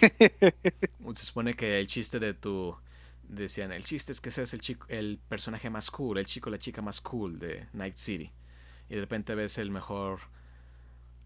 Se 0.00 1.24
supone 1.24 1.54
que 1.54 1.78
el 1.78 1.86
chiste 1.86 2.18
de 2.18 2.34
tu 2.34 2.76
decían, 3.22 3.72
el 3.72 3.84
chiste 3.84 4.12
es 4.12 4.20
que 4.20 4.30
seas 4.30 4.52
el 4.54 4.60
chico, 4.60 4.86
el 4.88 5.20
personaje 5.28 5.70
más 5.70 5.90
cool, 5.90 6.18
el 6.18 6.26
chico, 6.26 6.50
la 6.50 6.58
chica 6.58 6.82
más 6.82 7.00
cool 7.00 7.38
de 7.38 7.68
Night 7.72 7.96
City. 7.96 8.32
Y 8.88 8.94
de 8.96 9.00
repente 9.00 9.34
ves 9.34 9.58
el 9.58 9.70
mejor, 9.70 10.20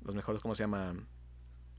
los 0.03 0.15
mejores, 0.15 0.41
¿cómo 0.41 0.55
se 0.55 0.65
llama? 0.65 0.95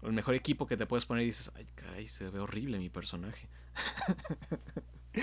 El 0.03 0.13
mejor 0.13 0.35
equipo 0.35 0.67
que 0.67 0.77
te 0.77 0.85
puedes 0.85 1.05
poner 1.05 1.23
y 1.23 1.27
dices, 1.27 1.51
ay, 1.55 1.67
caray, 1.75 2.07
se 2.07 2.29
ve 2.29 2.39
horrible 2.39 2.77
mi 2.77 2.89
personaje. 2.89 3.47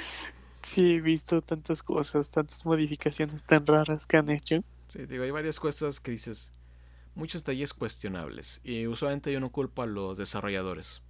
Sí, 0.64 0.94
he 0.94 1.00
visto 1.02 1.42
tantas 1.42 1.82
cosas, 1.82 2.30
tantas 2.30 2.64
modificaciones 2.64 3.44
tan 3.44 3.66
raras 3.66 4.06
que 4.06 4.16
han 4.16 4.30
hecho. 4.30 4.64
Sí, 4.88 5.04
digo, 5.04 5.22
hay 5.22 5.30
varias 5.30 5.60
cosas 5.60 6.00
que 6.00 6.10
dices, 6.10 6.52
muchos 7.14 7.44
detalles 7.44 7.74
cuestionables. 7.74 8.60
Y 8.64 8.86
usualmente 8.86 9.30
yo 9.30 9.40
no 9.40 9.50
culpo 9.50 9.82
a 9.82 9.86
los 9.86 10.16
desarrolladores. 10.16 11.02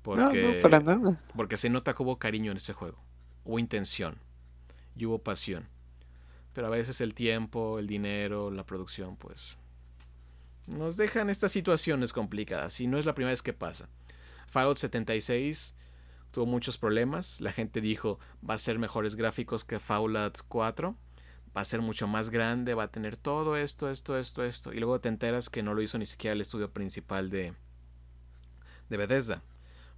Porque, 0.00 0.42
no, 0.42 0.54
no, 0.54 0.62
para 0.62 0.80
nada. 0.80 1.22
Porque 1.36 1.58
se 1.58 1.68
nota 1.68 1.94
que 1.94 2.02
hubo 2.02 2.18
cariño 2.18 2.50
en 2.50 2.56
ese 2.56 2.72
juego. 2.72 2.98
Hubo 3.44 3.58
intención. 3.58 4.16
Y 4.96 5.04
hubo 5.04 5.18
pasión. 5.18 5.68
Pero 6.54 6.68
a 6.68 6.70
veces 6.70 7.02
el 7.02 7.12
tiempo, 7.12 7.78
el 7.78 7.86
dinero, 7.86 8.50
la 8.50 8.64
producción, 8.64 9.16
pues 9.16 9.58
nos 10.68 10.96
dejan 10.96 11.30
estas 11.30 11.52
situaciones 11.52 12.12
complicadas 12.12 12.80
y 12.80 12.86
no 12.86 12.98
es 12.98 13.06
la 13.06 13.14
primera 13.14 13.32
vez 13.32 13.42
que 13.42 13.52
pasa. 13.52 13.88
Fallout 14.46 14.78
76 14.78 15.74
tuvo 16.30 16.46
muchos 16.46 16.78
problemas, 16.78 17.40
la 17.40 17.52
gente 17.52 17.80
dijo 17.80 18.18
va 18.48 18.54
a 18.54 18.58
ser 18.58 18.78
mejores 18.78 19.16
gráficos 19.16 19.64
que 19.64 19.78
Fallout 19.78 20.38
4, 20.48 20.94
va 21.56 21.60
a 21.60 21.64
ser 21.64 21.80
mucho 21.80 22.06
más 22.06 22.30
grande, 22.30 22.74
va 22.74 22.84
a 22.84 22.90
tener 22.90 23.16
todo 23.16 23.56
esto, 23.56 23.90
esto, 23.90 24.18
esto, 24.18 24.44
esto 24.44 24.72
y 24.72 24.78
luego 24.78 25.00
te 25.00 25.08
enteras 25.08 25.48
que 25.48 25.62
no 25.62 25.74
lo 25.74 25.82
hizo 25.82 25.98
ni 25.98 26.06
siquiera 26.06 26.34
el 26.34 26.40
estudio 26.40 26.70
principal 26.70 27.30
de, 27.30 27.54
de 28.90 28.96
Bethesda, 28.96 29.42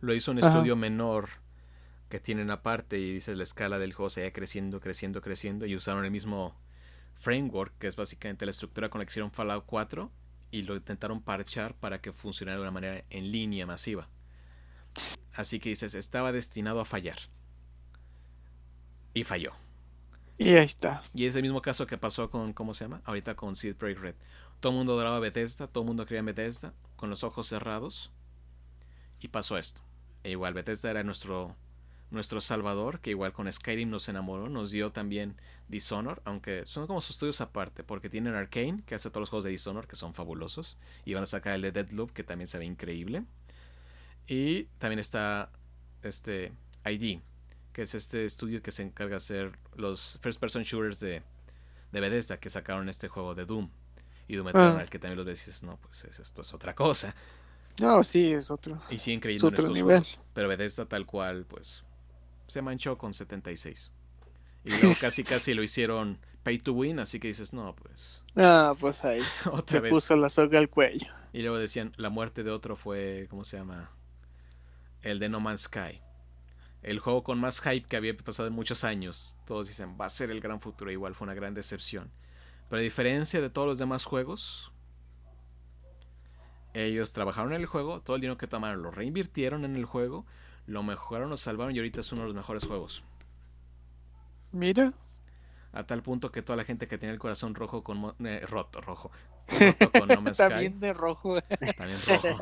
lo 0.00 0.14
hizo 0.14 0.30
un 0.30 0.38
estudio 0.38 0.76
menor 0.76 1.28
que 2.08 2.20
tienen 2.20 2.50
aparte 2.50 2.98
y 2.98 3.12
dices 3.12 3.36
la 3.36 3.42
escala 3.42 3.78
del 3.78 3.92
juego 3.92 4.10
se 4.10 4.32
creciendo, 4.32 4.80
creciendo, 4.80 5.20
creciendo 5.20 5.66
y 5.66 5.76
usaron 5.76 6.04
el 6.04 6.10
mismo 6.10 6.56
framework 7.14 7.76
que 7.78 7.86
es 7.86 7.96
básicamente 7.96 8.46
la 8.46 8.50
estructura 8.50 8.88
con 8.88 9.00
la 9.00 9.04
que 9.04 9.10
hicieron 9.10 9.30
Fallout 9.30 9.64
4 9.66 10.10
y 10.51 10.62
lo 10.62 10.76
intentaron 10.76 11.22
parchar 11.22 11.74
para 11.74 12.01
que 12.01 12.12
funcionara 12.12 12.57
de 12.57 12.62
una 12.62 12.70
manera 12.70 13.05
en 13.11 13.30
línea 13.30 13.66
masiva. 13.66 14.09
Así 15.34 15.61
que 15.61 15.70
dices, 15.70 15.94
estaba 15.94 16.32
destinado 16.32 16.80
a 16.80 16.84
fallar. 16.84 17.18
Y 19.14 19.24
falló. 19.24 19.53
Y 20.38 20.55
ahí 20.55 20.64
está. 20.64 21.03
Y 21.14 21.26
es 21.26 21.34
el 21.34 21.42
mismo 21.42 21.62
caso 21.62 21.86
que 21.86 21.98
pasó 21.98 22.30
con, 22.30 22.53
¿cómo 22.53 22.74
se 22.74 22.84
llama? 22.84 23.03
Ahorita 23.05 23.34
con 23.36 23.57
Seed 23.57 23.76
Project 23.76 24.01
Red. 24.01 24.14
Todo 24.61 24.72
el 24.72 24.78
mundo 24.78 24.94
adoraba 24.94 25.20
Bethesda, 25.20 25.66
todo 25.66 25.82
el 25.84 25.88
mundo 25.88 26.07
creía 26.07 26.20
en 26.20 26.26
Bethesda, 26.26 26.74
con 26.96 27.11
los 27.11 27.24
ojos 27.24 27.46
cerrados. 27.46 28.11
Y 29.20 29.28
pasó 29.28 29.59
esto. 29.59 29.82
E 30.22 30.30
igual 30.30 30.55
Bethesda 30.55 30.90
era 30.90 31.03
nuestro 31.03 31.57
nuestro 32.11 32.40
Salvador, 32.40 33.00
que 33.00 33.11
igual 33.11 33.32
con 33.32 33.50
Skyrim 33.50 33.88
nos 33.88 34.08
enamoró, 34.08 34.48
nos 34.48 34.70
dio 34.70 34.90
también 34.90 35.36
Dishonor, 35.68 36.20
aunque 36.24 36.66
son 36.66 36.86
como 36.86 37.00
sus 37.00 37.16
estudios 37.16 37.40
aparte, 37.40 37.84
porque 37.84 38.11
tienen 38.11 38.34
Arkane, 38.34 38.82
que 38.84 38.94
hace 38.94 39.11
todos 39.11 39.22
los 39.22 39.30
juegos 39.30 39.44
de 39.44 39.50
Dishonor, 39.50 39.86
que 39.86 39.96
son 39.96 40.14
fabulosos, 40.14 40.78
y 41.04 41.14
van 41.14 41.22
a 41.22 41.26
sacar 41.26 41.54
el 41.54 41.62
de 41.62 41.72
Deadloop, 41.72 42.12
que 42.12 42.24
también 42.24 42.48
se 42.48 42.58
ve 42.58 42.64
increíble. 42.64 43.24
Y 44.26 44.64
también 44.78 44.98
está 44.98 45.50
este 46.02 46.52
ID, 46.84 47.20
que 47.72 47.82
es 47.82 47.94
este 47.94 48.26
estudio 48.26 48.62
que 48.62 48.72
se 48.72 48.82
encarga 48.82 49.12
de 49.12 49.16
hacer 49.16 49.58
los 49.74 50.18
first 50.20 50.40
person 50.40 50.62
shooters 50.62 50.98
de, 51.00 51.22
de 51.92 52.00
Bethesda, 52.00 52.38
que 52.38 52.50
sacaron 52.50 52.88
este 52.88 53.08
juego 53.08 53.34
de 53.34 53.46
Doom. 53.46 53.70
Y 54.26 54.37
Doom 54.37 54.49
Eternal, 54.49 54.84
ah. 54.87 54.91
que 54.91 54.99
también 54.99 55.16
los 55.16 55.26
ves 55.26 55.62
no, 55.64 55.76
pues 55.78 56.04
esto 56.04 56.42
es 56.42 56.54
otra 56.54 56.74
cosa. 56.74 57.14
No, 57.80 58.03
sí, 58.04 58.32
es 58.32 58.50
otro. 58.50 58.80
Y 58.91 58.99
siguen 58.99 59.20
creyendo 59.20 59.49
en 59.49 59.54
estos 59.54 59.80
juegos. 59.80 60.18
Pero 60.34 60.49
Bethesda 60.49 60.87
tal 60.87 61.07
cual, 61.07 61.45
pues 61.46 61.82
se 62.50 62.62
manchó 62.62 62.98
con 62.98 63.14
76. 63.14 63.90
Y 64.64 64.70
luego 64.80 64.94
casi 65.00 65.24
casi 65.24 65.54
lo 65.54 65.62
hicieron 65.62 66.18
pay 66.42 66.58
to 66.58 66.72
win, 66.72 66.98
así 66.98 67.20
que 67.20 67.28
dices, 67.28 67.52
no, 67.52 67.74
pues. 67.74 68.22
Ah, 68.36 68.74
pues 68.78 69.04
ahí. 69.04 69.22
Otra 69.50 69.80
se 69.80 69.88
puso 69.88 70.16
la 70.16 70.28
soga 70.28 70.58
al 70.58 70.68
cuello. 70.68 71.06
Y 71.32 71.42
luego 71.42 71.58
decían, 71.58 71.92
la 71.96 72.10
muerte 72.10 72.42
de 72.42 72.50
otro 72.50 72.74
fue, 72.74 73.28
¿cómo 73.30 73.44
se 73.44 73.56
llama? 73.56 73.92
El 75.02 75.20
de 75.20 75.28
No 75.28 75.38
Man's 75.38 75.62
Sky. 75.62 76.02
El 76.82 76.98
juego 76.98 77.22
con 77.22 77.38
más 77.38 77.60
hype 77.60 77.86
que 77.86 77.96
había 77.96 78.16
pasado 78.16 78.48
en 78.48 78.54
muchos 78.54 78.82
años. 78.82 79.36
Todos 79.46 79.68
dicen, 79.68 79.96
va 80.00 80.06
a 80.06 80.10
ser 80.10 80.30
el 80.30 80.40
gran 80.40 80.60
futuro. 80.60 80.90
Igual 80.90 81.14
fue 81.14 81.26
una 81.26 81.34
gran 81.34 81.54
decepción. 81.54 82.10
Pero 82.68 82.80
a 82.80 82.82
diferencia 82.82 83.40
de 83.40 83.48
todos 83.48 83.68
los 83.68 83.78
demás 83.78 84.04
juegos, 84.04 84.72
ellos 86.74 87.12
trabajaron 87.12 87.52
en 87.52 87.60
el 87.60 87.66
juego, 87.66 88.00
todo 88.00 88.16
el 88.16 88.22
dinero 88.22 88.38
que 88.38 88.46
tomaron 88.46 88.82
lo 88.82 88.90
reinvirtieron 88.90 89.64
en 89.64 89.76
el 89.76 89.84
juego 89.84 90.26
lo 90.71 90.84
mejoraron, 90.84 91.30
lo 91.30 91.37
salvaron 91.37 91.75
y 91.75 91.79
ahorita 91.79 92.01
es 92.01 92.13
uno 92.13 92.22
de 92.22 92.29
los 92.29 92.37
mejores 92.37 92.64
juegos. 92.64 93.03
Mira. 94.53 94.92
A 95.72 95.84
tal 95.84 96.03
punto 96.03 96.30
que 96.30 96.42
toda 96.42 96.57
la 96.57 96.64
gente 96.64 96.87
que 96.88 96.97
tiene 96.97 97.13
el 97.13 97.18
corazón 97.18 97.55
rojo 97.55 97.83
con 97.83 98.14
eh, 98.25 98.41
roto, 98.47 98.80
rojo. 98.80 99.11
Roto 99.61 99.91
con 99.91 100.25
no 100.25 100.33
También 100.33 100.79
de 100.79 100.92
rojo. 100.92 101.41
También 101.76 101.99
rojo. 102.07 102.41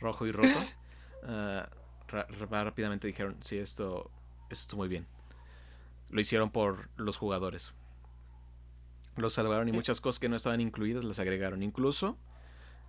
Rojo 0.00 0.26
y 0.26 0.32
roto. 0.32 0.58
Ah, 1.24 1.68
rápidamente 2.48 3.06
dijeron, 3.06 3.36
sí, 3.40 3.58
esto, 3.58 4.10
esto 4.50 4.62
está 4.62 4.76
muy 4.76 4.88
bien. 4.88 5.06
Lo 6.10 6.20
hicieron 6.20 6.50
por 6.50 6.88
los 6.96 7.16
jugadores. 7.16 7.72
Lo 9.16 9.30
salvaron 9.30 9.68
y 9.68 9.72
muchas 9.72 10.00
cosas 10.00 10.18
que 10.18 10.28
no 10.28 10.36
estaban 10.36 10.60
incluidas 10.60 11.04
las 11.04 11.20
agregaron. 11.20 11.62
Incluso 11.62 12.16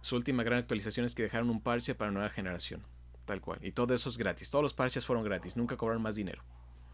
su 0.02 0.16
última 0.16 0.42
gran 0.44 0.60
actualización 0.60 1.06
es 1.06 1.14
que 1.14 1.24
dejaron 1.24 1.50
un 1.50 1.62
parche 1.62 1.94
para 1.94 2.12
nueva 2.12 2.30
generación. 2.30 2.84
Tal 3.26 3.42
cual. 3.42 3.60
Y 3.62 3.72
todo 3.72 3.94
eso 3.94 4.10
es 4.10 4.18
gratis. 4.18 4.50
Todos 4.50 4.64
los 4.64 4.74
parches 4.74 5.06
fueron 5.06 5.24
gratis. 5.24 5.56
Nunca 5.56 5.78
cobraron 5.78 6.02
más 6.02 6.16
dinero. 6.16 6.44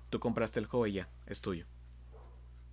Tú 0.09 0.19
compraste 0.19 0.59
el 0.59 0.65
juego 0.65 0.87
y 0.87 0.93
ya, 0.93 1.09
es 1.25 1.41
tuyo. 1.41 1.65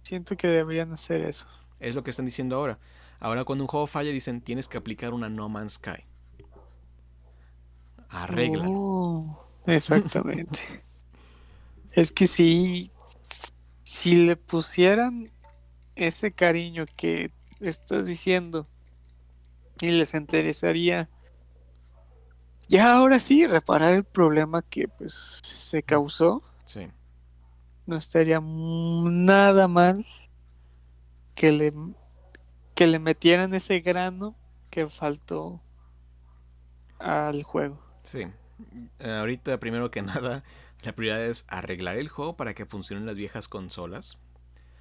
Siento 0.02 0.36
que 0.36 0.48
deberían 0.48 0.92
hacer 0.92 1.22
eso. 1.22 1.46
Es 1.80 1.94
lo 1.94 2.02
que 2.02 2.10
están 2.10 2.26
diciendo 2.26 2.56
ahora. 2.56 2.78
Ahora 3.18 3.44
cuando 3.44 3.64
un 3.64 3.68
juego 3.68 3.86
falla 3.86 4.10
dicen 4.10 4.40
tienes 4.40 4.68
que 4.68 4.78
aplicar 4.78 5.12
una 5.14 5.28
No 5.28 5.48
Man's 5.48 5.74
Sky. 5.74 6.04
Arregla. 8.08 8.66
Oh, 8.68 9.48
exactamente. 9.66 10.60
es 11.92 12.12
que 12.12 12.26
sí, 12.26 12.90
si 13.82 14.14
le 14.14 14.36
pusieran 14.36 15.32
ese 15.96 16.32
cariño 16.32 16.86
que 16.96 17.30
estás 17.60 18.06
diciendo 18.06 18.66
y 19.80 19.90
les 19.90 20.14
interesaría 20.14 21.08
ya 22.68 22.94
ahora 22.94 23.18
sí 23.18 23.46
reparar 23.46 23.94
el 23.94 24.04
problema 24.04 24.62
que 24.62 24.88
pues 24.88 25.40
se 25.44 25.82
causó, 25.82 26.42
Sí. 26.64 26.88
no 27.86 27.96
estaría 27.96 28.40
nada 28.42 29.68
mal 29.68 30.04
que 31.34 31.52
le 31.52 31.72
que 32.74 32.86
le 32.86 32.98
metieran 32.98 33.54
ese 33.54 33.80
grano 33.80 34.36
que 34.70 34.86
faltó 34.88 35.62
al 36.98 37.42
juego. 37.42 37.80
Sí. 38.02 38.26
Eh, 38.98 39.10
ahorita, 39.10 39.58
primero 39.58 39.90
que 39.90 40.02
nada, 40.02 40.44
la 40.82 40.92
prioridad 40.94 41.24
es 41.24 41.44
arreglar 41.48 41.96
el 41.98 42.08
juego 42.08 42.36
para 42.36 42.54
que 42.54 42.66
funcionen 42.66 43.06
las 43.06 43.16
viejas 43.16 43.48
consolas. 43.48 44.18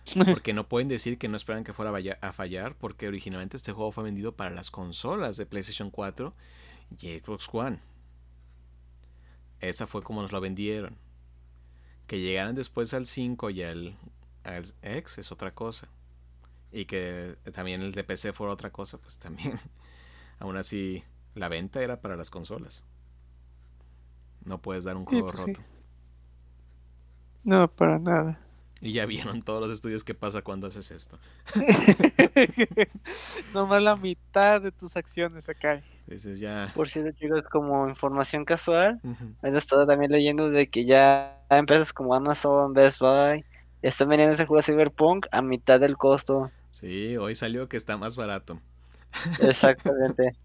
Porque 0.29 0.53
no 0.53 0.67
pueden 0.67 0.87
decir 0.87 1.17
que 1.17 1.27
no 1.27 1.35
esperan 1.35 1.63
que 1.63 1.73
fuera 1.73 1.91
a 2.21 2.31
fallar, 2.33 2.75
porque 2.77 3.07
originalmente 3.07 3.57
este 3.57 3.71
juego 3.71 3.91
fue 3.91 4.03
vendido 4.03 4.35
para 4.35 4.51
las 4.51 4.69
consolas 4.69 5.35
de 5.35 5.47
PlayStation 5.47 5.89
4 5.89 6.35
y 6.99 7.19
Xbox 7.19 7.49
One. 7.53 7.79
Esa 9.59 9.85
fue 9.87 10.01
como 10.01 10.21
nos 10.21 10.31
lo 10.31 10.39
vendieron. 10.41 10.97
Que 12.07 12.19
llegaran 12.19 12.55
después 12.55 12.93
al 12.93 13.05
5 13.05 13.49
y 13.49 13.63
al, 13.63 13.97
al 14.43 14.73
X 14.81 15.17
es 15.19 15.31
otra 15.31 15.53
cosa. 15.53 15.87
Y 16.71 16.85
que 16.85 17.37
también 17.53 17.81
el 17.81 17.93
de 17.93 18.03
PC 18.03 18.33
fuera 18.33 18.53
otra 18.53 18.71
cosa, 18.71 18.97
pues 18.99 19.19
también. 19.19 19.59
Aún 20.39 20.57
así, 20.57 21.03
la 21.35 21.49
venta 21.49 21.83
era 21.83 22.01
para 22.01 22.17
las 22.17 22.29
consolas. 22.31 22.83
No 24.45 24.61
puedes 24.61 24.85
dar 24.85 24.95
un 24.95 25.05
Sí, 25.09 25.21
juego 25.21 25.27
pues 25.27 25.39
sí. 25.39 25.53
roto. 25.53 25.61
No, 27.45 27.67
para 27.69 27.97
nada. 27.99 28.44
Y 28.85 28.91
ya 28.91 29.07
vieron 29.07 29.41
todos 29.41 29.59
los 29.59 29.71
estudios 29.71 30.03
que 30.03 30.13
pasa 30.13 30.43
cuando 30.43 30.67
haces 30.67 30.91
esto. 30.91 31.17
Nomás 33.55 33.81
la 33.81 33.95
mitad 33.95 34.61
de 34.61 34.71
tus 34.71 34.95
acciones 34.95 35.49
cae. 35.59 35.83
Dices 36.05 36.39
ya. 36.39 36.71
Por 36.75 36.87
cierto, 36.87 37.11
chicos, 37.19 37.41
como 37.51 37.89
información 37.89 38.45
casual, 38.45 39.01
he 39.41 39.47
estado 39.57 39.87
también 39.87 40.11
leyendo 40.11 40.51
de 40.51 40.67
que 40.67 40.85
ya 40.85 41.35
empresas 41.49 41.93
como 41.93 42.13
Amazon, 42.13 42.73
Best 42.73 42.99
Buy, 42.99 43.43
están 43.81 44.07
vendiendo 44.07 44.35
ese 44.35 44.45
juego 44.45 44.57
de 44.57 44.71
Cyberpunk 44.71 45.25
a 45.31 45.41
mitad 45.41 45.79
del 45.79 45.97
costo. 45.97 46.51
Sí, 46.69 47.17
hoy 47.17 47.33
salió 47.33 47.67
que 47.67 47.77
está 47.77 47.97
más 47.97 48.15
barato. 48.15 48.61
Exactamente. 49.41 50.35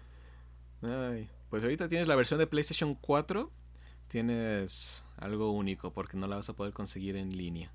Ay, 0.80 1.28
pues 1.50 1.62
ahorita 1.62 1.88
tienes 1.88 2.08
la 2.08 2.16
versión 2.16 2.38
de 2.38 2.46
PlayStation 2.46 2.94
4. 2.94 3.50
Tienes 4.08 5.04
algo 5.16 5.50
único 5.52 5.92
porque 5.92 6.16
no 6.16 6.26
la 6.26 6.36
vas 6.36 6.48
a 6.48 6.52
poder 6.54 6.72
conseguir 6.72 7.16
en 7.16 7.36
línea. 7.36 7.70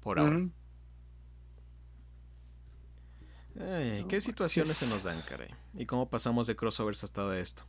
Por 0.00 0.18
ahora. 0.20 0.48
Ay, 3.58 4.04
¿Qué 4.08 4.20
situaciones 4.20 4.76
se 4.76 4.86
nos 4.88 5.04
dan, 5.04 5.22
caray? 5.22 5.48
¿Y 5.74 5.86
cómo 5.86 6.08
pasamos 6.08 6.46
de 6.46 6.56
crossovers 6.56 7.02
hasta 7.04 7.26
de 7.28 7.40
esto? 7.40 7.64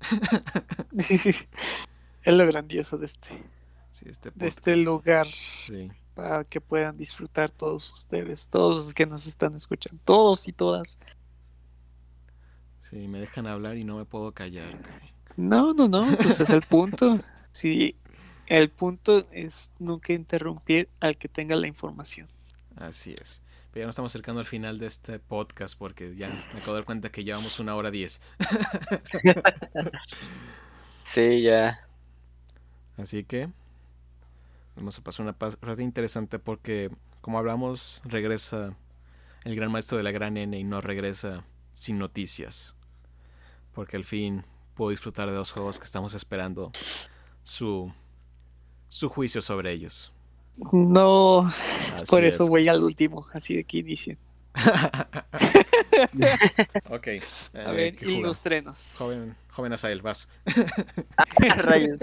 es 0.98 2.34
lo 2.34 2.46
grandioso 2.46 2.98
de 2.98 3.06
este, 3.06 3.42
Sí, 3.90 4.06
este 4.08 4.30
de 4.34 4.48
este 4.48 4.76
lugar 4.76 5.26
Sí. 5.26 5.90
para 6.14 6.44
que 6.44 6.60
puedan 6.60 6.96
disfrutar 6.96 7.50
todos 7.50 7.90
ustedes, 7.90 8.48
todos 8.48 8.86
los 8.86 8.94
que 8.94 9.06
nos 9.06 9.26
están 9.26 9.54
escuchando, 9.54 10.00
todos 10.04 10.48
y 10.48 10.52
todas. 10.52 10.98
Sí, 12.80 13.08
me 13.08 13.20
dejan 13.20 13.48
hablar 13.48 13.76
y 13.76 13.84
no 13.84 13.96
me 13.96 14.04
puedo 14.04 14.32
callar, 14.32 14.80
caray. 14.80 15.12
No, 15.36 15.74
no, 15.74 15.88
no, 15.88 16.04
pues 16.16 16.40
es 16.40 16.50
el 16.50 16.62
punto. 16.62 17.18
Sí, 17.54 17.96
el 18.46 18.70
punto 18.70 19.26
es 19.30 19.72
nunca 19.78 20.14
interrumpir 20.14 20.88
al 21.00 21.18
que 21.18 21.28
tenga 21.28 21.54
la 21.54 21.66
información. 21.66 22.28
Así 22.76 23.14
es. 23.20 23.42
Pero 23.70 23.82
ya 23.82 23.86
nos 23.86 23.92
estamos 23.92 24.10
acercando 24.10 24.40
al 24.40 24.46
final 24.46 24.78
de 24.78 24.86
este 24.86 25.18
podcast 25.18 25.76
porque 25.78 26.16
ya 26.16 26.28
me 26.28 26.60
acabo 26.60 26.72
de 26.72 26.78
dar 26.78 26.84
cuenta 26.86 27.12
que 27.12 27.24
llevamos 27.24 27.60
una 27.60 27.74
hora 27.74 27.90
diez. 27.90 28.22
Sí, 31.02 31.42
ya. 31.42 31.86
Así 32.96 33.24
que 33.24 33.50
vamos 34.76 34.98
a 34.98 35.02
pasar 35.02 35.24
una 35.24 35.32
parte 35.36 35.82
interesante 35.82 36.38
porque, 36.38 36.90
como 37.20 37.38
hablamos, 37.38 38.02
regresa 38.04 38.76
el 39.44 39.56
gran 39.56 39.72
maestro 39.72 39.98
de 39.98 40.04
la 40.04 40.12
gran 40.12 40.36
N 40.36 40.58
y 40.58 40.64
no 40.64 40.80
regresa 40.80 41.44
sin 41.72 41.98
noticias. 41.98 42.74
Porque 43.74 43.96
al 43.96 44.04
fin 44.04 44.44
puedo 44.82 44.90
disfrutar 44.90 45.28
de 45.30 45.34
dos 45.36 45.52
juegos 45.52 45.78
que 45.78 45.84
estamos 45.84 46.12
esperando 46.14 46.72
su, 47.44 47.92
su 48.88 49.08
juicio 49.08 49.40
sobre 49.40 49.70
ellos. 49.70 50.12
No, 50.72 51.46
Así 51.94 52.06
por 52.10 52.24
eso 52.24 52.42
es. 52.42 52.50
voy 52.50 52.66
al 52.66 52.82
último, 52.82 53.24
así 53.32 53.54
de 53.54 53.62
que 53.62 53.78
inicien. 53.78 54.18
ok. 56.90 57.06
eh, 57.06 57.22
A 57.64 57.70
ver, 57.70 57.94
ilustrenos. 58.02 58.90
Joven, 58.98 59.36
joven 59.52 59.72
Asael, 59.72 60.02
vas. 60.02 60.28
Rayos. 61.58 62.00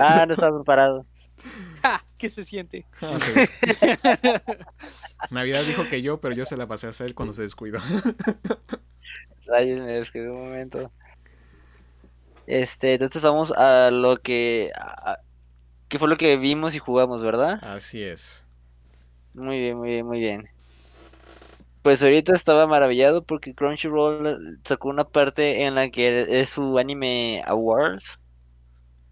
Ah, 0.00 0.24
no 0.26 0.34
estaba 0.34 0.56
preparado. 0.58 1.04
¡Ja! 1.82 2.04
¿Qué 2.16 2.30
se 2.30 2.44
siente? 2.44 2.86
Ah, 3.02 3.18
Navidad 5.32 5.64
dijo 5.64 5.88
que 5.88 6.02
yo, 6.02 6.20
pero 6.20 6.36
yo 6.36 6.46
se 6.46 6.56
la 6.56 6.68
pasé 6.68 6.86
a 6.86 6.90
hacer 6.90 7.14
cuando 7.16 7.34
se 7.34 7.42
descuidó. 7.42 7.80
Rayos, 9.46 9.80
me 9.80 9.94
descuidé 9.94 10.30
un 10.30 10.38
momento. 10.44 10.92
Este, 12.46 12.94
entonces 12.94 13.22
vamos 13.22 13.52
a 13.52 13.90
lo 13.90 14.16
que... 14.18 14.70
a- 14.76 15.18
¿Qué 15.88 15.98
fue 15.98 16.08
lo 16.08 16.16
que 16.18 16.36
vimos 16.38 16.74
y 16.74 16.80
jugamos, 16.80 17.22
verdad? 17.22 17.62
Así 17.62 18.02
es. 18.02 18.44
Muy 19.34 19.58
bien, 19.60 19.76
muy 19.78 19.90
bien, 19.90 20.06
muy 20.06 20.18
bien. 20.20 20.48
Pues 21.82 22.02
ahorita 22.02 22.32
estaba 22.32 22.66
maravillado 22.66 23.24
porque 23.24 23.54
Crunchyroll 23.54 24.58
sacó 24.64 24.88
una 24.88 25.04
parte 25.04 25.62
en 25.64 25.74
la 25.74 25.90
que 25.90 26.40
es 26.40 26.48
su 26.50 26.78
anime 26.78 27.42
awards 27.46 28.20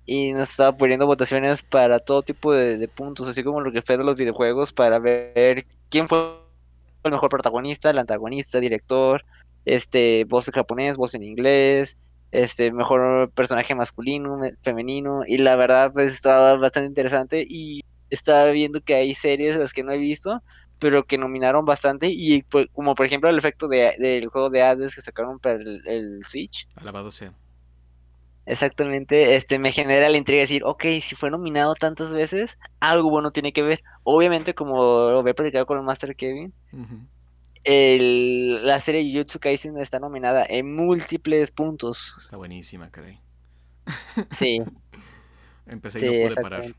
y 0.07 0.33
nos 0.33 0.51
estaba 0.51 0.77
poniendo 0.77 1.07
votaciones 1.07 1.63
para 1.63 2.01
todo 2.01 2.23
tipo 2.23 2.53
de, 2.53 2.79
de 2.79 2.89
puntos, 2.89 3.29
así 3.29 3.45
como 3.45 3.61
lo 3.61 3.73
que 3.73 3.83
fue 3.83 3.97
de 3.99 4.05
los 4.05 4.17
videojuegos 4.17 4.73
para 4.73 4.99
ver 4.99 5.67
quién 5.91 6.09
fue 6.09 6.39
el 7.05 7.13
mejor 7.13 7.31
protagonista, 7.31 7.91
el 7.91 7.99
antagonista, 7.99 8.61
director, 8.61 9.25
este, 9.65 10.25
voz 10.25 10.49
en 10.49 10.55
japonés, 10.55 10.97
voz 10.97 11.15
en 11.15 11.23
inglés, 11.25 11.99
este, 12.33 12.73
mejor 12.73 13.31
personaje 13.33 13.75
masculino, 13.77 14.39
me- 14.39 14.55
femenino 14.63 15.23
y 15.27 15.39
la 15.39 15.57
verdad 15.57 15.93
pues 15.95 16.15
estaba 16.15 16.57
bastante 16.57 16.89
interesante 16.89 17.45
y 17.49 17.83
estaba 18.11 18.47
viendo 18.51 18.81
que 18.83 18.95
hay 18.97 19.15
series 19.15 19.57
las 19.57 19.73
que 19.73 19.85
no 19.85 19.93
he 19.93 19.99
visto, 19.99 20.43
pero 20.81 21.05
que 21.05 21.19
nominaron 21.19 21.65
bastante 21.65 22.09
y 22.11 22.43
pues, 22.45 22.67
como 22.73 22.95
por 22.97 23.07
ejemplo 23.07 23.31
el 23.31 23.39
efecto 23.39 23.69
de, 23.69 23.95
del 23.99 24.29
juego 24.29 24.51
de 24.51 24.63
Hades 24.63 24.95
que 24.95 25.03
sacaron 25.03 25.39
para 25.39 25.57
el, 25.57 25.83
el 25.87 26.25
Switch. 26.25 26.67
Alabado 26.77 27.11
sea. 27.13 27.33
Exactamente, 28.45 29.37
este 29.37 29.61
me 29.61 29.71
genera 29.71 30.09
la 30.11 30.17
intriga 30.17 30.39
de 30.39 30.43
decir, 30.43 30.63
ok, 30.65 30.85
si 31.01 31.15
fue 31.15 31.31
nominado 31.31 31.77
tantas 31.77 32.13
veces, 32.13 32.59
algo 32.81 33.09
bueno 33.09 33.31
tiene 33.31 33.53
que 33.53 33.63
ver. 33.63 33.83
Obviamente, 34.03 34.53
como 34.53 34.77
lo 35.11 35.21
había 35.21 35.35
platicado 35.35 35.65
con 35.65 35.79
el 35.79 35.85
Master 35.85 36.17
Kevin. 36.17 36.53
El, 37.65 38.67
la 38.67 38.81
serie 38.81 39.11
Jujutsu 39.11 39.39
Kaisen 39.39 39.79
está 39.79 39.99
nominada 39.99 40.45
en 40.49 40.75
múltiples 40.75 41.51
puntos. 41.51 42.15
Está 42.21 42.37
buenísima, 42.37 42.91
caray. 42.91 43.21
Sí, 44.31 44.59
Empecé 45.67 46.01
sí, 46.01 46.07
y 46.07 46.09
no 46.09 46.29
pude 46.29 46.43
parar. 46.43 46.75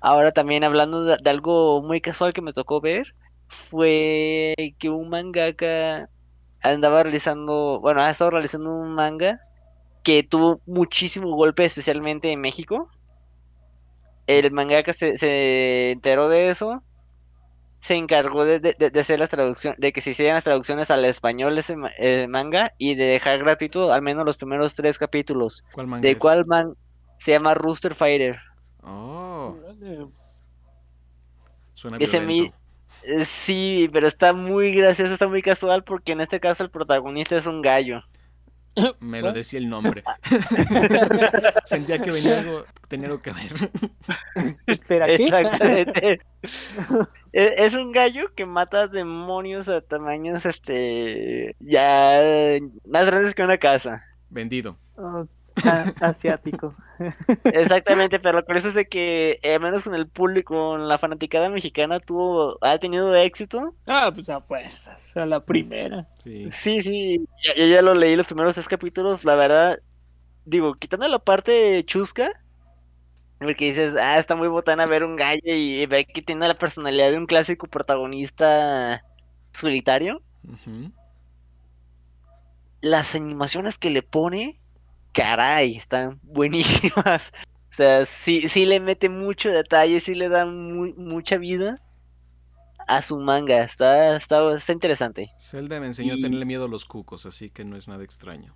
Ahora 0.00 0.32
también 0.32 0.64
hablando 0.64 1.04
de, 1.04 1.16
de 1.22 1.30
algo 1.30 1.82
muy 1.82 2.00
casual 2.00 2.32
que 2.32 2.42
me 2.42 2.52
tocó 2.52 2.80
ver, 2.80 3.14
fue 3.48 4.54
que 4.78 4.90
un 4.90 5.08
mangaka 5.08 6.08
andaba 6.62 7.02
realizando, 7.02 7.80
bueno, 7.80 8.00
ha 8.02 8.10
estado 8.10 8.30
realizando 8.32 8.70
un 8.70 8.94
manga 8.94 9.40
que 10.02 10.22
tuvo 10.22 10.60
muchísimo 10.66 11.30
golpe, 11.36 11.64
especialmente 11.64 12.30
en 12.32 12.40
México. 12.40 12.90
El 14.26 14.50
mangaka 14.52 14.92
se, 14.92 15.16
se 15.16 15.92
enteró 15.92 16.28
de 16.28 16.50
eso, 16.50 16.82
se 17.82 17.96
encargó 17.96 18.46
de, 18.46 18.60
de- 18.60 18.90
de 18.90 19.00
hacer 19.00 19.20
las 19.20 19.30
traducciones, 19.30 19.78
de 19.80 19.92
que 19.92 20.00
se 20.00 20.10
hicieran 20.12 20.36
las 20.36 20.44
traducciones 20.44 20.90
al 20.90 21.04
español 21.04 21.58
ese 21.58 21.76
eh, 21.98 22.28
manga 22.28 22.72
y 22.78 22.94
de 22.96 23.04
dejar 23.06 23.38
gratuito 23.40 23.92
al 23.92 24.02
menos 24.02 24.24
los 24.26 24.38
primeros 24.38 24.74
tres 24.74 24.98
capítulos. 24.98 25.64
¿Cuál 25.72 25.86
manga 25.88 26.08
¿De 26.08 26.16
es? 26.16 26.18
cuál 26.18 26.46
man 26.46 26.74
se 27.18 27.32
llama 27.32 27.54
Rooster 27.54 27.94
Fighter? 27.94 28.40
Oh, 28.84 29.56
suena 31.74 31.98
Ese 31.98 32.20
mi-. 32.20 32.52
Eh, 33.02 33.24
Sí, 33.24 33.88
pero 33.92 34.06
está 34.08 34.32
muy 34.32 34.72
gracioso, 34.74 35.12
está 35.12 35.28
muy 35.28 35.42
casual 35.42 35.84
porque 35.84 36.12
en 36.12 36.20
este 36.20 36.40
caso 36.40 36.62
el 36.64 36.70
protagonista 36.70 37.36
es 37.36 37.46
un 37.46 37.60
gallo. 37.62 38.02
Me 39.00 39.20
lo 39.20 39.32
decía 39.32 39.58
el 39.58 39.68
nombre. 39.68 40.02
Sentía 41.64 42.00
que 42.00 42.10
venía 42.10 42.38
algo, 42.38 42.64
tenía 42.88 43.06
algo 43.08 43.20
que 43.20 43.32
ver. 43.32 43.52
Espera, 44.66 45.06
¿qué? 45.16 46.18
E- 47.32 47.54
Es 47.58 47.74
un 47.74 47.92
gallo 47.92 48.32
que 48.34 48.46
mata 48.46 48.88
demonios 48.88 49.68
a 49.68 49.80
tamaños 49.80 50.44
este 50.46 51.54
ya 51.60 52.20
más 52.86 53.06
grandes 53.06 53.34
que 53.34 53.42
una 53.42 53.58
casa. 53.58 54.02
Vendido. 54.30 54.76
Ah, 54.96 55.24
asiático. 56.00 56.74
Exactamente, 57.44 58.20
pero 58.20 58.38
lo 58.38 58.44
curioso 58.44 58.68
es 58.68 58.74
de 58.74 58.86
que, 58.86 59.38
al 59.44 59.60
menos 59.60 59.84
con 59.84 59.94
el 59.94 60.08
público, 60.08 60.54
con 60.54 60.88
la 60.88 60.98
fanaticada 60.98 61.50
mexicana, 61.50 62.00
tuvo, 62.00 62.58
ha 62.60 62.78
tenido 62.78 63.14
éxito. 63.14 63.74
Ah, 63.86 64.10
pues 64.14 64.28
a 64.30 64.40
fuerzas, 64.40 65.16
a 65.16 65.26
la 65.26 65.44
primera. 65.44 66.06
Sí. 66.22 66.48
Sí, 66.52 66.80
sí, 66.82 67.26
ya, 67.44 67.54
ya- 67.54 67.66
ya 67.66 67.82
lo 67.82 67.94
leí 67.94 68.16
los 68.16 68.26
primeros 68.26 68.54
tres 68.54 68.68
capítulos, 68.68 69.24
la 69.24 69.36
verdad, 69.36 69.78
digo, 70.44 70.74
quitando 70.74 71.08
la 71.08 71.18
parte 71.18 71.84
chusca, 71.84 72.30
porque 73.38 73.66
dices, 73.66 73.96
ah, 73.96 74.18
está 74.18 74.36
muy 74.36 74.48
botana 74.48 74.86
ver 74.86 75.04
un 75.04 75.16
gallo 75.16 75.40
y 75.44 75.84
ver 75.86 76.06
que 76.06 76.22
tiene 76.22 76.46
la 76.46 76.54
personalidad 76.58 77.10
de 77.10 77.18
un 77.18 77.26
clásico 77.26 77.66
protagonista 77.66 79.04
solitario. 79.52 80.22
Las 82.82 83.14
animaciones 83.14 83.78
que 83.78 83.88
le 83.90 84.02
pone, 84.02 84.60
caray, 85.12 85.76
están 85.76 86.18
buenísimas. 86.22 87.32
O 87.72 87.74
sea, 87.74 88.04
sí, 88.04 88.50
sí 88.50 88.66
le 88.66 88.80
mete 88.80 89.08
mucho 89.08 89.48
detalle, 89.48 89.98
sí 89.98 90.14
le 90.14 90.28
da 90.28 90.44
mu- 90.44 90.92
mucha 90.94 91.38
vida 91.38 91.76
a 92.86 93.00
su 93.00 93.18
manga. 93.18 93.62
Está, 93.64 94.14
está, 94.16 94.52
está 94.52 94.72
interesante. 94.74 95.30
Zelda 95.38 95.80
me 95.80 95.86
enseñó 95.86 96.14
Y- 96.16 96.18
a 96.18 96.20
tenerle 96.22 96.44
miedo 96.44 96.66
a 96.66 96.68
los 96.68 96.84
cucos, 96.84 97.24
así 97.24 97.48
que 97.48 97.64
no 97.64 97.78
es 97.78 97.88
nada 97.88 98.04
extraño. 98.04 98.54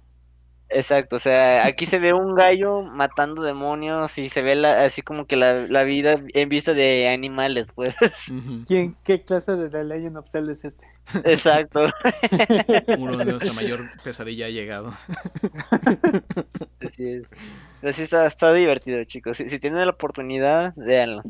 Exacto, 0.68 1.16
o 1.16 1.18
sea, 1.20 1.64
aquí 1.64 1.86
se 1.86 1.98
ve 1.98 2.12
un 2.12 2.34
gallo 2.34 2.82
matando 2.82 3.43
demonios 3.43 4.18
y 4.18 4.28
se 4.28 4.43
ve 4.43 4.56
la, 4.56 4.84
así 4.84 5.01
como 5.01 5.26
que 5.26 5.36
la, 5.36 5.66
la 5.68 5.84
vida 5.84 6.20
en 6.34 6.48
vista 6.48 6.74
de 6.74 7.09
animales, 7.09 7.70
pues. 7.72 7.94
¿Quién, 8.66 8.97
¿Qué 9.05 9.22
clase 9.22 9.55
de 9.55 9.68
The 9.70 9.84
Legend 9.84 10.16
of 10.16 10.28
Zelda 10.28 10.52
es 10.52 10.64
este? 10.64 10.88
Exacto. 11.24 11.80
Uno 12.98 13.16
de 13.16 13.24
nuestra 13.26 13.52
mayor 13.52 13.88
pesadilla 14.02 14.47
ha 14.47 14.51
llegado. 14.51 14.93
Así 16.84 17.09
es. 17.10 17.26
Pero 17.80 17.93
sí 17.93 18.02
está, 18.02 18.26
está 18.26 18.52
divertido, 18.52 19.02
chicos. 19.05 19.36
Si, 19.36 19.48
si 19.48 19.60
tienen 19.60 19.84
la 19.84 19.90
oportunidad, 19.90 20.74
véanlo. 20.76 21.22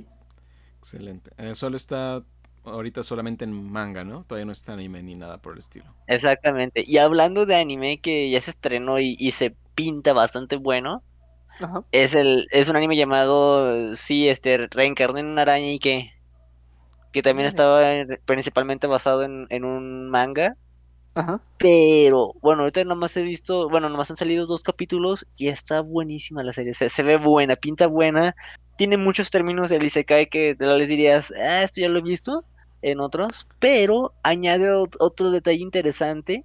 Excelente. 0.79 1.33
Eh, 1.37 1.55
solo 1.55 1.77
está 1.77 2.23
ahorita 2.67 3.03
solamente 3.03 3.45
en 3.45 3.53
manga, 3.71 4.05
¿no? 4.05 4.25
Todavía 4.25 4.47
no 4.47 4.53
está 4.53 4.73
anime 4.75 5.03
ni 5.03 5.15
nada 5.15 5.41
por 5.41 5.53
el 5.55 5.59
estilo. 5.61 5.95
Exactamente. 6.07 6.85
Y 6.87 6.99
hablando 6.99 7.47
de 7.47 7.57
anime 7.57 8.01
que 8.01 8.31
ya 8.31 8.41
se 8.41 8.51
estrenó 8.53 8.99
y, 9.01 9.17
y 9.19 9.33
se 9.33 9.57
pinta 9.75 10.13
bastante 10.13 10.57
bueno, 10.57 11.03
Ajá. 11.61 11.85
es 11.93 12.13
el, 12.13 12.49
es 12.53 12.69
un 12.69 12.77
anime 12.77 12.97
llamado, 12.97 13.95
sí, 13.95 14.29
este, 14.29 14.69
Reencarné 14.69 15.21
en 15.21 15.27
una 15.29 15.43
araña 15.43 15.73
y 15.73 15.79
que, 15.81 16.13
que 17.13 17.23
también 17.23 17.47
estaba 17.49 17.95
en- 17.95 18.21
principalmente 18.25 18.87
basado 18.87 19.23
en, 19.25 19.47
en 19.51 19.65
un 19.65 20.09
manga. 20.11 20.57
Ajá. 21.15 21.41
Pero, 21.59 22.35
bueno, 22.43 22.63
ahorita 22.63 22.85
nomás 22.85 23.17
he 23.17 23.23
visto, 23.23 23.69
bueno, 23.71 23.89
nomás 23.89 24.11
han 24.11 24.19
salido 24.19 24.47
dos 24.47 24.63
capítulos 24.63 25.27
y 25.37 25.49
está 25.49 25.81
buenísima 25.81 26.43
la 26.43 26.53
serie. 26.53 26.75
Se, 26.75 26.91
se 26.91 27.03
ve 27.03 27.17
buena, 27.17 27.57
pinta 27.57 27.87
buena. 27.87 28.37
Tiene 28.77 28.99
muchos 28.99 29.31
términos 29.31 29.71
del 29.71 29.85
Isekai 29.85 30.27
que 30.29 30.55
te 30.55 30.67
lo 30.67 30.77
les 30.77 30.89
dirías, 30.91 31.33
ah, 31.33 31.63
esto 31.63 31.81
ya 31.81 31.89
lo 31.89 31.99
he 32.01 32.03
visto 32.03 32.45
en 32.87 33.01
otros. 33.01 33.47
Pero 33.59 34.15
añade 34.23 34.71
ot- 34.71 34.97
otro 35.01 35.31
detalle 35.31 35.61
interesante. 35.61 36.45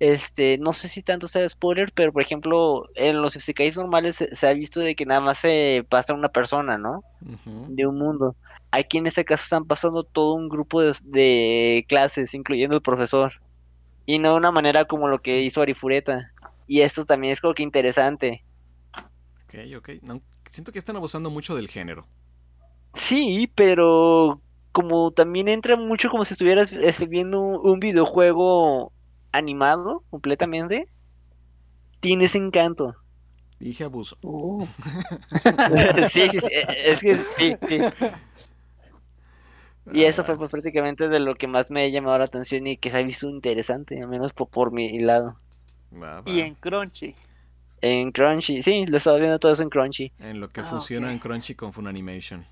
Este, 0.00 0.58
no 0.58 0.72
sé 0.72 0.88
si 0.88 1.02
tanto 1.02 1.26
sea 1.26 1.48
spoiler, 1.48 1.90
pero 1.92 2.12
por 2.12 2.22
ejemplo, 2.22 2.82
en 2.94 3.20
los 3.20 3.34
Isekais 3.34 3.76
normales 3.76 4.16
se, 4.16 4.34
se 4.34 4.46
ha 4.46 4.52
visto 4.52 4.78
de 4.80 4.94
que 4.94 5.04
nada 5.06 5.20
más 5.20 5.38
se 5.38 5.84
pasa 5.88 6.14
una 6.14 6.28
persona, 6.28 6.78
¿no? 6.78 7.02
De 7.76 7.86
un 7.86 7.98
mundo. 7.98 8.36
Aquí 8.70 8.98
en 8.98 9.06
este 9.06 9.24
caso 9.24 9.42
están 9.42 9.64
pasando 9.64 10.04
todo 10.04 10.34
un 10.34 10.48
grupo 10.48 10.80
de, 10.82 10.92
de 11.04 11.84
clases, 11.88 12.34
incluyendo 12.34 12.76
el 12.76 12.82
profesor. 12.82 13.32
Y 14.06 14.18
no 14.20 14.32
de 14.32 14.36
una 14.38 14.52
manera 14.52 14.84
como 14.84 15.08
lo 15.08 15.20
que 15.20 15.42
hizo 15.42 15.62
Arifureta. 15.62 16.32
Y 16.66 16.82
esto 16.82 17.04
también 17.04 17.32
es 17.32 17.40
como 17.40 17.54
que 17.54 17.62
interesante. 17.62 18.44
Ok, 19.46 19.54
ok. 19.78 19.88
No, 20.02 20.20
siento 20.48 20.72
que 20.72 20.78
están 20.78 20.96
abusando 20.96 21.30
mucho 21.30 21.56
del 21.56 21.68
género. 21.68 22.06
Sí, 22.94 23.50
pero 23.54 24.40
como 24.78 25.10
también 25.10 25.48
entra 25.48 25.76
mucho 25.76 26.08
como 26.08 26.24
si 26.24 26.34
estuvieras 26.34 26.72
este, 26.72 27.06
viendo 27.06 27.40
un, 27.40 27.58
un 27.72 27.80
videojuego 27.80 28.92
animado 29.32 30.04
completamente, 30.10 30.88
tiene 32.00 32.26
ese 32.26 32.38
encanto. 32.38 32.94
Dije 33.58 33.82
abuso. 33.82 34.16
Oh. 34.22 34.66
sí, 36.12 36.28
sí, 36.30 36.38
sí, 36.40 36.48
es 36.84 37.00
que 37.00 37.16
sí, 37.16 37.56
sí. 37.68 37.78
Y 39.92 40.04
eso 40.04 40.22
fue 40.22 40.36
pues 40.36 40.50
prácticamente 40.50 41.08
de 41.08 41.18
lo 41.18 41.34
que 41.34 41.48
más 41.48 41.70
me 41.70 41.82
ha 41.82 41.88
llamado 41.88 42.18
la 42.18 42.26
atención 42.26 42.66
y 42.66 42.76
que 42.76 42.90
se 42.90 42.98
ha 42.98 43.02
visto 43.02 43.28
interesante, 43.28 44.00
al 44.00 44.08
menos 44.08 44.32
por, 44.32 44.48
por 44.48 44.70
mi 44.72 45.00
lado. 45.00 45.36
va, 45.92 46.20
va. 46.20 46.30
Y 46.30 46.40
en 46.40 46.54
Crunchy. 46.54 47.14
En 47.80 48.12
Crunchy, 48.12 48.60
sí, 48.62 48.86
lo 48.86 48.98
estaba 48.98 49.18
viendo 49.18 49.38
todo 49.38 49.52
eso 49.52 49.62
en 49.62 49.70
Crunchy. 49.70 50.12
En 50.18 50.40
lo 50.40 50.48
que 50.50 50.60
Ah, 50.60 50.64
funciona 50.64 51.10
en 51.10 51.18
Crunchy 51.18 51.54
con 51.54 51.72
Funimation. 51.72 52.46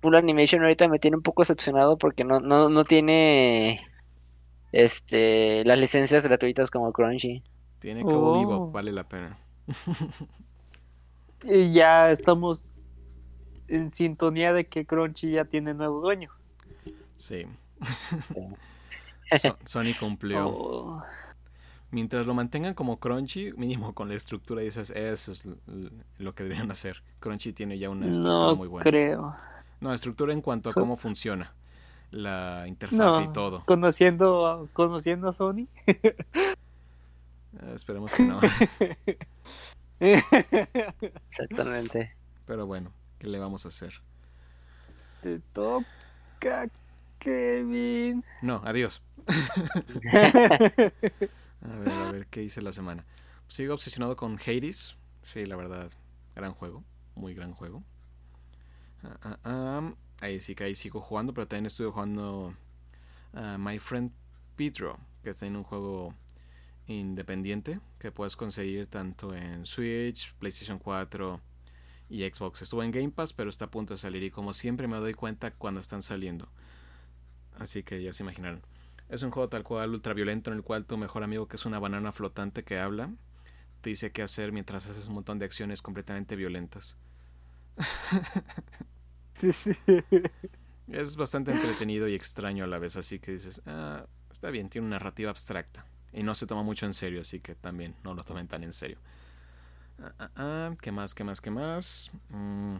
Full 0.00 0.14
Animation 0.14 0.62
ahorita 0.62 0.88
me 0.88 0.98
tiene 0.98 1.16
un 1.18 1.22
poco 1.22 1.42
decepcionado 1.42 1.98
porque 1.98 2.24
no, 2.24 2.40
no, 2.40 2.68
no 2.68 2.84
tiene 2.84 3.80
este 4.72 5.64
las 5.64 5.78
licencias 5.80 6.26
gratuitas 6.26 6.70
como 6.70 6.92
Crunchy. 6.92 7.42
Tiene 7.80 8.02
Cabo 8.02 8.38
Vivo, 8.38 8.54
Oh. 8.56 8.70
vale 8.70 8.92
la 8.92 9.04
pena. 9.08 9.38
Y 11.42 11.72
ya 11.72 12.10
estamos 12.10 12.84
en 13.66 13.90
sintonía 13.92 14.52
de 14.52 14.66
que 14.66 14.84
Crunchy 14.84 15.32
ya 15.32 15.46
tiene 15.46 15.72
nuevo 15.72 16.00
dueño. 16.00 16.30
Sí. 17.16 17.46
So- 19.40 19.56
Sony 19.64 19.94
cumplió. 19.98 20.48
Oh. 20.48 21.02
Mientras 21.92 22.26
lo 22.26 22.34
mantengan 22.34 22.74
como 22.74 22.98
Crunchy, 23.00 23.52
mínimo 23.56 23.94
con 23.94 24.08
la 24.08 24.14
estructura, 24.16 24.60
dices, 24.60 24.90
eso 24.90 25.32
es 25.32 25.44
lo 26.18 26.34
que 26.34 26.42
deberían 26.44 26.70
hacer. 26.70 27.02
Crunchy 27.20 27.52
tiene 27.52 27.78
ya 27.78 27.90
una 27.90 28.06
estructura 28.06 28.38
No 28.50 28.56
muy 28.56 28.68
buena. 28.68 28.82
creo. 28.90 29.32
No, 29.80 29.92
estructura 29.92 30.32
en 30.32 30.42
cuanto 30.42 30.70
a 30.70 30.72
cómo 30.72 30.96
funciona 30.96 31.52
la 32.10 32.64
interfaz 32.66 33.24
y 33.24 33.32
todo. 33.32 33.64
conociendo, 33.64 34.68
conociendo 34.72 35.28
a 35.28 35.32
Sony. 35.32 35.68
Eh, 35.86 37.72
esperemos 37.74 38.12
que 38.14 38.22
no. 38.24 38.40
Exactamente. 40.00 42.14
Pero 42.46 42.66
bueno, 42.66 42.92
¿qué 43.18 43.26
le 43.26 43.38
vamos 43.38 43.64
a 43.64 43.68
hacer? 43.68 44.00
Te 45.22 45.40
toca, 45.52 46.68
Kevin. 47.18 48.24
No, 48.42 48.62
adiós. 48.64 49.02
A 51.62 51.76
ver, 51.76 51.92
a 51.92 52.12
ver, 52.12 52.26
¿qué 52.28 52.42
hice 52.42 52.62
la 52.62 52.72
semana? 52.72 53.04
Sigo 53.48 53.74
obsesionado 53.74 54.16
con 54.16 54.38
Hades. 54.38 54.96
Sí, 55.22 55.44
la 55.44 55.56
verdad, 55.56 55.90
gran 56.34 56.54
juego. 56.54 56.82
Muy 57.14 57.34
gran 57.34 57.52
juego. 57.52 57.82
Ah, 59.02 59.18
ah, 59.22 59.38
ah, 59.44 59.94
ahí 60.20 60.40
sí 60.40 60.54
que 60.54 60.64
ahí 60.64 60.74
sigo 60.74 61.00
jugando, 61.00 61.32
pero 61.32 61.46
también 61.46 61.66
estuve 61.66 61.90
jugando 61.90 62.54
My 63.58 63.78
Friend 63.78 64.12
Pedro, 64.56 64.98
que 65.22 65.30
está 65.30 65.46
en 65.46 65.56
un 65.56 65.64
juego 65.64 66.14
independiente 66.86 67.80
que 67.98 68.10
puedes 68.10 68.36
conseguir 68.36 68.86
tanto 68.86 69.34
en 69.34 69.64
Switch, 69.64 70.34
PlayStation 70.34 70.78
4 70.78 71.40
y 72.08 72.28
Xbox. 72.28 72.62
Estuvo 72.62 72.82
en 72.82 72.90
Game 72.90 73.10
Pass, 73.10 73.32
pero 73.32 73.50
está 73.50 73.66
a 73.66 73.70
punto 73.70 73.94
de 73.94 73.98
salir 73.98 74.22
y 74.22 74.30
como 74.30 74.52
siempre 74.52 74.88
me 74.88 74.96
doy 74.96 75.14
cuenta 75.14 75.52
cuando 75.52 75.80
están 75.80 76.02
saliendo. 76.02 76.48
Así 77.58 77.82
que 77.82 78.02
ya 78.02 78.12
se 78.12 78.22
imaginaron. 78.22 78.62
Es 79.08 79.22
un 79.22 79.30
juego 79.30 79.48
tal 79.48 79.64
cual 79.64 79.90
ultraviolento 79.90 80.50
en 80.50 80.58
el 80.58 80.62
cual 80.62 80.84
tu 80.84 80.96
mejor 80.96 81.22
amigo, 81.22 81.48
que 81.48 81.56
es 81.56 81.66
una 81.66 81.78
banana 81.78 82.12
flotante 82.12 82.64
que 82.64 82.78
habla, 82.78 83.10
te 83.80 83.90
dice 83.90 84.12
qué 84.12 84.22
hacer 84.22 84.52
mientras 84.52 84.86
haces 84.86 85.08
un 85.08 85.14
montón 85.14 85.38
de 85.38 85.44
acciones 85.46 85.82
completamente 85.82 86.36
violentas. 86.36 86.96
sí, 89.32 89.52
sí. 89.52 89.72
Es 90.88 91.16
bastante 91.16 91.52
entretenido 91.52 92.08
y 92.08 92.14
extraño 92.14 92.64
a 92.64 92.66
la 92.66 92.78
vez, 92.78 92.96
así 92.96 93.18
que 93.18 93.32
dices, 93.32 93.62
ah, 93.66 94.06
está 94.30 94.50
bien, 94.50 94.68
tiene 94.68 94.86
una 94.86 94.96
narrativa 94.96 95.30
abstracta. 95.30 95.86
Y 96.12 96.22
no 96.22 96.34
se 96.34 96.46
toma 96.46 96.62
mucho 96.62 96.86
en 96.86 96.94
serio, 96.94 97.20
así 97.20 97.40
que 97.40 97.54
también 97.54 97.94
no 98.02 98.14
lo 98.14 98.24
tomen 98.24 98.48
tan 98.48 98.64
en 98.64 98.72
serio. 98.72 98.98
Ah, 100.02 100.12
ah, 100.18 100.30
ah, 100.36 100.76
¿Qué 100.80 100.90
más? 100.90 101.14
¿Qué 101.14 101.22
más? 101.22 101.40
¿Qué 101.40 101.50
más? 101.50 102.10
Mm. 102.30 102.76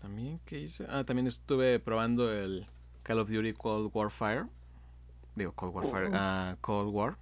También, 0.00 0.40
¿qué 0.44 0.60
hice? 0.60 0.86
Ah, 0.88 1.04
también 1.04 1.26
estuve 1.26 1.80
probando 1.80 2.32
el 2.32 2.66
Call 3.02 3.20
of 3.20 3.30
Duty 3.30 3.54
Cold 3.54 3.90
Warfare. 3.94 4.46
Digo, 5.34 5.52
Cold 5.52 5.74
Warfare. 5.74 6.08
Oh. 6.08 6.12
ah, 6.14 6.56
Cold 6.60 6.92
War. 6.92 7.16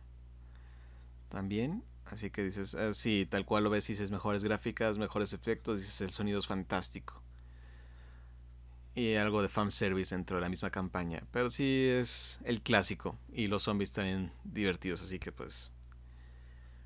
También. 1.28 1.84
Así 2.10 2.30
que 2.30 2.44
dices, 2.44 2.74
ah, 2.74 2.94
sí, 2.94 3.26
tal 3.28 3.44
cual 3.44 3.64
lo 3.64 3.70
ves, 3.70 3.86
dices 3.86 4.10
mejores 4.10 4.44
gráficas, 4.44 4.96
mejores 4.96 5.32
efectos, 5.32 5.78
dices 5.78 6.00
el 6.00 6.10
sonido 6.10 6.38
es 6.38 6.46
fantástico. 6.46 7.22
Y 8.94 9.14
algo 9.16 9.42
de 9.42 9.48
fanservice 9.48 10.14
dentro 10.14 10.36
de 10.36 10.40
la 10.40 10.48
misma 10.48 10.70
campaña. 10.70 11.24
Pero 11.30 11.50
sí 11.50 11.86
es 11.86 12.40
el 12.44 12.62
clásico. 12.62 13.18
Y 13.30 13.48
los 13.48 13.64
zombies 13.64 13.92
también 13.92 14.32
divertidos, 14.44 15.02
así 15.02 15.18
que 15.18 15.32
pues. 15.32 15.72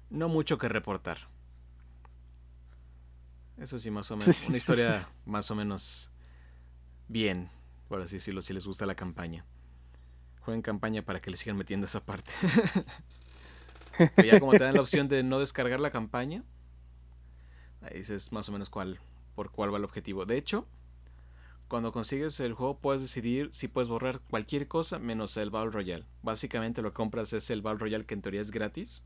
No 0.09 0.29
mucho 0.29 0.59
que 0.59 0.69
reportar. 0.69 1.29
Eso 3.59 3.79
sí, 3.79 3.91
más 3.91 4.11
o 4.11 4.17
menos. 4.17 4.49
Una 4.49 4.57
historia 4.57 5.09
más 5.27 5.51
o 5.53 5.55
menos 5.55 6.11
bien, 7.07 7.51
por 7.89 8.01
así 8.01 8.17
decirlo, 8.17 8.43
si 8.43 8.55
les 8.55 8.67
gusta 8.67 8.87
la 8.87 8.97
campaña. 8.97 9.45
Jueguen 10.41 10.63
campaña 10.63 11.03
para 11.03 11.21
que 11.21 11.31
le 11.31 11.37
sigan 11.37 11.57
metiendo 11.57 11.87
esa 11.87 12.05
parte. 12.05 12.33
Pero 14.15 14.29
ya 14.29 14.41
como 14.41 14.53
te 14.53 14.65
dan 14.65 14.75
la 14.75 14.81
opción 14.81 15.09
de 15.09 15.23
no 15.23 15.39
descargar 15.39 15.81
la 15.81 15.91
campaña, 15.91 16.45
ahí 17.83 17.99
dices 17.99 18.33
más 18.33 18.49
o 18.49 18.53
menos 18.53 18.71
cuál, 18.71 19.01
por 19.35 19.51
cuál 19.51 19.73
va 19.73 19.79
el 19.79 19.85
objetivo. 19.85 20.27
De 20.27 20.37
hecho, 20.37 20.67
cuando 21.71 21.93
consigues 21.93 22.41
el 22.41 22.55
juego 22.55 22.79
puedes 22.79 23.01
decidir 23.01 23.49
si 23.53 23.69
puedes 23.69 23.89
borrar 23.89 24.21
cualquier 24.29 24.67
cosa 24.67 24.99
menos 24.99 25.37
el 25.37 25.51
Battle 25.51 25.71
Royale. 25.71 26.05
Básicamente 26.21 26.83
lo 26.83 26.91
que 26.91 26.97
compras 26.97 27.33
es 27.33 27.49
el 27.51 27.63
Battle 27.63 27.79
Royale 27.79 28.07
que 28.07 28.15
en 28.15 28.23
teoría 28.23 28.41
es 28.41 28.51
gratis. 28.51 29.05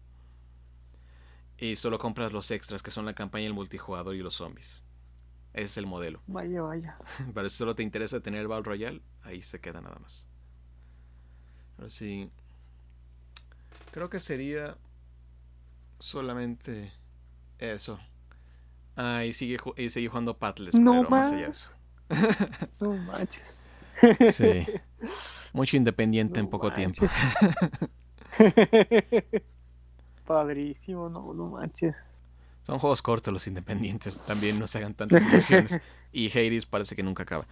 Y 1.58 1.76
solo 1.76 1.98
compras 1.98 2.32
los 2.32 2.50
extras 2.50 2.82
que 2.82 2.90
son 2.90 3.04
la 3.04 3.14
campaña, 3.14 3.46
el 3.46 3.52
multijugador 3.52 4.14
y 4.14 4.20
los 4.20 4.36
zombies. 4.36 4.84
Ese 5.52 5.64
es 5.64 5.76
el 5.76 5.86
modelo. 5.86 6.22
Vaya, 6.26 6.62
vaya. 6.62 6.96
Pero 7.34 7.48
si 7.50 7.56
solo 7.56 7.74
te 7.74 7.82
interesa 7.82 8.20
tener 8.20 8.40
el 8.40 8.48
Battle 8.48 8.64
Royale, 8.64 9.02
ahí 9.22 9.42
se 9.42 9.60
queda 9.60 9.82
nada 9.82 9.98
más. 10.00 10.26
Pero 11.76 11.90
sí. 11.90 12.30
Creo 13.92 14.08
que 14.08 14.20
sería 14.20 14.76
solamente 15.98 16.92
eso. 17.58 17.98
Ah, 18.96 19.24
y 19.24 19.32
sigue, 19.32 19.58
y 19.76 19.90
sigue 19.90 20.08
jugando 20.08 20.38
Patles, 20.38 20.74
No 20.74 20.92
pero 20.92 21.10
más 21.10 21.28
allá 21.28 21.40
de 21.40 21.46
más. 21.48 21.56
eso. 21.56 21.72
No 22.80 22.92
manches. 22.96 23.60
Sí. 24.32 24.66
Mucho 25.52 25.76
independiente 25.76 26.40
en 26.40 26.48
poco 26.48 26.68
manches. 26.68 26.98
tiempo. 26.98 27.14
Padrísimo, 30.26 31.08
no, 31.08 31.32
no 31.34 31.46
manches. 31.48 31.94
Son 32.62 32.78
juegos 32.78 33.02
cortos 33.02 33.32
los 33.32 33.46
independientes. 33.46 34.24
También 34.26 34.58
no 34.58 34.66
se 34.66 34.78
hagan 34.78 34.94
tantas 34.94 35.24
ilusiones. 35.26 35.80
Y 36.12 36.28
Hades 36.30 36.64
parece 36.64 36.94
que 36.94 37.02
nunca 37.02 37.24
acaba. 37.24 37.44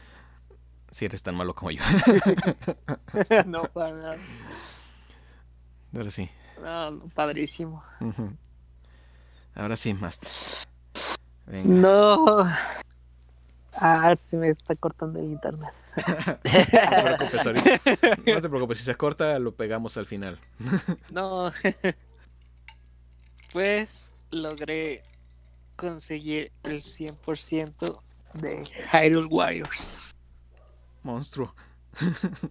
Si 0.89 1.05
eres 1.05 1.23
tan 1.25 1.35
malo 1.35 1.53
como 1.53 1.73
yo. 1.73 1.83
no, 3.47 3.65
para 3.65 3.91
nada. 3.93 4.17
Pero 5.93 6.11
sí. 6.13 6.31
No, 6.61 7.09
padrísimo. 7.15 7.83
Ahora 9.55 9.77
sí, 9.77 9.95
Master. 9.95 10.31
Venga. 11.47 11.69
No. 11.69 12.45
Ah, 13.75 14.15
se 14.17 14.37
me 14.37 14.51
está 14.51 14.75
cortando 14.77 15.19
el 15.19 15.27
internet. 15.27 15.73
No 16.45 17.17
te 17.19 17.29
preocupes. 17.29 17.45
No 18.27 18.41
te 18.41 18.49
preocupes, 18.49 18.79
si 18.79 18.85
se 18.85 18.95
corta 18.95 19.39
lo 19.39 19.55
pegamos 19.55 19.97
al 19.97 20.07
final. 20.07 20.39
No. 21.13 21.53
pues 23.53 24.13
logré 24.31 25.03
conseguir 25.77 26.53
el 26.63 26.83
100% 26.83 27.99
de 28.35 28.65
Hyrule 28.93 29.29
Warriors. 29.29 30.15
Monstruo. 31.03 31.55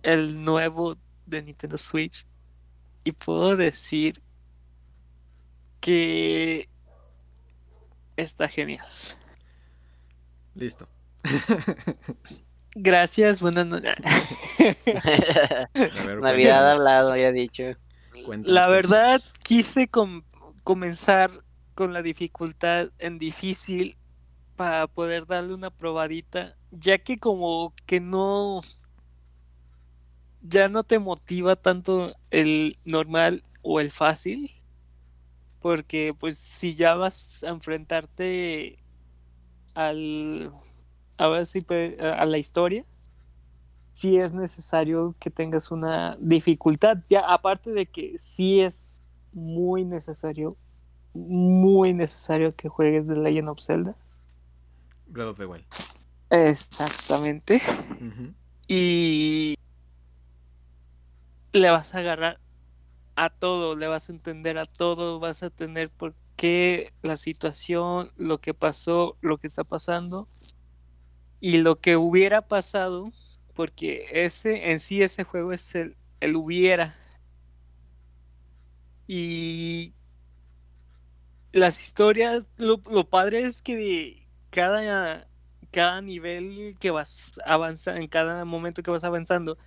El 0.04 0.44
nuevo 0.44 0.98
de 1.26 1.42
Nintendo 1.42 1.78
Switch. 1.78 2.26
Y 3.04 3.12
puedo 3.14 3.56
decir 3.58 4.22
que 5.80 6.70
está 8.16 8.48
genial. 8.48 8.86
Listo. 10.54 10.88
Gracias, 12.76 13.42
buenas 13.42 13.66
noches. 13.66 13.96
Navidad 16.22 16.72
hablado, 16.72 17.16
ya 17.18 17.32
dicho. 17.32 17.64
Cuéntanos, 18.26 18.54
La 18.54 18.68
verdad, 18.68 19.22
quise 19.44 19.88
com- 19.88 20.24
comenzar 20.64 21.32
con 21.74 21.94
la 21.94 22.02
dificultad 22.02 22.90
en 23.00 23.18
difícil 23.18 23.98
para 24.56 24.88
poder 24.88 25.26
darle 25.26 25.54
una 25.54 25.70
probadita, 25.72 26.56
ya 26.72 26.98
que 27.00 27.18
como 27.18 27.74
que 27.86 28.00
no, 28.00 28.62
ya 30.42 30.70
no 30.70 30.84
te 30.84 31.00
motiva 31.00 31.56
tanto 31.56 32.16
el 32.30 32.76
normal 32.86 33.44
o 33.64 33.80
el 33.80 33.92
fácil, 33.92 34.52
porque 35.62 36.16
pues 36.18 36.38
si 36.40 36.76
ya 36.76 36.96
vas 36.96 37.44
a 37.44 37.50
enfrentarte 37.50 38.80
al, 39.76 40.52
a 41.18 41.28
ver 41.28 41.46
si 41.46 41.66
a 42.00 42.26
la 42.26 42.38
historia, 42.38 42.86
sí 43.94 44.18
es 44.18 44.34
necesario 44.34 45.16
que 45.20 45.30
tengas 45.30 45.72
una 45.72 46.18
dificultad. 46.20 46.98
Ya 47.10 47.22
aparte 47.22 47.72
de 47.72 47.86
que 47.86 48.18
sí 48.18 48.62
es 48.62 49.04
muy 49.34 49.86
necesario, 49.86 50.58
muy 51.14 51.94
necesario 51.94 52.56
que 52.56 52.70
juegues 52.70 53.08
The 53.08 53.16
Legend 53.16 53.50
of 53.50 53.62
Zelda. 53.62 53.96
Breath 55.08 55.30
of 55.30 55.38
the 55.38 55.46
Wild. 55.46 55.66
Exactamente. 56.30 57.62
Y 58.68 59.56
le 61.54 61.70
vas 61.70 61.94
a 61.96 62.00
agarrar 62.00 62.40
a 63.16 63.30
todo, 63.30 63.76
le 63.76 63.88
vas 63.88 64.10
a 64.10 64.14
entender 64.14 64.58
a 64.58 64.66
todo, 64.66 65.20
vas 65.20 65.44
a 65.44 65.50
tener 65.50 65.90
por 65.90 66.16
qué 66.36 66.94
la 67.02 67.18
situación, 67.18 68.10
lo 68.18 68.40
que 68.40 68.54
pasó, 68.54 69.18
lo 69.22 69.38
que 69.38 69.48
está 69.48 69.64
pasando 69.64 70.28
y 71.40 71.58
lo 71.58 71.80
que 71.80 71.98
hubiera 71.98 72.48
pasado, 72.48 73.12
porque 73.54 74.08
ese 74.12 74.72
en 74.72 74.80
sí 74.80 75.02
ese 75.02 75.24
juego 75.24 75.54
es 75.54 75.76
el, 75.76 75.98
el 76.20 76.36
hubiera. 76.36 76.96
Y 79.08 79.94
las 81.52 81.84
historias, 81.84 82.48
lo, 82.58 82.82
lo 82.90 83.10
padre 83.10 83.44
es 83.44 83.62
que 83.62 84.28
cada, 84.50 85.28
cada 85.72 86.02
nivel 86.02 86.78
que 86.80 86.92
vas 86.92 87.40
avanzando, 87.46 88.02
en 88.02 88.08
cada 88.08 88.46
momento 88.46 88.84
que 88.84 88.92
vas 88.92 89.04
avanzando, 89.04 89.58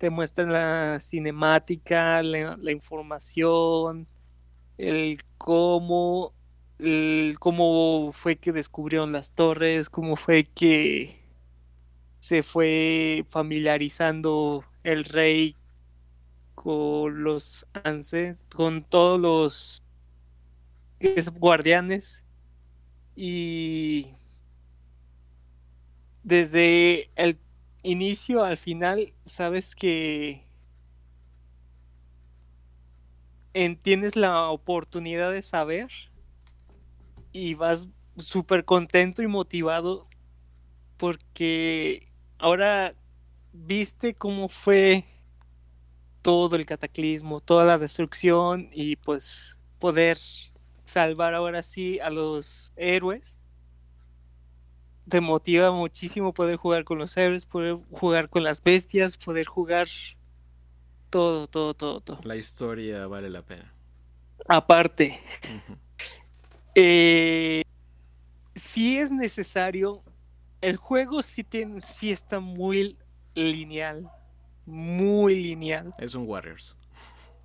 te 0.00 0.08
muestran 0.08 0.50
la 0.50 0.98
cinemática, 0.98 2.22
la, 2.22 2.72
información, 2.72 4.08
el 4.78 5.20
cómo, 5.36 6.32
el 6.78 7.36
cómo 7.38 8.10
fue 8.14 8.36
que 8.36 8.50
descubrieron 8.52 9.12
las 9.12 9.34
torres, 9.34 9.90
cómo 9.90 10.16
fue 10.16 10.44
que 10.44 11.20
se 12.18 12.42
fue 12.42 13.26
familiarizando 13.28 14.64
el 14.84 15.04
rey 15.04 15.54
con 16.54 17.22
los 17.22 17.66
ances, 17.84 18.46
con 18.48 18.82
todos 18.82 19.20
los 19.20 19.82
es- 20.98 21.28
guardianes. 21.28 22.22
Y 23.14 24.06
desde 26.22 27.10
el 27.16 27.38
inicio 27.82 28.44
al 28.44 28.56
final 28.56 29.12
sabes 29.24 29.74
que 29.74 30.44
en- 33.54 33.76
tienes 33.76 34.16
la 34.16 34.48
oportunidad 34.50 35.30
de 35.32 35.42
saber 35.42 35.88
y 37.32 37.54
vas 37.54 37.88
súper 38.16 38.64
contento 38.64 39.22
y 39.22 39.26
motivado 39.26 40.06
porque 40.98 42.08
ahora 42.38 42.94
viste 43.52 44.14
cómo 44.14 44.48
fue 44.48 45.06
todo 46.22 46.56
el 46.56 46.66
cataclismo, 46.66 47.40
toda 47.40 47.64
la 47.64 47.78
destrucción 47.78 48.68
y 48.72 48.96
pues 48.96 49.58
poder 49.78 50.18
salvar 50.84 51.34
ahora 51.34 51.62
sí 51.62 51.98
a 52.00 52.10
los 52.10 52.72
héroes. 52.76 53.39
Te 55.10 55.20
motiva 55.20 55.72
muchísimo 55.72 56.32
poder 56.32 56.56
jugar 56.56 56.84
con 56.84 56.98
los 56.98 57.16
héroes, 57.16 57.44
poder 57.44 57.78
jugar 57.90 58.28
con 58.28 58.44
las 58.44 58.62
bestias, 58.62 59.16
poder 59.16 59.46
jugar 59.46 59.88
todo, 61.10 61.48
todo, 61.48 61.74
todo, 61.74 62.00
todo. 62.00 62.20
La 62.22 62.36
historia 62.36 63.08
vale 63.08 63.28
la 63.28 63.42
pena. 63.42 63.74
Aparte, 64.46 65.20
Ujú. 65.44 65.76
eh, 66.76 67.62
sí 68.54 68.98
es 68.98 69.10
necesario. 69.10 70.02
El 70.60 70.76
juego 70.76 71.22
sí, 71.22 71.42
tiene, 71.42 71.82
sí 71.82 72.12
está 72.12 72.38
muy 72.38 72.96
lineal. 73.34 74.08
Muy 74.64 75.34
lineal. 75.42 75.92
Es 75.98 76.14
un 76.14 76.28
Warriors. 76.28 76.76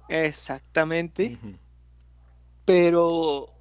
Exactamente. 0.08 1.40
Pero 2.66 3.55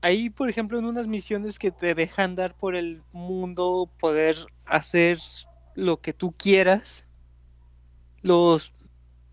ahí, 0.00 0.30
por 0.30 0.48
ejemplo, 0.48 0.78
en 0.78 0.84
unas 0.86 1.06
misiones 1.08 1.58
que 1.58 1.70
te 1.70 1.94
dejan 1.94 2.34
dar 2.36 2.56
por 2.56 2.74
el 2.76 3.02
mundo, 3.12 3.90
poder 3.98 4.36
hacer 4.64 5.18
lo 5.74 6.00
que 6.00 6.12
tú 6.12 6.32
quieras, 6.32 7.04
los, 8.22 8.72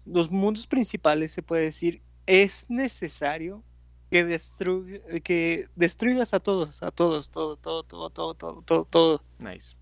los 0.06 0.32
mundos 0.32 0.68
principales, 0.68 1.32
se 1.32 1.44
puede 1.44 1.64
decir, 1.64 2.02
es 2.26 2.70
necesario 2.70 3.64
que, 4.12 4.26
destru- 4.26 5.22
que 5.24 5.68
destruyas 5.76 6.34
a 6.34 6.40
todos, 6.40 6.84
a 6.84 6.92
todos, 6.92 7.30
todo, 7.30 7.58
todo, 7.58 7.84
todo, 7.84 8.10
todo, 8.10 8.34
todo, 8.36 8.62
todo, 8.62 8.86
todo 8.86 9.22
Nice. 9.40 9.76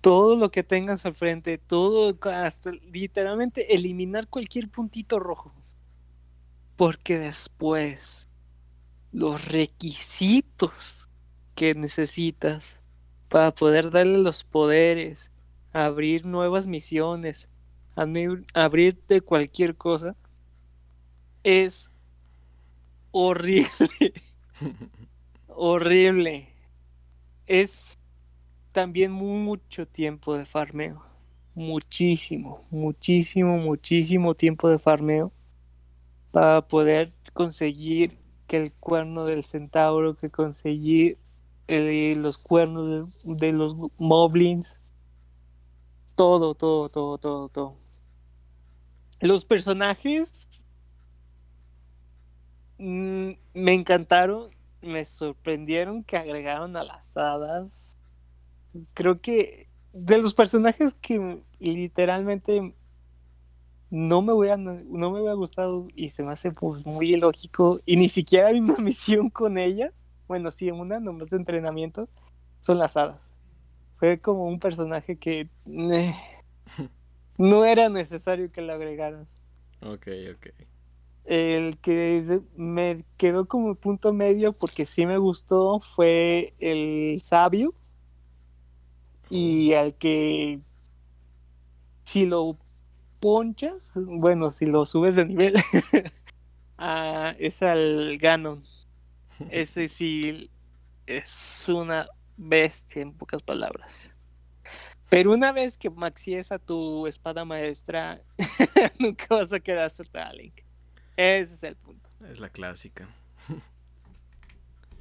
todo 0.00 0.36
lo 0.36 0.50
que 0.50 0.62
tengas 0.62 1.04
al 1.06 1.14
frente, 1.14 1.58
todo, 1.58 2.16
hasta 2.30 2.70
literalmente 2.72 3.74
eliminar 3.74 4.28
cualquier 4.28 4.68
puntito 4.68 5.18
rojo. 5.18 5.52
Porque 6.76 7.18
después, 7.18 8.28
los 9.12 9.46
requisitos 9.46 11.10
que 11.54 11.74
necesitas 11.74 12.80
para 13.28 13.52
poder 13.52 13.90
darle 13.90 14.18
los 14.18 14.44
poderes, 14.44 15.30
abrir 15.72 16.24
nuevas 16.26 16.66
misiones, 16.66 17.48
abrir, 17.94 18.46
abrirte 18.54 19.20
cualquier 19.20 19.76
cosa, 19.76 20.16
es 21.44 21.90
horrible. 23.10 23.68
horrible. 25.48 26.48
Es 27.46 27.94
también 28.72 29.12
mucho 29.12 29.86
tiempo 29.86 30.36
de 30.36 30.46
farmeo. 30.46 31.04
Muchísimo, 31.54 32.64
muchísimo, 32.70 33.58
muchísimo 33.58 34.34
tiempo 34.34 34.70
de 34.70 34.78
farmeo 34.78 35.32
para 36.30 36.66
poder 36.66 37.12
conseguir 37.34 38.21
que 38.46 38.56
el 38.58 38.72
cuerno 38.72 39.24
del 39.24 39.44
centauro, 39.44 40.14
que 40.14 40.30
conseguir 40.30 41.18
eh, 41.68 42.14
los 42.18 42.38
cuernos 42.38 43.24
de, 43.24 43.36
de 43.36 43.52
los 43.52 43.76
moblins. 43.98 44.78
Todo, 46.14 46.54
todo, 46.54 46.88
todo, 46.88 47.18
todo, 47.18 47.48
todo. 47.48 47.76
Los 49.20 49.44
personajes 49.44 50.64
mm, 52.78 53.30
me 53.54 53.72
encantaron, 53.72 54.50
me 54.80 55.04
sorprendieron 55.04 56.02
que 56.02 56.16
agregaron 56.16 56.76
a 56.76 56.84
las 56.84 57.16
hadas. 57.16 57.96
Creo 58.94 59.20
que 59.20 59.68
de 59.92 60.18
los 60.18 60.34
personajes 60.34 60.94
que 60.94 61.42
literalmente 61.60 62.74
no 63.92 64.22
me 64.22 64.32
hubiera, 64.32 64.56
no 64.56 65.10
me 65.10 65.20
hubiera 65.20 65.34
gustado 65.34 65.86
y 65.94 66.08
se 66.08 66.22
me 66.22 66.32
hace 66.32 66.50
pues, 66.50 66.86
muy 66.86 67.12
ilógico 67.12 67.78
y 67.84 67.96
ni 67.96 68.08
siquiera 68.08 68.48
hay 68.48 68.58
una 68.58 68.76
misión 68.78 69.28
con 69.28 69.58
ellas. 69.58 69.92
Bueno, 70.26 70.50
sí, 70.50 70.70
una 70.70 70.98
nomás 70.98 71.28
de 71.28 71.36
entrenamiento 71.36 72.08
son 72.58 72.78
las 72.78 72.96
hadas. 72.96 73.30
Fue 73.98 74.18
como 74.18 74.46
un 74.46 74.58
personaje 74.58 75.16
que 75.16 75.50
eh, 75.66 76.14
no 77.36 77.66
era 77.66 77.90
necesario 77.90 78.50
que 78.50 78.62
lo 78.62 78.72
agregaras. 78.72 79.38
Ok, 79.82 80.08
ok. 80.34 80.46
El 81.26 81.76
que 81.76 82.40
me 82.56 83.04
quedó 83.18 83.46
como 83.46 83.74
punto 83.74 84.14
medio 84.14 84.54
porque 84.54 84.86
sí 84.86 85.04
me 85.04 85.18
gustó 85.18 85.80
fue 85.80 86.54
el 86.60 87.20
sabio. 87.20 87.74
Y 89.28 89.74
al 89.74 89.94
que 89.96 90.58
si 92.04 92.24
lo 92.24 92.56
ponchas, 93.22 93.92
bueno, 93.94 94.50
si 94.50 94.66
lo 94.66 94.84
subes 94.84 95.14
de 95.14 95.24
nivel, 95.24 95.54
ah, 96.76 97.34
es 97.38 97.62
al 97.62 98.18
Ganon. 98.18 98.64
Ese 99.48 99.86
sí 99.86 100.50
es 101.06 101.64
una 101.68 102.08
bestia 102.36 103.00
en 103.00 103.12
pocas 103.14 103.40
palabras. 103.44 104.16
Pero 105.08 105.32
una 105.32 105.52
vez 105.52 105.78
que 105.78 105.88
maxies 105.88 106.50
a 106.50 106.58
tu 106.58 107.06
espada 107.06 107.44
maestra, 107.44 108.20
nunca 108.98 109.26
vas 109.36 109.52
a 109.52 109.60
querer 109.60 109.82
hacerte 109.82 110.18
a 110.18 110.32
Link. 110.32 110.62
Ese 111.16 111.54
es 111.54 111.62
el 111.62 111.76
punto. 111.76 112.10
Es 112.28 112.40
la 112.40 112.48
clásica. 112.48 113.08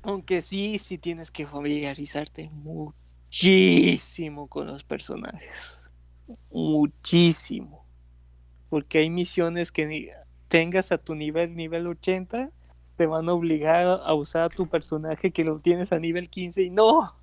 Aunque 0.03 0.41
sí, 0.41 0.77
sí 0.77 0.99
tienes 0.99 1.31
que 1.31 1.47
familiarizarte 1.47 2.51
muchísimo 2.51 4.47
con 4.47 4.67
los 4.67 4.83
personajes. 4.83 5.83
Muchísimo. 6.51 7.80
Porque 8.71 8.99
hay 8.99 9.09
misiones 9.09 9.69
que 9.73 10.13
tengas 10.47 10.93
a 10.93 10.97
tu 10.97 11.13
nivel, 11.13 11.57
nivel 11.57 11.87
80, 11.87 12.51
te 12.95 13.05
van 13.05 13.27
a 13.27 13.33
obligar 13.33 13.85
a 14.01 14.13
usar 14.13 14.43
a 14.43 14.49
tu 14.49 14.69
personaje 14.69 15.31
que 15.31 15.43
lo 15.43 15.59
tienes 15.59 15.91
a 15.91 15.99
nivel 15.99 16.29
15 16.29 16.61
y 16.61 16.69
no. 16.69 17.13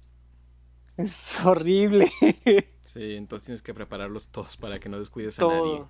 Es 0.98 1.40
horrible. 1.42 2.12
Sí, 2.84 3.16
entonces 3.16 3.44
tienes 3.44 3.62
que 3.62 3.74
prepararlos 3.74 4.28
todos 4.28 4.56
para 4.56 4.78
que 4.78 4.88
no 4.88 4.98
descuides 4.98 5.38
a 5.40 5.46
nadie. 5.46 5.84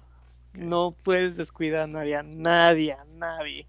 No 0.54 0.96
puedes 1.04 1.36
descuidar 1.36 1.82
a 1.82 1.86
nadie, 1.86 2.16
a 2.16 2.24
nadie, 2.24 2.92
a 2.92 3.04
nadie. 3.04 3.68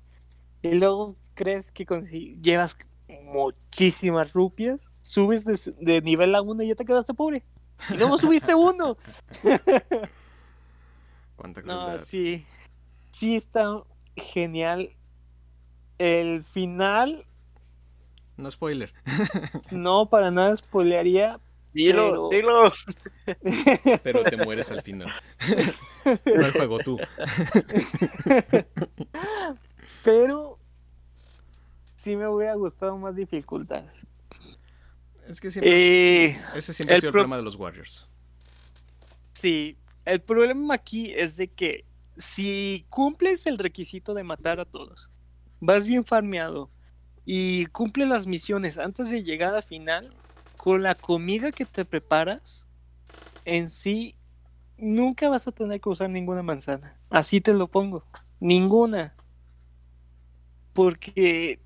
Y 0.64 0.74
luego 0.74 1.16
crees 1.36 1.72
que 1.72 1.86
llevas 2.42 2.76
muchísimas 3.24 4.34
rupias, 4.34 4.92
subes 5.00 5.46
de, 5.46 5.76
de 5.80 6.02
nivel 6.02 6.34
a 6.34 6.42
uno 6.42 6.64
y 6.64 6.70
ya 6.70 6.76
te 6.76 6.86
quedaste 6.86 7.14
pobre. 7.14 7.44
Y 7.90 7.94
luego 7.98 8.18
subiste 8.18 8.56
uno. 8.56 8.98
Cuánta 11.40 11.62
No, 11.62 11.98
sí. 11.98 12.46
Sí 13.12 13.38
está 13.38 13.82
genial. 14.18 14.92
El 15.98 16.44
final, 16.44 17.26
No 18.36 18.52
spoiler. 18.52 18.94
no 19.72 20.10
para 20.10 20.32
nada 20.32 20.54
spoilearía. 20.58 21.40
Dilo, 21.74 22.30
Pero- 22.32 22.70
dilo. 23.30 24.00
Pero 24.04 24.24
te 24.26 24.36
mueres 24.38 24.70
al 24.72 24.82
final. 24.82 25.14
no 26.26 26.46
el 26.46 26.52
juego, 26.52 26.80
tú. 26.80 26.98
Pero 30.04 30.60
sí 31.96 32.16
me 32.16 32.28
hubiera 32.28 32.56
gustado 32.56 32.98
más 32.98 33.16
dificultad. 33.16 33.86
Es 35.28 35.40
que 35.40 35.52
siempre. 35.52 36.26
es- 36.26 36.36
Eh, 36.36 36.42
ese 36.56 36.74
siempre 36.74 36.94
ha 36.94 36.96
el 36.96 37.02
sido 37.02 37.10
el 37.10 37.12
pro- 37.14 37.22
problema 37.22 37.38
de 37.38 37.44
los 37.44 37.56
Warriors. 37.56 38.08
Sí, 39.34 39.78
el 40.06 40.22
problema 40.22 40.74
aquí 40.74 41.12
es 41.16 41.36
de 41.38 41.48
que 41.48 41.86
si 42.18 42.86
cumples 42.90 43.46
el 43.46 43.58
requisito 43.58 44.14
de 44.14 44.24
matar 44.24 44.60
a 44.60 44.66
todos, 44.66 45.12
vas 45.60 45.88
bien 45.88 46.04
farmeado 46.04 46.70
y 47.26 47.68
cumple 47.68 48.06
las 48.06 48.28
misiones 48.28 48.78
antes 48.78 49.10
de 49.10 49.24
llegar 49.24 49.56
al 49.56 49.64
final, 49.64 50.14
con 50.58 50.84
la 50.84 50.96
comida 50.96 51.52
que 51.52 51.66
te 51.66 51.86
preparas, 51.86 52.68
en 53.46 53.70
sí 53.70 54.16
nunca 54.78 55.30
vas 55.30 55.48
a 55.48 55.52
tener 55.52 55.80
que 55.80 55.90
usar 55.90 56.10
ninguna 56.10 56.44
manzana. 56.44 56.98
Así 57.10 57.40
te 57.42 57.54
lo 57.54 57.68
pongo. 57.68 58.04
Ninguna. 58.40 59.16
Porque 60.74 61.60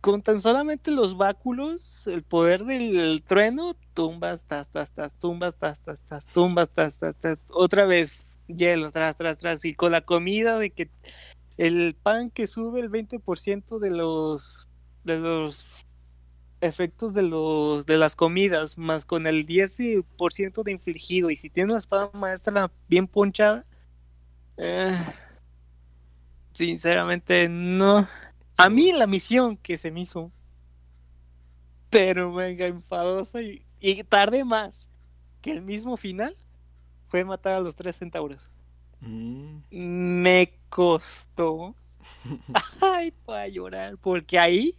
con 0.00 0.22
tan 0.22 0.40
solamente 0.40 0.90
los 0.90 1.16
báculos, 1.16 2.06
el 2.06 2.22
poder 2.22 2.64
del 2.64 3.22
trueno, 3.26 3.74
tumbas, 3.94 4.44
tas, 4.44 4.70
tas, 4.70 4.92
tas, 4.92 5.14
tumbas, 5.14 5.56
tas, 5.56 5.80
tas, 5.80 6.00
tas, 6.02 6.26
tumbas, 6.26 6.70
tas, 6.70 6.96
tas, 6.96 7.16
tas, 7.16 7.38
otra 7.50 7.84
vez 7.84 8.16
hielo, 8.46 8.90
tras, 8.90 9.16
tras, 9.16 9.38
tras, 9.38 9.64
y 9.64 9.74
con 9.74 9.92
la 9.92 10.00
comida 10.00 10.58
de 10.58 10.70
que 10.70 10.90
el 11.58 11.94
pan 11.94 12.30
que 12.30 12.46
sube 12.46 12.80
el 12.80 12.90
20% 12.90 13.78
de 13.78 13.90
los 13.90 14.68
de 15.04 15.18
los 15.18 15.76
efectos 16.60 17.14
de 17.14 17.22
los 17.22 17.86
de 17.86 17.98
las 17.98 18.16
comidas, 18.16 18.78
más 18.78 19.04
con 19.04 19.26
el 19.26 19.46
10% 19.46 20.62
de 20.62 20.72
infligido, 20.72 21.30
y 21.30 21.36
si 21.36 21.50
tienes 21.50 21.72
la 21.72 21.78
espada 21.78 22.10
maestra 22.14 22.70
bien 22.88 23.06
ponchada, 23.06 23.66
eh, 24.56 24.96
sinceramente 26.52 27.48
no. 27.48 28.08
A 28.64 28.68
mí 28.68 28.92
la 28.92 29.06
misión 29.06 29.56
que 29.56 29.76
se 29.78 29.90
me 29.90 30.00
hizo, 30.02 30.30
pero 31.88 32.30
mega 32.32 32.66
enfadosa 32.66 33.42
y, 33.42 33.64
y 33.80 34.02
tardé 34.04 34.44
más 34.44 34.88
que 35.40 35.50
el 35.50 35.62
mismo 35.62 35.96
final, 35.96 36.36
fue 37.06 37.24
matar 37.24 37.54
a 37.54 37.60
los 37.60 37.74
tres 37.74 37.96
centauros. 37.96 38.50
Mm, 39.00 39.60
Me 39.70 40.52
costó. 40.68 41.74
Ay, 42.80 43.12
para 43.24 43.48
llorar, 43.48 43.96
porque 43.98 44.38
ahí 44.38 44.74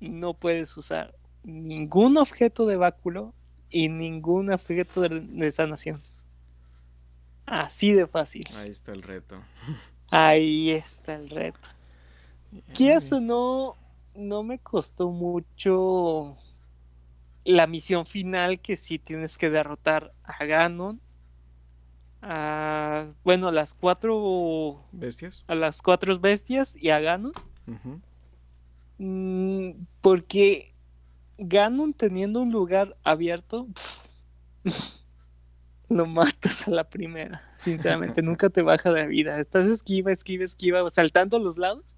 no 0.00 0.34
puedes 0.34 0.76
usar 0.76 1.14
ningún 1.42 2.16
objeto 2.16 2.66
de 2.66 2.76
báculo 2.76 3.34
y 3.70 3.88
ningún 3.88 4.52
objeto 4.52 5.00
de, 5.02 5.20
de 5.20 5.50
sanación. 5.50 6.02
Así 7.46 7.92
de 7.92 8.06
fácil. 8.06 8.44
ahí 8.54 8.70
está 8.70 8.92
el 8.92 9.02
reto. 9.02 9.40
Ahí 10.10 10.70
está 10.70 11.14
el 11.14 11.30
reto. 11.30 11.68
Quieras 12.74 13.12
o 13.12 13.20
no, 13.20 13.76
no 14.14 14.42
me 14.42 14.58
costó 14.58 15.10
mucho 15.10 16.36
la 17.44 17.66
misión 17.66 18.06
final 18.06 18.60
que 18.60 18.76
sí 18.76 18.98
tienes 18.98 19.38
que 19.38 19.50
derrotar 19.50 20.12
a 20.24 20.44
Ganon. 20.44 21.00
A, 22.22 23.06
bueno, 23.24 23.48
a 23.48 23.52
las 23.52 23.72
cuatro 23.72 24.84
¿Bestias? 24.92 25.42
a 25.46 25.54
las 25.54 25.80
cuatro 25.80 26.18
bestias 26.18 26.76
y 26.76 26.90
a 26.90 27.00
Ganon. 27.00 27.32
Mm, 28.98 29.70
porque 30.02 30.74
Ganon 31.38 31.94
teniendo 31.94 32.42
un 32.42 32.52
lugar 32.52 32.96
abierto, 33.02 33.66
lo 35.88 36.06
matas 36.06 36.68
a 36.68 36.70
la 36.70 36.84
primera. 36.90 37.42
Sinceramente, 37.58 38.22
nunca 38.22 38.50
te 38.50 38.62
baja 38.62 38.92
de 38.92 39.06
vida. 39.06 39.40
Estás 39.40 39.66
esquiva, 39.66 40.12
esquiva, 40.12 40.44
esquiva, 40.44 40.88
saltando 40.90 41.38
a 41.38 41.40
los 41.40 41.56
lados. 41.56 41.96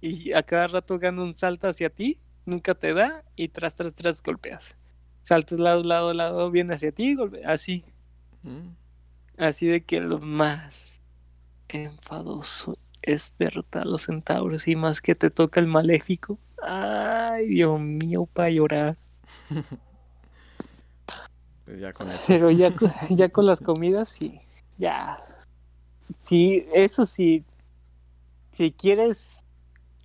Y 0.00 0.32
a 0.32 0.42
cada 0.42 0.68
rato 0.68 0.98
Ganon 0.98 1.34
salta 1.34 1.68
hacia 1.68 1.90
ti, 1.90 2.18
nunca 2.44 2.74
te 2.74 2.94
da 2.94 3.24
y 3.34 3.48
tras, 3.48 3.74
tras, 3.74 3.94
tras 3.94 4.22
golpeas. 4.22 4.76
Saltas 5.22 5.58
lado, 5.58 5.82
lado, 5.82 6.12
lado, 6.12 6.50
viene 6.50 6.74
hacia 6.74 6.92
ti, 6.92 7.14
golpe- 7.16 7.44
así. 7.44 7.84
Mm. 8.42 8.68
Así 9.38 9.66
de 9.66 9.82
que 9.82 10.00
lo 10.00 10.18
más 10.20 11.02
enfadoso 11.68 12.78
es 13.02 13.34
derrotar 13.38 13.82
a 13.82 13.86
los 13.86 14.02
centauros 14.02 14.68
y 14.68 14.76
más 14.76 15.00
que 15.00 15.14
te 15.14 15.30
toca 15.30 15.60
el 15.60 15.66
maléfico. 15.66 16.38
Ay, 16.62 17.46
Dios 17.48 17.78
mío, 17.80 18.26
para 18.32 18.50
llorar. 18.50 18.96
Pues 21.64 21.80
ya 21.80 21.92
con 21.92 22.10
eso. 22.12 22.24
Pero 22.28 22.50
ya, 22.52 22.72
ya 23.10 23.28
con 23.28 23.44
las 23.44 23.60
comidas, 23.60 24.08
sí. 24.08 24.40
Ya. 24.78 25.18
Sí, 26.14 26.64
eso 26.72 27.04
sí. 27.06 27.44
Si 28.52 28.70
quieres 28.70 29.38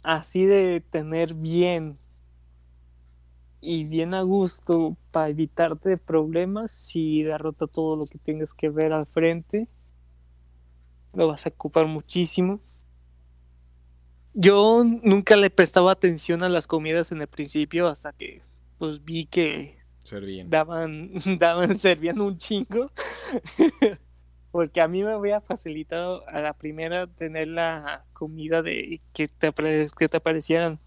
así 0.03 0.45
de 0.45 0.81
tener 0.89 1.33
bien 1.33 1.93
y 3.61 3.87
bien 3.87 4.13
a 4.15 4.23
gusto 4.23 4.97
para 5.11 5.29
evitarte 5.29 5.97
problemas, 5.97 6.71
si 6.71 7.23
derrota 7.23 7.67
todo 7.67 7.95
lo 7.95 8.03
que 8.05 8.17
tengas 8.17 8.53
que 8.53 8.69
ver 8.69 8.91
al 8.93 9.05
frente, 9.05 9.67
lo 11.13 11.27
vas 11.27 11.45
a 11.45 11.49
ocupar 11.49 11.85
muchísimo. 11.87 12.59
Yo 14.33 14.83
nunca 15.03 15.35
le 15.35 15.49
prestaba 15.49 15.91
atención 15.91 16.41
a 16.43 16.49
las 16.49 16.65
comidas 16.65 17.11
en 17.11 17.21
el 17.21 17.27
principio 17.27 17.87
hasta 17.87 18.13
que 18.13 18.41
pues 18.77 19.03
vi 19.03 19.25
que 19.25 19.77
Servían. 19.99 20.49
daban, 20.49 21.11
daban, 21.39 21.77
servían 21.77 22.21
un 22.21 22.37
chingo. 22.37 22.91
Porque 24.51 24.81
a 24.81 24.87
mí 24.87 25.03
me 25.03 25.13
había 25.13 25.41
facilitado 25.41 26.27
a 26.27 26.41
la 26.41 26.53
primera 26.53 27.07
tener 27.07 27.47
la 27.47 28.05
comida 28.13 28.61
de 28.61 29.01
que 29.13 29.27
te, 29.27 29.53
que 29.97 30.07
te 30.09 30.17
aparecieran 30.17 30.79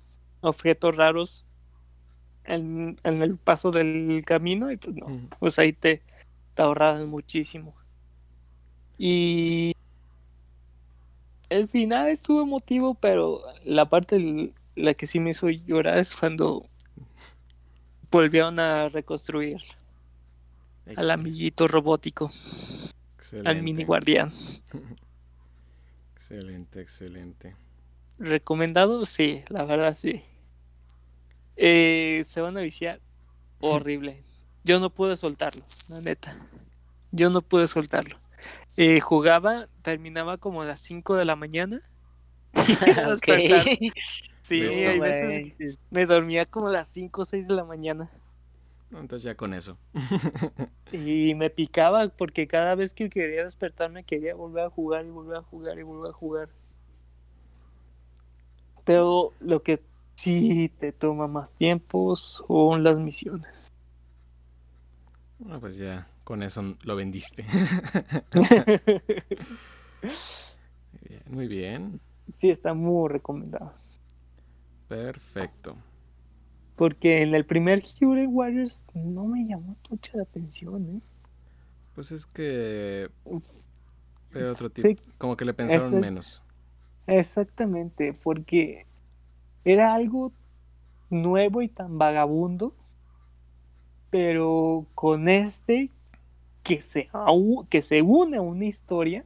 objetos 0.42 0.96
raros 0.96 1.46
en, 2.44 2.96
en 3.04 3.22
el 3.22 3.38
paso 3.38 3.70
del 3.70 4.22
camino 4.26 4.70
y 4.70 4.76
pues 4.76 4.94
no, 4.94 5.06
pues 5.38 5.58
ahí 5.58 5.72
te, 5.72 6.02
te 6.54 6.62
ahorrabas 6.62 7.04
muchísimo. 7.06 7.74
Y 8.98 9.72
el 11.48 11.68
final 11.68 12.08
estuvo 12.08 12.42
emotivo, 12.42 12.94
pero 12.94 13.42
la 13.64 13.86
parte 13.86 14.52
la 14.76 14.94
que 14.94 15.06
sí 15.06 15.20
me 15.20 15.30
hizo 15.30 15.48
llorar 15.50 15.98
es 15.98 16.14
cuando 16.14 16.68
volvieron 18.10 18.58
a 18.60 18.88
reconstruir 18.88 19.56
al 20.96 21.10
amiguito 21.10 21.66
robótico, 21.66 22.30
al 23.44 23.62
mini 23.62 23.84
guardián. 23.84 24.30
excelente, 26.14 26.80
excelente. 26.80 27.56
¿Recomendado? 28.18 29.04
Sí, 29.06 29.42
la 29.48 29.64
verdad 29.64 29.94
sí. 29.94 30.24
Eh, 31.56 32.22
se 32.24 32.40
van 32.40 32.56
a 32.56 32.60
viciar 32.60 33.00
horrible. 33.60 34.22
Yo 34.64 34.80
no 34.80 34.90
pude 34.90 35.16
soltarlo, 35.16 35.64
la 35.88 36.00
neta. 36.00 36.36
Yo 37.12 37.30
no 37.30 37.42
pude 37.42 37.68
soltarlo. 37.68 38.18
Eh, 38.76 39.00
jugaba, 39.00 39.68
terminaba 39.82 40.38
como 40.38 40.62
a 40.62 40.66
las 40.66 40.80
5 40.80 41.16
de 41.16 41.24
la 41.24 41.36
mañana. 41.36 41.82
Sí, 44.44 44.60
Listo. 44.60 44.90
hay 44.90 45.00
veces 45.00 45.54
que 45.56 45.78
me 45.90 46.04
dormía 46.04 46.44
como 46.44 46.68
a 46.68 46.72
las 46.72 46.88
5 46.88 47.22
o 47.22 47.24
6 47.24 47.48
de 47.48 47.54
la 47.54 47.64
mañana. 47.64 48.10
Entonces 49.00 49.22
ya 49.24 49.34
con 49.36 49.54
eso. 49.54 49.78
Y 50.92 51.34
me 51.34 51.50
picaba 51.50 52.08
porque 52.08 52.46
cada 52.46 52.76
vez 52.76 52.94
que 52.94 53.10
quería 53.10 53.42
despertarme 53.42 54.04
quería 54.04 54.34
volver 54.36 54.64
a 54.64 54.70
jugar 54.70 55.04
y 55.04 55.10
volver 55.10 55.38
a 55.38 55.42
jugar 55.42 55.78
y 55.78 55.82
volver 55.82 56.10
a 56.10 56.14
jugar. 56.14 56.48
Pero 58.84 59.32
lo 59.40 59.62
que 59.62 59.82
sí 60.14 60.70
te 60.78 60.92
toma 60.92 61.26
más 61.26 61.52
tiempo 61.52 62.14
son 62.14 62.84
las 62.84 62.96
misiones. 62.98 63.50
Bueno, 65.38 65.58
pues 65.58 65.76
ya 65.76 66.06
con 66.22 66.42
eso 66.42 66.76
lo 66.84 66.96
vendiste. 66.96 67.44
Bien, 71.02 71.22
muy 71.30 71.48
bien. 71.48 71.98
sí, 72.34 72.50
está 72.50 72.72
muy 72.72 73.08
recomendado. 73.08 73.72
Perfecto. 74.88 75.76
Porque 76.76 77.22
en 77.22 77.34
el 77.34 77.44
primer 77.46 77.82
Hero 78.00 78.28
Warriors 78.28 78.84
no 78.94 79.26
me 79.26 79.46
llamó 79.46 79.76
mucha 79.88 80.16
la 80.16 80.24
atención, 80.24 80.96
¿eh? 80.96 81.00
Pues 81.94 82.10
es 82.10 82.26
que 82.26 83.08
era 84.34 84.52
otro 84.52 84.70
Sí, 84.74 84.82
tipo. 84.94 85.02
Como 85.18 85.36
que 85.36 85.44
le 85.44 85.54
pensaron 85.54 86.00
menos. 86.00 86.42
Exactamente, 87.06 88.12
porque 88.12 88.86
era 89.64 89.94
algo 89.94 90.32
nuevo 91.10 91.62
y 91.62 91.68
tan 91.68 91.98
vagabundo, 91.98 92.74
pero 94.10 94.86
con 94.94 95.28
este 95.28 95.90
que 96.62 96.80
se, 96.80 97.08
que 97.68 97.82
se 97.82 98.02
une 98.02 98.38
a 98.38 98.42
una 98.42 98.64
historia, 98.64 99.24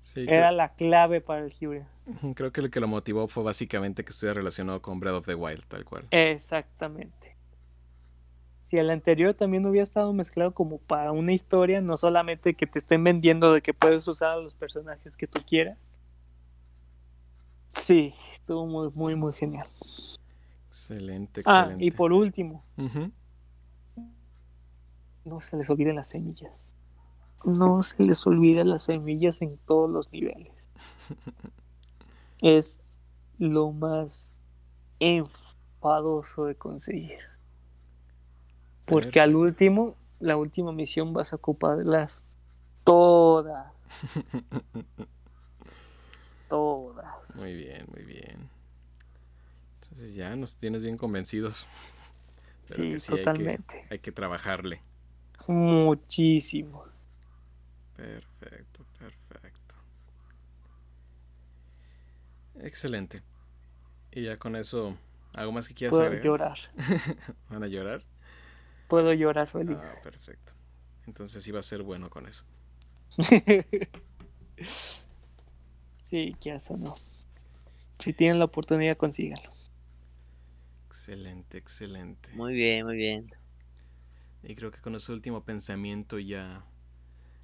Sí, 0.00 0.24
era 0.28 0.52
la 0.52 0.74
clave 0.74 1.20
para 1.20 1.44
el 1.44 1.54
Hero. 1.58 1.86
Creo 2.34 2.52
que 2.52 2.62
lo 2.62 2.70
que 2.70 2.80
lo 2.80 2.88
motivó 2.88 3.28
fue 3.28 3.42
básicamente 3.42 4.04
que 4.04 4.10
estuviera 4.10 4.34
relacionado 4.34 4.80
con 4.82 4.98
Breath 5.00 5.14
of 5.14 5.26
the 5.26 5.34
Wild, 5.34 5.64
tal 5.68 5.84
cual. 5.84 6.06
Exactamente. 6.10 7.36
Si 8.60 8.76
el 8.76 8.90
anterior 8.90 9.34
también 9.34 9.66
hubiera 9.66 9.82
estado 9.82 10.12
mezclado 10.12 10.52
como 10.54 10.78
para 10.78 11.10
una 11.12 11.32
historia, 11.32 11.80
no 11.80 11.96
solamente 11.96 12.54
que 12.54 12.66
te 12.66 12.78
estén 12.78 13.02
vendiendo 13.02 13.52
de 13.52 13.60
que 13.60 13.74
puedes 13.74 14.06
usar 14.06 14.30
a 14.30 14.36
los 14.36 14.54
personajes 14.54 15.16
que 15.16 15.26
tú 15.26 15.40
quieras. 15.46 15.78
Sí, 17.74 18.14
estuvo 18.32 18.66
muy, 18.66 18.90
muy, 18.94 19.16
muy 19.16 19.32
genial. 19.32 19.66
Excelente, 20.68 21.42
Ah, 21.46 21.60
excelente. 21.62 21.84
y 21.84 21.90
por 21.90 22.12
último, 22.12 22.64
no 25.24 25.40
se 25.40 25.56
les 25.56 25.68
olviden 25.70 25.96
las 25.96 26.08
semillas. 26.08 26.76
No 27.44 27.82
se 27.82 28.02
les 28.04 28.24
olviden 28.26 28.68
las 28.70 28.84
semillas 28.84 29.42
en 29.42 29.58
todos 29.66 29.90
los 29.90 30.12
niveles. 30.12 30.52
Es 32.42 32.82
lo 33.38 33.72
más 33.72 34.32
enfadoso 35.00 36.44
de 36.44 36.54
conseguir. 36.56 37.18
Porque 38.84 39.20
al 39.20 39.34
último, 39.36 39.96
la 40.20 40.36
última 40.36 40.72
misión 40.72 41.12
vas 41.14 41.32
a 41.32 41.36
ocuparlas 41.36 42.24
todas. 42.84 43.72
Todas. 46.48 47.34
Muy 47.36 47.54
bien, 47.54 47.86
muy 47.94 48.04
bien. 48.04 48.50
Entonces 49.80 50.14
ya 50.14 50.36
nos 50.36 50.56
tienes 50.56 50.82
bien 50.82 50.98
convencidos. 50.98 51.66
Pero 52.68 52.82
Sí, 52.84 52.90
que 52.92 52.98
sí 52.98 53.12
hay 53.12 53.18
que- 53.18 53.24
totalmente. 53.24 53.86
hay 53.90 53.98
que 54.00 54.12
trabajarle. 54.12 54.82
Muchísimo. 55.48 56.84
Perfecto, 57.96 58.84
perfecto. 58.98 59.21
Excelente. 62.62 63.22
Y 64.10 64.22
ya 64.22 64.38
con 64.38 64.56
eso, 64.56 64.96
¿algo 65.34 65.52
más 65.52 65.68
que 65.68 65.74
quieras 65.74 65.92
Puedo 65.92 66.04
agregar? 66.04 66.24
llorar. 66.26 66.58
¿Van 67.48 67.62
a 67.62 67.66
llorar? 67.66 68.04
Puedo 68.88 69.12
llorar 69.12 69.48
feliz. 69.48 69.76
Ah, 69.80 69.94
perfecto. 70.02 70.52
Entonces 71.06 71.46
iba 71.48 71.58
a 71.58 71.62
ser 71.62 71.82
bueno 71.82 72.10
con 72.10 72.26
eso. 72.26 72.44
sí, 76.02 76.36
eso 76.44 76.76
no. 76.76 76.94
Si 77.98 78.12
tienen 78.12 78.38
la 78.38 78.44
oportunidad, 78.46 78.96
consíganlo. 78.96 79.50
Excelente, 80.88 81.58
excelente. 81.58 82.30
Muy 82.34 82.54
bien, 82.54 82.84
muy 82.86 82.96
bien. 82.96 83.30
Y 84.42 84.54
creo 84.54 84.70
que 84.70 84.80
con 84.80 84.94
ese 84.94 85.12
último 85.12 85.44
pensamiento 85.44 86.18
ya 86.18 86.64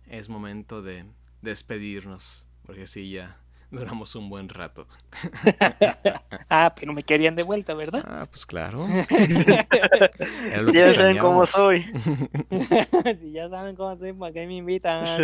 es 0.07 0.29
momento 0.29 0.83
de 0.83 1.07
despedirnos. 1.43 2.47
Porque 2.65 2.87
sí, 2.87 3.11
ya 3.11 3.41
duramos 3.71 4.15
un 4.15 4.29
buen 4.29 4.49
rato. 4.49 4.87
Ah, 6.51 6.75
pero 6.75 6.95
me 6.95 7.03
querían 7.03 7.37
de 7.37 7.43
vuelta, 7.43 7.75
¿verdad? 7.75 8.03
Ah, 8.07 8.27
pues 8.31 8.47
claro. 8.47 8.87
Era 9.11 10.63
lo 10.63 10.73
que 10.73 10.79
Ya 10.79 10.89
saben 10.89 11.19
cómo 11.19 11.45
soy. 11.45 11.83
si 13.21 13.33
ya 13.33 13.51
saben 13.51 13.77
cómo 13.77 13.95
soy, 13.97 14.15
¿para 14.15 14.33
qué 14.33 14.47
me 14.47 14.57
invitan? 14.57 15.21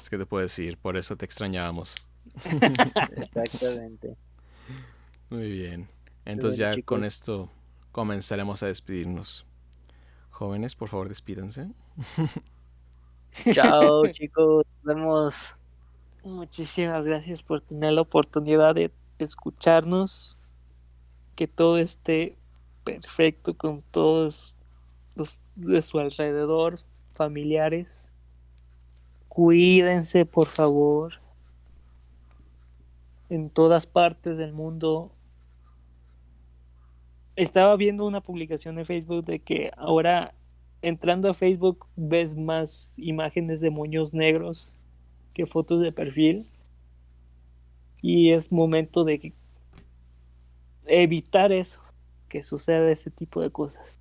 Es 0.00 0.08
que 0.08 0.16
te 0.16 0.24
puedo 0.24 0.42
decir, 0.42 0.78
por 0.78 0.96
eso 0.96 1.16
te 1.16 1.26
extrañábamos. 1.26 1.96
Exactamente. 3.16 4.16
Muy 5.30 5.50
bien. 5.50 5.88
Entonces 6.24 6.58
bueno, 6.58 6.76
ya 6.76 6.82
con 6.82 7.04
esto 7.04 7.50
comenzaremos 7.92 8.62
a 8.62 8.66
despedirnos. 8.66 9.44
Jóvenes, 10.30 10.74
por 10.74 10.88
favor, 10.88 11.08
despídanse. 11.08 11.68
Chao, 13.52 14.06
chicos. 14.12 14.64
Nos 14.82 14.96
vemos. 14.96 15.57
Muchísimas 16.24 17.06
gracias 17.06 17.42
por 17.42 17.60
tener 17.60 17.92
la 17.92 18.00
oportunidad 18.00 18.74
de 18.74 18.90
escucharnos. 19.18 20.36
Que 21.36 21.46
todo 21.46 21.78
esté 21.78 22.36
perfecto 22.82 23.56
con 23.56 23.82
todos 23.90 24.56
los 25.14 25.40
de 25.54 25.80
su 25.82 25.98
alrededor, 25.98 26.80
familiares. 27.14 28.10
Cuídense, 29.28 30.26
por 30.26 30.48
favor. 30.48 31.14
En 33.28 33.50
todas 33.50 33.86
partes 33.86 34.36
del 34.36 34.52
mundo. 34.52 35.12
Estaba 37.36 37.76
viendo 37.76 38.04
una 38.04 38.20
publicación 38.20 38.78
en 38.80 38.86
Facebook 38.86 39.24
de 39.24 39.38
que 39.38 39.70
ahora 39.76 40.34
entrando 40.82 41.30
a 41.30 41.34
Facebook 41.34 41.86
ves 41.94 42.36
más 42.36 42.94
imágenes 42.98 43.60
de 43.60 43.70
moños 43.70 44.12
negros 44.12 44.74
fotos 45.46 45.80
de 45.82 45.92
perfil. 45.92 46.48
Y 48.00 48.30
es 48.32 48.52
momento 48.52 49.04
de 49.04 49.32
evitar 50.86 51.52
eso, 51.52 51.80
que 52.28 52.42
suceda 52.42 52.90
ese 52.90 53.10
tipo 53.10 53.40
de 53.40 53.50
cosas. 53.50 53.98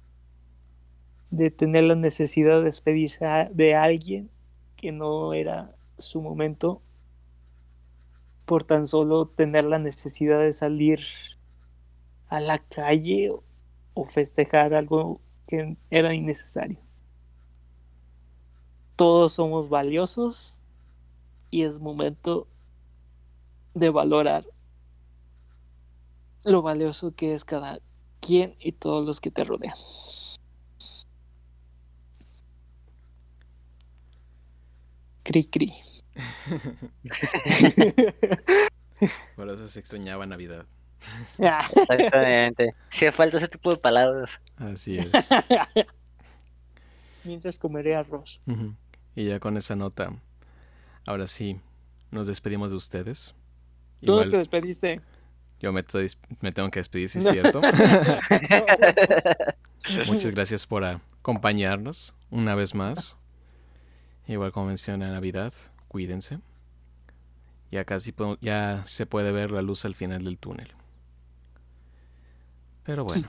De 1.32 1.52
tener 1.52 1.84
la 1.84 1.96
necesidad 1.96 2.60
de 2.60 2.66
despedirse 2.66 3.26
de 3.52 3.76
alguien 3.76 4.30
que 4.76 4.92
no 4.92 5.34
era 5.34 5.76
su 5.98 6.22
momento. 6.22 6.82
por 8.46 8.64
tan 8.64 8.88
solo 8.88 9.28
tener 9.28 9.66
la 9.66 9.78
necesidad 9.78 10.40
de 10.40 10.54
salir 10.54 11.02
a 12.30 12.40
la 12.40 12.60
calle 12.60 13.32
o 13.94 14.06
festejar 14.06 14.74
algo 14.74 15.20
que 15.48 15.76
era 15.90 16.14
innecesario. 16.14 16.80
Todos 18.96 19.34
somos 19.34 19.68
valiosos 19.68 20.64
y 21.49 21.64
es 21.64 21.80
momento 21.80 22.48
de 23.74 23.90
valorar 23.90 24.45
lo 26.44 26.61
valioso 26.61 27.15
que 27.15 27.34
es 27.34 27.45
cada 27.45 27.80
quien 28.19 28.56
y 28.60 28.72
todos 28.72 29.06
los 29.06 29.22
que 29.22 29.30
te 29.32 29.44
rodean. 29.44 29.76
Cri 35.24 35.45
cri. 35.45 35.74
Por 39.36 39.49
eso 39.49 39.68
se 39.68 39.80
extrañaba 39.80 40.26
Navidad. 40.26 40.65
Exactamente. 41.38 42.74
Si 42.90 43.11
falta 43.11 43.38
ese 43.38 43.48
tipo 43.48 43.69
de 43.72 43.78
palabras. 43.78 44.41
Así 44.56 44.98
es. 44.98 45.11
Mientras 47.24 47.60
comeré 47.60 47.95
arroz. 47.95 48.40
Y 49.15 49.26
ya 49.26 49.40
con 49.40 49.57
esa 49.57 49.76
nota, 49.76 50.14
ahora 51.08 51.26
sí, 51.26 51.60
nos 52.12 52.28
despedimos 52.28 52.70
de 52.70 52.78
ustedes. 52.78 53.34
Tú 54.02 54.12
Igual 54.14 54.30
te 54.30 54.38
despediste. 54.38 55.02
yo 55.60 55.74
me, 55.74 55.82
estoy- 55.82 56.12
me 56.42 56.52
tengo 56.52 56.70
que 56.70 56.80
despedir, 56.80 57.10
si 57.10 57.18
es 57.20 57.28
cierto. 57.28 57.62
Muchas 60.08 60.32
gracias 60.32 60.66
por 60.68 60.84
acompañarnos 60.86 62.16
una 62.30 62.56
vez 62.56 62.76
más. 62.76 63.18
Igual 64.28 64.52
como 64.52 64.68
menciona 64.68 65.10
Navidad, 65.12 65.54
cuídense. 65.88 66.40
Ya 67.72 67.86
casi 67.86 68.14
ya 68.42 68.84
se 68.86 69.06
puede 69.06 69.32
ver 69.32 69.52
la 69.52 69.62
luz 69.62 69.86
al 69.86 69.96
final 69.96 70.24
del 70.24 70.38
túnel. 70.38 70.74
Pero 72.84 73.04
bueno, 73.04 73.28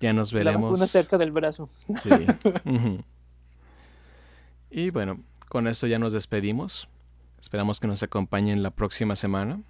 ya 0.00 0.12
nos 0.12 0.32
veremos. 0.32 0.72
vacuna 0.72 0.86
cerca 0.86 1.18
del 1.18 1.32
brazo. 1.32 1.68
Sí. 1.98 2.10
Y 4.74 4.88
bueno, 4.88 5.20
con 5.52 5.66
esto 5.68 5.86
ya 5.86 5.98
nos 5.98 6.14
despedimos. 6.14 6.88
Esperamos 7.38 7.78
que 7.78 7.86
nos 7.86 8.02
acompañen 8.02 8.62
la 8.62 8.70
próxima 8.70 9.16
semana. 9.16 9.60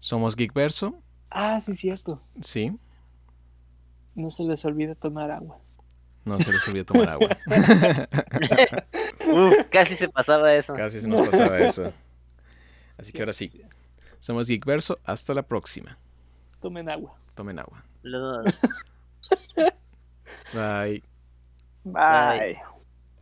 Somos 0.00 0.34
Geekverso, 0.34 1.00
Ah, 1.30 1.60
sí, 1.60 1.76
cierto. 1.76 2.20
sí. 2.40 2.76
No 4.16 4.28
se 4.30 4.42
les 4.42 4.64
olvide 4.64 4.96
tomar 4.96 5.30
agua. 5.30 5.58
No 6.24 6.40
se 6.40 6.50
les 6.52 6.66
olvide 6.66 6.84
tomar 6.84 7.08
agua. 7.10 7.28
Uf, 9.32 9.54
casi 9.70 9.94
se 9.94 10.08
pasaba 10.08 10.52
eso. 10.54 10.74
Casi 10.74 11.00
se 11.00 11.08
nos 11.08 11.28
pasaba 11.28 11.58
eso. 11.60 11.92
Así 12.98 13.12
que 13.12 13.20
ahora 13.22 13.32
sí. 13.32 13.62
Somos 14.18 14.48
Geekverso. 14.48 14.98
Hasta 15.04 15.34
la 15.34 15.42
próxima. 15.44 15.98
Tomen 16.60 16.88
agua. 16.90 17.14
Tomen 17.36 17.60
agua. 17.60 17.84
Los- 18.02 18.62
Bye. 20.52 21.04
Bye. 21.84 22.60